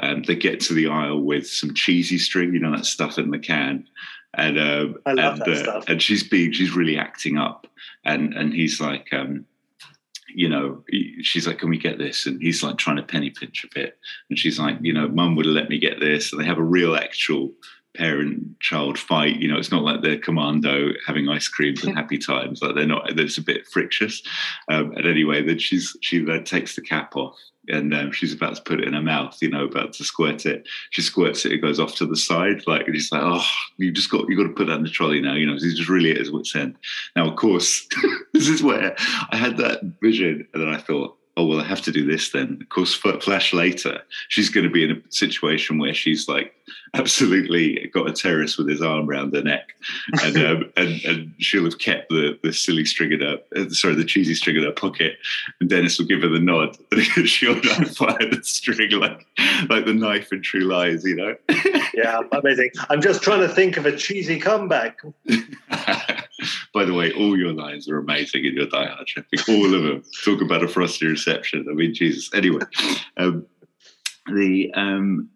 Um, 0.03 0.25
they 0.25 0.35
get 0.35 0.59
to 0.62 0.75
the 0.75 0.89
aisle 0.89 1.21
with 1.21 1.47
some 1.47 1.73
cheesy 1.73 2.19
string 2.19 2.53
you 2.53 2.59
know 2.59 2.73
that 2.73 2.85
stuff 2.85 3.16
in 3.16 3.31
the 3.31 3.39
can 3.39 3.87
and 4.37 4.59
um, 4.59 4.97
and, 5.07 5.21
uh, 5.21 5.83
and 5.89 6.03
she's 6.03 6.27
being 6.27 6.53
she's 6.53 6.75
really 6.75 6.99
acting 6.99 7.39
up. 7.39 7.66
And 8.05 8.35
and 8.35 8.53
he's 8.53 8.81
like 8.81 9.12
um 9.12 9.47
you 10.35 10.48
know, 10.48 10.82
she's 11.23 11.47
like, 11.47 11.59
"Can 11.59 11.70
we 11.70 11.78
get 11.78 11.98
this?" 11.98 12.27
And 12.27 12.40
he's 12.43 12.62
like 12.62 12.77
trying 12.77 12.97
to 12.97 13.02
penny 13.02 13.31
pinch 13.31 13.65
a 13.65 13.74
bit, 13.74 13.98
and 14.28 14.39
she's 14.39 14.59
like, 14.59 14.77
"You 14.81 14.93
know, 14.93 15.09
Mum 15.09 15.36
would 15.36 15.47
have 15.47 15.55
let 15.55 15.69
me 15.69 15.78
get 15.78 16.01
this." 16.01 16.32
And 16.32 16.40
they 16.40 16.47
have 16.47 16.59
a 16.59 16.62
real, 16.62 16.97
actual 16.97 17.52
parent-child 17.97 18.98
fight. 18.98 19.36
You 19.36 19.48
know, 19.48 19.56
it's 19.56 19.70
not 19.70 19.85
like 19.85 20.02
they're 20.02 20.19
commando 20.19 20.90
having 21.06 21.28
ice 21.28 21.48
creams 21.48 21.85
and 21.85 21.97
happy 21.97 22.19
times. 22.19 22.61
Like 22.61 22.74
they're 22.74 22.86
not. 22.86 23.19
It's 23.19 23.39
a 23.39 23.43
bit 23.43 23.66
frictious. 23.66 24.23
Um, 24.69 24.93
and 24.97 25.06
anyway, 25.06 25.43
then 25.43 25.59
she's 25.59 25.97
she 26.01 26.19
then 26.19 26.44
takes 26.44 26.74
the 26.74 26.82
cap 26.82 27.16
off. 27.16 27.39
And 27.69 27.95
um, 27.95 28.12
she's 28.12 28.32
about 28.32 28.57
to 28.57 28.62
put 28.62 28.81
it 28.81 28.89
in 28.89 28.95
her 28.95 29.03
mouth, 29.03 29.39
you 29.41 29.49
know, 29.49 29.65
about 29.65 29.93
to 29.95 30.05
squirt 30.05 30.47
it. 30.47 30.66
She 30.91 31.03
squirts 31.03 31.45
it, 31.45 31.53
it 31.53 31.59
goes 31.59 31.81
off 31.81 31.95
to 31.97 32.07
the 32.07 32.16
side, 32.16 32.62
like, 32.66 32.86
and 32.86 32.95
she's 32.95 33.11
like, 33.11 33.23
"Oh, 33.23 33.45
you 33.78 33.91
just 33.91 34.11
got, 34.11 34.28
you 34.28 34.36
got 34.36 34.45
to 34.45 34.55
put 34.55 34.66
that 34.66 34.77
in 34.77 34.82
the 34.82 34.91
trolley 34.91 35.20
now." 35.20 35.35
You 35.35 35.47
know, 35.47 35.55
he's 35.55 35.77
just 35.77 35.89
really 35.89 36.11
at 36.11 36.19
his 36.19 36.31
wit's 36.31 36.55
end. 36.55 36.77
Now, 37.16 37.28
of 37.28 37.36
course, 37.36 37.86
this 38.32 38.49
is 38.49 38.62
where 38.62 38.95
I 39.31 39.36
had 39.36 39.57
that 39.59 39.81
vision, 40.03 40.47
and 40.53 40.62
then 40.62 40.69
I 40.69 40.78
thought, 40.78 41.16
oh 41.36 41.47
well, 41.47 41.61
I 41.61 41.65
have 41.65 41.82
to 41.82 41.93
do 41.93 42.06
this 42.06 42.31
then. 42.31 42.59
Of 42.61 42.69
course, 42.69 42.94
flash 42.94 43.52
later, 43.52 44.02
she's 44.28 44.48
going 44.48 44.65
to 44.65 44.70
be 44.70 44.85
in 44.85 44.93
a 44.93 45.01
situation 45.11 45.78
where 45.78 45.94
she's 45.94 46.28
like 46.28 46.55
absolutely 46.94 47.90
got 47.93 48.09
a 48.09 48.12
terrorist 48.12 48.56
with 48.56 48.69
his 48.69 48.81
arm 48.81 49.09
around 49.09 49.35
her 49.35 49.43
neck, 49.43 49.74
and 50.23 50.36
um, 50.36 50.73
and, 50.77 51.05
and 51.05 51.35
she'll 51.39 51.65
have 51.65 51.78
kept 51.78 52.09
the 52.11 52.39
the 52.43 52.52
silly 52.52 52.85
string 52.85 53.12
in 53.12 53.20
her, 53.20 53.39
uh, 53.56 53.69
sorry, 53.70 53.94
the 53.94 54.05
cheesy 54.05 54.35
string 54.35 54.56
in 54.56 54.62
her 54.62 54.73
pocket, 54.73 55.16
and 55.61 55.69
Dennis 55.69 55.98
will 55.98 56.06
give 56.06 56.23
her 56.23 56.28
the 56.28 56.39
nod, 56.39 56.77
and 56.93 57.28
she'll 57.28 57.61
fire 57.94 58.31
the 58.31 58.40
string 58.43 58.90
like 58.93 59.27
like 59.69 59.86
the 59.86 59.94
knife 59.94 60.32
in 60.32 60.43
True 60.43 60.61
Lies, 60.61 61.05
you 61.05 61.16
know. 61.16 61.36
Yeah, 61.94 62.20
amazing. 62.32 62.70
I'm 62.90 63.01
just 63.01 63.23
trying 63.23 63.40
to 63.40 63.48
think 63.48 63.77
of 63.77 63.86
a 63.86 63.97
cheesy 63.97 64.39
comeback. 64.39 64.98
By 66.75 66.85
the 66.85 66.93
way, 66.93 67.13
all 67.13 67.39
your 67.39 67.53
lines 67.53 67.89
are 67.89 67.99
amazing 67.99 68.45
in 68.45 68.55
your 68.55 68.67
Die 68.67 68.87
Hard 68.87 69.09
Shipping. 69.09 69.39
All 69.49 69.75
of 69.75 69.83
them. 69.85 70.03
Talk 70.25 70.43
about 70.43 70.65
a 70.65 70.69
frosty 70.69 71.07
reception. 71.07 71.67
I 71.71 71.73
mean, 71.73 71.95
Jesus. 71.95 72.29
Anyway, 72.35 72.63
um, 73.17 73.47
the 74.27 74.73
um, 74.75 75.31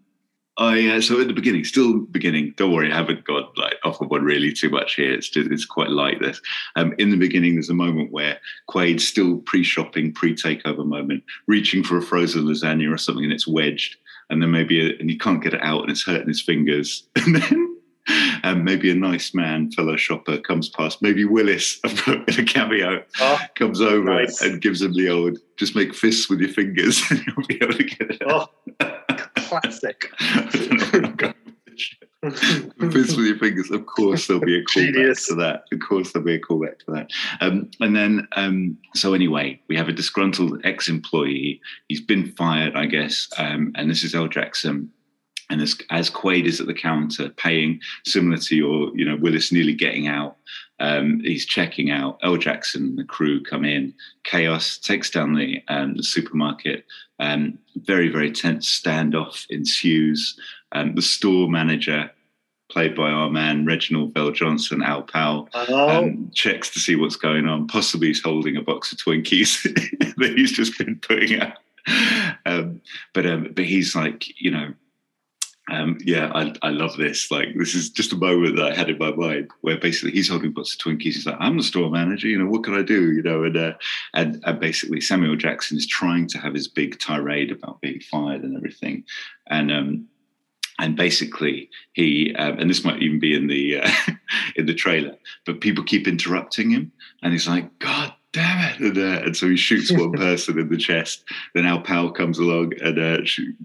I 0.58 0.88
uh, 0.88 1.00
so 1.00 1.20
at 1.20 1.28
the 1.28 1.32
beginning, 1.32 1.62
still 1.62 2.00
beginning. 2.00 2.54
Don't 2.56 2.72
worry, 2.72 2.92
I 2.92 2.96
haven't 2.96 3.24
got 3.24 3.56
like 3.56 3.76
off 3.84 4.00
of 4.00 4.10
one 4.10 4.24
really 4.24 4.52
too 4.52 4.68
much 4.68 4.96
here. 4.96 5.12
It's 5.12 5.28
just, 5.28 5.50
it's 5.52 5.64
quite 5.64 5.90
light. 5.90 6.20
This 6.20 6.40
um, 6.74 6.92
in 6.98 7.10
the 7.10 7.16
beginning, 7.16 7.54
there's 7.54 7.70
a 7.70 7.74
moment 7.74 8.10
where 8.10 8.38
Quaid's 8.68 9.06
still 9.06 9.36
pre-shopping, 9.38 10.12
pre-takeover 10.14 10.84
moment, 10.84 11.22
reaching 11.46 11.84
for 11.84 11.98
a 11.98 12.02
frozen 12.02 12.44
lasagna 12.44 12.92
or 12.92 12.98
something, 12.98 13.22
and 13.22 13.32
it's 13.32 13.46
wedged, 13.46 13.96
and 14.30 14.42
then 14.42 14.50
maybe 14.50 14.80
a, 14.80 14.98
and 14.98 15.08
he 15.08 15.16
can't 15.16 15.42
get 15.42 15.54
it 15.54 15.62
out, 15.62 15.82
and 15.82 15.90
it's 15.92 16.04
hurting 16.04 16.26
his 16.26 16.42
fingers, 16.42 17.06
and 17.16 17.36
then 17.36 17.67
and 18.42 18.64
maybe 18.64 18.90
a 18.90 18.94
nice 18.94 19.34
man, 19.34 19.70
fellow 19.72 19.96
shopper, 19.96 20.38
comes 20.38 20.68
past. 20.68 21.02
Maybe 21.02 21.24
Willis 21.24 21.80
in 22.06 22.24
a 22.38 22.44
cameo 22.44 23.02
Oh, 23.20 23.38
comes 23.54 23.80
over 23.80 24.04
Nice. 24.04 24.40
and 24.42 24.60
gives 24.60 24.82
him 24.82 24.92
the 24.94 25.08
old 25.08 25.38
just 25.56 25.74
make 25.74 25.94
fists 25.94 26.28
with 26.30 26.40
your 26.40 26.50
fingers 26.50 27.02
and 27.10 27.22
you'll 27.26 27.46
be 27.46 27.56
able 27.62 27.74
to 27.74 27.84
get 27.84 28.10
it 28.10 28.30
out. 28.30 28.50
oh 28.80 28.94
classic. 29.36 30.10
I 30.20 30.48
don't 30.52 30.70
know 30.70 30.86
where 30.86 31.04
I'm 31.04 31.16
going 31.16 31.34
with 31.46 31.54
this 31.66 31.80
shit. 31.80 32.92
Fists 32.92 33.16
with 33.16 33.26
your 33.26 33.38
fingers. 33.38 33.70
Of 33.70 33.86
course, 33.86 34.26
there'll 34.26 34.42
be 34.42 34.58
a 34.58 34.64
callback 34.64 34.92
Genius. 34.94 35.26
to 35.28 35.34
that. 35.36 35.64
Of 35.72 35.78
course, 35.80 36.12
there'll 36.12 36.26
be 36.26 36.34
a 36.34 36.40
callback 36.40 36.78
to 36.80 36.92
that. 36.92 37.10
Um, 37.40 37.70
and 37.80 37.94
then, 37.96 38.26
um, 38.32 38.76
so 38.94 39.14
anyway, 39.14 39.60
we 39.68 39.76
have 39.76 39.88
a 39.88 39.92
disgruntled 39.92 40.60
ex-employee. 40.64 41.60
He's 41.88 42.00
been 42.00 42.32
fired, 42.32 42.74
I 42.76 42.86
guess. 42.86 43.28
Um, 43.38 43.72
and 43.76 43.88
this 43.90 44.02
is 44.02 44.14
L. 44.14 44.28
Jackson. 44.28 44.90
And 45.50 45.62
as, 45.62 45.76
as 45.90 46.10
Quaid 46.10 46.44
is 46.44 46.60
at 46.60 46.66
the 46.66 46.74
counter 46.74 47.30
paying, 47.30 47.80
similar 48.04 48.36
to 48.36 48.56
your, 48.56 48.96
you 48.96 49.04
know, 49.04 49.16
Willis 49.16 49.50
nearly 49.50 49.74
getting 49.74 50.06
out, 50.06 50.36
um, 50.80 51.20
he's 51.20 51.46
checking 51.46 51.90
out. 51.90 52.18
L. 52.22 52.36
Jackson 52.36 52.84
and 52.84 52.98
the 52.98 53.04
crew 53.04 53.42
come 53.42 53.64
in. 53.64 53.94
Chaos 54.24 54.78
takes 54.78 55.10
down 55.10 55.34
the, 55.34 55.62
um, 55.68 55.96
the 55.96 56.02
supermarket. 56.02 56.84
Um, 57.18 57.58
very, 57.76 58.08
very 58.08 58.30
tense 58.30 58.80
standoff 58.80 59.46
ensues. 59.50 60.38
Um, 60.72 60.94
the 60.94 61.02
store 61.02 61.48
manager, 61.48 62.10
played 62.70 62.94
by 62.94 63.10
our 63.10 63.30
man 63.30 63.64
Reginald 63.64 64.12
VelJohnson, 64.12 64.84
Al 64.84 65.02
Powell, 65.02 65.48
Oh, 65.54 65.88
um, 66.04 66.30
checks 66.34 66.68
to 66.70 66.78
see 66.78 66.94
what's 66.94 67.16
going 67.16 67.48
on. 67.48 67.66
Possibly 67.66 68.08
he's 68.08 68.22
holding 68.22 68.56
a 68.56 68.62
box 68.62 68.92
of 68.92 68.98
Twinkies 68.98 69.62
that 70.16 70.34
he's 70.36 70.52
just 70.52 70.76
been 70.78 70.96
putting 70.96 71.40
out. 71.40 71.54
Um, 72.44 72.82
but 73.14 73.24
um, 73.24 73.52
but 73.54 73.64
he's 73.64 73.96
like, 73.96 74.40
you 74.40 74.50
know, 74.50 74.74
um, 75.70 75.98
yeah, 76.02 76.30
I, 76.34 76.54
I 76.62 76.70
love 76.70 76.96
this. 76.96 77.30
Like, 77.30 77.48
this 77.56 77.74
is 77.74 77.90
just 77.90 78.12
a 78.12 78.16
moment 78.16 78.56
that 78.56 78.72
I 78.72 78.74
had 78.74 78.88
in 78.88 78.98
my 78.98 79.12
mind 79.12 79.50
where 79.60 79.76
basically 79.76 80.12
he's 80.12 80.28
holding 80.28 80.52
box 80.52 80.74
of 80.74 80.80
Twinkies. 80.80 81.14
He's 81.14 81.26
like, 81.26 81.36
I'm 81.38 81.56
the 81.56 81.62
store 81.62 81.90
manager. 81.90 82.26
You 82.26 82.38
know, 82.38 82.50
what 82.50 82.64
can 82.64 82.74
I 82.74 82.82
do? 82.82 83.12
You 83.12 83.22
know, 83.22 83.44
and 83.44 83.56
uh, 83.56 83.72
and, 84.14 84.42
and 84.44 84.60
basically 84.60 85.00
Samuel 85.00 85.36
Jackson 85.36 85.76
is 85.76 85.86
trying 85.86 86.26
to 86.28 86.38
have 86.38 86.54
his 86.54 86.68
big 86.68 86.98
tirade 86.98 87.50
about 87.50 87.80
being 87.80 88.00
fired 88.00 88.42
and 88.42 88.56
everything, 88.56 89.04
and 89.48 89.70
um, 89.70 90.08
and 90.78 90.96
basically 90.96 91.68
he 91.92 92.34
um, 92.36 92.58
and 92.58 92.70
this 92.70 92.84
might 92.84 93.02
even 93.02 93.18
be 93.18 93.34
in 93.34 93.46
the 93.46 93.80
uh, 93.80 93.90
in 94.56 94.66
the 94.66 94.74
trailer, 94.74 95.16
but 95.44 95.60
people 95.60 95.84
keep 95.84 96.08
interrupting 96.08 96.70
him, 96.70 96.92
and 97.22 97.32
he's 97.32 97.48
like, 97.48 97.78
God 97.78 98.14
damn 98.32 98.70
it! 98.70 98.80
And, 98.80 98.98
uh, 98.98 99.24
and 99.24 99.36
so 99.36 99.48
he 99.48 99.56
shoots 99.56 99.92
one 99.92 100.12
person 100.26 100.58
in 100.58 100.68
the 100.68 100.76
chest. 100.76 101.24
Then 101.54 101.66
Al 101.66 101.80
Powell 101.80 102.10
comes 102.12 102.38
along 102.38 102.72
and 102.82 102.98
uh, 102.98 103.18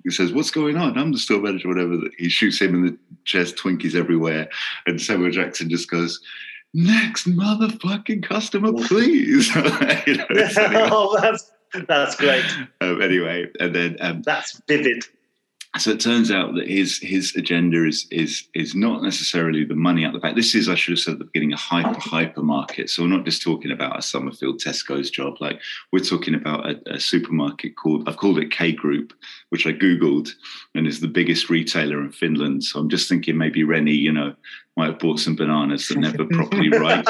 says, 0.09 0.31
"What's 0.33 0.51
going 0.51 0.77
on? 0.77 0.97
I'm 0.97 1.11
the 1.11 1.17
store 1.19 1.41
manager, 1.41 1.67
whatever." 1.67 1.97
He 2.17 2.29
shoots 2.29 2.59
him 2.59 2.75
in 2.75 2.85
the 2.85 2.97
chest, 3.25 3.55
Twinkies 3.57 3.95
everywhere, 3.95 4.49
and 4.85 5.01
Samuel 5.01 5.31
Jackson 5.31 5.69
just 5.69 5.89
goes. 5.89 6.19
Next 6.75 7.27
motherfucking 7.27 8.23
customer, 8.23 8.73
please. 8.87 9.47
You 10.07 10.17
know, 10.17 10.25
anyway, 10.25 10.89
oh 10.91 11.19
that's 11.21 11.51
that's 11.87 12.15
great. 12.15 12.43
um, 12.81 12.99
anyway, 13.01 13.47
and 13.59 13.75
then 13.75 13.97
um, 13.99 14.21
That's 14.23 14.59
vivid. 14.67 15.03
So 15.79 15.89
it 15.89 15.99
turns 15.99 16.29
out 16.29 16.53
that 16.53 16.67
his 16.67 16.99
his 16.99 17.35
agenda 17.35 17.83
is 17.87 18.05
is 18.11 18.47
is 18.53 18.75
not 18.75 19.01
necessarily 19.01 19.65
the 19.65 19.73
money 19.73 20.05
out 20.05 20.13
the 20.13 20.19
back. 20.19 20.35
This 20.35 20.53
is, 20.53 20.69
I 20.69 20.75
should 20.75 20.91
have 20.91 20.99
said 20.99 21.13
at 21.13 21.19
the 21.19 21.25
beginning, 21.25 21.51
a 21.51 21.57
hyper 21.57 21.99
hyper 21.99 22.43
market. 22.43 22.91
So 22.91 23.01
we're 23.01 23.09
not 23.09 23.25
just 23.25 23.41
talking 23.41 23.71
about 23.71 23.97
a 23.97 24.03
Somerfield 24.03 24.59
Tesco's 24.59 25.09
job. 25.09 25.37
Like 25.39 25.59
we're 25.91 26.03
talking 26.03 26.35
about 26.35 26.69
a, 26.69 26.79
a 26.93 26.99
supermarket 26.99 27.75
called 27.75 28.07
I've 28.07 28.17
called 28.17 28.37
it 28.37 28.51
K 28.51 28.71
Group, 28.71 29.13
which 29.53 29.67
I 29.67 29.71
googled, 29.71 30.31
and 30.73 30.87
is 30.87 30.99
the 30.99 31.07
biggest 31.07 31.47
retailer 31.47 32.01
in 32.01 32.11
Finland. 32.11 32.63
So 32.63 32.79
I'm 32.79 32.89
just 32.89 33.07
thinking 33.07 33.37
maybe 33.37 33.63
Renny, 33.63 33.91
you 33.93 34.11
know, 34.11 34.33
might 34.75 34.87
have 34.87 34.97
bought 34.97 35.19
some 35.19 35.35
bananas 35.35 35.87
that 35.89 35.99
never 35.99 36.25
properly 36.31 36.69
ripe. 36.69 37.05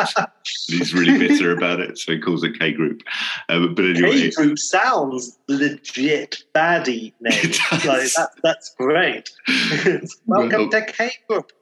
He's 0.68 0.94
really 0.94 1.18
bitter 1.18 1.56
about 1.56 1.80
it, 1.80 1.98
so 1.98 2.12
he 2.12 2.20
calls 2.20 2.44
it 2.44 2.60
K 2.60 2.74
Group. 2.74 3.02
Uh, 3.48 3.68
but 3.68 3.86
anyway, 3.86 4.12
K 4.24 4.32
group 4.32 4.60
sounds 4.60 5.40
legit 5.48 6.44
baddie 6.54 7.14
name. 7.22 7.52
Like 7.72 8.12
that, 8.12 8.32
that's 8.44 8.76
great. 8.78 9.32
Welcome 10.26 10.60
Well- 10.64 10.70
to 10.70 10.86
K 10.86 11.12
group. 11.30 11.54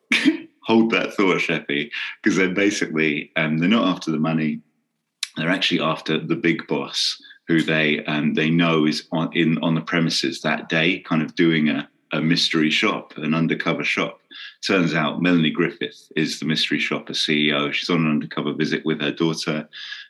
hold 0.64 0.90
that 0.94 1.14
thought, 1.14 1.38
Sheppy, 1.38 1.92
because 2.24 2.38
they're 2.38 2.50
basically 2.50 3.32
um, 3.36 3.60
they're 3.60 3.70
not 3.70 3.88
after 3.88 4.10
the 4.10 4.18
money; 4.18 4.62
they're 5.38 5.50
actually 5.52 5.82
after 5.82 6.18
the 6.18 6.36
big 6.36 6.66
boss, 6.66 7.22
who 7.52 7.62
they 7.62 8.04
um, 8.06 8.34
they 8.34 8.50
know 8.50 8.86
is 8.86 9.08
on 9.12 9.30
in 9.34 9.58
on 9.60 9.76
the 9.76 9.82
premises 9.82 10.42
that 10.42 10.70
day, 10.70 11.00
kind 11.00 11.22
of 11.22 11.36
doing 11.36 11.68
a, 11.68 11.90
a 12.14 12.22
mystery 12.22 12.70
shop, 12.70 13.14
an 13.18 13.34
undercover 13.34 13.84
shop. 13.84 14.20
Turns 14.66 14.94
out 14.94 15.22
Melanie 15.22 15.52
Griffith 15.52 16.12
is 16.16 16.40
the 16.40 16.46
mystery 16.46 16.80
shopper 16.80 17.14
CEO. 17.14 17.74
She's 17.74 17.90
on 17.90 18.06
an 18.06 18.12
undercover 18.12 18.54
visit 18.54 18.86
with 18.86 19.02
her 19.02 19.12
daughter. 19.12 19.68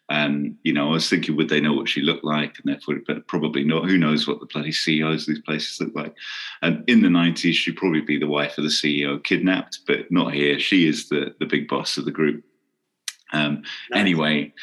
Um, 0.10 0.58
you 0.64 0.74
know, 0.74 0.90
I 0.90 0.92
was 0.92 1.10
thinking, 1.10 1.36
would 1.38 1.50
they 1.50 1.62
know 1.62 1.74
what 1.74 1.90
she 1.90 2.02
looked 2.02 2.26
like? 2.26 2.58
And 2.60 2.72
therefore, 2.72 2.98
but 3.08 3.28
probably 3.28 3.64
not. 3.64 3.90
Who 3.90 3.98
knows 3.98 4.28
what 4.28 4.40
the 4.40 4.46
bloody 4.46 4.72
CEOs 4.72 5.22
of 5.22 5.34
these 5.34 5.44
places 5.44 5.80
look 5.80 5.96
like? 5.96 6.14
And 6.62 6.84
in 6.88 7.02
the 7.02 7.08
90s, 7.08 7.54
she'd 7.54 7.78
probably 7.78 8.02
be 8.02 8.20
the 8.20 8.28
wife 8.28 8.58
of 8.58 8.66
the 8.66 8.70
CEO 8.70 9.24
kidnapped, 9.24 9.80
but 9.88 10.12
not 10.12 10.34
here. 10.34 10.60
She 10.60 10.86
is 10.86 11.08
the, 11.08 11.34
the 11.40 11.46
big 11.46 11.70
boss 11.70 11.98
of 11.98 12.06
the 12.06 12.12
group. 12.12 12.44
Um, 13.32 13.64
Anyway, 13.94 14.54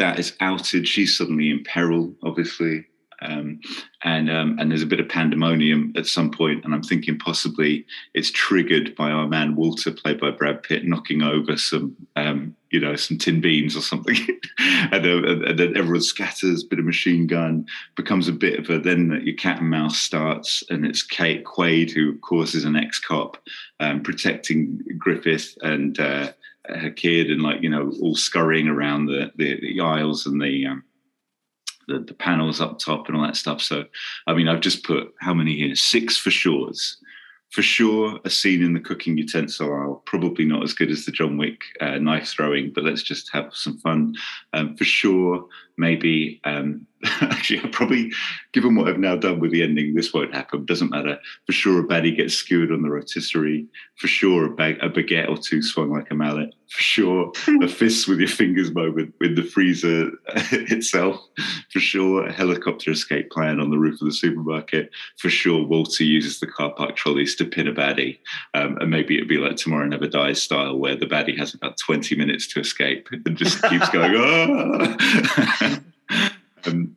that 0.00 0.18
is 0.18 0.34
outed. 0.40 0.88
She's 0.88 1.16
suddenly 1.16 1.50
in 1.50 1.62
peril, 1.62 2.12
obviously. 2.24 2.86
Um, 3.22 3.60
and 4.02 4.30
um, 4.30 4.58
and 4.58 4.70
there's 4.70 4.82
a 4.82 4.86
bit 4.86 4.98
of 4.98 5.10
pandemonium 5.10 5.92
at 5.94 6.06
some 6.06 6.30
point, 6.30 6.64
and 6.64 6.72
I'm 6.72 6.82
thinking 6.82 7.18
possibly 7.18 7.84
it's 8.14 8.30
triggered 8.30 8.96
by 8.96 9.10
our 9.10 9.28
man 9.28 9.56
Walter, 9.56 9.90
played 9.90 10.18
by 10.18 10.30
Brad 10.30 10.62
Pitt, 10.62 10.86
knocking 10.86 11.20
over 11.20 11.58
some 11.58 11.94
um, 12.16 12.56
you 12.70 12.80
know 12.80 12.96
some 12.96 13.18
tin 13.18 13.42
beans 13.42 13.76
or 13.76 13.82
something, 13.82 14.16
and, 14.58 15.06
uh, 15.06 15.48
and, 15.48 15.58
then 15.58 15.76
everyone 15.76 16.00
scatters. 16.00 16.64
Bit 16.64 16.78
of 16.78 16.86
machine 16.86 17.26
gun 17.26 17.66
becomes 17.94 18.26
a 18.26 18.32
bit 18.32 18.58
of 18.58 18.70
a 18.70 18.78
then 18.78 19.20
your 19.22 19.36
cat 19.36 19.58
and 19.60 19.68
mouse 19.68 19.98
starts, 19.98 20.64
and 20.70 20.86
it's 20.86 21.02
Kate 21.02 21.44
Quaid, 21.44 21.90
who 21.90 22.12
of 22.12 22.22
course 22.22 22.54
is 22.54 22.64
an 22.64 22.74
ex 22.74 22.98
cop, 22.98 23.36
um, 23.80 24.02
protecting 24.02 24.80
Griffith 24.96 25.58
and. 25.60 26.00
Uh, 26.00 26.32
her 26.76 26.90
kid 26.90 27.30
and 27.30 27.42
like 27.42 27.62
you 27.62 27.70
know 27.70 27.92
all 28.00 28.14
scurrying 28.14 28.68
around 28.68 29.06
the 29.06 29.32
the, 29.36 29.60
the 29.60 29.80
aisles 29.80 30.26
and 30.26 30.40
the 30.40 30.66
um, 30.66 30.84
the, 31.90 31.98
the 32.00 32.14
panels 32.14 32.60
up 32.60 32.78
top 32.78 33.08
and 33.08 33.16
all 33.16 33.22
that 33.24 33.36
stuff. 33.36 33.60
So, 33.60 33.84
I 34.26 34.34
mean, 34.34 34.48
I've 34.48 34.60
just 34.60 34.84
put 34.84 35.12
how 35.20 35.34
many 35.34 35.56
here? 35.56 35.74
Six 35.74 36.16
for 36.16 36.30
sures. 36.30 36.96
For 37.50 37.62
sure, 37.62 38.20
a 38.24 38.30
scene 38.30 38.62
in 38.62 38.74
the 38.74 38.80
cooking 38.80 39.18
utensil 39.18 39.74
aisle, 39.74 40.02
probably 40.06 40.44
not 40.44 40.62
as 40.62 40.72
good 40.72 40.88
as 40.88 41.04
the 41.04 41.10
John 41.10 41.36
Wick 41.36 41.62
uh, 41.80 41.98
knife 41.98 42.28
throwing, 42.28 42.72
but 42.72 42.84
let's 42.84 43.02
just 43.02 43.28
have 43.32 43.52
some 43.52 43.76
fun. 43.78 44.14
Um, 44.52 44.76
for 44.76 44.84
sure, 44.84 45.48
maybe 45.80 46.40
um, 46.44 46.86
actually, 47.22 47.60
I'll 47.60 47.70
probably, 47.70 48.12
given 48.52 48.74
what 48.74 48.88
I've 48.88 48.98
now 48.98 49.16
done 49.16 49.40
with 49.40 49.52
the 49.52 49.62
ending, 49.62 49.94
this 49.94 50.12
won't 50.12 50.34
happen. 50.34 50.66
Doesn't 50.66 50.90
matter. 50.90 51.18
For 51.46 51.52
sure, 51.52 51.80
a 51.80 51.84
baddie 51.84 52.14
gets 52.14 52.34
skewered 52.34 52.70
on 52.70 52.82
the 52.82 52.90
rotisserie. 52.90 53.66
For 53.96 54.06
sure, 54.06 54.46
a, 54.46 54.50
bag, 54.50 54.76
a 54.82 54.90
baguette 54.90 55.30
or 55.30 55.38
two 55.38 55.62
swung 55.62 55.90
like 55.90 56.10
a 56.10 56.14
mallet. 56.14 56.54
For 56.68 56.82
sure, 56.82 57.32
a 57.62 57.68
fist 57.68 58.06
with 58.06 58.18
your 58.18 58.28
fingers 58.28 58.72
moment 58.72 59.14
with 59.18 59.34
the 59.34 59.42
freezer 59.42 60.10
itself. 60.52 61.18
For 61.72 61.80
sure, 61.80 62.26
a 62.26 62.32
helicopter 62.32 62.90
escape 62.90 63.30
plan 63.30 63.60
on 63.60 63.70
the 63.70 63.78
roof 63.78 64.00
of 64.02 64.06
the 64.06 64.12
supermarket. 64.12 64.90
For 65.18 65.30
sure, 65.30 65.66
Walter 65.66 66.04
uses 66.04 66.38
the 66.38 66.46
car 66.46 66.72
park 66.74 66.96
trolleys 66.96 67.34
to 67.36 67.46
pin 67.46 67.66
a 67.66 67.72
baddie. 67.72 68.18
Um, 68.52 68.76
and 68.78 68.90
maybe 68.90 69.16
it'd 69.16 69.28
be 69.28 69.38
like 69.38 69.56
Tomorrow 69.56 69.86
Never 69.86 70.06
Dies 70.06 70.42
style, 70.42 70.76
where 70.76 70.96
the 70.96 71.06
baddie 71.06 71.38
has 71.38 71.54
about 71.54 71.78
20 71.78 72.14
minutes 72.14 72.46
to 72.48 72.60
escape 72.60 73.08
and 73.24 73.36
just 73.38 73.62
keeps 73.62 73.88
going, 73.88 74.12
ah. 74.16 75.69
Um, 76.66 76.96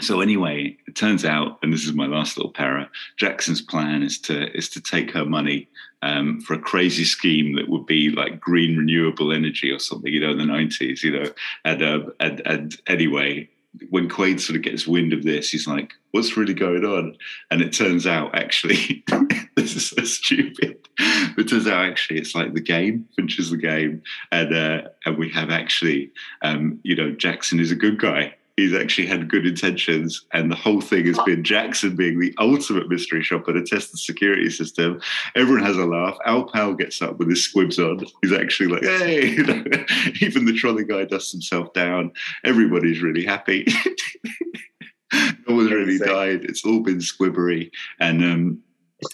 so 0.00 0.20
anyway, 0.20 0.76
it 0.86 0.96
turns 0.96 1.24
out, 1.24 1.58
and 1.62 1.72
this 1.72 1.84
is 1.84 1.92
my 1.92 2.06
last 2.06 2.36
little 2.36 2.52
para. 2.52 2.90
Jackson's 3.16 3.60
plan 3.60 4.02
is 4.02 4.18
to 4.20 4.50
is 4.56 4.68
to 4.70 4.80
take 4.80 5.10
her 5.10 5.24
money 5.24 5.68
um, 6.02 6.40
for 6.40 6.54
a 6.54 6.58
crazy 6.58 7.04
scheme 7.04 7.56
that 7.56 7.68
would 7.68 7.86
be 7.86 8.10
like 8.10 8.40
green 8.40 8.76
renewable 8.76 9.32
energy 9.32 9.70
or 9.70 9.78
something, 9.78 10.12
you 10.12 10.20
know, 10.20 10.30
in 10.30 10.38
the 10.38 10.46
nineties, 10.46 11.02
you 11.02 11.12
know. 11.12 11.30
And, 11.64 11.82
uh, 11.82 12.00
and 12.18 12.42
and 12.46 12.80
anyway, 12.86 13.48
when 13.88 14.08
Quaid 14.08 14.40
sort 14.40 14.56
of 14.56 14.62
gets 14.62 14.86
wind 14.86 15.12
of 15.12 15.22
this, 15.22 15.50
he's 15.50 15.66
like, 15.66 15.92
"What's 16.10 16.36
really 16.36 16.54
going 16.54 16.84
on?" 16.84 17.16
And 17.50 17.62
it 17.62 17.72
turns 17.72 18.06
out, 18.06 18.34
actually, 18.34 19.04
this 19.56 19.76
is 19.76 19.90
so 19.90 20.02
stupid. 20.04 20.76
It 20.98 21.48
turns 21.48 21.66
out, 21.66 21.84
actually, 21.84 22.18
it's 22.18 22.34
like 22.34 22.54
the 22.54 22.60
game. 22.60 23.08
Fincher's 23.16 23.50
the 23.50 23.56
game, 23.56 24.02
and 24.32 24.54
uh, 24.54 24.82
and 25.06 25.18
we 25.18 25.30
have 25.30 25.50
actually, 25.50 26.12
um, 26.42 26.80
you 26.82 26.96
know, 26.96 27.12
Jackson 27.12 27.60
is 27.60 27.70
a 27.70 27.76
good 27.76 28.00
guy 28.00 28.34
he's 28.60 28.74
actually 28.74 29.06
had 29.06 29.28
good 29.28 29.46
intentions, 29.46 30.26
and 30.32 30.50
the 30.50 30.56
whole 30.56 30.80
thing 30.80 31.06
has 31.06 31.18
been 31.24 31.42
Jackson 31.42 31.96
being 31.96 32.18
the 32.18 32.34
ultimate 32.38 32.88
mystery 32.88 33.22
shopper 33.22 33.52
to 33.52 33.64
test 33.64 33.92
the 33.92 33.98
security 33.98 34.50
system. 34.50 35.00
Everyone 35.34 35.64
has 35.64 35.76
a 35.76 35.86
laugh. 35.86 36.16
Al 36.26 36.44
Powell 36.44 36.74
gets 36.74 37.00
up 37.00 37.18
with 37.18 37.28
his 37.28 37.44
squibs 37.44 37.78
on. 37.78 38.04
He's 38.22 38.32
actually 38.32 38.68
like, 38.68 38.82
"Hey!" 38.82 39.28
Even 40.20 40.44
the 40.44 40.56
trolley 40.56 40.84
guy 40.84 41.04
dusts 41.04 41.32
himself 41.32 41.72
down. 41.72 42.12
Everybody's 42.44 43.00
really 43.00 43.24
happy. 43.24 43.66
no 45.12 45.56
one's 45.56 45.72
really 45.72 45.98
died. 45.98 46.44
It's 46.44 46.64
all 46.64 46.80
been 46.80 47.00
squibbery, 47.00 47.70
and 47.98 48.22
um, 48.22 48.62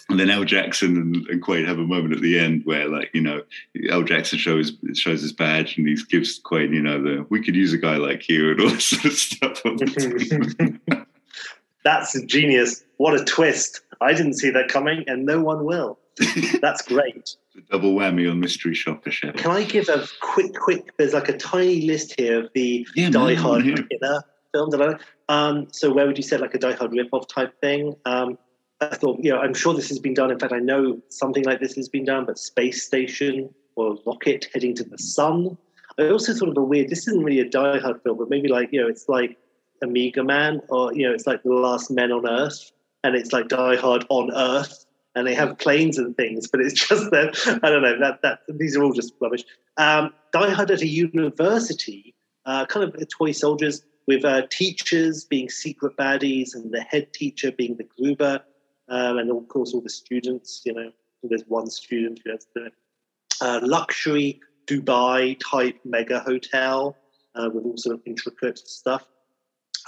and 0.09 0.19
then 0.19 0.29
L. 0.29 0.43
Jackson 0.43 0.97
and, 0.97 1.15
and 1.27 1.43
Quaid 1.43 1.67
have 1.67 1.79
a 1.79 1.85
moment 1.85 2.13
at 2.13 2.21
the 2.21 2.39
end 2.39 2.63
where, 2.65 2.87
like, 2.87 3.09
you 3.13 3.21
know, 3.21 3.41
L. 3.89 4.03
Jackson 4.03 4.37
shows 4.37 4.73
shows 4.93 5.21
his 5.21 5.33
badge 5.33 5.77
and 5.77 5.87
he 5.87 5.95
gives 6.09 6.39
Quaid, 6.41 6.73
you 6.73 6.81
know, 6.81 7.01
the 7.01 7.25
we 7.29 7.43
could 7.43 7.55
use 7.55 7.73
a 7.73 7.77
guy 7.77 7.97
like 7.97 8.27
you 8.29 8.51
and 8.51 8.61
all 8.61 8.69
this 8.71 8.85
sort 8.85 9.05
of 9.05 9.13
stuff. 9.13 9.61
That's 11.83 12.21
genius. 12.23 12.83
What 12.97 13.19
a 13.19 13.23
twist. 13.23 13.81
I 14.01 14.13
didn't 14.13 14.33
see 14.33 14.49
that 14.49 14.67
coming, 14.67 15.03
and 15.07 15.25
no 15.25 15.41
one 15.41 15.63
will. 15.63 15.99
That's 16.61 16.81
great. 16.81 17.35
the 17.55 17.61
double 17.71 17.95
whammy 17.95 18.29
on 18.29 18.39
mystery 18.39 18.75
shopper 18.75 19.11
chef. 19.11 19.35
Can 19.35 19.51
I 19.51 19.63
give 19.63 19.89
a 19.89 20.07
quick, 20.21 20.53
quick? 20.55 20.91
There's 20.97 21.13
like 21.13 21.29
a 21.29 21.37
tiny 21.37 21.81
list 21.81 22.13
here 22.17 22.43
of 22.43 22.49
the 22.53 22.87
yeah, 22.95 23.09
Die 23.09 23.35
Hard 23.35 23.63
beginner 23.63 24.23
films. 24.53 24.75
Um, 25.29 25.67
so 25.71 25.91
where 25.91 26.07
would 26.07 26.17
you 26.17 26.23
say 26.23 26.37
like 26.37 26.53
a 26.53 26.59
Die 26.59 26.73
Hard 26.73 26.93
rip-off 26.93 27.27
type 27.27 27.59
thing? 27.61 27.95
Um, 28.05 28.37
I 28.79 28.95
thought, 28.95 29.19
you 29.23 29.31
know, 29.31 29.39
I'm 29.39 29.53
sure 29.53 29.73
this 29.73 29.89
has 29.89 29.99
been 29.99 30.13
done. 30.13 30.31
In 30.31 30.39
fact, 30.39 30.53
I 30.53 30.59
know 30.59 31.01
something 31.09 31.43
like 31.43 31.59
this 31.59 31.75
has 31.75 31.89
been 31.89 32.05
done, 32.05 32.25
but 32.25 32.37
Space 32.37 32.83
Station 32.83 33.53
or 33.75 33.97
Rocket 34.05 34.47
heading 34.53 34.75
to 34.75 34.83
the 34.83 34.97
sun. 34.97 35.57
I 35.99 36.09
also 36.09 36.33
thought 36.33 36.49
of 36.49 36.57
a 36.57 36.63
weird, 36.63 36.89
this 36.89 37.07
isn't 37.07 37.23
really 37.23 37.39
a 37.39 37.49
Die 37.49 37.79
Hard 37.79 38.01
film, 38.03 38.17
but 38.17 38.29
maybe 38.29 38.49
like, 38.49 38.69
you 38.71 38.81
know, 38.81 38.87
it's 38.87 39.09
like 39.09 39.37
Omega 39.83 40.23
Man 40.23 40.61
or, 40.69 40.93
you 40.93 41.07
know, 41.07 41.13
it's 41.13 41.25
like 41.25 41.41
The 41.43 41.53
Last 41.53 41.89
Men 41.89 42.11
on 42.11 42.27
Earth 42.27 42.71
and 43.03 43.15
it's 43.15 43.33
like 43.33 43.47
Die 43.47 43.75
Hard 43.77 44.05
on 44.09 44.31
Earth 44.33 44.85
and 45.15 45.25
they 45.25 45.33
have 45.33 45.57
planes 45.57 45.97
and 45.97 46.15
things, 46.15 46.47
but 46.47 46.61
it's 46.61 46.73
just 46.87 47.09
that, 47.11 47.59
I 47.63 47.69
don't 47.69 47.81
know, 47.81 47.99
that, 47.99 48.21
that 48.21 48.39
these 48.47 48.77
are 48.77 48.83
all 48.83 48.93
just 48.93 49.13
rubbish. 49.19 49.43
Um, 49.77 50.13
Die 50.33 50.49
Hard 50.51 50.69
at 50.69 50.81
a 50.81 50.87
university, 50.87 52.13
uh, 52.45 52.67
kind 52.67 52.87
of 52.87 53.09
toy 53.09 53.31
soldiers 53.31 53.83
with 54.05 54.23
uh, 54.23 54.43
teachers 54.51 55.25
being 55.25 55.49
secret 55.49 55.97
baddies 55.97 56.53
and 56.53 56.71
the 56.71 56.81
head 56.81 57.11
teacher 57.11 57.51
being 57.51 57.75
the 57.75 57.83
Gruber 57.83 58.41
um, 58.89 59.17
and 59.17 59.31
of 59.31 59.47
course 59.47 59.73
all 59.73 59.81
the 59.81 59.89
students. 59.89 60.61
You 60.65 60.73
know, 60.73 60.91
there's 61.23 61.43
one 61.47 61.69
student 61.69 62.19
who 62.23 62.31
has 62.31 62.47
the 62.55 62.71
uh, 63.41 63.59
luxury 63.63 64.39
Dubai 64.67 65.39
type 65.39 65.79
mega 65.85 66.19
hotel 66.19 66.95
uh, 67.35 67.49
with 67.53 67.65
all 67.65 67.77
sort 67.77 67.95
of 67.95 68.01
intricate 68.05 68.59
stuff. 68.59 69.05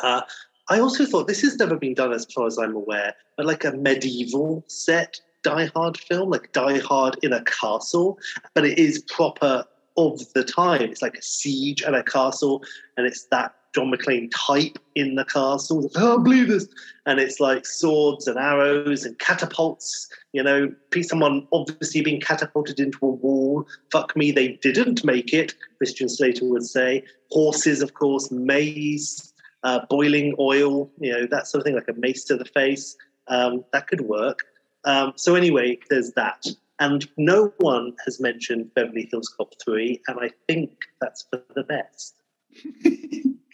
Uh, 0.02 0.22
I 0.70 0.80
also 0.80 1.06
thought 1.06 1.28
this 1.28 1.42
has 1.42 1.58
never 1.58 1.76
been 1.76 1.96
done, 1.96 2.14
as 2.14 2.26
far 2.26 2.48
as 2.48 2.58
I'm 2.58 2.76
aware, 2.76 3.14
but 3.36 3.46
like 3.46 3.66
a 3.66 3.72
medieval 3.72 4.64
set 4.68 5.20
Die 5.44 5.66
Hard 5.74 5.98
film, 5.98 6.30
like 6.30 6.52
Die 6.54 6.80
Hard 6.80 7.18
in 7.24 7.34
a 7.34 7.44
castle, 7.44 8.20
but 8.54 8.66
it 8.66 8.78
is 8.78 9.04
proper 9.04 9.66
of 9.98 10.22
the 10.34 10.44
time. 10.44 10.82
It's 10.84 11.02
like 11.02 11.16
a 11.16 11.22
siege 11.22 11.82
at 11.82 11.96
a 11.96 12.04
castle, 12.04 12.64
and 12.98 13.08
it's 13.08 13.26
that 13.32 13.56
John 13.74 13.92
McClane 13.92 14.32
type 14.36 14.78
in 14.96 15.16
the 15.16 15.26
castle. 15.26 15.90
I 15.96 16.00
can't 16.00 16.24
believe 16.24 16.48
this. 16.48 16.68
And 17.06 17.20
it's 17.20 17.40
like 17.40 17.66
swords 17.66 18.28
and 18.28 18.38
arrows 18.38 19.06
and 19.06 19.18
catapults. 19.20 20.10
You 20.34 20.44
know, 20.44 20.74
someone 21.02 21.48
obviously 21.54 22.02
being 22.02 22.22
catapulted 22.22 22.80
into 22.80 23.00
a 23.04 23.10
wall. 23.10 23.66
Fuck 23.92 24.16
me, 24.16 24.32
they 24.32 24.60
didn't 24.62 25.04
make 25.06 25.34
it, 25.34 25.54
Christian 25.78 26.10
Slater 26.10 26.46
would 26.46 26.66
say. 26.66 27.04
Horses, 27.32 27.82
of 27.82 27.94
course, 27.94 28.32
maze, 28.32 29.34
uh, 29.64 29.82
boiling 29.90 30.36
oil, 30.40 30.92
you 31.00 31.12
know, 31.12 31.28
that 31.28 31.48
sort 31.48 31.62
of 31.62 31.66
thing, 31.66 31.76
like 31.76 31.88
a 31.88 31.94
mace 31.94 32.24
to 32.26 32.38
the 32.38 32.46
face. 32.46 32.96
Um, 33.28 33.64
that 33.74 33.88
could 33.88 34.02
work. 34.02 34.40
Um, 34.86 35.14
so, 35.16 35.36
anyway, 35.36 35.78
there's 35.90 36.12
that. 36.14 36.46
And 36.80 37.08
no 37.18 37.54
one 37.58 37.94
has 38.06 38.20
mentioned 38.22 38.74
Beverly 38.74 39.08
Hills 39.12 39.28
Cop 39.36 39.54
3, 39.64 40.02
and 40.08 40.20
I 40.22 40.32
think 40.48 40.72
that's 41.02 41.26
for 41.30 41.44
the 41.54 41.64
best. 41.64 42.16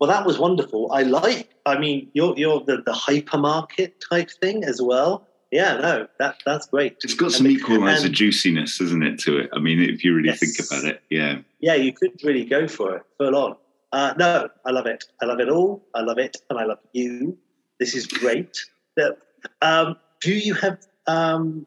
Well, 0.00 0.08
that 0.08 0.24
was 0.24 0.38
wonderful. 0.38 0.90
I 0.92 1.02
like. 1.02 1.50
I 1.66 1.78
mean, 1.78 2.10
you're 2.14 2.34
you're 2.36 2.60
the, 2.60 2.78
the 2.78 2.92
hypermarket 2.92 3.92
type 4.08 4.30
thing 4.30 4.64
as 4.64 4.80
well. 4.80 5.26
Yeah, 5.50 5.74
no, 5.74 6.06
that 6.18 6.36
that's 6.46 6.66
great. 6.68 6.96
It's 7.02 7.14
got 7.14 7.32
some 7.32 7.46
equalizer 7.46 8.08
juiciness, 8.08 8.80
isn't 8.80 9.02
it, 9.02 9.18
to 9.20 9.38
it? 9.38 9.50
I 9.52 9.58
mean, 9.58 9.80
if 9.82 10.02
you 10.02 10.14
really 10.14 10.28
yes. 10.28 10.38
think 10.38 10.66
about 10.66 10.84
it, 10.84 11.02
yeah. 11.10 11.38
Yeah, 11.58 11.74
you 11.74 11.92
could 11.92 12.12
really 12.24 12.44
go 12.44 12.66
for 12.66 12.96
it, 12.96 13.02
full 13.18 13.36
on. 13.36 13.56
Uh, 13.92 14.14
no, 14.16 14.48
I 14.64 14.70
love 14.70 14.86
it. 14.86 15.04
I 15.20 15.26
love 15.26 15.40
it 15.40 15.48
all. 15.48 15.84
I 15.94 16.00
love 16.00 16.18
it, 16.18 16.36
and 16.48 16.58
I 16.58 16.64
love 16.64 16.78
you. 16.92 17.36
This 17.78 17.94
is 17.94 18.06
great. 18.06 18.56
Um, 19.60 19.96
do 20.20 20.32
you 20.32 20.54
have 20.54 20.78
um, 21.06 21.66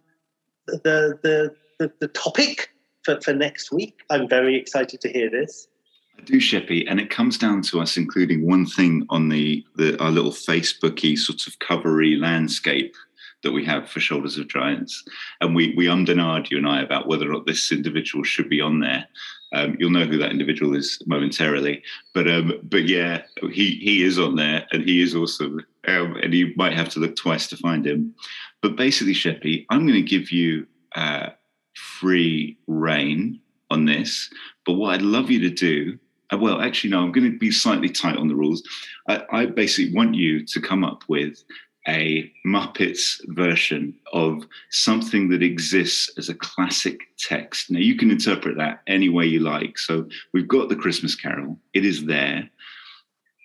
the, 0.68 1.20
the 1.22 1.56
the 1.80 1.92
the 2.00 2.08
topic 2.08 2.70
for, 3.04 3.20
for 3.22 3.34
next 3.34 3.72
week? 3.72 4.00
I'm 4.10 4.28
very 4.28 4.56
excited 4.56 5.02
to 5.02 5.10
hear 5.10 5.30
this. 5.30 5.68
I 6.18 6.22
do, 6.24 6.38
Sheppy, 6.38 6.86
and 6.88 7.00
it 7.00 7.10
comes 7.10 7.38
down 7.38 7.62
to 7.64 7.82
us 7.82 7.98
including 7.98 8.46
one 8.46 8.66
thing 8.66 9.06
on 9.10 9.30
the, 9.30 9.66
the 9.76 10.02
our 10.02 10.12
little 10.12 10.32
Facebooky 10.32 11.18
sort 11.18 11.48
of 11.48 11.60
covery 11.60 12.20
landscape 12.20 12.96
that 13.44 13.52
we 13.52 13.66
have 13.66 13.90
for 13.90 14.00
Shoulders 14.00 14.38
of 14.38 14.48
Giants, 14.48 15.04
and 15.42 15.56
we 15.56 15.74
we 15.76 15.88
ummed 15.88 16.10
and 16.10 16.20
ahed 16.20 16.50
you 16.50 16.58
and 16.58 16.68
I 16.68 16.82
about 16.82 17.08
whether 17.08 17.30
or 17.30 17.34
not 17.34 17.46
this 17.46 17.72
individual 17.72 18.24
should 18.24 18.50
be 18.50 18.62
on 18.62 18.80
there. 18.80 19.06
Um, 19.54 19.76
you'll 19.78 19.92
know 19.92 20.06
who 20.06 20.18
that 20.18 20.32
individual 20.32 20.76
is 20.76 21.02
momentarily, 21.06 21.84
but 22.14 22.28
um, 22.28 22.54
but 22.64 22.86
yeah, 22.86 23.24
he 23.52 23.76
he 23.76 24.04
is 24.04 24.18
on 24.18 24.36
there, 24.36 24.66
and 24.72 24.84
he 24.84 25.02
is 25.02 25.16
awesome, 25.16 25.60
um, 25.88 26.16
and 26.24 26.34
you 26.34 26.54
might 26.56 26.74
have 26.74 26.90
to 26.90 27.00
look 27.00 27.16
twice 27.16 27.48
to 27.48 27.58
find 27.58 27.86
him. 27.86 28.16
But 28.62 28.76
basically, 28.76 29.14
Sheppy, 29.14 29.66
I'm 29.70 29.86
going 29.86 30.02
to 30.02 30.10
give 30.10 30.32
you 30.32 30.66
uh, 30.96 31.30
free 31.76 32.58
reign 32.68 33.40
on 33.74 33.86
this. 33.86 34.30
But 34.66 34.74
what 34.74 34.94
I'd 34.94 35.02
love 35.02 35.30
you 35.30 35.40
to 35.42 35.50
do 35.50 36.00
uh, 36.34 36.38
well, 36.38 36.62
actually, 36.62 36.90
no, 36.90 37.00
I'm 37.00 37.12
going 37.12 37.32
to 37.32 37.38
be 37.38 37.52
slightly 37.52 37.90
tight 37.90 38.18
on 38.18 38.28
the 38.28 38.36
rules. 38.36 38.64
I, 39.08 39.24
I 39.32 39.46
basically 39.46 39.94
want 39.94 40.16
you 40.16 40.46
to 40.46 40.62
come 40.62 40.84
up 40.84 41.04
with 41.08 41.44
a 41.88 42.32
Muppets 42.46 43.20
version 43.28 43.94
of 44.14 44.46
something 44.72 45.30
that 45.30 45.44
exists 45.44 46.12
as 46.18 46.30
a 46.30 46.34
classic 46.34 47.02
text. 47.18 47.70
Now, 47.70 47.80
you 47.80 47.98
can 47.98 48.10
interpret 48.10 48.58
that 48.58 48.82
any 48.88 49.10
way 49.10 49.26
you 49.26 49.40
like. 49.40 49.78
So, 49.78 50.08
we've 50.34 50.48
got 50.48 50.70
the 50.70 50.76
Christmas 50.76 51.16
Carol, 51.16 51.58
it 51.74 51.86
is 51.86 52.06
there. 52.06 52.50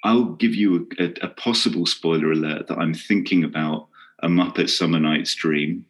I'll 0.04 0.36
give 0.36 0.54
you 0.54 0.86
a, 0.98 1.04
a, 1.04 1.14
a 1.22 1.28
possible 1.28 1.84
spoiler 1.84 2.30
alert 2.30 2.68
that 2.68 2.78
I'm 2.78 2.94
thinking 2.94 3.42
about 3.42 3.88
a 4.22 4.28
Muppet 4.28 4.70
Summer 4.70 5.00
Night's 5.00 5.34
Dream 5.34 5.84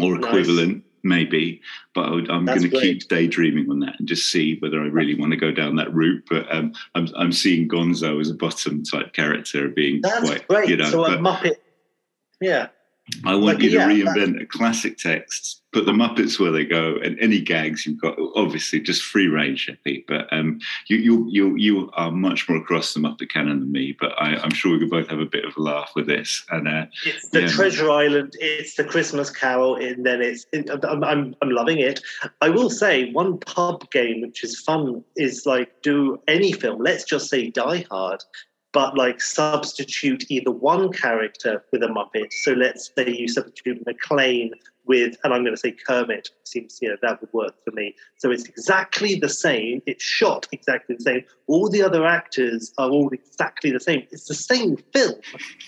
or 0.00 0.16
equivalent. 0.16 0.76
Nice 0.76 0.89
maybe, 1.02 1.60
but 1.94 2.06
I 2.06 2.36
am 2.36 2.44
going 2.44 2.62
to 2.62 2.68
keep 2.68 3.08
daydreaming 3.08 3.70
on 3.70 3.80
that 3.80 3.98
and 3.98 4.08
just 4.08 4.30
see 4.30 4.56
whether 4.58 4.80
I 4.80 4.86
really 4.86 5.14
want 5.14 5.32
to 5.32 5.36
go 5.36 5.50
down 5.50 5.76
that 5.76 5.92
route. 5.94 6.24
But 6.28 6.52
um, 6.54 6.72
I'm 6.94 7.08
I'm 7.16 7.32
seeing 7.32 7.68
Gonzo 7.68 8.20
as 8.20 8.30
a 8.30 8.34
bottom 8.34 8.82
type 8.82 9.12
character 9.12 9.68
being 9.68 10.00
That's 10.02 10.28
quite, 10.28 10.48
great. 10.48 10.68
You 10.68 10.76
know, 10.76 10.90
so 10.90 11.04
a 11.04 11.18
Muppet, 11.18 11.56
yeah. 12.40 12.68
I 13.24 13.34
want 13.34 13.44
like, 13.44 13.62
you 13.62 13.70
to 13.70 13.76
yeah, 13.76 13.88
reinvent 13.88 14.42
a 14.42 14.46
classic 14.46 14.98
text, 14.98 15.62
put 15.72 15.86
the 15.86 15.92
Muppets 15.92 16.38
where 16.38 16.50
they 16.50 16.64
go, 16.64 16.96
and 16.96 17.18
any 17.20 17.40
gags 17.40 17.86
you've 17.86 18.00
got. 18.00 18.16
Obviously, 18.34 18.80
just 18.80 19.02
free 19.02 19.28
range, 19.28 19.66
Sheppy. 19.66 20.04
But 20.06 20.32
um, 20.32 20.60
you 20.88 20.96
you 20.96 21.26
you 21.28 21.56
you 21.56 21.90
are 21.94 22.10
much 22.10 22.48
more 22.48 22.58
across 22.58 22.94
the 22.94 23.00
Muppet 23.00 23.30
canon 23.30 23.60
than 23.60 23.72
me. 23.72 23.96
But 23.98 24.12
I, 24.20 24.42
am 24.42 24.50
sure 24.50 24.72
we 24.72 24.78
could 24.78 24.90
both 24.90 25.08
have 25.08 25.20
a 25.20 25.26
bit 25.26 25.44
of 25.44 25.56
a 25.56 25.62
laugh 25.62 25.92
with 25.94 26.06
this. 26.06 26.44
And 26.50 26.68
uh, 26.68 26.86
it's 27.04 27.28
the 27.28 27.42
yeah. 27.42 27.48
Treasure 27.48 27.90
Island, 27.90 28.34
it's 28.40 28.74
the 28.76 28.84
Christmas 28.84 29.30
Carol, 29.30 29.76
and 29.76 30.04
then 30.04 30.22
it's. 30.22 30.46
It, 30.52 30.70
I'm, 30.84 31.04
I'm 31.04 31.34
I'm 31.42 31.50
loving 31.50 31.78
it. 31.78 32.00
I 32.40 32.48
will 32.48 32.70
say 32.70 33.12
one 33.12 33.38
pub 33.38 33.90
game 33.90 34.22
which 34.22 34.44
is 34.44 34.58
fun 34.60 35.04
is 35.16 35.46
like 35.46 35.82
do 35.82 36.20
any 36.28 36.52
film. 36.52 36.82
Let's 36.82 37.04
just 37.04 37.28
say 37.28 37.50
Die 37.50 37.86
Hard 37.90 38.22
but 38.72 38.96
like 38.96 39.20
substitute 39.20 40.30
either 40.30 40.50
one 40.50 40.92
character 40.92 41.64
with 41.72 41.82
a 41.82 41.88
Muppet. 41.88 42.32
So 42.42 42.52
let's 42.52 42.90
say 42.96 43.10
you 43.10 43.28
substitute 43.28 43.84
McClane 43.84 44.50
with, 44.86 45.16
and 45.24 45.32
I'm 45.32 45.42
going 45.42 45.54
to 45.54 45.60
say 45.60 45.72
Kermit. 45.72 46.28
Seems 46.44 46.78
you 46.80 46.88
know 46.88 46.96
that 47.02 47.20
would 47.20 47.32
work 47.32 47.54
for 47.64 47.70
me. 47.72 47.94
So 48.18 48.30
it's 48.30 48.44
exactly 48.44 49.14
the 49.16 49.28
same. 49.28 49.82
It's 49.86 50.02
shot 50.02 50.46
exactly 50.52 50.96
the 50.96 51.02
same. 51.02 51.24
All 51.46 51.68
the 51.68 51.82
other 51.82 52.06
actors 52.06 52.72
are 52.78 52.90
all 52.90 53.10
exactly 53.12 53.70
the 53.70 53.80
same. 53.80 54.06
It's 54.10 54.26
the 54.26 54.34
same 54.34 54.76
film, 54.92 55.20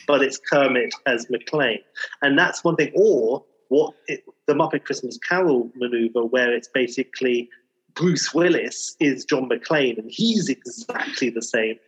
but 0.06 0.22
it's 0.22 0.38
Kermit 0.38 0.94
as 1.06 1.26
McClane, 1.26 1.82
and 2.20 2.38
that's 2.38 2.64
one 2.64 2.76
thing. 2.76 2.92
Or 2.94 3.44
what 3.68 3.94
it, 4.06 4.24
the 4.46 4.54
Muppet 4.54 4.84
Christmas 4.84 5.18
Carol 5.18 5.70
maneuver, 5.76 6.24
where 6.24 6.52
it's 6.52 6.68
basically 6.68 7.48
Bruce 7.94 8.32
Willis 8.32 8.96
is 9.00 9.24
John 9.24 9.48
McClane, 9.48 9.98
and 9.98 10.10
he's 10.10 10.48
exactly 10.48 11.30
the 11.30 11.42
same 11.42 11.78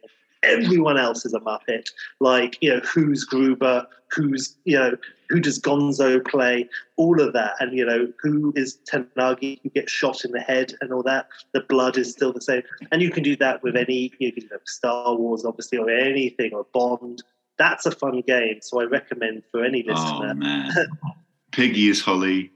everyone 0.45 0.99
else 0.99 1.25
is 1.25 1.35
a 1.35 1.41
Muppet. 1.41 1.89
Like, 2.21 2.59
you 2.61 2.75
know, 2.75 2.81
who's 2.81 3.25
Gruber, 3.25 3.87
who's, 4.11 4.57
you 4.65 4.79
know, 4.79 4.97
who 5.29 5.41
does 5.41 5.61
Gonzo 5.61 6.25
play, 6.27 6.69
all 6.97 7.21
of 7.21 7.33
that. 7.33 7.55
And, 7.61 7.77
you 7.77 7.85
know, 7.85 8.13
who 8.21 8.53
is 8.57 8.79
Takagi 8.91 9.61
who 9.63 9.71
gets 9.71 9.93
shot 9.93 10.25
in 10.25 10.33
the 10.33 10.41
head 10.41 10.75
and 10.81 10.93
all 10.93 11.03
that. 11.05 11.29
The 11.53 11.61
blood 11.61 11.97
is 11.97 12.11
still 12.11 12.33
the 12.33 12.41
same. 12.41 12.63
And 12.93 13.03
you 13.03 13.11
can 13.11 13.23
do 13.23 13.37
that 13.37 13.63
with 13.63 13.77
any, 13.77 14.13
you 14.19 14.33
can 14.33 14.49
know, 14.51 14.59
Star 14.67 15.15
Wars, 15.15 15.45
obviously, 15.45 15.79
or 15.79 15.91
anything, 15.91 16.53
or 16.53 16.67
Bond. 16.73 17.23
That's 17.59 17.87
a 17.87 17.91
fun 17.91 18.23
game. 18.27 18.59
So 18.61 18.81
I 18.81 18.85
recommend 18.85 19.43
for 19.51 19.65
any 19.65 19.85
oh, 19.89 19.93
listener. 19.93 20.31
Oh, 20.31 20.35
man. 20.35 20.73
Piggy 21.53 21.89
is 21.89 22.01
Holly. 22.01 22.51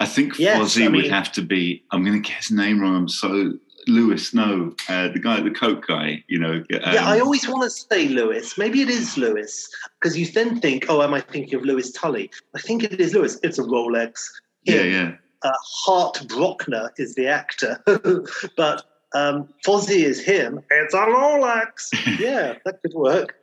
I 0.00 0.06
think 0.06 0.38
yes, 0.38 0.58
Fozzie 0.58 0.86
I 0.86 0.88
mean, 0.88 1.02
would 1.02 1.10
have 1.10 1.30
to 1.32 1.42
be. 1.42 1.84
I'm 1.90 2.02
going 2.02 2.20
to 2.20 2.26
get 2.26 2.38
his 2.38 2.50
name 2.50 2.80
wrong. 2.80 2.96
I'm 2.96 3.08
so 3.08 3.52
Lewis, 3.86 4.34
no, 4.34 4.74
uh, 4.88 5.08
the 5.08 5.18
guy, 5.18 5.40
the 5.40 5.50
Coke 5.50 5.86
guy, 5.86 6.22
you 6.28 6.38
know. 6.38 6.54
Um, 6.54 6.94
yeah, 6.94 7.06
I 7.06 7.20
always 7.20 7.48
want 7.48 7.62
to 7.62 7.70
say 7.70 8.08
Lewis. 8.08 8.58
Maybe 8.58 8.82
it 8.82 8.88
is 8.88 9.16
Lewis 9.16 9.68
because 9.98 10.18
you 10.18 10.26
then 10.26 10.60
think, 10.60 10.86
oh, 10.88 11.02
am 11.02 11.14
I 11.14 11.20
thinking 11.20 11.54
of 11.54 11.64
Lewis 11.64 11.90
Tully? 11.92 12.30
I 12.54 12.60
think 12.60 12.84
it 12.84 13.00
is 13.00 13.14
Lewis. 13.14 13.38
It's 13.42 13.58
a 13.58 13.62
Rolex. 13.62 14.28
Yeah, 14.64 14.82
yeah. 14.82 15.12
Uh, 15.42 15.52
Hart 15.84 16.16
Bochner 16.28 16.90
is 16.98 17.14
the 17.14 17.26
actor, 17.26 17.82
but 18.56 18.84
um, 19.14 19.48
Fozzie 19.64 20.04
is 20.04 20.22
him. 20.22 20.60
It's 20.70 20.94
a 20.94 20.98
Rolex. 20.98 21.88
yeah, 22.20 22.56
that 22.64 22.82
could 22.82 22.94
work. 22.94 23.36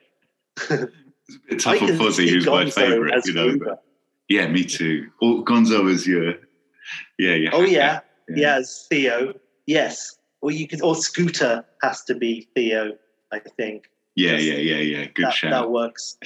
it's 0.58 0.72
a 0.72 0.90
bit 1.50 1.60
tough 1.60 1.82
on 1.82 1.90
Fozzie, 1.90 2.30
who's 2.30 2.46
Gonzo 2.46 2.66
my 2.66 2.70
favourite, 2.70 3.26
you 3.26 3.34
know. 3.34 3.80
yeah, 4.30 4.48
me 4.48 4.64
too. 4.64 5.10
Or 5.22 5.44
Gonzo 5.44 5.90
is 5.90 6.06
your, 6.06 6.36
yeah, 7.18 7.34
yeah. 7.34 7.50
Oh 7.52 7.64
yeah, 7.64 8.02
yeah, 8.30 8.36
yeah 8.36 8.62
Theo. 8.90 9.34
Yes, 9.66 10.17
or 10.42 10.52
you 10.52 10.68
could, 10.68 10.82
or 10.82 10.96
Scooter 10.96 11.66
has 11.82 12.04
to 12.06 12.16
be 12.16 12.48
Theo, 12.56 12.94
I 13.32 13.40
think. 13.40 13.90
Yeah, 14.16 14.38
yeah, 14.38 14.56
yeah, 14.56 14.78
yeah. 14.78 15.06
Good 15.14 15.26
that, 15.26 15.34
shout. 15.34 15.52
That 15.52 15.70
works. 15.70 16.18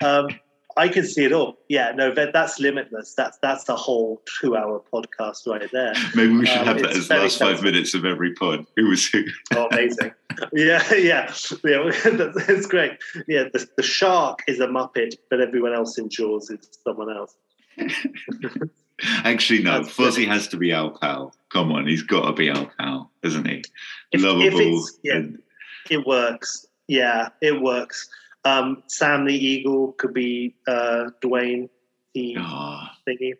um, 0.00 0.28
I 0.76 0.88
can 0.88 1.04
see 1.04 1.24
it 1.24 1.32
all. 1.32 1.58
Yeah, 1.68 1.92
no, 1.92 2.12
that, 2.14 2.32
that's 2.32 2.58
limitless. 2.58 3.14
That's 3.14 3.38
that's 3.38 3.64
the 3.64 3.76
whole 3.76 4.22
two-hour 4.40 4.82
podcast 4.92 5.46
right 5.46 5.70
there. 5.72 5.94
Maybe 6.14 6.36
we 6.36 6.46
should 6.46 6.58
um, 6.58 6.66
have 6.66 6.82
that 6.82 6.90
as 6.96 7.08
the 7.08 7.16
last 7.16 7.38
five 7.38 7.62
minutes 7.62 7.94
of 7.94 8.04
every 8.04 8.34
pod. 8.34 8.66
Who 8.76 8.88
was 8.88 9.06
who? 9.06 9.24
oh, 9.54 9.68
amazing! 9.70 10.12
yeah, 10.52 10.82
yeah, 10.94 11.32
yeah. 11.64 11.90
It's 12.48 12.66
great. 12.66 12.92
Yeah, 13.28 13.44
the, 13.52 13.66
the 13.76 13.82
shark 13.82 14.40
is 14.48 14.60
a 14.60 14.66
muppet, 14.66 15.14
but 15.30 15.40
everyone 15.40 15.74
else 15.74 15.96
in 15.98 16.08
Jaws 16.08 16.50
is 16.50 16.68
someone 16.82 17.10
else. 17.10 17.36
Actually, 19.02 19.62
no. 19.62 19.82
That's 19.82 19.96
Fozzie 19.96 20.26
has 20.26 20.48
to 20.48 20.56
be 20.56 20.72
Al 20.72 20.90
Powell. 20.90 21.34
Come 21.50 21.72
on, 21.72 21.86
he's 21.86 22.02
got 22.02 22.26
to 22.26 22.32
be 22.32 22.48
Al 22.48 22.70
Powell, 22.78 23.10
isn't 23.22 23.46
he? 23.46 23.64
If, 24.12 24.22
Lovable. 24.22 24.60
If 24.60 24.90
yeah, 25.02 25.14
and... 25.16 25.42
it 25.90 26.06
works. 26.06 26.66
Yeah, 26.86 27.28
it 27.40 27.60
works. 27.60 28.08
Um, 28.44 28.82
Sam 28.88 29.24
the 29.24 29.34
Eagle 29.34 29.92
could 29.92 30.12
be 30.12 30.54
uh, 30.66 31.10
Dwayne 31.22 31.68
the 32.14 32.36
oh, 32.38 32.82
thingy. 33.08 33.34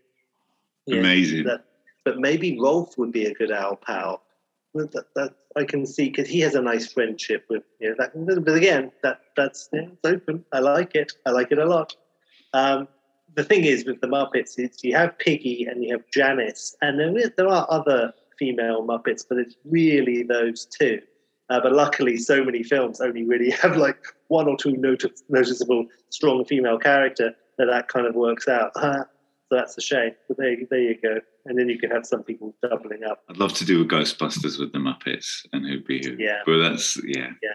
Yeah, 0.87 0.99
amazing. 0.99 1.45
That, 1.45 1.65
but 2.05 2.19
maybe 2.19 2.59
Rolf 2.59 2.99
would 2.99 3.13
be 3.13 3.27
a 3.27 3.35
good 3.35 3.51
Al 3.51 3.77
Powell. 3.77 4.23
That, 4.75 5.07
that, 5.15 5.35
I 5.57 5.63
can 5.63 5.87
see 5.87 6.11
because 6.11 6.29
he 6.29 6.41
has 6.41 6.57
a 6.57 6.61
nice 6.61 6.93
friendship 6.93 7.45
with 7.49 7.63
you 7.79 7.91
know, 7.91 7.95
that. 7.99 8.45
But 8.45 8.57
again, 8.57 8.91
that 9.05 9.21
that's 9.37 9.69
yeah, 9.73 9.83
it's 9.83 10.05
open. 10.05 10.45
I 10.53 10.59
like 10.59 10.97
it. 10.97 11.13
I 11.25 11.31
like 11.31 11.53
it 11.53 11.59
a 11.59 11.65
lot. 11.65 11.95
Um, 12.53 12.89
the 13.35 13.45
thing 13.45 13.65
is 13.65 13.85
with 13.85 14.01
the 14.01 14.07
Muppets 14.07 14.59
is 14.59 14.83
you 14.83 14.95
have 14.97 15.19
Piggy 15.19 15.65
and 15.65 15.85
you 15.85 15.93
have 15.93 16.03
Janice, 16.13 16.77
and 16.83 16.99
there, 16.99 17.17
is, 17.17 17.31
there 17.37 17.49
are 17.49 17.67
other 17.71 18.13
female 18.39 18.85
Muppets, 18.87 19.25
but 19.29 19.39
it's 19.39 19.57
really 19.65 20.23
those 20.23 20.67
two. 20.67 21.01
Uh, 21.51 21.61
but 21.61 21.73
luckily, 21.73 22.17
so 22.17 22.43
many 22.43 22.63
films 22.63 23.01
only 23.01 23.25
really 23.25 23.51
have 23.63 23.77
like 23.77 23.99
one 24.29 24.49
or 24.49 24.57
two 24.57 24.73
notice, 24.73 25.23
noticeable 25.29 25.87
strong 26.11 26.45
female 26.45 26.79
character 26.79 27.33
that 27.59 27.67
that 27.67 27.89
kind 27.89 28.07
of 28.07 28.15
works 28.15 28.49
out. 28.49 28.73
so 28.81 29.05
that's 29.51 29.77
a 29.77 29.81
shame. 29.81 30.13
But 30.29 30.39
there, 30.39 30.57
there 30.71 30.81
you 30.81 31.01
go. 31.01 31.21
And 31.47 31.59
then 31.59 31.69
you 31.69 31.79
can 31.79 31.91
have 31.91 32.07
some 32.07 32.23
people 32.23 32.55
doubling 32.63 33.05
up. 33.05 33.23
I'd 33.29 33.37
love 33.37 33.53
to 33.55 33.65
do 33.65 33.83
a 33.83 33.85
Ghostbusters 33.85 34.59
with 34.59 34.73
the 34.73 34.79
Muppets 34.79 35.47
and 35.53 35.67
who'd 35.67 35.87
be 35.87 36.03
who. 36.03 36.17
Yeah. 36.19 36.39
But 36.47 36.59
that's 36.63 36.99
yeah. 37.05 37.31
Yeah. 37.43 37.53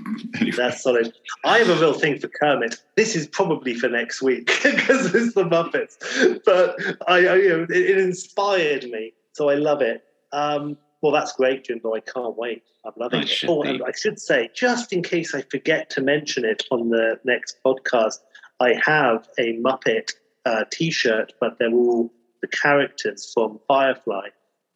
That's 0.56 0.82
solid. 0.82 1.12
I 1.44 1.58
have 1.58 1.68
a 1.68 1.74
real 1.74 1.94
thing 1.94 2.18
for 2.18 2.28
Kermit. 2.28 2.76
This 2.96 3.16
is 3.16 3.26
probably 3.26 3.74
for 3.74 3.88
next 3.88 4.22
week 4.22 4.46
because 4.62 5.14
it's 5.14 5.34
the 5.34 5.44
Muppets. 5.44 5.96
But 6.44 6.80
I, 7.08 7.26
I 7.26 7.34
you 7.36 7.48
know, 7.48 7.62
it, 7.64 7.70
it, 7.70 7.98
inspired 7.98 8.84
me, 8.84 9.12
so 9.32 9.48
I 9.48 9.54
love 9.54 9.82
it. 9.82 10.04
Um, 10.32 10.76
well, 11.02 11.12
that's 11.12 11.32
great, 11.32 11.64
Jimbo. 11.64 11.94
I 11.94 12.00
can't 12.00 12.36
wait. 12.36 12.62
I'm 12.84 12.92
loving 12.96 13.22
it. 13.22 13.44
Oh, 13.46 13.62
and 13.62 13.82
I 13.82 13.92
should 13.92 14.20
say, 14.20 14.50
just 14.54 14.92
in 14.92 15.02
case 15.02 15.34
I 15.34 15.42
forget 15.42 15.90
to 15.90 16.00
mention 16.00 16.44
it 16.44 16.64
on 16.70 16.90
the 16.90 17.18
next 17.24 17.58
podcast, 17.64 18.18
I 18.60 18.74
have 18.84 19.28
a 19.38 19.56
Muppet 19.58 20.12
uh, 20.46 20.64
T-shirt, 20.70 21.32
but 21.40 21.58
they're 21.58 21.72
all 21.72 22.12
the 22.40 22.48
characters 22.48 23.30
from 23.32 23.58
Firefly. 23.66 24.28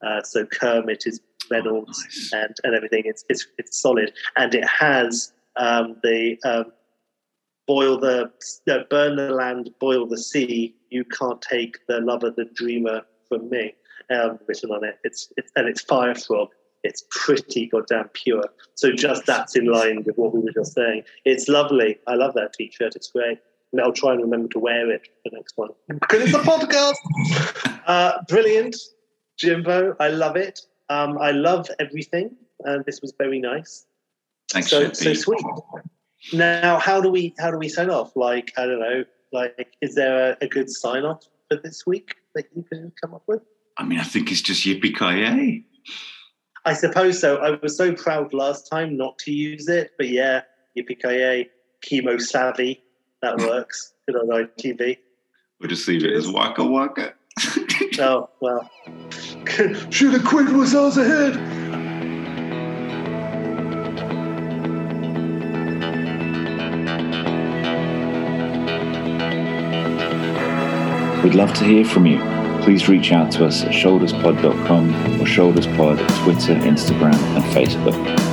Uh, 0.05 0.22
so 0.22 0.47
Kermit 0.47 1.05
is 1.06 1.20
Reynolds 1.51 1.98
oh, 1.98 2.05
nice. 2.05 2.32
and, 2.32 2.56
and 2.64 2.74
everything. 2.74 3.02
It's, 3.05 3.24
it's, 3.28 3.47
it's 3.59 3.81
solid. 3.81 4.12
And 4.36 4.55
it 4.55 4.66
has 4.66 5.32
um, 5.56 5.97
the 6.02 6.36
um, 6.44 6.73
boil 7.66 7.98
the, 7.98 8.31
no, 8.66 8.85
burn 8.90 9.16
the 9.16 9.31
land, 9.31 9.70
boil 9.81 10.06
the 10.06 10.18
sea. 10.18 10.74
You 10.90 11.05
can't 11.05 11.43
take 11.43 11.78
the 11.89 12.01
lover, 12.01 12.31
the 12.31 12.47
dreamer 12.55 13.02
from 13.28 13.51
me. 13.51 13.74
Um, 14.09 14.39
written 14.47 14.70
on 14.70 14.85
it. 14.85 14.98
It's, 15.02 15.32
it's 15.36 15.51
and 15.56 15.68
it's 15.68 15.82
Fire 15.82 16.14
Frog. 16.14 16.51
It's 16.85 17.05
pretty 17.10 17.66
goddamn 17.66 18.09
pure. 18.12 18.44
So 18.77 18.93
just 18.93 19.27
that's 19.27 19.56
in 19.56 19.66
line 19.66 20.05
with 20.05 20.16
what 20.16 20.32
we 20.32 20.40
were 20.40 20.52
just 20.52 20.74
saying. 20.74 21.02
It's 21.24 21.48
lovely. 21.48 21.98
I 22.06 22.14
love 22.14 22.35
that 22.35 22.52
t-shirt. 22.52 22.94
It's 22.94 23.10
great. 23.10 23.39
And 23.73 23.81
I'll 23.81 23.93
try 23.93 24.12
and 24.12 24.23
remember 24.23 24.48
to 24.48 24.59
wear 24.60 24.90
it 24.90 25.02
for 25.02 25.31
the 25.31 25.36
next 25.36 25.56
one 25.56 25.70
because 25.89 26.23
it's 26.23 26.35
a 26.35 26.39
podcast. 26.39 26.94
uh, 27.86 28.23
brilliant, 28.28 28.77
Jimbo. 29.36 29.97
I 29.98 30.09
love 30.09 30.36
it. 30.36 30.60
Um, 30.88 31.18
I 31.18 31.32
love 31.32 31.68
everything, 31.78 32.36
and 32.64 32.84
this 32.84 33.00
was 33.00 33.12
very 33.18 33.40
nice. 33.40 33.86
Thanks, 34.52 34.70
so, 34.70 34.92
so 34.92 35.14
sweet. 35.14 35.44
Now, 36.32 36.78
how 36.78 37.00
do 37.00 37.10
we 37.10 37.34
how 37.38 37.50
do 37.50 37.58
we 37.58 37.68
sign 37.68 37.90
off? 37.90 38.14
Like, 38.16 38.52
I 38.56 38.66
don't 38.66 38.80
know. 38.80 39.04
Like, 39.32 39.74
is 39.80 39.94
there 39.94 40.32
a, 40.32 40.44
a 40.44 40.48
good 40.48 40.70
sign 40.70 41.04
off 41.04 41.24
for 41.48 41.58
this 41.62 41.86
week 41.86 42.14
that 42.34 42.46
you 42.54 42.64
can 42.64 42.92
come 43.00 43.14
up 43.14 43.22
with? 43.26 43.42
I 43.76 43.84
mean, 43.84 43.98
I 43.98 44.04
think 44.04 44.30
it's 44.30 44.40
just 44.40 44.64
yippee 44.64 44.96
ki 44.96 45.20
yay. 45.20 45.64
I 46.64 46.72
suppose 46.72 47.20
so. 47.20 47.36
I 47.36 47.50
was 47.62 47.76
so 47.76 47.92
proud 47.92 48.32
last 48.32 48.68
time 48.68 48.96
not 48.96 49.18
to 49.20 49.32
use 49.32 49.68
it, 49.68 49.92
but 49.98 50.08
yeah, 50.08 50.42
yippee 50.76 51.46
chemo 51.84 52.20
savvy. 52.20 52.82
That 53.22 53.38
works. 53.38 53.94
Good 54.06 54.16
on 54.16 54.28
ITV. 54.28 54.98
We'll 55.60 55.68
just 55.68 55.88
leave 55.88 56.04
it 56.04 56.12
as 56.12 56.28
waka 56.28 56.64
waka. 56.64 57.14
oh 57.98 58.28
well. 58.40 58.70
Should 59.56 60.12
have 60.12 60.24
quit 60.26 60.52
was 60.52 60.74
ahead. 60.74 61.34
We'd 71.24 71.34
love 71.34 71.54
to 71.54 71.64
hear 71.64 71.86
from 71.86 72.04
you. 72.04 72.18
Please 72.60 72.86
reach 72.90 73.12
out 73.12 73.32
to 73.32 73.46
us 73.46 73.62
at 73.62 73.70
shoulderspod.com 73.70 74.90
or 75.20 75.24
shoulderspod 75.24 76.00
at 76.00 76.24
Twitter, 76.24 76.54
Instagram, 76.56 77.14
and 77.14 77.44
Facebook. 77.54 78.26